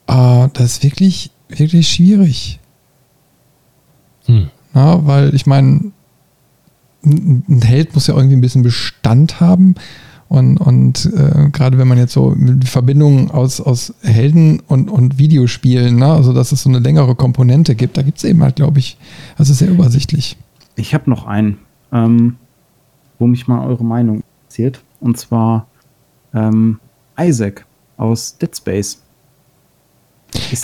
Äh, 0.06 0.48
das 0.54 0.74
ist 0.74 0.84
wirklich, 0.84 1.32
wirklich 1.50 1.90
schwierig. 1.90 2.60
Hm. 4.26 4.52
Na, 4.74 5.06
weil 5.06 5.34
ich 5.36 5.46
meine, 5.46 5.92
ein 7.04 7.62
Held 7.64 7.94
muss 7.94 8.08
ja 8.08 8.16
irgendwie 8.16 8.36
ein 8.36 8.42
bisschen 8.42 8.64
Bestand 8.64 9.40
haben. 9.40 9.76
Und, 10.28 10.58
und 10.58 11.12
äh, 11.12 11.50
gerade 11.50 11.80
wenn 11.80 11.88
man 11.88 11.98
jetzt 11.98 12.14
so 12.14 12.36
die 12.38 12.68
Verbindung 12.68 13.32
aus, 13.32 13.60
aus 13.60 13.96
Helden 14.04 14.62
und, 14.68 14.90
und 14.90 15.18
Videospielen, 15.18 15.96
ne? 15.96 16.14
also 16.14 16.34
dass 16.34 16.52
es 16.52 16.62
so 16.62 16.70
eine 16.70 16.78
längere 16.78 17.16
Komponente 17.16 17.74
gibt, 17.74 17.98
da 17.98 18.04
gibt 18.04 18.20
es 18.20 18.24
eben 18.26 18.44
halt, 18.44 18.58
glaube 18.58 18.78
ich, 18.78 18.98
also 19.38 19.54
sehr 19.56 19.72
übersichtlich. 19.72 20.38
Ich 20.76 20.94
habe 20.94 21.10
noch 21.10 21.26
einen, 21.26 21.58
ähm, 21.92 22.36
wo 23.18 23.26
mich 23.26 23.48
mal 23.48 23.66
eure 23.66 23.84
Meinung 23.84 24.22
interessiert, 24.44 24.84
und 25.00 25.18
zwar 25.18 25.66
ähm, 26.36 26.80
Isaac 27.20 27.66
aus 27.98 28.38
Dead 28.38 28.56
Space. 28.56 29.02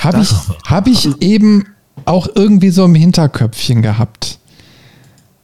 Habe 0.03 0.22
ich, 0.22 0.32
hab 0.65 0.88
ich 0.88 1.22
eben 1.23 1.64
auch 2.03 2.27
irgendwie 2.35 2.69
so 2.69 2.85
im 2.85 2.95
Hinterköpfchen 2.95 3.81
gehabt. 3.81 4.39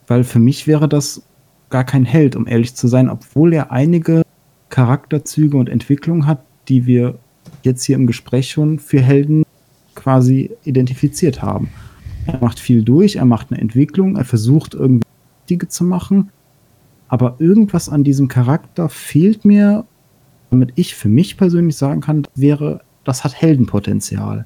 Weil 0.07 0.23
für 0.23 0.39
mich 0.39 0.67
wäre 0.67 0.89
das 0.89 1.21
gar 1.69 1.83
kein 1.85 2.03
Held, 2.03 2.35
um 2.35 2.47
ehrlich 2.47 2.75
zu 2.75 2.87
sein, 2.87 3.09
obwohl 3.09 3.53
er 3.53 3.71
einige 3.71 4.23
Charakterzüge 4.69 5.57
und 5.57 5.69
Entwicklungen 5.69 6.27
hat, 6.27 6.43
die 6.67 6.85
wir 6.85 7.17
jetzt 7.63 7.83
hier 7.83 7.95
im 7.95 8.07
Gespräch 8.07 8.51
schon 8.51 8.79
für 8.79 9.01
Helden 9.01 9.43
quasi 9.95 10.51
identifiziert 10.63 11.41
haben. 11.41 11.69
Er 12.25 12.39
macht 12.39 12.59
viel 12.59 12.83
durch, 12.83 13.15
er 13.15 13.25
macht 13.25 13.51
eine 13.51 13.61
Entwicklung, 13.61 14.15
er 14.15 14.25
versucht 14.25 14.73
irgendwie 14.73 15.05
Dinge 15.49 15.67
zu 15.67 15.83
machen, 15.83 16.29
aber 17.07 17.35
irgendwas 17.39 17.89
an 17.89 18.03
diesem 18.03 18.27
Charakter 18.27 18.89
fehlt 18.89 19.43
mir, 19.43 19.85
damit 20.49 20.73
ich 20.75 20.95
für 20.95 21.09
mich 21.09 21.37
persönlich 21.37 21.75
sagen 21.75 22.01
kann, 22.01 22.23
wäre, 22.35 22.81
das 23.03 23.23
hat 23.23 23.41
Heldenpotenzial. 23.41 24.45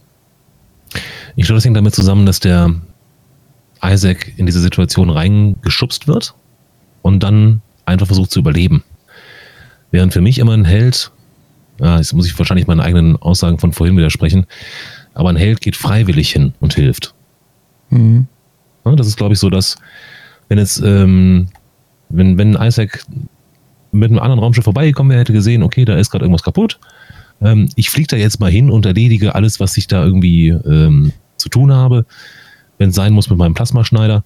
Ich 1.36 1.45
glaube, 1.45 1.57
das 1.57 1.66
hängt 1.66 1.78
damit 1.78 1.95
zusammen, 1.95 2.26
dass 2.26 2.40
der 2.40 2.74
Isaac 3.84 4.32
in 4.38 4.45
diese 4.45 4.60
Situation 4.60 5.10
reingeschubst 5.10 6.07
wird 6.07 6.34
und 7.02 7.22
dann 7.24 7.62
einfach 7.86 8.07
versucht 8.07 8.32
zu 8.32 8.40
überleben. 8.40 8.84
Während 9.91 10.14
für 10.14 10.22
mich 10.22 10.40
immer 10.40 10.53
ein 10.53 10.66
Held, 10.66 11.12
ja, 11.80 11.98
jetzt 11.98 12.14
muss 12.14 12.26
ich 12.26 12.38
wahrscheinlich 12.38 12.68
meinen 12.68 12.80
eigenen 12.80 13.18
Aussagen 13.18 13.60
von 13.60 13.74
vorhin 13.74 13.98
widersprechen, 13.98 14.45
aber 15.14 15.30
ein 15.30 15.36
Held 15.36 15.62
geht 15.62 15.76
freiwillig 15.76 16.32
hin 16.32 16.53
und 16.60 16.74
hilft. 16.74 17.14
Mhm. 17.90 18.28
Ja, 18.86 18.95
das 18.95 19.07
ist, 19.07 19.18
glaube 19.18 19.34
ich, 19.34 19.40
so, 19.40 19.49
dass, 19.49 19.76
wenn 20.48 20.57
jetzt, 20.57 20.82
ähm, 20.84 21.48
wenn, 22.10 22.38
wenn 22.38 22.53
Isaac 22.53 23.03
mit 23.91 24.10
einem 24.10 24.20
anderen 24.20 24.40
Raumschiff 24.40 24.64
vorbeigekommen 24.64 25.12
wäre, 25.12 25.22
hätte 25.22 25.34
gesehen, 25.34 25.64
okay, 25.64 25.86
da 25.86 25.95
ist 25.95 26.12
gerade 26.12 26.26
irgendwas 26.26 26.44
kaputt. 26.44 26.80
Ähm, 27.41 27.70
ich 27.76 27.90
fliege 27.90 28.07
da 28.07 28.18
jetzt 28.18 28.40
mal 28.40 28.52
hin 28.52 28.70
und 28.70 28.86
erledige 28.86 29.36
alles, 29.36 29.60
was 29.60 29.78
ich 29.78 29.88
da 29.88 30.03
irgendwie 30.03 30.49
ähm, 30.49 31.12
zu 31.38 31.49
tun 31.49 31.74
habe. 31.74 32.06
Wenn 32.78 32.90
es 32.90 32.95
sein 32.95 33.14
muss 33.14 33.30
mit 33.30 33.40
meinem 33.40 33.53
Plasmaschneider. 33.53 34.24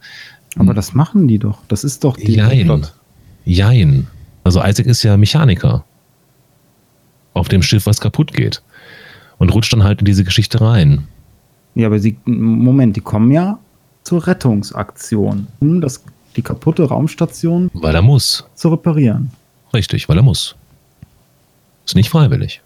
Aber 0.58 0.74
das 0.74 0.94
machen 0.94 1.28
die 1.28 1.38
doch. 1.38 1.60
Das 1.68 1.84
ist 1.84 2.04
doch 2.04 2.18
die 2.18 2.34
Jein. 2.34 2.88
Jein. 3.46 4.08
Also 4.44 4.64
Isaac 4.64 4.88
ist 4.88 5.04
ja 5.04 5.18
Mechaniker. 5.18 5.84
Auf 7.34 7.48
dem 7.48 7.62
Schiff, 7.62 7.86
was 7.86 8.02
kaputt 8.02 8.34
geht. 8.34 8.64
Und 9.38 9.54
rutscht 9.54 9.72
dann 9.72 9.84
halt 9.84 10.00
in 10.00 10.06
diese 10.06 10.24
Geschichte 10.24 10.60
rein. 10.62 11.08
Ja, 11.76 11.88
aber 11.88 12.00
sie, 12.00 12.18
Moment, 12.26 12.96
die 12.96 13.02
kommen 13.02 13.32
ja 13.32 13.60
zur 14.04 14.26
Rettungsaktion, 14.26 15.48
um 15.60 15.82
das, 15.82 16.04
die 16.36 16.42
kaputte 16.42 16.84
Raumstation 16.84 17.70
weil 17.74 17.96
er 17.96 18.02
muss. 18.02 18.46
zu 18.56 18.70
reparieren. 18.70 19.32
Richtig, 19.74 20.10
weil 20.10 20.18
er 20.18 20.24
muss. 20.24 20.56
Ist 21.86 21.96
nicht 21.96 22.10
freiwillig. 22.10 22.62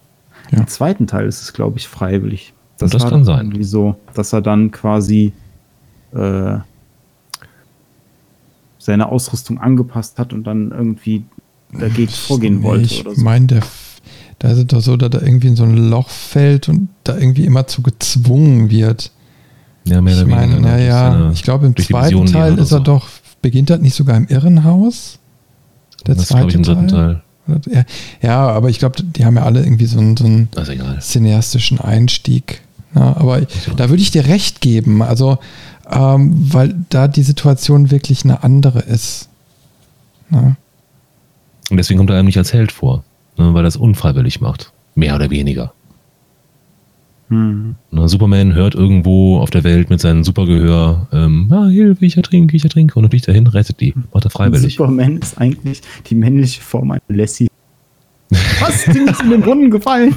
Ja. 0.52 0.60
Im 0.60 0.68
zweiten 0.68 1.06
Teil 1.08 1.28
ist 1.28 1.42
es, 1.42 1.54
glaube 1.54 1.78
ich, 1.78 1.88
freiwillig. 1.88 2.53
Das, 2.78 2.92
das 2.92 3.08
kann 3.08 3.24
sein. 3.24 3.56
So, 3.64 3.96
dass 4.14 4.34
er 4.34 4.42
dann 4.42 4.72
quasi 4.72 5.32
äh, 6.14 6.58
seine 8.80 9.10
Ausrüstung 9.10 9.60
angepasst 9.60 10.20
hat 10.20 10.34
und 10.34 10.44
dann 10.46 10.72
irgendwie 10.72 11.24
dagegen 11.72 12.12
vorgehen 12.12 12.64
wollte. 12.64 12.84
Ich 12.86 13.04
so. 13.16 13.22
meine, 13.24 13.62
Da 14.40 14.50
ist 14.52 14.58
es 14.58 14.68
doch 14.68 14.82
so, 14.82 14.98
dass 14.98 15.10
er 15.14 15.26
irgendwie 15.26 15.48
in 15.48 15.56
so 15.56 15.64
ein 15.64 15.78
Loch 15.90 16.10
fällt 16.10 16.68
und 16.70 16.90
da 17.04 17.18
irgendwie 17.18 17.46
immer 17.46 17.66
zu 17.68 17.82
gezwungen 17.82 18.70
wird. 18.70 19.12
Ja, 19.86 20.02
mehr 20.02 20.14
Ich 20.16 20.22
oder 20.24 20.30
meine, 20.36 20.54
weniger. 20.56 20.76
ne? 20.78 20.86
ja, 20.86 21.10
Das 21.10 21.18
ja. 21.20 21.24
eine- 21.26 21.34
Ich 21.34 21.44
glaube, 21.44 21.66
im 21.68 21.76
zweiten 21.76 22.26
Teil 22.26 22.54
ist 22.54 22.72
er 22.72 22.78
so. 22.78 22.80
doch, 22.80 23.08
beginnt 23.42 23.70
das 23.70 23.80
nicht 23.80 23.96
sogar 23.96 24.18
im 24.18 24.28
Irrenhaus? 24.28 25.20
Der 26.06 26.16
Das 26.16 26.24
ist, 26.26 26.30
glaube 26.30 26.50
ich, 26.50 26.56
im 26.56 26.64
dritten 26.64 26.88
Teil. 26.90 27.22
Ja, 28.22 28.48
aber 28.48 28.70
ich 28.70 28.80
glaube, 28.80 29.02
die 29.04 29.26
haben 29.26 29.36
ja 29.36 29.44
alle 29.44 29.64
irgendwie 29.64 29.86
so 29.86 30.00
einen, 30.00 30.16
so 30.16 30.26
einen 30.26 30.50
cineastischen 31.02 31.80
Einstieg. 31.80 32.62
Ja, 32.96 33.18
aber 33.18 33.42
da 33.76 33.90
würde 33.90 34.02
ich 34.02 34.12
dir 34.12 34.26
recht 34.26 34.62
geben, 34.62 35.02
also 35.02 35.40
ähm, 35.90 36.54
weil 36.54 36.76
da 36.90 37.08
die 37.08 37.24
Situation 37.24 37.92
wirklich 37.92 38.24
eine 38.24 38.44
andere 38.44 38.80
ist. 38.80 39.30
Ja. 40.32 40.56
Und 41.70 41.78
deswegen 41.78 41.98
kommt 41.98 42.10
er 42.12 42.18
einem 42.18 42.28
nicht 42.28 42.38
als 42.38 42.54
Held 42.54 42.72
vor, 42.72 43.04
ne, 43.38 43.54
weil 43.54 43.66
er 43.66 43.68
es 43.68 43.78
unfreiwillig 43.78 44.42
macht. 44.42 44.72
Mehr 44.96 45.16
oder 45.16 45.30
weniger. 45.30 45.74
Hm. 47.34 47.76
Ne, 47.90 48.08
Superman 48.08 48.54
hört 48.54 48.76
irgendwo 48.76 49.40
auf 49.40 49.50
der 49.50 49.64
Welt 49.64 49.90
mit 49.90 50.00
seinem 50.00 50.24
Supergehör, 50.24 51.08
ähm, 51.12 51.52
ah, 51.52 51.66
Hilfe, 51.68 52.06
ich 52.06 52.16
ertrinke, 52.16 52.56
ich 52.56 52.64
ertrinke. 52.64 52.96
Und 52.96 53.04
dann 53.04 53.10
fliegt 53.10 53.28
er 53.28 53.34
hin, 53.34 53.48
rettet 53.48 53.80
die. 53.82 53.94
Macht 54.14 54.26
er 54.26 54.30
freiwillig. 54.30 54.76
Superman 54.76 55.18
ist 55.18 55.40
eigentlich 55.40 55.82
die 56.06 56.16
männliche 56.16 56.62
Form 56.62 56.92
einer 56.92 57.02
Lassie. 57.08 57.48
Was? 58.30 58.86
Die 58.86 59.00
ist 59.00 59.22
in 59.22 59.32
den 59.32 59.42
Brunnen 59.42 59.72
gefallen. 59.72 60.16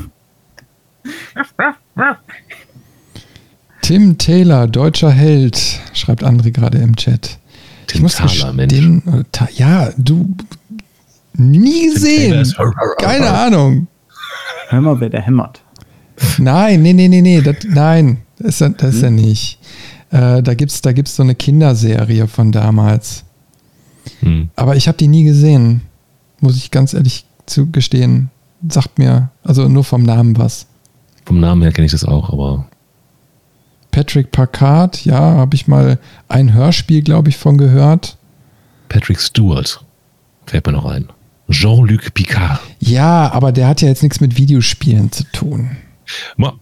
Tim 3.83 4.19
Taylor, 4.19 4.67
deutscher 4.67 5.11
Held, 5.11 5.81
schreibt 5.95 6.23
André 6.25 6.51
gerade 6.51 6.79
im 6.79 6.97
Chat. 6.97 7.39
Tim 7.87 8.07
Thaler, 8.09 8.53
Mensch. 8.53 8.73
gestehen, 8.75 9.03
äh, 9.07 9.25
Ta- 9.33 9.49
ja, 9.55 9.91
du 9.97 10.35
nie 11.35 11.93
gesehen. 11.93 12.53
Keine 12.99 13.31
Ahnung. 13.31 13.87
Hör 14.69 14.81
mal, 14.81 15.01
wer 15.01 15.09
der 15.09 15.23
hämmert. 15.23 15.63
Nein, 16.39 16.83
nee, 16.83 16.93
nee, 16.93 17.09
nee, 17.09 17.21
nee, 17.23 17.41
das, 17.41 17.57
nein, 17.69 18.19
das 18.39 18.49
ist, 18.57 18.61
er- 18.63 18.71
das 18.71 18.95
ist 18.97 19.03
er 19.03 19.11
nicht. 19.11 19.59
Äh, 20.11 20.43
da 20.43 20.55
gibt 20.55 20.71
es 20.73 20.81
da 20.83 20.93
gibt's 20.93 21.17
so 21.17 21.23
eine 21.23 21.35
Kinderserie 21.35 22.27
von 22.29 22.53
damals. 22.53 23.25
Hm. 24.21 24.51
Aber 24.57 24.77
ich 24.77 24.87
habe 24.89 24.97
die 24.99 25.09
nie 25.09 25.25
gesehen, 25.25 25.83
muss 26.41 26.57
ich 26.57 26.71
ganz 26.71 26.95
ehrlich 26.95 27.27
zugestehen. 27.47 28.31
Sagt 28.69 28.99
mir, 28.99 29.31
also 29.43 29.69
nur 29.69 29.85
vom 29.85 30.03
Namen 30.05 30.39
was. 30.39 30.67
Vom 31.25 31.41
Namen 31.41 31.63
her 31.63 31.73
kenne 31.73 31.87
ich 31.87 31.93
das 31.93 32.05
auch, 32.05 32.31
aber 32.33 32.67
Patrick 33.91 34.31
Packard, 34.31 35.05
ja, 35.05 35.19
habe 35.19 35.55
ich 35.57 35.67
mal 35.69 35.99
ein 36.29 36.53
Hörspiel, 36.53 37.03
glaube 37.03 37.29
ich, 37.31 37.37
von 37.37 37.57
gehört. 37.59 38.17
Patrick 38.89 39.21
Stewart 39.21 39.85
fällt 40.47 40.67
mir 40.67 40.73
noch 40.73 40.85
ein. 40.85 41.07
Jean-Luc 41.51 42.13
Picard. 42.15 42.61
Ja, 42.81 43.31
aber 43.33 43.53
der 43.53 43.69
hat 43.69 43.81
ja 43.83 43.89
jetzt 43.89 44.03
nichts 44.03 44.21
mit 44.21 44.37
Videospielen 44.37 45.11
zu 45.13 45.25
tun. 45.33 45.71
Ma, 46.37 46.55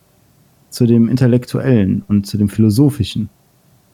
zu 0.69 0.87
dem 0.87 1.09
Intellektuellen 1.09 2.03
und 2.07 2.27
zu 2.27 2.39
dem 2.39 2.49
Philosophischen. 2.49 3.29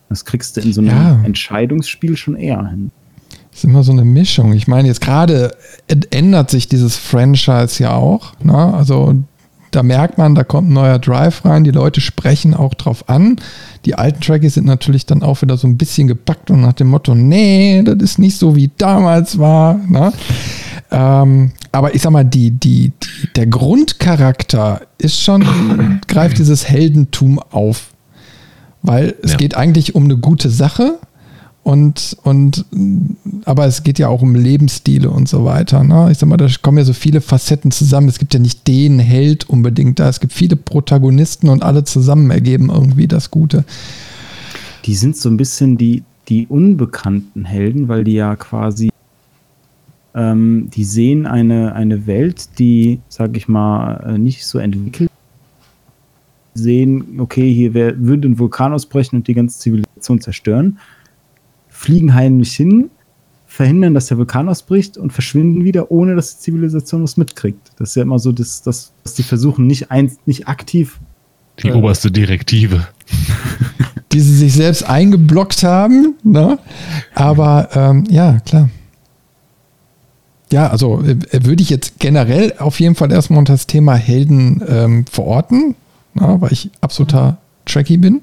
Das 0.08 0.24
kriegst 0.24 0.56
du 0.56 0.60
in 0.60 0.72
so 0.72 0.80
einem 0.80 0.90
Ja. 0.90 1.20
Entscheidungsspiel 1.24 2.16
schon 2.16 2.36
eher 2.36 2.66
hin. 2.68 2.90
Das 3.50 3.60
ist 3.60 3.64
immer 3.64 3.82
so 3.82 3.92
eine 3.92 4.04
Mischung. 4.04 4.52
Ich 4.52 4.68
meine, 4.68 4.88
jetzt 4.88 5.00
gerade 5.00 5.56
ändert 6.10 6.50
sich 6.50 6.68
dieses 6.68 6.96
Franchise 6.96 7.82
ja 7.82 7.94
auch. 7.94 8.34
Ne? 8.42 8.54
Also 8.54 9.14
da 9.70 9.82
merkt 9.82 10.16
man, 10.18 10.34
da 10.34 10.44
kommt 10.44 10.70
ein 10.70 10.74
neuer 10.74 10.98
Drive 10.98 11.44
rein, 11.44 11.64
die 11.64 11.70
Leute 11.70 12.00
sprechen 12.00 12.54
auch 12.54 12.74
drauf 12.74 13.08
an. 13.08 13.36
Die 13.84 13.94
alten 13.94 14.20
Trekkies 14.20 14.54
sind 14.54 14.66
natürlich 14.66 15.06
dann 15.06 15.22
auch 15.22 15.42
wieder 15.42 15.56
so 15.56 15.66
ein 15.66 15.76
bisschen 15.76 16.06
gepackt 16.06 16.50
und 16.50 16.60
nach 16.60 16.72
dem 16.74 16.88
Motto, 16.88 17.14
nee, 17.14 17.82
das 17.82 17.96
ist 17.96 18.18
nicht 18.18 18.38
so 18.38 18.56
wie 18.56 18.70
damals 18.78 19.38
war. 19.38 19.74
Ne? 19.88 20.12
Ähm, 20.90 21.52
aber 21.72 21.94
ich 21.94 22.02
sag 22.02 22.12
mal, 22.12 22.24
die, 22.24 22.52
die, 22.52 22.90
die, 22.90 23.32
der 23.34 23.46
Grundcharakter 23.46 24.82
ist 24.98 25.20
schon, 25.20 26.00
greift 26.08 26.38
dieses 26.38 26.68
Heldentum 26.68 27.38
auf. 27.38 27.88
Weil 28.86 29.14
es 29.22 29.32
Ja. 29.32 29.36
geht 29.38 29.56
eigentlich 29.56 29.94
um 29.94 30.04
eine 30.04 30.16
gute 30.16 30.48
Sache 30.48 30.98
und, 31.64 32.16
und 32.22 32.64
aber 33.44 33.66
es 33.66 33.82
geht 33.82 33.98
ja 33.98 34.06
auch 34.06 34.22
um 34.22 34.36
Lebensstile 34.36 35.10
und 35.10 35.28
so 35.28 35.44
weiter. 35.44 35.82
Ne? 35.82 36.08
Ich 36.12 36.18
sag 36.18 36.28
mal, 36.28 36.36
da 36.36 36.46
kommen 36.62 36.78
ja 36.78 36.84
so 36.84 36.92
viele 36.92 37.20
Facetten 37.20 37.72
zusammen. 37.72 38.08
Es 38.08 38.20
gibt 38.20 38.32
ja 38.34 38.38
nicht 38.40 38.66
den 38.68 39.00
Held 39.00 39.50
unbedingt 39.50 39.98
da. 39.98 40.08
Es 40.08 40.20
gibt 40.20 40.32
viele 40.32 40.54
Protagonisten 40.54 41.48
und 41.48 41.64
alle 41.64 41.82
zusammen 41.82 42.30
ergeben 42.30 42.70
irgendwie 42.72 43.08
das 43.08 43.32
Gute. 43.32 43.64
Die 44.84 44.94
sind 44.94 45.16
so 45.16 45.28
ein 45.28 45.36
bisschen 45.36 45.76
die, 45.76 46.04
die 46.28 46.46
unbekannten 46.46 47.44
Helden, 47.44 47.88
weil 47.88 48.04
die 48.04 48.12
ja 48.12 48.36
quasi, 48.36 48.90
ähm, 50.14 50.68
die 50.72 50.84
sehen 50.84 51.26
eine, 51.26 51.74
eine 51.74 52.06
Welt, 52.06 52.58
die, 52.60 53.00
sag 53.08 53.36
ich 53.36 53.48
mal, 53.48 54.14
äh, 54.14 54.18
nicht 54.18 54.46
so 54.46 54.58
entwickelt. 54.60 55.10
Sehen, 56.56 57.18
okay, 57.20 57.52
hier 57.52 57.74
wär, 57.74 57.98
würde 57.98 58.28
ein 58.28 58.38
Vulkan 58.38 58.72
ausbrechen 58.72 59.16
und 59.16 59.28
die 59.28 59.34
ganze 59.34 59.58
Zivilisation 59.58 60.20
zerstören. 60.20 60.78
Fliegen 61.68 62.14
heimlich 62.14 62.52
hin, 62.54 62.90
verhindern, 63.46 63.94
dass 63.94 64.06
der 64.06 64.18
Vulkan 64.18 64.48
ausbricht 64.48 64.98
und 64.98 65.12
verschwinden 65.12 65.64
wieder, 65.64 65.90
ohne 65.90 66.14
dass 66.14 66.36
die 66.36 66.42
Zivilisation 66.42 67.02
was 67.02 67.16
mitkriegt. 67.16 67.72
Das 67.78 67.90
ist 67.90 67.94
ja 67.96 68.02
immer 68.02 68.18
so, 68.18 68.32
dass, 68.32 68.62
dass, 68.62 68.92
dass 69.02 69.14
die 69.14 69.22
versuchen, 69.22 69.66
nicht, 69.66 69.90
eins, 69.90 70.18
nicht 70.26 70.48
aktiv 70.48 70.98
Die 71.62 71.68
Äh. 71.68 71.72
oberste 71.72 72.10
Direktive. 72.10 72.86
Die 74.12 74.20
sie 74.20 74.36
sich 74.36 74.52
selbst 74.54 74.82
eingeblockt 74.88 75.62
haben. 75.62 76.14
Ne? 76.22 76.58
Aber 77.14 77.68
ähm, 77.74 78.04
ja, 78.08 78.38
klar. 78.40 78.70
Ja, 80.52 80.68
also 80.68 81.02
äh, 81.02 81.16
würde 81.44 81.62
ich 81.62 81.70
jetzt 81.70 81.98
generell 81.98 82.54
auf 82.58 82.78
jeden 82.78 82.94
Fall 82.94 83.10
erstmal 83.10 83.38
unter 83.40 83.54
das 83.54 83.66
Thema 83.66 83.94
Helden 83.96 84.62
ähm, 84.68 85.04
verorten, 85.10 85.74
na, 86.18 86.40
weil 86.40 86.52
ich 86.52 86.70
absoluter 86.80 87.38
Tracky 87.64 87.96
bin. 87.96 88.22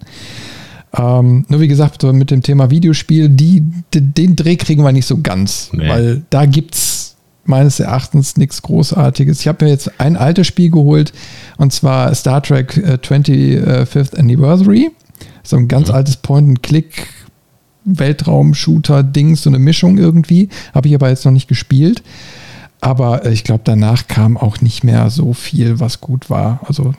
Ähm, 0.95 1.45
nur 1.49 1.59
wie 1.59 1.67
gesagt, 1.67 2.03
mit 2.03 2.29
dem 2.29 2.41
Thema 2.43 2.69
Videospiel, 2.69 3.29
die, 3.29 3.63
den 3.93 4.35
Dreh 4.35 4.55
kriegen 4.57 4.83
wir 4.83 4.91
nicht 4.91 5.07
so 5.07 5.19
ganz, 5.21 5.69
Nee. 5.73 5.89
weil 5.89 6.21
da 6.29 6.45
gibt 6.45 6.75
es 6.75 7.15
meines 7.45 7.79
Erachtens 7.79 8.37
nichts 8.37 8.61
Großartiges. 8.61 9.41
Ich 9.41 9.47
habe 9.47 9.65
mir 9.65 9.71
jetzt 9.71 9.99
ein 9.99 10.15
altes 10.15 10.47
Spiel 10.47 10.69
geholt 10.69 11.11
und 11.57 11.73
zwar 11.73 12.13
Star 12.15 12.41
Trek 12.43 12.77
äh, 12.77 12.97
25th 13.01 14.17
Anniversary. 14.17 14.91
So 15.43 15.57
ein 15.57 15.67
ganz 15.67 15.89
altes 15.89 16.15
Point-and-Click 16.17 17.07
Weltraum-Shooter-Ding, 17.85 19.35
so 19.35 19.49
eine 19.49 19.59
Mischung 19.59 19.97
irgendwie. 19.97 20.49
Habe 20.73 20.87
ich 20.87 20.95
aber 20.95 21.09
jetzt 21.09 21.25
noch 21.25 21.31
nicht 21.31 21.47
gespielt. 21.47 22.03
Aber 22.81 23.25
äh, 23.25 23.33
ich 23.33 23.43
glaube, 23.43 23.61
danach 23.63 24.07
kam 24.07 24.37
auch 24.37 24.61
nicht 24.61 24.83
mehr 24.83 25.09
so 25.09 25.33
viel, 25.33 25.79
was 25.79 26.01
gut 26.01 26.29
war. 26.29 26.61
Also 26.67 26.93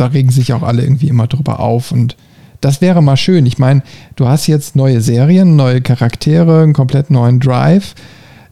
da 0.00 0.06
regen 0.06 0.30
sich 0.30 0.52
auch 0.52 0.62
alle 0.62 0.82
irgendwie 0.82 1.08
immer 1.08 1.26
drüber 1.26 1.60
auf 1.60 1.92
und 1.92 2.16
das 2.60 2.80
wäre 2.82 3.02
mal 3.02 3.16
schön. 3.16 3.46
Ich 3.46 3.58
meine, 3.58 3.82
du 4.16 4.28
hast 4.28 4.46
jetzt 4.46 4.76
neue 4.76 5.00
Serien, 5.00 5.56
neue 5.56 5.80
Charaktere, 5.80 6.62
einen 6.62 6.74
komplett 6.74 7.10
neuen 7.10 7.40
Drive. 7.40 7.94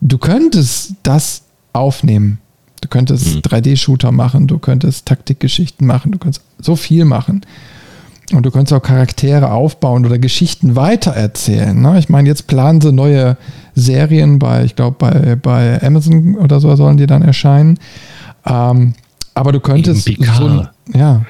Du 0.01 0.17
könntest 0.17 0.95
das 1.03 1.43
aufnehmen. 1.75 2.39
Du 2.81 2.89
könntest 2.89 3.35
Mhm. 3.35 3.41
3D-Shooter 3.41 4.13
machen, 4.13 4.47
du 4.47 4.59
könntest 4.59 5.05
Taktikgeschichten 5.07 5.87
machen, 5.87 6.13
du 6.13 6.19
könntest 6.19 6.43
so 6.61 6.75
viel 6.77 7.05
machen. 7.05 7.43
Und 8.33 8.45
du 8.45 8.51
könntest 8.51 8.73
auch 8.75 8.83
Charaktere 8.83 9.51
aufbauen 9.53 10.05
oder 10.07 10.19
Geschichten 10.19 10.77
weitererzählen. 10.77 11.79
Ne? 11.81 11.99
Ich 11.99 12.09
meine, 12.11 12.29
jetzt 12.29 12.47
planen 12.47 12.81
sie 12.81 12.93
neue 12.93 13.37
Serien 13.75 14.39
bei, 14.39 14.65
ich 14.65 14.77
glaube, 14.77 14.97
bei, 14.99 15.35
bei 15.37 15.83
Amazon 15.83 16.37
oder 16.37 16.61
so 16.61 16.75
sollen 16.77 16.99
die 16.99 17.07
dann 17.07 17.23
erscheinen. 17.23 17.79
Ähm, 18.47 18.95
aber 19.35 19.53
du 19.53 19.61
könntest 19.61 20.07
so, 20.37 20.99
ja, 20.99 21.25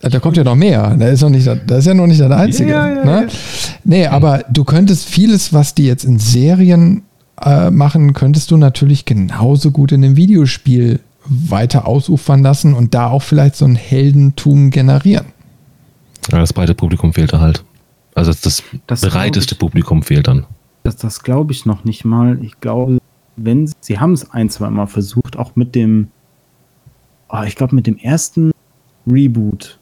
Da 0.00 0.20
kommt 0.20 0.36
ja 0.36 0.44
noch 0.44 0.54
mehr. 0.54 0.96
Da 0.96 1.08
ist, 1.08 1.22
noch 1.22 1.30
nicht, 1.30 1.46
das 1.46 1.78
ist 1.78 1.86
ja 1.86 1.94
noch 1.94 2.06
nicht 2.06 2.20
das 2.20 2.30
Einzige. 2.30 2.70
Ja, 2.70 2.88
ja, 2.88 3.04
ne? 3.04 3.22
ja. 3.22 3.28
Nee, 3.84 4.06
aber 4.06 4.44
du 4.48 4.64
könntest 4.64 5.08
vieles, 5.08 5.52
was 5.52 5.74
die 5.74 5.86
jetzt 5.86 6.04
in 6.04 6.18
Serien 6.18 7.02
äh, 7.40 7.70
machen, 7.70 8.12
könntest 8.12 8.50
du 8.50 8.56
natürlich 8.56 9.04
genauso 9.04 9.70
gut 9.70 9.92
in 9.92 10.04
einem 10.04 10.16
Videospiel 10.16 11.00
weiter 11.24 11.86
ausufern 11.86 12.42
lassen 12.42 12.74
und 12.74 12.94
da 12.94 13.08
auch 13.08 13.22
vielleicht 13.22 13.56
so 13.56 13.64
ein 13.64 13.74
Heldentum 13.74 14.70
generieren. 14.70 15.26
Ja, 16.30 16.38
das 16.38 16.52
breite 16.52 16.74
Publikum 16.74 17.12
fehlt 17.12 17.32
da 17.32 17.40
halt. 17.40 17.64
Also 18.14 18.32
das, 18.32 18.62
das 18.86 19.00
bereiteste 19.00 19.54
ich, 19.54 19.58
Publikum 19.58 20.02
fehlt 20.02 20.28
dann. 20.28 20.46
Das, 20.84 20.96
das 20.96 21.22
glaube 21.22 21.52
ich 21.52 21.66
noch 21.66 21.84
nicht 21.84 22.04
mal. 22.04 22.42
Ich 22.42 22.60
glaube, 22.60 22.98
wenn 23.36 23.66
sie, 23.66 23.74
sie 23.80 23.98
haben 23.98 24.12
es 24.12 24.30
ein, 24.30 24.48
zwei 24.48 24.70
Mal 24.70 24.86
versucht, 24.86 25.36
auch 25.36 25.56
mit 25.56 25.74
dem, 25.74 26.08
oh, 27.28 27.42
ich 27.46 27.56
glaube, 27.56 27.74
mit 27.74 27.86
dem 27.86 27.96
ersten 27.98 28.52
Reboot 29.06 29.77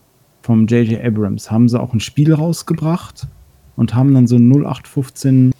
vom 0.47 0.68
J.J. 0.68 1.05
Abrams 1.05 1.51
haben 1.51 1.68
sie 1.68 1.81
auch 1.81 1.93
ein 1.93 1.98
Spiel 1.98 2.32
rausgebracht 2.32 3.27
und 3.74 3.97
haben 3.97 4.14
dann 4.14 4.28
so 4.28 4.36
0815 4.36 5.52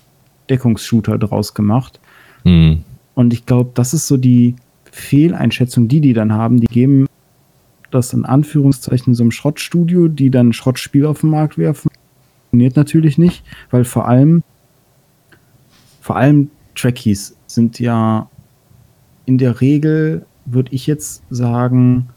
Deckungsshooter 0.49 1.19
draus 1.19 1.55
gemacht. 1.55 1.99
Mhm. 2.45 2.85
Und 3.17 3.33
ich 3.33 3.47
glaube, 3.47 3.73
das 3.75 3.95
ist 3.95 4.07
so 4.07 4.17
die 4.17 4.55
Fehleinschätzung, 4.93 5.89
die 5.89 6.01
die 6.01 6.13
dann 6.13 6.33
haben. 6.33 6.61
Die 6.61 6.69
geben 6.69 7.09
das 7.91 8.13
in 8.13 8.25
Anführungszeichen 8.25 9.17
so 9.17 9.25
einem 9.25 9.33
Schrottstudio, 9.33 10.07
die 10.07 10.31
dann 10.31 10.53
Schrottspiel 10.53 11.05
auf 11.05 11.23
den 11.23 11.31
Markt 11.31 11.59
werfen. 11.59 11.91
Funktioniert 12.51 12.77
natürlich 12.77 13.19
nicht, 13.19 13.43
weil 13.73 13.85
vor 13.85 14.07
allem, 14.07 14.45
vor 16.01 16.15
allem 16.15 16.49
Trackies 16.77 17.37
sind 17.49 17.81
ja 17.81 18.31
in 19.25 19.39
der 19.39 19.61
Regel, 19.61 20.27
würde 20.45 20.73
ich 20.73 20.87
jetzt 20.87 21.25
sagen, 21.29 22.09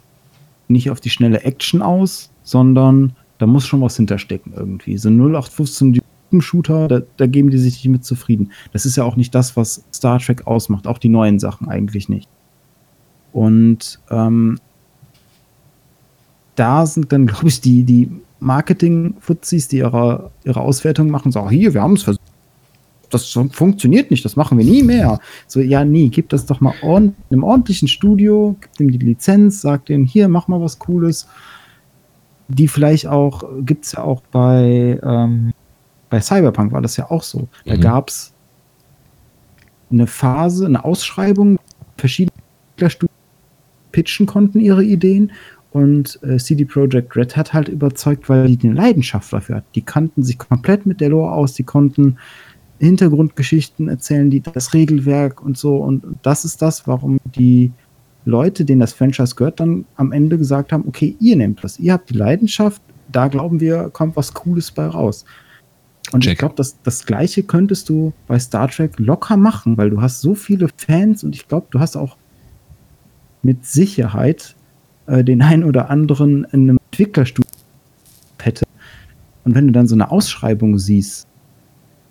nicht 0.67 0.91
auf 0.91 0.99
die 0.99 1.09
schnelle 1.09 1.41
Action 1.41 1.81
aus, 1.81 2.28
sondern 2.49 3.13
da 3.37 3.45
muss 3.45 3.67
schon 3.67 3.81
was 3.81 3.95
hinterstecken 3.95 4.53
irgendwie. 4.55 4.97
So 4.97 5.09
0815 5.09 6.01
Shooter, 6.39 6.87
da, 6.87 7.01
da, 7.17 7.27
geben 7.27 7.51
die 7.51 7.57
sich 7.59 7.75
nicht 7.75 7.91
mit 7.91 8.05
zufrieden. 8.05 8.51
Das 8.73 8.85
ist 8.85 8.95
ja 8.95 9.03
auch 9.03 9.15
nicht 9.15 9.33
das, 9.35 9.55
was 9.55 9.83
Star 9.93 10.19
Trek 10.19 10.47
ausmacht, 10.47 10.87
auch 10.87 10.97
die 10.97 11.09
neuen 11.09 11.39
Sachen 11.39 11.67
eigentlich 11.67 12.09
nicht. 12.09 12.27
Und 13.33 13.99
ähm, 14.09 14.59
da 16.55 16.85
sind 16.87 17.11
dann, 17.11 17.27
glaube 17.27 17.47
ich, 17.47 17.61
die, 17.61 17.83
die 17.83 18.11
Marketing-Fuzis, 18.39 19.67
die 19.67 19.77
ihre, 19.77 20.31
ihre 20.43 20.61
Auswertung 20.61 21.09
machen, 21.09 21.31
so, 21.31 21.47
hier, 21.49 21.73
wir 21.73 21.81
haben 21.81 21.93
es 21.93 22.03
versucht. 22.03 22.23
Das 23.11 23.25
funktioniert 23.51 24.11
nicht, 24.11 24.23
das 24.23 24.35
machen 24.35 24.57
wir 24.57 24.65
nie 24.65 24.83
mehr. 24.83 25.19
So, 25.47 25.59
ja, 25.59 25.83
nie, 25.83 26.09
gib 26.09 26.29
das 26.29 26.45
doch 26.45 26.61
mal 26.61 26.75
in 26.83 27.15
einem 27.31 27.43
ordentlichen 27.43 27.87
Studio, 27.87 28.55
gib 28.61 28.79
ihm 28.79 28.91
die 28.91 29.05
Lizenz, 29.05 29.61
sag 29.61 29.85
denen, 29.85 30.05
hier, 30.05 30.27
mach 30.29 30.47
mal 30.47 30.61
was 30.61 30.77
Cooles. 30.77 31.27
Die 32.49 32.67
vielleicht 32.67 33.07
auch, 33.07 33.43
gibt 33.61 33.85
es 33.85 33.93
ja 33.93 34.03
auch 34.03 34.21
bei, 34.31 34.99
ähm, 35.03 35.53
bei 36.09 36.19
Cyberpunk 36.19 36.71
war 36.71 36.81
das 36.81 36.97
ja 36.97 37.09
auch 37.09 37.23
so. 37.23 37.47
Da 37.65 37.75
mhm. 37.75 37.81
gab 37.81 38.09
es 38.09 38.33
eine 39.91 40.07
Phase, 40.07 40.65
eine 40.65 40.83
Ausschreibung, 40.83 41.57
verschiedene 41.97 42.33
Entwicklerstudien 42.71 43.09
pitchen 43.91 44.25
konnten 44.25 44.59
ihre 44.59 44.83
Ideen 44.83 45.31
und 45.71 46.19
äh, 46.23 46.37
CD 46.37 46.65
Projekt 46.65 47.15
Red 47.15 47.37
hat 47.37 47.53
halt 47.53 47.67
überzeugt, 47.67 48.29
weil 48.29 48.55
die 48.55 48.67
eine 48.67 48.75
Leidenschaft 48.75 49.31
dafür 49.31 49.57
hat. 49.57 49.65
Die 49.75 49.81
kannten 49.81 50.23
sich 50.23 50.37
komplett 50.37 50.85
mit 50.85 50.99
der 51.01 51.09
Lore 51.09 51.31
aus, 51.31 51.53
die 51.53 51.63
konnten 51.63 52.17
Hintergrundgeschichten 52.79 53.87
erzählen, 53.87 54.29
die 54.29 54.41
das 54.41 54.73
Regelwerk 54.73 55.43
und 55.43 55.57
so. 55.57 55.77
Und 55.77 56.03
das 56.23 56.45
ist 56.45 56.61
das, 56.61 56.87
warum 56.87 57.19
die 57.35 57.71
Leute, 58.29 58.65
denen 58.65 58.81
das 58.81 58.93
Franchise 58.93 59.35
gehört, 59.35 59.59
dann 59.59 59.85
am 59.95 60.11
Ende 60.11 60.37
gesagt 60.37 60.71
haben, 60.71 60.85
okay, 60.87 61.15
ihr 61.19 61.35
nehmt 61.35 61.63
das, 61.63 61.79
ihr 61.79 61.93
habt 61.93 62.09
die 62.09 62.15
Leidenschaft, 62.15 62.81
da 63.11 63.27
glauben 63.27 63.59
wir, 63.59 63.89
kommt 63.89 64.15
was 64.15 64.33
Cooles 64.33 64.71
bei 64.71 64.85
raus. 64.85 65.25
Und 66.11 66.23
Check. 66.23 66.33
ich 66.33 66.39
glaube, 66.39 66.55
das, 66.55 66.81
das 66.81 67.05
Gleiche 67.05 67.43
könntest 67.43 67.89
du 67.89 68.13
bei 68.27 68.39
Star 68.39 68.67
Trek 68.69 68.97
locker 68.97 69.37
machen, 69.37 69.77
weil 69.77 69.89
du 69.89 70.01
hast 70.01 70.21
so 70.21 70.33
viele 70.33 70.67
Fans 70.77 71.23
und 71.23 71.35
ich 71.35 71.47
glaube, 71.47 71.67
du 71.71 71.79
hast 71.79 71.95
auch 71.95 72.17
mit 73.41 73.65
Sicherheit 73.65 74.55
äh, 75.07 75.23
den 75.23 75.41
einen 75.41 75.63
oder 75.63 75.89
anderen 75.89 76.45
in 76.45 76.69
einem 76.69 76.79
Entwicklerstudio 76.91 77.49
hätte. 78.39 78.65
Und 79.43 79.55
wenn 79.55 79.67
du 79.67 79.73
dann 79.73 79.87
so 79.87 79.95
eine 79.95 80.11
Ausschreibung 80.11 80.77
siehst, 80.77 81.27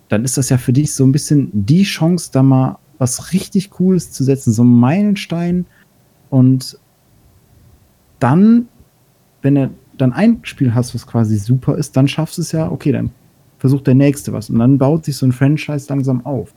dann 0.09 0.25
ist 0.25 0.37
das 0.37 0.49
ja 0.49 0.57
für 0.57 0.73
dich 0.73 0.93
so 0.93 1.05
ein 1.05 1.11
bisschen 1.11 1.49
die 1.53 1.83
Chance, 1.83 2.31
da 2.33 2.41
mal 2.41 2.79
was 2.97 3.31
richtig 3.31 3.69
Cooles 3.69 4.11
zu 4.11 4.23
setzen, 4.23 4.51
so 4.51 4.63
ein 4.63 4.79
Meilenstein. 4.79 5.65
Und 6.29 6.77
dann, 8.19 8.67
wenn 9.41 9.55
du 9.55 9.69
dann 9.97 10.13
ein 10.13 10.39
Spiel 10.43 10.73
hast, 10.73 10.95
was 10.95 11.05
quasi 11.05 11.37
super 11.37 11.75
ist, 11.75 11.95
dann 11.97 12.07
schaffst 12.07 12.37
du 12.37 12.41
es 12.41 12.51
ja, 12.51 12.69
okay, 12.71 12.91
dann 12.91 13.11
versucht 13.57 13.87
der 13.87 13.95
nächste 13.95 14.33
was. 14.33 14.49
Und 14.49 14.59
dann 14.59 14.77
baut 14.77 15.05
sich 15.05 15.17
so 15.17 15.25
ein 15.25 15.31
Franchise 15.31 15.87
langsam 15.89 16.25
auf. 16.25 16.53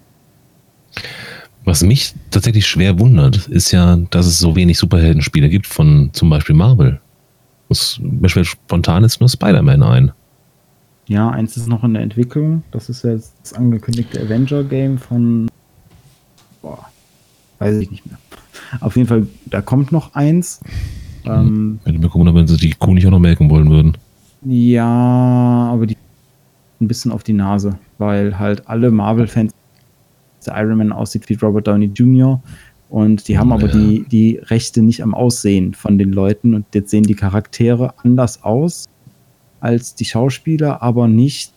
Was 1.64 1.82
mich 1.82 2.14
tatsächlich 2.30 2.66
schwer 2.66 2.98
wundert, 2.98 3.48
ist 3.48 3.70
ja, 3.70 3.96
dass 4.10 4.26
es 4.26 4.38
so 4.38 4.56
wenig 4.56 4.78
Superheldenspiele 4.78 5.48
gibt 5.48 5.66
von 5.66 6.10
zum 6.12 6.28
Beispiel 6.28 6.54
Marvel. 6.56 7.00
Mir 8.00 8.28
fällt 8.28 8.46
spontan 8.46 9.02
jetzt 9.02 9.20
nur 9.20 9.28
Spider-Man 9.28 9.82
ein. 9.82 10.12
Ja, 11.06 11.30
eins 11.30 11.56
ist 11.56 11.68
noch 11.68 11.84
in 11.84 11.94
der 11.94 12.02
Entwicklung. 12.02 12.62
Das 12.70 12.88
ist 12.88 13.04
ja 13.04 13.12
das 13.14 13.52
angekündigte 13.54 14.20
Avenger-Game 14.20 14.98
von. 14.98 15.48
Boah, 16.60 16.91
weiß 17.62 17.78
ich 17.78 17.90
nicht 17.90 18.06
mehr. 18.06 18.18
Auf 18.80 18.96
jeden 18.96 19.08
Fall, 19.08 19.26
da 19.46 19.60
kommt 19.60 19.92
noch 19.92 20.14
eins. 20.14 20.60
Hm. 21.24 21.32
Ähm, 21.32 21.80
Hätte 21.84 21.98
mir 21.98 22.08
gucken, 22.08 22.34
wenn 22.34 22.46
sie 22.46 22.56
die 22.56 22.70
Kuh 22.70 22.94
nicht 22.94 23.06
auch 23.06 23.10
noch 23.10 23.18
melken 23.18 23.50
wollen 23.50 23.70
würden. 23.70 23.96
Ja, 24.44 25.70
aber 25.72 25.86
die 25.86 25.96
ein 26.80 26.88
bisschen 26.88 27.12
auf 27.12 27.22
die 27.22 27.32
Nase, 27.32 27.78
weil 27.98 28.38
halt 28.38 28.68
alle 28.68 28.90
Marvel-Fans 28.90 29.52
der 30.44 30.56
Iron 30.56 30.78
Man 30.78 30.92
aussieht 30.92 31.28
wie 31.28 31.34
Robert 31.34 31.68
Downey 31.68 31.86
Jr. 31.86 32.42
Und 32.90 33.28
die 33.28 33.38
haben 33.38 33.50
ja. 33.50 33.54
aber 33.54 33.68
die, 33.68 34.04
die 34.10 34.36
Rechte 34.42 34.82
nicht 34.82 35.02
am 35.02 35.14
Aussehen 35.14 35.72
von 35.72 35.96
den 35.96 36.12
Leuten. 36.12 36.54
Und 36.54 36.66
jetzt 36.74 36.90
sehen 36.90 37.04
die 37.04 37.14
Charaktere 37.14 37.94
anders 38.02 38.42
aus 38.42 38.88
als 39.60 39.94
die 39.94 40.04
Schauspieler, 40.04 40.82
aber 40.82 41.06
nicht 41.06 41.52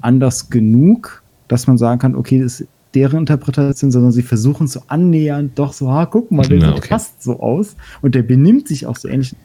anders 0.00 0.50
genug, 0.50 1.22
dass 1.48 1.66
man 1.66 1.78
sagen 1.78 1.98
kann, 1.98 2.14
okay, 2.14 2.40
das 2.40 2.60
ist 2.60 2.68
deren 2.96 3.20
Interpretation, 3.20 3.92
sondern 3.92 4.10
sie 4.10 4.22
versuchen 4.22 4.66
so 4.66 4.82
annähernd 4.88 5.58
doch 5.58 5.72
so, 5.74 5.90
ha, 5.92 6.06
guck 6.06 6.32
mal, 6.32 6.46
der 6.48 6.58
ja, 6.58 6.72
okay. 6.72 6.88
passt 6.88 7.22
so 7.22 7.38
aus 7.38 7.76
und 8.00 8.14
der 8.14 8.22
benimmt 8.22 8.66
sich 8.66 8.86
auch 8.86 8.96
so 8.96 9.06
ähnlich. 9.06 9.36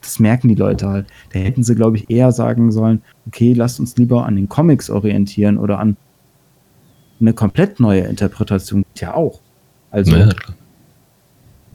Das 0.00 0.18
merken 0.18 0.48
die 0.48 0.54
Leute 0.54 0.88
halt. 0.88 1.06
Da 1.32 1.40
hätten 1.40 1.62
sie, 1.62 1.74
glaube 1.74 1.96
ich, 1.96 2.08
eher 2.08 2.32
sagen 2.32 2.72
sollen, 2.72 3.02
okay, 3.26 3.52
lasst 3.52 3.78
uns 3.80 3.96
lieber 3.96 4.24
an 4.26 4.36
den 4.36 4.48
Comics 4.48 4.90
orientieren 4.90 5.58
oder 5.58 5.78
an 5.78 5.96
eine 7.20 7.32
komplett 7.32 7.78
neue 7.78 8.02
Interpretation 8.02 8.84
ja 8.96 9.14
auch. 9.14 9.40
Also 9.90 10.16
ja, 10.16 10.30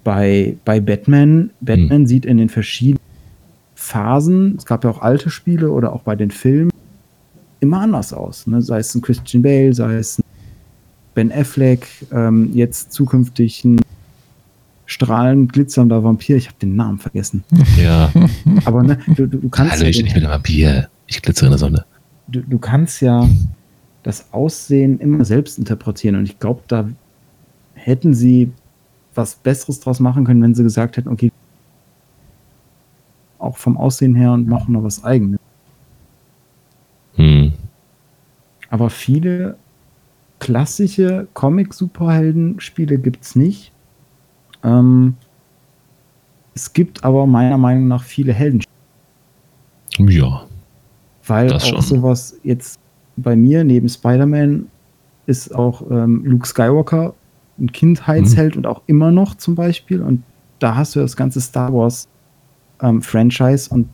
bei, 0.03 0.57
bei 0.63 0.79
Batman, 0.79 1.51
Batman 1.59 1.99
hm. 1.99 2.07
sieht 2.07 2.25
in 2.25 2.37
den 2.37 2.49
verschiedenen 2.49 3.03
Phasen, 3.75 4.55
es 4.57 4.65
gab 4.65 4.83
ja 4.83 4.89
auch 4.89 5.01
alte 5.01 5.29
Spiele 5.29 5.69
oder 5.69 5.93
auch 5.93 6.01
bei 6.01 6.15
den 6.15 6.31
Filmen, 6.31 6.71
immer 7.59 7.81
anders 7.81 8.13
aus. 8.13 8.47
Ne? 8.47 8.61
Sei 8.61 8.79
es 8.79 8.95
ein 8.95 9.01
Christian 9.01 9.43
Bale, 9.43 9.73
sei 9.73 9.95
es 9.95 10.19
ein 10.19 10.23
Ben 11.17 11.31
Affleck, 11.31 11.87
ähm, 12.11 12.51
jetzt 12.53 12.91
zukünftig 12.91 13.65
ein 13.65 13.81
strahlend 14.85 15.51
glitzernder 15.51 16.03
Vampir. 16.03 16.37
Ich 16.37 16.45
habe 16.45 16.59
den 16.61 16.75
Namen 16.75 16.99
vergessen. 16.99 17.43
Ja. 17.75 18.11
Aber 18.65 18.83
ne, 18.83 18.99
du, 19.15 19.25
du 19.25 19.49
kannst. 19.49 19.73
Hallo, 19.73 19.85
ja 19.85 19.89
ich 19.89 20.13
bin 20.13 20.21
der 20.21 20.29
Vampir. 20.29 20.89
Ich 21.07 21.19
glitzere 21.23 21.47
in 21.47 21.51
der 21.53 21.57
Sonne. 21.57 21.85
Du, 22.27 22.41
du 22.41 22.59
kannst 22.59 23.01
ja 23.01 23.27
das 24.03 24.31
Aussehen 24.31 24.99
immer 24.99 25.25
selbst 25.25 25.57
interpretieren. 25.57 26.17
Und 26.17 26.25
ich 26.25 26.37
glaube, 26.37 26.61
da 26.67 26.87
hätten 27.73 28.13
sie 28.13 28.51
was 29.15 29.33
Besseres 29.37 29.79
draus 29.79 29.99
machen 29.99 30.23
können, 30.23 30.43
wenn 30.43 30.53
sie 30.53 30.61
gesagt 30.61 30.97
hätten, 30.97 31.09
okay, 31.09 31.31
auch 33.39 33.57
vom 33.57 33.75
Aussehen 33.75 34.13
her 34.13 34.33
und 34.33 34.47
machen 34.47 34.73
noch 34.73 34.83
was 34.83 35.03
eigenes. 35.03 35.39
Hm. 37.15 37.53
Aber 38.69 38.91
viele 38.91 39.57
klassische 40.39 41.27
Comic-Superhelden-Spiele 41.33 42.97
gibt 42.97 43.23
es 43.23 43.35
nicht. 43.35 43.71
Ähm, 44.63 45.15
es 46.53 46.73
gibt 46.73 47.03
aber 47.03 47.25
meiner 47.27 47.57
Meinung 47.57 47.87
nach 47.87 48.03
viele 48.03 48.33
Helden. 48.33 48.63
Ja. 49.97 50.43
Weil 51.25 51.53
auch 51.53 51.61
schon. 51.61 51.81
sowas 51.81 52.37
jetzt 52.43 52.79
bei 53.15 53.35
mir 53.35 53.63
neben 53.63 53.89
Spider-Man 53.89 54.67
ist 55.25 55.53
auch 55.53 55.83
ähm, 55.91 56.23
Luke 56.23 56.47
Skywalker 56.47 57.13
ein 57.59 57.71
Kindheitsheld 57.71 58.55
mhm. 58.55 58.59
und 58.59 58.67
auch 58.67 58.81
immer 58.85 59.11
noch 59.11 59.35
zum 59.35 59.55
Beispiel. 59.55 60.01
Und 60.01 60.23
da 60.59 60.75
hast 60.75 60.95
du 60.95 60.99
das 60.99 61.15
ganze 61.15 61.41
Star 61.41 61.73
Wars 61.73 62.07
ähm, 62.81 63.01
Franchise 63.01 63.69
und 63.69 63.89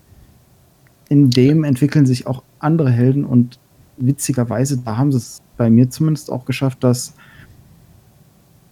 in 1.09 1.29
dem 1.29 1.63
entwickeln 1.63 2.05
sich 2.05 2.27
auch 2.27 2.43
andere 2.59 2.91
Helden 2.91 3.25
und 3.25 3.59
witzigerweise, 4.05 4.77
da 4.77 4.97
haben 4.97 5.11
sie 5.11 5.17
es 5.17 5.41
bei 5.57 5.69
mir 5.69 5.89
zumindest 5.89 6.31
auch 6.31 6.45
geschafft, 6.45 6.84
dass 6.84 7.13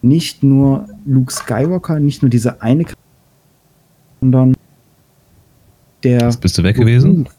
nicht 0.02 0.44
nur 0.44 0.88
Luke 1.06 1.32
Skywalker, 1.32 2.00
nicht 2.00 2.22
nur 2.22 2.30
diese 2.30 2.62
eine, 2.62 2.86
sondern 4.20 4.56
der. 6.04 6.22
Jetzt 6.22 6.42
bist 6.42 6.58
du 6.58 6.64
weg 6.64 6.76
gewesen? 6.76 7.30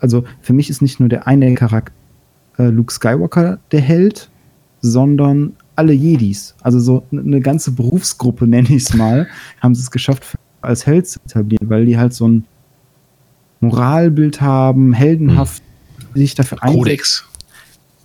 Also 0.00 0.24
für 0.40 0.52
mich 0.52 0.70
ist 0.70 0.82
nicht 0.82 1.00
nur 1.00 1.08
der 1.08 1.26
eine 1.26 1.54
Charakter 1.54 1.92
äh, 2.58 2.68
Luke 2.68 2.92
Skywalker 2.92 3.58
der 3.72 3.80
Held, 3.80 4.30
sondern 4.80 5.54
alle 5.76 5.92
Jedis. 5.92 6.54
Also 6.60 6.80
so 6.80 7.04
eine 7.12 7.40
ganze 7.40 7.72
Berufsgruppe, 7.72 8.46
nenne 8.48 8.68
ich 8.68 8.84
es 8.84 8.94
mal, 8.94 9.28
haben 9.60 9.74
sie 9.74 9.82
es 9.82 9.90
geschafft, 9.90 10.36
als 10.60 10.86
Held 10.86 11.08
zu 11.08 11.20
etablieren, 11.24 11.70
weil 11.70 11.86
die 11.86 11.96
halt 11.96 12.12
so 12.12 12.28
ein 12.28 12.44
Moralbild 13.60 14.40
haben, 14.40 14.92
heldenhaft 14.92 15.62
hm. 16.12 16.20
sich 16.20 16.34
dafür 16.34 16.62
einsetzen. 16.62 16.78
Kodex. 16.82 17.24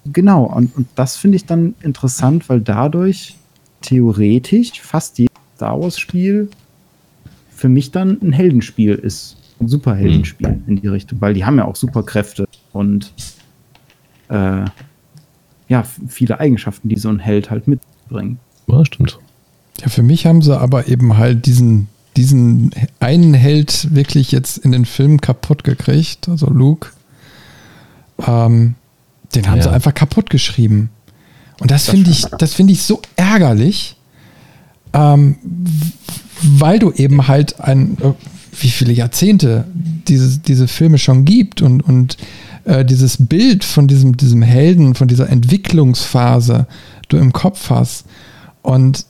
Genau, 0.06 0.44
und, 0.44 0.76
und 0.76 0.88
das 0.96 1.16
finde 1.16 1.38
ich 1.38 1.46
dann 1.46 1.76
interessant, 1.82 2.50
weil 2.50 2.60
dadurch 2.60 3.38
theoretisch 3.82 4.82
fast 4.82 5.18
jedes 5.18 5.34
Star 5.56 5.80
Wars-Spiel 5.80 6.50
für 7.52 7.70
mich 7.70 7.92
dann 7.92 8.20
ein 8.22 8.34
Heldenspiel 8.34 8.96
ist. 8.96 9.38
Ein 9.60 9.68
Superheldenspiel 9.68 10.50
mhm. 10.50 10.64
in 10.68 10.82
die 10.82 10.88
Richtung, 10.88 11.22
weil 11.22 11.34
die 11.34 11.46
haben 11.46 11.58
ja 11.58 11.66
auch 11.66 11.76
Superkräfte 11.76 12.46
und 12.74 13.14
äh, 14.30 14.66
ja, 15.70 15.84
viele 16.08 16.40
Eigenschaften, 16.40 16.90
die 16.90 16.98
so 16.98 17.10
ein 17.10 17.20
Held 17.20 17.50
halt 17.50 17.68
mitbringt. 17.68 18.40
Ja, 18.68 18.84
stimmt. 18.84 19.20
Ja, 19.80 19.90
für 19.90 20.04
mich 20.04 20.26
haben 20.26 20.42
sie 20.42 20.58
aber 20.58 20.88
eben 20.88 21.18
halt 21.18 21.46
diesen, 21.46 21.88
diesen 22.18 22.72
einen 23.00 23.34
Held 23.34 23.94
wirklich 23.96 24.32
jetzt 24.32 24.58
in 24.58 24.72
den 24.72 24.86
Filmen 24.86 25.22
kaputt 25.22 25.64
gekriegt, 25.64 26.28
also 26.28 26.48
Luke. 26.50 26.90
Ähm, 28.28 28.76
den 29.35 29.47
haben 29.49 29.57
ja. 29.57 29.64
sie 29.64 29.72
einfach 29.72 29.93
kaputt 29.93 30.30
geschrieben. 30.30 30.89
Und 31.60 31.72
das, 31.72 31.85
das 31.85 31.93
finde 31.93 32.11
ich, 32.11 32.26
das 32.38 32.53
finde 32.53 32.73
ich 32.73 32.84
so 32.84 33.01
ärgerlich, 33.15 33.95
ähm, 34.93 35.38
weil 36.41 36.80
du 36.80 36.91
eben 36.91 37.27
halt 37.27 37.60
ein, 37.60 37.97
äh, 38.01 38.14
wie 38.60 38.69
viele 38.69 38.93
Jahrzehnte 38.93 39.65
diese, 39.73 40.39
diese 40.39 40.68
Filme 40.68 40.97
schon 40.97 41.26
gibt 41.26 41.61
und, 41.61 41.81
und 41.81 42.18
äh, 42.65 42.85
dieses 42.85 43.18
Bild 43.26 43.64
von 43.64 43.88
diesem, 43.88 44.18
diesem 44.18 44.41
Helden, 44.41 44.95
von 44.95 45.07
dieser 45.07 45.30
Entwicklungsphase 45.30 46.68
du 47.10 47.18
im 47.18 47.34
Kopf 47.34 47.69
hast. 47.69 48.05
Und 48.61 49.05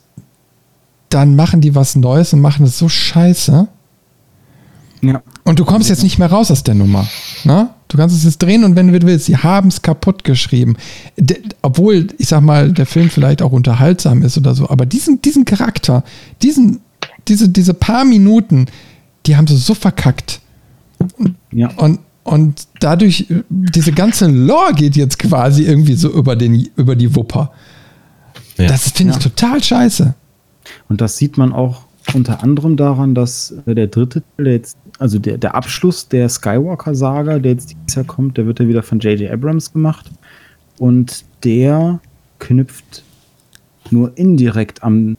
dann 1.08 1.36
machen 1.36 1.60
die 1.60 1.74
was 1.74 1.96
Neues 1.96 2.32
und 2.32 2.40
machen 2.40 2.66
es 2.66 2.78
so 2.78 2.88
scheiße. 2.88 3.68
Ja. 5.02 5.22
Und 5.44 5.58
du 5.58 5.64
kommst 5.64 5.88
jetzt 5.88 6.02
nicht 6.02 6.18
mehr 6.18 6.30
raus 6.30 6.50
aus 6.50 6.62
der 6.64 6.74
Nummer. 6.74 7.06
Ne? 7.44 7.68
Du 7.94 7.98
kannst 7.98 8.16
es 8.16 8.24
jetzt 8.24 8.42
drehen 8.42 8.64
und 8.64 8.74
wenn 8.74 8.92
du 8.92 9.02
willst, 9.06 9.26
sie 9.26 9.36
haben 9.36 9.68
es 9.68 9.80
kaputt 9.80 10.24
geschrieben. 10.24 10.76
De, 11.16 11.40
obwohl, 11.62 12.08
ich 12.18 12.26
sag 12.26 12.40
mal, 12.40 12.72
der 12.72 12.86
Film 12.86 13.08
vielleicht 13.08 13.40
auch 13.40 13.52
unterhaltsam 13.52 14.24
ist 14.24 14.36
oder 14.36 14.52
so, 14.56 14.68
aber 14.68 14.84
diesen, 14.84 15.22
diesen 15.22 15.44
Charakter, 15.44 16.02
diesen, 16.42 16.80
diese, 17.28 17.48
diese 17.48 17.72
paar 17.72 18.04
Minuten, 18.04 18.66
die 19.26 19.36
haben 19.36 19.46
sie 19.46 19.56
so 19.56 19.74
verkackt. 19.74 20.40
Ja. 21.52 21.70
Und, 21.76 22.00
und 22.24 22.66
dadurch, 22.80 23.28
diese 23.48 23.92
ganze 23.92 24.26
Lore 24.26 24.74
geht 24.74 24.96
jetzt 24.96 25.20
quasi 25.20 25.62
irgendwie 25.62 25.94
so 25.94 26.10
über, 26.10 26.34
den, 26.34 26.68
über 26.74 26.96
die 26.96 27.14
Wupper. 27.14 27.52
Ja. 28.58 28.66
Das 28.66 28.90
finde 28.90 29.12
ich 29.12 29.22
ja. 29.22 29.30
total 29.30 29.62
scheiße. 29.62 30.14
Und 30.88 31.00
das 31.00 31.16
sieht 31.16 31.38
man 31.38 31.52
auch 31.52 31.82
unter 32.12 32.42
anderem 32.42 32.76
daran, 32.76 33.14
dass 33.14 33.54
der 33.66 33.86
dritte 33.86 34.24
Teil, 34.36 34.48
jetzt, 34.48 34.78
also 34.98 35.18
der, 35.18 35.38
der 35.38 35.54
Abschluss 35.54 36.08
der 36.08 36.28
Skywalker-Saga, 36.28 37.38
der 37.38 37.52
jetzt 37.52 37.74
dieses 37.74 37.94
Jahr 37.96 38.04
kommt, 38.04 38.38
der 38.38 38.46
wird 38.46 38.60
ja 38.60 38.68
wieder 38.68 38.82
von 38.82 39.00
J.J. 39.00 39.30
Abrams 39.30 39.72
gemacht. 39.72 40.10
Und 40.78 41.24
der 41.42 42.00
knüpft 42.38 43.04
nur 43.90 44.16
indirekt 44.16 44.82
am 44.82 45.16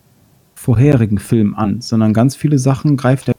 vorherigen 0.56 1.20
Film 1.20 1.56
an, 1.56 1.82
sondern 1.82 2.14
ganz 2.14 2.36
viele 2.36 2.58
Sachen 2.58 2.98
greift 2.98 3.30
er, 3.30 3.36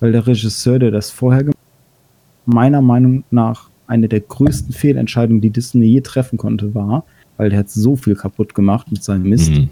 weil 0.00 0.12
der 0.12 0.26
Regisseur, 0.26 0.78
der 0.78 0.90
das 0.90 1.10
vorher 1.10 1.44
gemacht 1.44 1.56
hat, 1.56 2.54
meiner 2.54 2.82
Meinung 2.82 3.24
nach 3.30 3.70
eine 3.86 4.08
der 4.08 4.20
größten 4.20 4.74
Fehlentscheidungen, 4.74 5.40
die 5.40 5.50
Disney 5.50 5.86
je 5.86 6.00
treffen 6.00 6.36
konnte, 6.36 6.74
war, 6.74 7.04
weil 7.36 7.50
der 7.50 7.60
hat 7.60 7.70
so 7.70 7.96
viel 7.96 8.14
kaputt 8.14 8.54
gemacht 8.54 8.90
mit 8.90 9.02
seinem 9.02 9.28
Mist. 9.28 9.50
Mhm. 9.50 9.70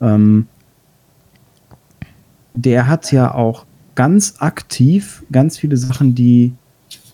Ähm, 0.00 0.46
der 2.54 2.86
hat 2.86 3.12
ja 3.12 3.34
auch 3.34 3.66
ganz 4.00 4.36
aktiv 4.38 5.22
ganz 5.30 5.58
viele 5.58 5.76
Sachen, 5.76 6.14
die 6.14 6.54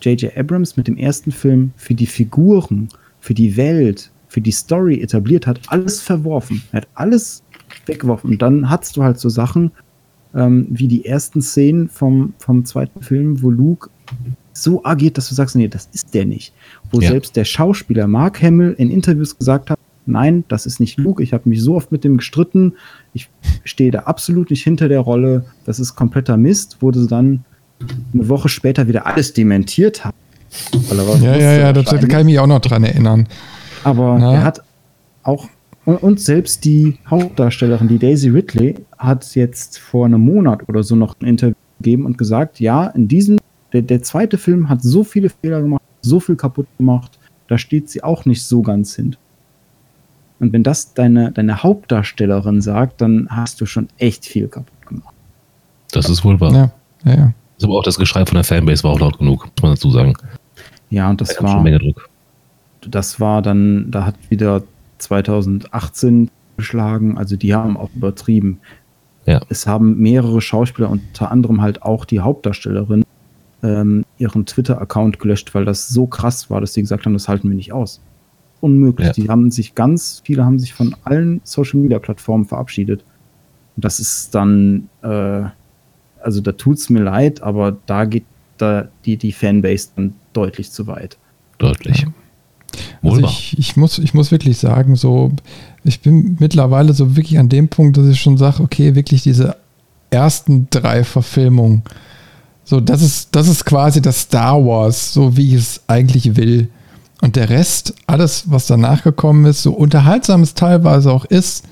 J.J. 0.00 0.36
Abrams 0.36 0.76
mit 0.76 0.86
dem 0.86 0.96
ersten 0.96 1.32
Film 1.32 1.72
für 1.74 1.94
die 1.94 2.06
Figuren, 2.06 2.88
für 3.18 3.34
die 3.34 3.56
Welt, 3.56 4.12
für 4.28 4.40
die 4.40 4.52
Story 4.52 5.00
etabliert 5.00 5.48
hat, 5.48 5.58
alles 5.66 6.00
verworfen. 6.00 6.62
Er 6.70 6.82
hat 6.82 6.88
alles 6.94 7.42
weggeworfen. 7.86 8.30
Und 8.30 8.40
dann 8.40 8.70
hast 8.70 8.96
du 8.96 9.02
halt 9.02 9.18
so 9.18 9.28
Sachen 9.28 9.72
ähm, 10.32 10.68
wie 10.70 10.86
die 10.86 11.04
ersten 11.04 11.42
Szenen 11.42 11.88
vom, 11.88 12.34
vom 12.38 12.64
zweiten 12.64 13.02
Film, 13.02 13.42
wo 13.42 13.50
Luke 13.50 13.90
so 14.52 14.84
agiert, 14.84 15.18
dass 15.18 15.28
du 15.28 15.34
sagst, 15.34 15.56
nee, 15.56 15.66
das 15.66 15.88
ist 15.92 16.14
der 16.14 16.24
nicht. 16.24 16.54
Wo 16.92 17.00
ja. 17.00 17.08
selbst 17.08 17.34
der 17.34 17.44
Schauspieler 17.44 18.06
Mark 18.06 18.40
Hamill 18.40 18.76
in 18.78 18.92
Interviews 18.92 19.36
gesagt 19.36 19.70
hat, 19.70 19.75
nein, 20.06 20.44
das 20.48 20.66
ist 20.66 20.80
nicht 20.80 20.98
Luke, 20.98 21.22
ich 21.22 21.32
habe 21.32 21.48
mich 21.48 21.62
so 21.62 21.74
oft 21.76 21.92
mit 21.92 22.04
dem 22.04 22.16
gestritten, 22.16 22.74
ich 23.12 23.28
stehe 23.64 23.90
da 23.90 24.00
absolut 24.00 24.50
nicht 24.50 24.62
hinter 24.62 24.88
der 24.88 25.00
Rolle, 25.00 25.44
das 25.64 25.80
ist 25.80 25.96
kompletter 25.96 26.36
Mist, 26.36 26.78
wurde 26.80 27.06
dann 27.06 27.44
eine 28.14 28.28
Woche 28.28 28.48
später 28.48 28.88
wieder 28.88 29.06
alles 29.06 29.32
dementiert 29.32 30.04
hat. 30.04 30.14
Ja, 31.20 31.36
ja, 31.36 31.52
ja, 31.52 31.72
da 31.72 31.82
kann 31.82 32.20
ich 32.20 32.26
mich 32.26 32.38
auch 32.38 32.46
noch 32.46 32.60
dran 32.60 32.84
erinnern. 32.84 33.28
Aber 33.84 34.16
Na? 34.18 34.34
er 34.34 34.44
hat 34.44 34.62
auch, 35.22 35.48
und, 35.84 36.20
selbst 36.20 36.64
die 36.64 36.98
Hauptdarstellerin, 37.08 37.88
die 37.88 37.98
Daisy 37.98 38.30
Ridley, 38.30 38.76
hat 38.96 39.34
jetzt 39.34 39.78
vor 39.78 40.06
einem 40.06 40.20
Monat 40.20 40.68
oder 40.68 40.82
so 40.82 40.96
noch 40.96 41.14
ein 41.20 41.26
Interview 41.26 41.54
gegeben 41.78 42.06
und 42.06 42.16
gesagt, 42.16 42.60
ja, 42.60 42.86
in 42.86 43.08
diesem, 43.08 43.38
der, 43.72 43.82
der 43.82 44.02
zweite 44.02 44.38
Film 44.38 44.68
hat 44.68 44.82
so 44.82 45.04
viele 45.04 45.28
Fehler 45.30 45.60
gemacht, 45.60 45.82
so 46.00 46.20
viel 46.20 46.36
kaputt 46.36 46.66
gemacht, 46.78 47.18
da 47.48 47.58
steht 47.58 47.90
sie 47.90 48.02
auch 48.02 48.24
nicht 48.24 48.42
so 48.42 48.62
ganz 48.62 48.94
hin. 48.96 49.16
Und 50.38 50.52
wenn 50.52 50.62
das 50.62 50.94
deine, 50.94 51.32
deine 51.32 51.62
Hauptdarstellerin 51.62 52.60
sagt, 52.60 53.00
dann 53.00 53.28
hast 53.30 53.60
du 53.60 53.66
schon 53.66 53.88
echt 53.98 54.26
viel 54.26 54.48
kaputt 54.48 54.86
gemacht. 54.86 55.14
Das 55.92 56.08
ist 56.10 56.24
wohl 56.24 56.38
wahr. 56.40 56.52
Ja, 56.52 56.70
ja, 57.04 57.14
ja. 57.14 57.32
Aber 57.62 57.78
auch 57.78 57.82
das 57.82 57.96
Geschrei 57.96 58.26
von 58.26 58.34
der 58.34 58.44
Fanbase 58.44 58.84
war 58.84 58.92
auch 58.92 59.00
laut 59.00 59.18
genug, 59.18 59.44
muss 59.44 59.62
man 59.62 59.72
dazu 59.72 59.90
sagen. 59.90 60.14
Ja, 60.90 61.08
und 61.08 61.20
das 61.20 61.34
da 61.36 61.42
war. 61.42 61.52
Schon 61.52 61.62
Menge 61.62 61.78
Druck. 61.78 62.10
Das 62.86 63.18
war 63.18 63.40
dann, 63.40 63.90
da 63.90 64.04
hat 64.04 64.14
wieder 64.28 64.62
2018 64.98 66.30
geschlagen, 66.56 67.16
also 67.16 67.36
die 67.36 67.54
haben 67.54 67.76
auch 67.76 67.90
übertrieben. 67.94 68.60
Ja. 69.24 69.40
Es 69.48 69.66
haben 69.66 69.98
mehrere 69.98 70.40
Schauspieler, 70.40 70.90
unter 70.90 71.30
anderem 71.30 71.62
halt 71.62 71.82
auch 71.82 72.04
die 72.04 72.20
Hauptdarstellerin, 72.20 73.04
ähm, 73.62 74.04
ihren 74.18 74.46
Twitter-Account 74.46 75.18
gelöscht, 75.18 75.54
weil 75.54 75.64
das 75.64 75.88
so 75.88 76.06
krass 76.06 76.50
war, 76.50 76.60
dass 76.60 76.74
sie 76.74 76.82
gesagt 76.82 77.06
haben, 77.06 77.14
das 77.14 77.26
halten 77.28 77.48
wir 77.48 77.56
nicht 77.56 77.72
aus 77.72 78.00
unmöglich. 78.60 79.08
Ja. 79.08 79.12
Die 79.12 79.28
haben 79.28 79.50
sich 79.50 79.74
ganz, 79.74 80.22
viele 80.24 80.44
haben 80.44 80.58
sich 80.58 80.72
von 80.72 80.94
allen 81.04 81.40
Social 81.44 81.80
Media 81.80 81.98
Plattformen 81.98 82.44
verabschiedet. 82.44 83.04
Und 83.76 83.84
das 83.84 84.00
ist 84.00 84.34
dann, 84.34 84.88
äh, 85.02 85.42
also 86.22 86.40
da 86.40 86.52
tut 86.52 86.78
es 86.78 86.90
mir 86.90 87.02
leid, 87.02 87.42
aber 87.42 87.76
da 87.86 88.04
geht 88.04 88.24
da 88.58 88.88
die, 89.04 89.16
die 89.16 89.32
Fanbase 89.32 89.88
dann 89.96 90.14
deutlich 90.32 90.70
zu 90.70 90.86
weit. 90.86 91.18
Deutlich. 91.58 92.02
Ja. 92.02 92.08
Also 93.02 93.20
ich, 93.24 93.56
ich, 93.58 93.76
muss, 93.76 93.98
ich 93.98 94.14
muss 94.14 94.30
wirklich 94.30 94.58
sagen, 94.58 94.96
so, 94.96 95.32
ich 95.84 96.00
bin 96.00 96.36
mittlerweile 96.40 96.92
so 96.92 97.16
wirklich 97.16 97.38
an 97.38 97.48
dem 97.48 97.68
Punkt, 97.68 97.96
dass 97.96 98.06
ich 98.06 98.20
schon 98.20 98.36
sage, 98.36 98.62
okay, 98.62 98.94
wirklich 98.94 99.22
diese 99.22 99.56
ersten 100.10 100.66
drei 100.70 101.04
Verfilmungen, 101.04 101.82
so, 102.64 102.80
das 102.80 103.00
ist, 103.00 103.28
das 103.30 103.46
ist 103.46 103.64
quasi 103.64 104.02
das 104.02 104.22
Star 104.22 104.64
Wars, 104.66 105.12
so 105.12 105.36
wie 105.36 105.54
ich 105.54 105.54
es 105.54 105.80
eigentlich 105.86 106.34
will. 106.34 106.68
Und 107.22 107.36
der 107.36 107.48
Rest, 107.48 107.94
alles, 108.06 108.44
was 108.50 108.66
danach 108.66 109.02
gekommen 109.02 109.46
ist, 109.46 109.62
so 109.62 109.72
unterhaltsam 109.72 110.42
es 110.42 110.54
teilweise 110.54 111.10
auch 111.10 111.24
ist, 111.24 111.64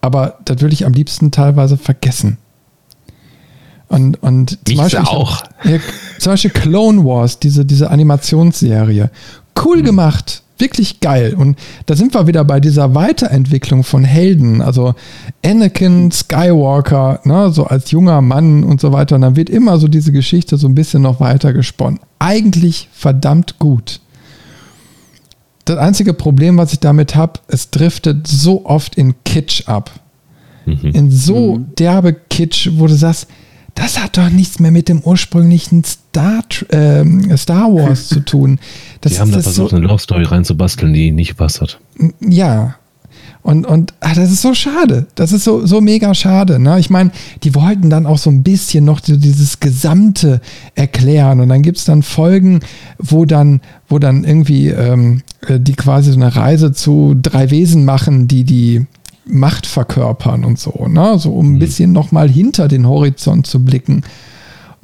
aber 0.00 0.38
das 0.44 0.60
würde 0.60 0.74
ich 0.74 0.84
am 0.84 0.92
liebsten 0.92 1.30
teilweise 1.30 1.78
vergessen. 1.78 2.36
Und, 3.88 4.22
und 4.22 4.58
zum, 4.66 4.76
Beispiel, 4.76 5.00
auch. 5.00 5.44
Ja, 5.64 5.78
zum 6.18 6.32
Beispiel 6.32 6.50
Clone 6.50 7.04
Wars, 7.04 7.38
diese, 7.38 7.64
diese 7.64 7.90
Animationsserie. 7.90 9.10
Cool 9.64 9.78
mhm. 9.78 9.84
gemacht, 9.84 10.42
wirklich 10.58 11.00
geil. 11.00 11.34
Und 11.34 11.58
da 11.86 11.96
sind 11.96 12.12
wir 12.12 12.26
wieder 12.26 12.44
bei 12.44 12.60
dieser 12.60 12.94
Weiterentwicklung 12.94 13.82
von 13.82 14.04
Helden. 14.04 14.60
Also 14.60 14.94
Anakin 15.44 16.10
Skywalker, 16.10 17.20
ne, 17.24 17.50
so 17.50 17.64
als 17.64 17.90
junger 17.90 18.20
Mann 18.20 18.62
und 18.64 18.80
so 18.80 18.92
weiter. 18.92 19.16
Und 19.16 19.22
dann 19.22 19.36
wird 19.36 19.48
immer 19.48 19.78
so 19.78 19.88
diese 19.88 20.12
Geschichte 20.12 20.58
so 20.58 20.66
ein 20.66 20.74
bisschen 20.74 21.02
noch 21.02 21.20
weiter 21.20 21.52
gesponnen. 21.52 22.00
Eigentlich 22.18 22.88
verdammt 22.92 23.58
gut 23.58 24.00
das 25.64 25.78
einzige 25.78 26.14
Problem, 26.14 26.56
was 26.58 26.72
ich 26.72 26.80
damit 26.80 27.14
habe, 27.14 27.40
es 27.48 27.70
driftet 27.70 28.26
so 28.26 28.66
oft 28.66 28.96
in 28.96 29.14
Kitsch 29.24 29.66
ab. 29.66 29.90
Mhm. 30.66 30.90
In 30.92 31.10
so 31.10 31.56
mhm. 31.56 31.74
derbe 31.78 32.14
Kitsch, 32.14 32.70
wo 32.74 32.86
du 32.86 32.94
sagst, 32.94 33.26
das 33.74 34.00
hat 34.00 34.16
doch 34.16 34.30
nichts 34.30 34.60
mehr 34.60 34.70
mit 34.70 34.88
dem 34.88 35.00
ursprünglichen 35.00 35.82
Star, 35.84 36.44
äh, 36.68 37.36
Star 37.36 37.72
Wars 37.72 38.08
zu 38.08 38.20
tun. 38.20 38.58
Das, 39.00 39.12
die 39.12 39.20
haben 39.20 39.32
da 39.32 39.42
versucht, 39.42 39.70
so, 39.70 39.76
eine 39.76 39.86
Love 39.86 39.98
Story 39.98 40.24
reinzubasteln, 40.24 40.94
die 40.94 41.10
nicht 41.10 41.28
gepasst 41.28 41.60
hat. 41.60 41.78
Ja. 42.20 42.76
Und, 43.44 43.66
und 43.66 43.92
ach, 44.00 44.14
das 44.14 44.32
ist 44.32 44.40
so 44.40 44.54
schade. 44.54 45.06
Das 45.16 45.30
ist 45.30 45.44
so, 45.44 45.66
so 45.66 45.82
mega 45.82 46.14
schade. 46.14 46.58
Ne? 46.58 46.80
Ich 46.80 46.88
meine, 46.88 47.10
die 47.42 47.54
wollten 47.54 47.90
dann 47.90 48.06
auch 48.06 48.16
so 48.16 48.30
ein 48.30 48.42
bisschen 48.42 48.86
noch 48.86 49.00
dieses 49.00 49.60
Gesamte 49.60 50.40
erklären. 50.74 51.40
Und 51.40 51.50
dann 51.50 51.60
gibt 51.60 51.76
es 51.76 51.84
dann 51.84 52.02
Folgen, 52.02 52.60
wo 52.98 53.26
dann, 53.26 53.60
wo 53.86 53.98
dann 53.98 54.24
irgendwie 54.24 54.68
ähm, 54.68 55.20
äh, 55.46 55.60
die 55.60 55.74
quasi 55.74 56.10
so 56.10 56.16
eine 56.16 56.34
Reise 56.34 56.72
zu 56.72 57.14
drei 57.20 57.50
Wesen 57.50 57.84
machen, 57.84 58.28
die 58.28 58.44
die 58.44 58.86
Macht 59.26 59.66
verkörpern 59.66 60.42
und 60.42 60.58
so. 60.58 60.88
Ne? 60.88 61.18
So 61.18 61.32
um 61.32 61.50
ein 61.50 61.52
mhm. 61.56 61.58
bisschen 61.58 61.92
nochmal 61.92 62.30
hinter 62.30 62.66
den 62.66 62.88
Horizont 62.88 63.46
zu 63.46 63.62
blicken 63.62 64.04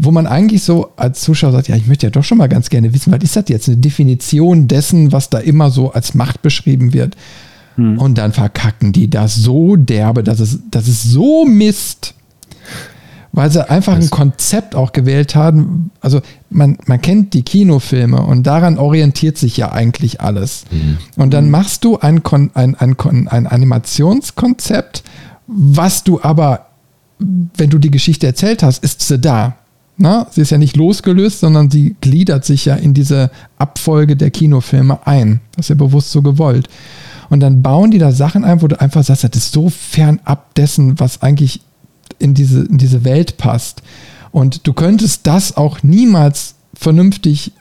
wo 0.03 0.11
man 0.11 0.27
eigentlich 0.27 0.63
so 0.63 0.93
als 0.97 1.21
Zuschauer 1.21 1.53
sagt, 1.53 1.69
ja, 1.69 1.77
ich 1.77 1.87
möchte 1.87 2.07
ja 2.07 2.11
doch 2.11 2.25
schon 2.25 2.39
mal 2.39 2.49
ganz 2.49 2.71
gerne 2.71 2.95
wissen, 2.95 3.13
was 3.13 3.23
ist 3.23 3.37
das 3.37 3.45
jetzt? 3.49 3.69
Eine 3.69 3.77
Definition 3.77 4.67
dessen, 4.67 5.13
was 5.13 5.29
da 5.29 5.39
immer 5.39 5.71
so 5.71 5.93
als 5.93 6.15
Macht 6.15 6.41
beschrieben 6.41 6.95
wird. 6.95 7.17
Hm. 7.77 7.99
Und 7.99 8.19
dann 8.19 8.33
verkacken 8.33 8.93
die 8.93 9.09
das 9.09 9.35
so 9.35 9.77
derbe, 9.77 10.23
dass 10.23 10.41
es, 10.41 10.61
dass 10.71 10.89
es 10.89 11.03
so 11.03 11.45
Mist, 11.45 12.15
weil 13.33 13.51
sie 13.51 13.69
einfach 13.69 13.95
ein 13.95 14.11
Konzept 14.11 14.75
auch 14.75 14.93
gewählt 14.93 15.37
haben. 15.37 15.91
Also 16.01 16.21
man, 16.51 16.79
man 16.87 17.01
kennt 17.01 17.33
die 17.35 17.43
Kinofilme 17.43 18.21
und 18.23 18.45
daran 18.45 18.79
orientiert 18.79 19.39
sich 19.39 19.57
ja 19.57 19.71
eigentlich 19.71 20.21
alles. 20.21 20.65
Mhm. 20.71 20.99
Und 21.17 21.33
dann 21.33 21.51
machst 21.51 21.85
du 21.85 21.99
ein, 21.99 22.23
ein, 22.55 22.75
ein, 22.75 23.29
ein 23.29 23.47
Animationskonzept, 23.47 25.05
was 25.47 26.05
du 26.05 26.21
aber, 26.23 26.67
wenn 27.19 27.71
du 27.71 27.79
die 27.79 27.91
Geschichte 27.91 28.27
erzählt 28.27 28.63
hast, 28.63 28.83
ist 28.83 29.03
sie 29.03 29.19
da. 29.19 29.57
Na, 29.97 30.27
sie 30.31 30.41
ist 30.41 30.51
ja 30.51 30.59
nicht 30.59 30.77
losgelöst, 30.77 31.41
sondern 31.41 31.71
sie 31.71 31.95
gliedert 32.01 32.45
sich 32.45 32.65
ja 32.65 32.75
in 32.75 32.95
diese 32.95 33.31
Abfolge 33.59 34.17
der 34.17 34.31
Kinofilme 34.31 35.07
ein. 35.07 35.41
Das 35.55 35.67
ist 35.67 35.69
ja 35.69 35.75
bewusst 35.75 36.11
so 36.11 36.23
gewollt. 36.23 36.69
Und 37.31 37.41
dann 37.41 37.63
bauen 37.63 37.91
die 37.91 37.99
da 37.99 38.13
Sachen 38.13 38.45
ein, 38.45 38.61
wo 38.61 38.69
du 38.69 38.79
einfach 38.81 39.03
sagst, 39.05 39.25
das 39.25 39.31
ist 39.35 39.53
so 39.53 39.71
fernab 39.71 40.55
dessen, 40.57 41.01
was 41.01 41.23
eigentlich 41.23 41.61
in 42.19 42.35
diese, 42.35 42.65
in 42.65 42.77
diese 42.77 43.05
Welt 43.05 43.39
passt. 43.39 43.83
Und 44.33 44.67
du 44.67 44.73
könntest 44.73 45.27
das 45.27 45.57
auch 45.57 45.83
niemals 45.83 46.57
vernünftig 46.75 47.53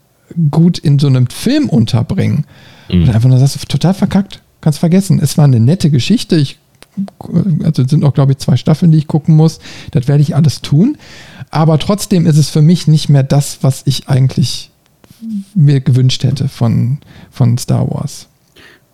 gut 0.51 0.77
in 0.77 0.99
so 0.99 1.07
einem 1.07 1.27
Film 1.27 1.69
unterbringen. 1.69 2.45
Mhm. 2.89 3.03
Und 3.03 3.09
einfach 3.09 3.29
nur 3.29 3.39
sagst, 3.39 3.69
total 3.69 3.93
verkackt. 3.93 4.41
Kannst 4.61 4.79
vergessen. 4.79 5.19
Es 5.21 5.37
war 5.37 5.45
eine 5.45 5.59
nette 5.59 5.89
Geschichte. 5.89 6.35
Ich 6.35 6.57
also 7.63 7.87
sind 7.87 8.03
auch, 8.03 8.13
glaube 8.13 8.33
ich, 8.33 8.39
zwei 8.39 8.57
Staffeln, 8.57 8.91
die 8.91 8.97
ich 8.97 9.07
gucken 9.07 9.35
muss. 9.35 9.59
Das 9.91 10.07
werde 10.07 10.21
ich 10.21 10.35
alles 10.35 10.61
tun. 10.61 10.97
Aber 11.51 11.79
trotzdem 11.79 12.25
ist 12.25 12.37
es 12.37 12.49
für 12.49 12.61
mich 12.61 12.87
nicht 12.87 13.09
mehr 13.09 13.23
das, 13.23 13.59
was 13.61 13.83
ich 13.85 14.09
eigentlich 14.09 14.71
mir 15.53 15.81
gewünscht 15.81 16.23
hätte 16.23 16.47
von, 16.47 16.99
von 17.31 17.57
Star 17.57 17.89
Wars. 17.89 18.28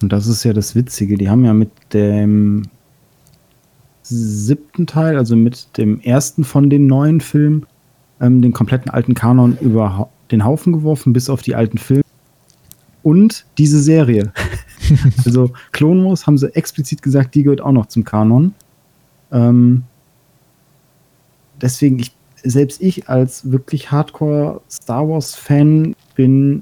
Und 0.05 0.13
das 0.13 0.27
ist 0.27 0.43
ja 0.43 0.53
das 0.53 0.75
Witzige. 0.75 1.17
Die 1.17 1.31
haben 1.31 1.43
ja 1.45 1.53
mit 1.55 1.71
dem 1.91 2.61
siebten 4.03 4.85
Teil, 4.85 5.17
also 5.17 5.35
mit 5.35 5.75
dem 5.79 5.99
ersten 5.99 6.43
von 6.43 6.69
den 6.69 6.85
neuen 6.85 7.21
Filmen, 7.21 7.65
ähm, 8.21 8.43
den 8.43 8.53
kompletten 8.53 8.91
alten 8.91 9.15
Kanon 9.15 9.57
über 9.61 10.11
den 10.29 10.45
Haufen 10.45 10.73
geworfen, 10.73 11.11
bis 11.11 11.27
auf 11.27 11.41
die 11.41 11.55
alten 11.55 11.79
Filme. 11.79 12.03
Und 13.01 13.47
diese 13.57 13.81
Serie. 13.81 14.31
also 15.25 15.51
Clone 15.71 16.05
Wars 16.05 16.27
haben 16.27 16.37
sie 16.37 16.55
explizit 16.55 17.01
gesagt, 17.01 17.33
die 17.33 17.41
gehört 17.41 17.61
auch 17.61 17.71
noch 17.71 17.87
zum 17.87 18.03
Kanon. 18.03 18.53
Ähm, 19.31 19.85
deswegen, 21.59 21.97
ich, 21.97 22.15
selbst 22.43 22.79
ich 22.79 23.09
als 23.09 23.51
wirklich 23.51 23.89
Hardcore 23.89 24.61
Star 24.69 25.09
Wars 25.09 25.33
Fan 25.33 25.95
bin, 26.15 26.61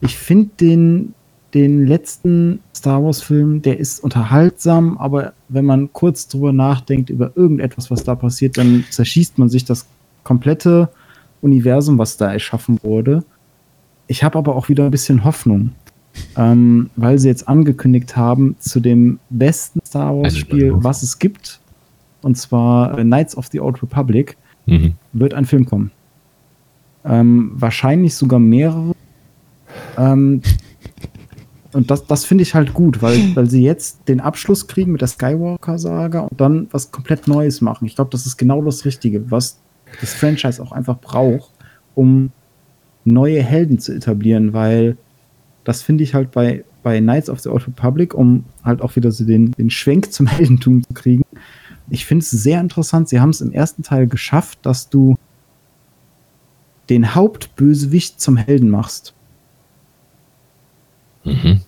ich 0.00 0.18
finde 0.18 0.50
den, 0.60 1.14
den 1.54 1.86
letzten 1.86 2.60
Star 2.74 3.02
Wars 3.02 3.22
Film, 3.22 3.62
der 3.62 3.78
ist 3.78 4.02
unterhaltsam, 4.02 4.98
aber 4.98 5.32
wenn 5.48 5.64
man 5.64 5.92
kurz 5.92 6.28
drüber 6.28 6.52
nachdenkt 6.52 7.10
über 7.10 7.32
irgendetwas, 7.36 7.90
was 7.90 8.04
da 8.04 8.14
passiert, 8.14 8.58
dann 8.58 8.84
zerschießt 8.90 9.38
man 9.38 9.48
sich 9.48 9.64
das 9.64 9.86
komplette 10.24 10.88
Universum, 11.40 11.98
was 11.98 12.16
da 12.16 12.32
erschaffen 12.32 12.78
wurde. 12.82 13.24
Ich 14.06 14.24
habe 14.24 14.38
aber 14.38 14.56
auch 14.56 14.68
wieder 14.68 14.84
ein 14.84 14.90
bisschen 14.90 15.24
Hoffnung 15.24 15.72
ähm, 16.36 16.90
weil 16.96 17.18
sie 17.18 17.28
jetzt 17.28 17.48
angekündigt 17.48 18.16
haben, 18.16 18.56
zu 18.58 18.80
dem 18.80 19.18
besten 19.30 19.80
Star 19.84 20.16
Wars-Spiel, 20.16 20.72
was 20.76 21.02
es 21.02 21.18
gibt, 21.18 21.60
und 22.22 22.36
zwar 22.36 22.98
äh, 22.98 23.02
Knights 23.02 23.36
of 23.36 23.48
the 23.48 23.60
Old 23.60 23.82
Republic, 23.82 24.36
mhm. 24.66 24.94
wird 25.12 25.34
ein 25.34 25.44
Film 25.44 25.66
kommen. 25.66 25.90
Ähm, 27.04 27.52
wahrscheinlich 27.54 28.14
sogar 28.14 28.40
mehrere. 28.40 28.94
Ähm, 29.98 30.40
und 31.74 31.90
das, 31.90 32.06
das 32.06 32.24
finde 32.24 32.42
ich 32.42 32.54
halt 32.54 32.74
gut, 32.74 33.02
weil, 33.02 33.18
weil 33.34 33.48
sie 33.48 33.62
jetzt 33.62 34.08
den 34.08 34.20
Abschluss 34.20 34.66
kriegen 34.66 34.92
mit 34.92 35.00
der 35.00 35.08
Skywalker-Saga 35.08 36.20
und 36.20 36.40
dann 36.40 36.68
was 36.70 36.90
komplett 36.90 37.28
Neues 37.28 37.60
machen. 37.60 37.86
Ich 37.86 37.96
glaube, 37.96 38.10
das 38.10 38.26
ist 38.26 38.36
genau 38.36 38.62
das 38.62 38.84
Richtige, 38.84 39.30
was 39.30 39.60
das 40.00 40.14
Franchise 40.14 40.62
auch 40.62 40.72
einfach 40.72 40.98
braucht, 40.98 41.50
um 41.94 42.30
neue 43.04 43.42
Helden 43.42 43.78
zu 43.78 43.94
etablieren, 43.94 44.52
weil 44.52 44.96
das 45.64 45.82
finde 45.82 46.04
ich 46.04 46.14
halt 46.14 46.30
bei, 46.30 46.64
bei 46.82 47.00
Knights 47.00 47.30
of 47.30 47.40
the 47.40 47.48
Old 47.48 47.66
Republic, 47.66 48.14
um 48.14 48.44
halt 48.62 48.82
auch 48.82 48.96
wieder 48.96 49.10
so 49.12 49.24
den, 49.24 49.52
den 49.52 49.70
Schwenk 49.70 50.12
zum 50.12 50.26
Heldentum 50.28 50.82
zu 50.82 50.94
kriegen. 50.94 51.22
Ich 51.90 52.06
finde 52.06 52.22
es 52.22 52.30
sehr 52.30 52.60
interessant. 52.60 53.08
Sie 53.08 53.20
haben 53.20 53.30
es 53.30 53.40
im 53.40 53.52
ersten 53.52 53.82
Teil 53.82 54.06
geschafft, 54.06 54.58
dass 54.62 54.88
du 54.88 55.16
den 56.88 57.14
Hauptbösewicht 57.14 58.20
zum 58.20 58.36
Helden 58.36 58.70
machst. 58.70 59.14
Mhm. 61.24 61.60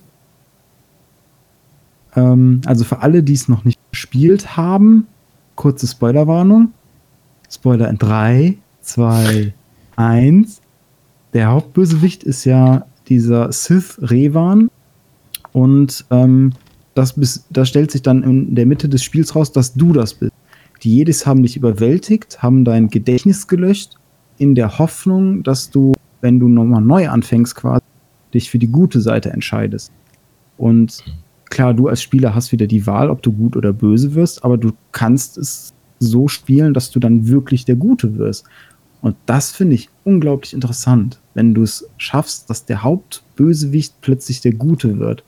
Ähm, 2.15 2.61
also 2.67 2.85
für 2.85 3.01
alle, 3.01 3.23
die 3.23 3.35
es 3.35 3.49
noch 3.49 3.65
nicht 3.65 3.79
gespielt 3.91 4.57
haben, 4.57 5.07
kurze 5.55 5.87
Spoilerwarnung. 5.87 6.73
Spoiler 7.49 7.89
in 7.89 7.99
3, 7.99 8.59
2, 8.81 9.55
1. 9.97 10.61
Der 11.33 11.49
Hauptbösewicht 11.49 12.25
ist 12.25 12.45
ja 12.45 12.87
dieser 13.09 13.53
Sith 13.53 13.99
Revan. 14.03 14.71
Und 15.53 16.05
ähm, 16.11 16.53
das, 16.95 17.15
bis, 17.15 17.47
das 17.51 17.69
stellt 17.69 17.91
sich 17.91 18.03
dann 18.03 18.23
in 18.23 18.55
der 18.55 18.67
Mitte 18.67 18.89
des 18.89 19.03
Spiels 19.03 19.35
raus, 19.35 19.53
dass 19.53 19.75
du 19.75 19.93
das 19.93 20.15
bist. 20.15 20.33
Die 20.83 20.97
Jedis 20.97 21.27
haben 21.27 21.43
dich 21.43 21.57
überwältigt, 21.57 22.43
haben 22.43 22.65
dein 22.65 22.89
Gedächtnis 22.89 23.49
gelöscht, 23.49 23.97
in 24.39 24.55
der 24.55 24.79
Hoffnung, 24.79 25.43
dass 25.43 25.71
du, 25.71 25.95
wenn 26.21 26.39
du 26.39 26.49
nochmal 26.49 26.83
neu 26.83 27.09
anfängst, 27.09 27.55
quasi 27.55 27.86
dich 28.37 28.51
für 28.51 28.59
die 28.59 28.69
gute 28.69 29.01
Seite 29.01 29.31
entscheidest. 29.31 29.93
Und 30.57 31.05
klar, 31.51 31.75
du 31.75 31.89
als 31.89 32.03
Spieler 32.03 32.35
hast 32.35 32.53
wieder 32.53 32.67
die 32.67 32.87
Wahl, 32.87 33.11
ob 33.11 33.23
du 33.23 33.33
gut 33.33 33.57
oder 33.57 33.73
böse 33.73 34.15
wirst, 34.15 34.45
aber 34.45 34.57
du 34.57 34.73
kannst 34.93 35.39
es 35.39 35.75
so 35.99 36.29
spielen, 36.29 36.75
dass 36.75 36.91
du 36.91 37.01
dann 37.01 37.29
wirklich 37.29 37.65
der 37.65 37.77
Gute 37.77 38.17
wirst. 38.19 38.45
Und 39.01 39.17
das 39.27 39.53
finde 39.53 39.75
ich 39.75 39.89
unglaublich 40.05 40.53
interessant 40.53 41.21
wenn 41.37 41.53
du 41.53 41.63
es 41.63 41.87
schaffst, 41.99 42.49
dass 42.49 42.65
der 42.65 42.83
Hauptbösewicht 42.83 44.01
plötzlich 44.01 44.41
der 44.41 44.55
Gute 44.55 44.99
wird. 44.99 45.23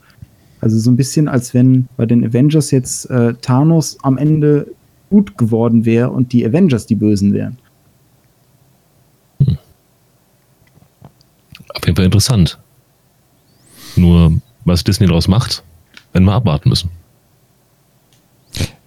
Also 0.59 0.79
so 0.79 0.89
ein 0.89 0.97
bisschen, 0.97 1.27
als 1.27 1.53
wenn 1.53 1.87
bei 1.97 2.07
den 2.07 2.25
Avengers 2.25 2.71
jetzt 2.71 3.07
äh, 3.11 3.35
Thanos 3.35 3.99
am 4.01 4.17
Ende 4.17 4.65
gut 5.11 5.37
geworden 5.37 5.85
wäre 5.85 6.09
und 6.09 6.33
die 6.33 6.43
Avengers 6.43 6.87
die 6.87 6.95
Bösen 6.95 7.31
wären. 7.31 7.59
Hm. 9.37 9.59
Auf 11.75 11.85
jeden 11.85 11.95
Fall 11.95 12.05
interessant. 12.05 12.57
Nur, 13.99 14.33
was 14.65 14.83
Disney 14.83 15.07
daraus 15.07 15.27
macht, 15.27 15.63
werden 16.13 16.25
wir 16.25 16.33
abwarten 16.33 16.69
müssen. 16.69 16.89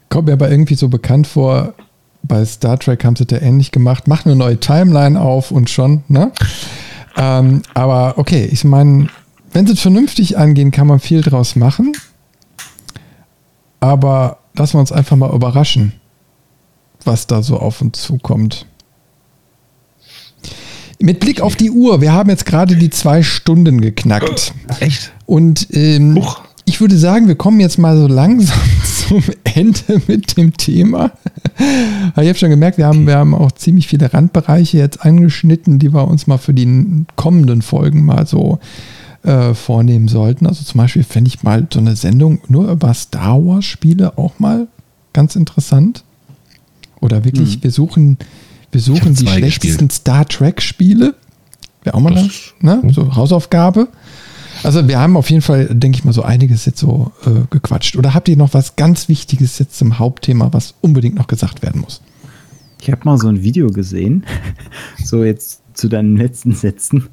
Kommt 0.08 0.26
mir 0.26 0.34
aber 0.34 0.50
irgendwie 0.50 0.74
so 0.74 0.88
bekannt 0.88 1.26
vor, 1.26 1.74
bei 2.22 2.44
Star 2.44 2.78
Trek 2.78 3.04
haben 3.04 3.16
sie 3.16 3.26
das 3.26 3.42
ähnlich 3.42 3.70
gemacht. 3.70 4.08
Machen 4.08 4.30
eine 4.30 4.36
neue 4.36 4.58
Timeline 4.58 5.20
auf 5.20 5.50
und 5.50 5.70
schon, 5.70 6.02
ne? 6.08 6.32
Ähm, 7.16 7.62
aber 7.74 8.18
okay, 8.18 8.48
ich 8.50 8.64
meine, 8.64 9.08
wenn 9.52 9.66
sie 9.66 9.74
es 9.74 9.80
vernünftig 9.80 10.38
angehen, 10.38 10.70
kann 10.70 10.86
man 10.86 11.00
viel 11.00 11.20
draus 11.20 11.56
machen. 11.56 11.92
Aber 13.80 14.38
lassen 14.54 14.74
wir 14.74 14.80
uns 14.80 14.92
einfach 14.92 15.16
mal 15.16 15.34
überraschen, 15.34 15.92
was 17.04 17.26
da 17.26 17.42
so 17.42 17.58
auf 17.58 17.80
uns 17.82 18.00
zukommt. 18.00 18.66
Mit 21.02 21.18
Blick 21.18 21.40
auf 21.40 21.56
die 21.56 21.72
Uhr, 21.72 22.00
wir 22.00 22.12
haben 22.12 22.30
jetzt 22.30 22.46
gerade 22.46 22.76
die 22.76 22.88
zwei 22.88 23.24
Stunden 23.24 23.80
geknackt. 23.80 24.54
Echt? 24.78 25.10
Und 25.26 25.66
ähm, 25.72 26.22
ich 26.64 26.80
würde 26.80 26.96
sagen, 26.96 27.26
wir 27.26 27.34
kommen 27.34 27.58
jetzt 27.58 27.76
mal 27.76 27.96
so 27.96 28.06
langsam 28.06 28.56
zum 29.08 29.24
Ende 29.42 30.00
mit 30.06 30.36
dem 30.36 30.56
Thema. 30.56 31.10
ich 31.58 32.28
habe 32.28 32.36
schon 32.36 32.50
gemerkt, 32.50 32.78
wir 32.78 32.86
haben, 32.86 33.08
wir 33.08 33.16
haben 33.16 33.34
auch 33.34 33.50
ziemlich 33.50 33.88
viele 33.88 34.14
Randbereiche 34.14 34.78
jetzt 34.78 35.04
angeschnitten, 35.04 35.80
die 35.80 35.92
wir 35.92 36.06
uns 36.06 36.28
mal 36.28 36.38
für 36.38 36.54
die 36.54 37.04
kommenden 37.16 37.62
Folgen 37.62 38.04
mal 38.04 38.24
so 38.24 38.60
äh, 39.24 39.54
vornehmen 39.54 40.06
sollten. 40.06 40.46
Also 40.46 40.62
zum 40.62 40.78
Beispiel 40.78 41.02
fände 41.02 41.26
ich 41.26 41.42
mal 41.42 41.66
so 41.72 41.80
eine 41.80 41.96
Sendung 41.96 42.42
nur 42.46 42.70
über 42.70 42.94
Star 42.94 43.44
Wars 43.44 43.64
Spiele 43.64 44.16
auch 44.18 44.38
mal 44.38 44.68
ganz 45.12 45.34
interessant. 45.34 46.04
Oder 47.00 47.24
wirklich, 47.24 47.54
hm. 47.54 47.64
wir 47.64 47.70
suchen, 47.72 48.18
wir 48.72 48.80
suchen 48.80 49.14
die 49.14 49.26
schlechtesten 49.26 49.88
gespielt. 49.88 49.92
Star 49.92 50.26
Trek 50.26 50.62
Spiele. 50.62 51.14
Wäre 51.84 51.96
auch 51.96 52.00
mal 52.00 52.14
das, 52.14 52.54
eine, 52.60 52.82
ne? 52.82 52.92
so 52.92 53.14
Hausaufgabe. 53.14 53.88
Also 54.62 54.86
wir 54.86 54.98
haben 54.98 55.16
auf 55.16 55.30
jeden 55.30 55.42
Fall, 55.42 55.66
denke 55.74 55.98
ich 55.98 56.04
mal, 56.04 56.12
so 56.12 56.22
einiges 56.22 56.64
jetzt 56.66 56.78
so 56.78 57.12
äh, 57.26 57.46
gequatscht. 57.50 57.96
Oder 57.96 58.14
habt 58.14 58.28
ihr 58.28 58.36
noch 58.36 58.54
was 58.54 58.76
ganz 58.76 59.08
Wichtiges 59.08 59.58
jetzt 59.58 59.76
zum 59.76 59.98
Hauptthema, 59.98 60.52
was 60.52 60.74
unbedingt 60.80 61.16
noch 61.16 61.26
gesagt 61.26 61.62
werden 61.62 61.80
muss? 61.80 62.00
Ich 62.80 62.90
habe 62.90 63.02
mal 63.04 63.18
so 63.18 63.28
ein 63.28 63.42
Video 63.42 63.68
gesehen, 63.68 64.24
so 65.04 65.24
jetzt 65.24 65.62
zu 65.74 65.88
deinen 65.88 66.16
letzten 66.16 66.54
Sätzen. 66.54 67.08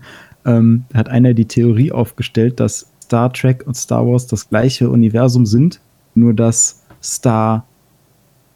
Ähm, 0.46 0.86
hat 0.94 1.10
einer 1.10 1.34
die 1.34 1.46
Theorie 1.46 1.92
aufgestellt, 1.92 2.60
dass 2.60 2.88
Star 3.04 3.34
Trek 3.34 3.66
und 3.66 3.76
Star 3.76 4.06
Wars 4.06 4.28
das 4.28 4.50
gleiche 4.50 4.90
Universum 4.90 5.46
sind, 5.46 5.80
nur 6.16 6.34
dass 6.34 6.84
Star 7.02 7.66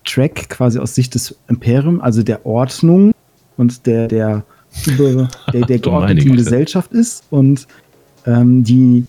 Trek 0.03 0.49
quasi 0.49 0.79
aus 0.79 0.95
Sicht 0.95 1.15
des 1.15 1.35
Imperium, 1.47 2.01
also 2.01 2.23
der 2.23 2.45
Ordnung 2.45 3.13
und 3.57 3.85
der, 3.85 4.07
der, 4.07 4.43
über, 4.85 5.29
der, 5.51 5.61
der 5.61 5.79
geordneten 5.79 6.35
Gesellschaft 6.35 6.91
ist 6.91 7.23
und 7.29 7.67
ähm, 8.25 8.63
die 8.63 9.05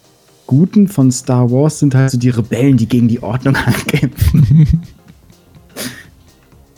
Guten 0.46 0.88
von 0.88 1.10
Star 1.10 1.50
Wars 1.50 1.78
sind 1.78 1.94
halt 1.94 2.10
so 2.10 2.18
die 2.18 2.28
Rebellen, 2.28 2.76
die 2.76 2.86
gegen 2.86 3.08
die 3.08 3.22
Ordnung 3.22 3.56
ankämpfen. 3.66 4.82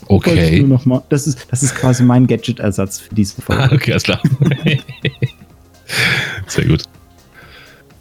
Okay. 0.08 0.62
Noch 0.62 0.84
mal, 0.84 1.02
das, 1.08 1.26
ist, 1.26 1.46
das 1.50 1.64
ist 1.64 1.74
quasi 1.74 2.04
mein 2.04 2.28
Gadget-Ersatz 2.28 3.00
für 3.00 3.14
diese 3.14 3.42
Folge. 3.42 3.64
okay, 3.72 3.90
alles 3.90 4.04
klar. 4.04 4.20
Sehr 6.46 6.64
gut. 6.64 6.84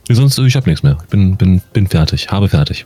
Sonst, 0.09 0.37
ich 0.37 0.55
habe 0.55 0.69
nichts 0.69 0.83
mehr. 0.83 0.97
Ich 1.01 1.09
bin, 1.09 1.35
bin, 1.35 1.61
bin 1.73 1.87
fertig, 1.87 2.29
habe 2.29 2.47
fertig. 2.47 2.85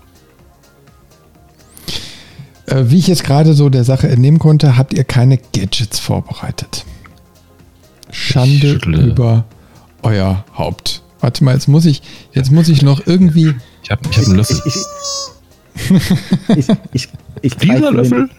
Äh, 2.70 2.91
wie 2.91 2.98
ich 2.98 3.08
jetzt 3.08 3.24
gerade 3.24 3.54
so 3.54 3.70
der 3.70 3.84
Sache 3.84 4.08
entnehmen 4.08 4.40
konnte, 4.40 4.78
habt 4.78 4.94
ihr 4.94 5.04
keine 5.04 5.38
Gadgets 5.38 6.00
vorbereitet. 6.00 6.86
Schande 8.12 8.80
über 8.96 9.46
euer 10.04 10.46
Haupt. 10.56 11.02
Warte 11.20 11.44
mal, 11.44 11.54
jetzt 11.54 11.68
muss 11.68 11.86
ich, 11.86 12.02
jetzt 12.34 12.52
muss 12.52 12.70
ich 12.70 12.82
noch 12.82 13.06
irgendwie. 13.06 13.56
Ich 13.84 13.91
habe 13.91 14.02
ich 14.10 14.18
hab 14.18 14.26
einen 14.26 14.36
Löffel. 14.36 14.62
Ich, 14.66 14.76
ich, 16.50 16.58
ich, 16.58 16.68
ich, 16.94 17.10
ich 17.41 17.56
Dieser 17.56 17.91
Löffel? 17.91 18.28
Den, 18.28 18.30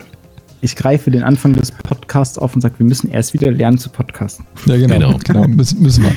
ich 0.62 0.76
greife 0.76 1.10
den 1.10 1.22
Anfang 1.22 1.54
des 1.54 1.72
Podcasts 1.72 2.38
auf 2.38 2.54
und 2.54 2.60
sage, 2.60 2.74
wir 2.78 2.86
müssen 2.86 3.10
erst 3.10 3.32
wieder 3.32 3.50
lernen 3.50 3.78
zu 3.78 3.90
podcasten. 3.90 4.46
Ja, 4.66 4.76
genau, 4.76 4.94
genau, 4.96 5.18
genau 5.18 5.48
müssen, 5.48 5.82
müssen 5.82 6.04
wir. 6.04 6.12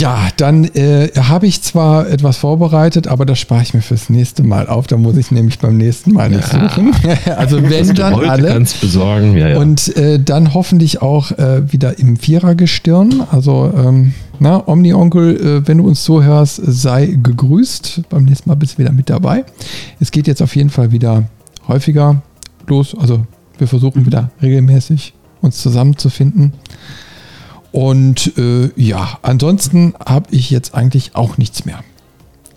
Ja, 0.00 0.28
dann 0.38 0.64
äh, 0.64 1.10
habe 1.14 1.46
ich 1.46 1.60
zwar 1.60 2.08
etwas 2.08 2.38
vorbereitet, 2.38 3.06
aber 3.06 3.26
das 3.26 3.38
spare 3.38 3.60
ich 3.60 3.74
mir 3.74 3.82
fürs 3.82 4.08
nächste 4.08 4.42
Mal 4.42 4.66
auf. 4.66 4.86
Da 4.86 4.96
muss 4.96 5.18
ich 5.18 5.30
nämlich 5.30 5.58
beim 5.58 5.76
nächsten 5.76 6.14
Mal 6.14 6.30
nicht 6.30 6.50
ja. 6.50 6.70
suchen. 6.70 6.94
also 7.36 7.62
wenn 7.62 7.94
dann 7.94 8.14
alle. 8.14 8.48
Kannst 8.48 8.80
besorgen. 8.80 9.36
Ja, 9.36 9.48
ja. 9.48 9.58
Und 9.58 9.94
äh, 9.98 10.18
dann 10.18 10.54
hoffentlich 10.54 11.02
auch 11.02 11.32
äh, 11.32 11.70
wieder 11.70 11.98
im 11.98 12.16
Vierergestirn. 12.16 13.24
Also 13.30 13.70
ähm, 13.76 14.14
na, 14.38 14.66
Omni-Onkel, 14.66 15.36
äh, 15.36 15.68
wenn 15.68 15.76
du 15.76 15.86
uns 15.86 16.02
zuhörst, 16.02 16.62
sei 16.64 17.18
gegrüßt. 17.22 18.04
Beim 18.08 18.24
nächsten 18.24 18.48
Mal 18.48 18.54
bist 18.54 18.74
du 18.74 18.78
wieder 18.78 18.92
mit 18.92 19.10
dabei. 19.10 19.44
Es 20.00 20.10
geht 20.10 20.26
jetzt 20.26 20.40
auf 20.40 20.56
jeden 20.56 20.70
Fall 20.70 20.92
wieder 20.92 21.24
häufiger 21.68 22.22
los. 22.66 22.96
Also 22.98 23.26
wir 23.58 23.66
versuchen 23.66 24.06
wieder 24.06 24.30
regelmäßig 24.40 25.12
uns 25.42 25.58
zusammenzufinden. 25.58 26.54
Und 27.72 28.36
äh, 28.36 28.70
ja, 28.76 29.18
ansonsten 29.22 29.94
habe 30.04 30.26
ich 30.30 30.50
jetzt 30.50 30.74
eigentlich 30.74 31.14
auch 31.14 31.38
nichts 31.38 31.64
mehr. 31.64 31.80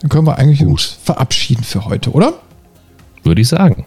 Dann 0.01 0.09
können 0.09 0.25
wir 0.25 0.37
eigentlich 0.37 0.59
Gut. 0.59 0.69
uns 0.69 0.97
verabschieden 1.03 1.63
für 1.63 1.85
heute, 1.85 2.11
oder? 2.11 2.33
Würde 3.23 3.41
ich 3.41 3.47
sagen. 3.47 3.85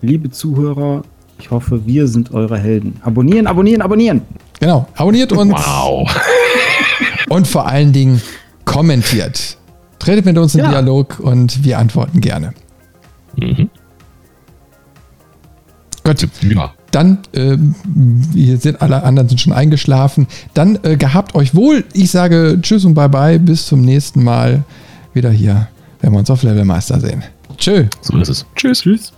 Liebe 0.00 0.30
Zuhörer, 0.30 1.02
ich 1.38 1.50
hoffe, 1.50 1.84
wir 1.86 2.06
sind 2.08 2.32
eure 2.32 2.58
Helden. 2.58 3.00
Abonnieren, 3.02 3.46
abonnieren, 3.46 3.82
abonnieren. 3.82 4.22
Genau, 4.60 4.86
abonniert 4.94 5.32
uns. 5.32 5.52
Wow. 5.52 6.08
Und 7.28 7.46
vor 7.46 7.66
allen 7.66 7.92
Dingen 7.92 8.22
kommentiert. 8.64 9.58
Tretet 9.98 10.24
mit 10.24 10.38
uns 10.38 10.54
in 10.54 10.60
ja. 10.60 10.70
Dialog 10.70 11.18
und 11.18 11.64
wir 11.64 11.78
antworten 11.78 12.20
gerne. 12.20 12.54
Mhm. 13.36 13.68
Gut. 16.04 16.28
Ja. 16.42 16.72
Dann, 16.90 17.18
äh, 17.32 17.56
hier 18.32 18.58
sind 18.58 18.80
alle 18.80 19.02
anderen 19.02 19.28
sind 19.28 19.40
schon 19.40 19.52
eingeschlafen. 19.52 20.26
Dann 20.54 20.78
äh, 20.82 20.96
gehabt 20.96 21.34
euch 21.34 21.54
wohl. 21.54 21.84
Ich 21.92 22.10
sage 22.10 22.58
Tschüss 22.62 22.84
und 22.84 22.94
Bye 22.94 23.08
Bye. 23.08 23.38
Bis 23.38 23.66
zum 23.66 23.82
nächsten 23.82 24.24
Mal 24.24 24.64
wieder 25.12 25.30
hier, 25.30 25.68
wenn 26.00 26.12
wir 26.12 26.18
uns 26.18 26.30
auf 26.30 26.42
Levelmeister 26.42 27.00
sehen. 27.00 27.22
Tschö. 27.56 27.86
So 28.00 28.16
ist 28.18 28.28
es. 28.28 28.46
Tschüss. 28.54 28.80
Tschüss. 28.80 29.12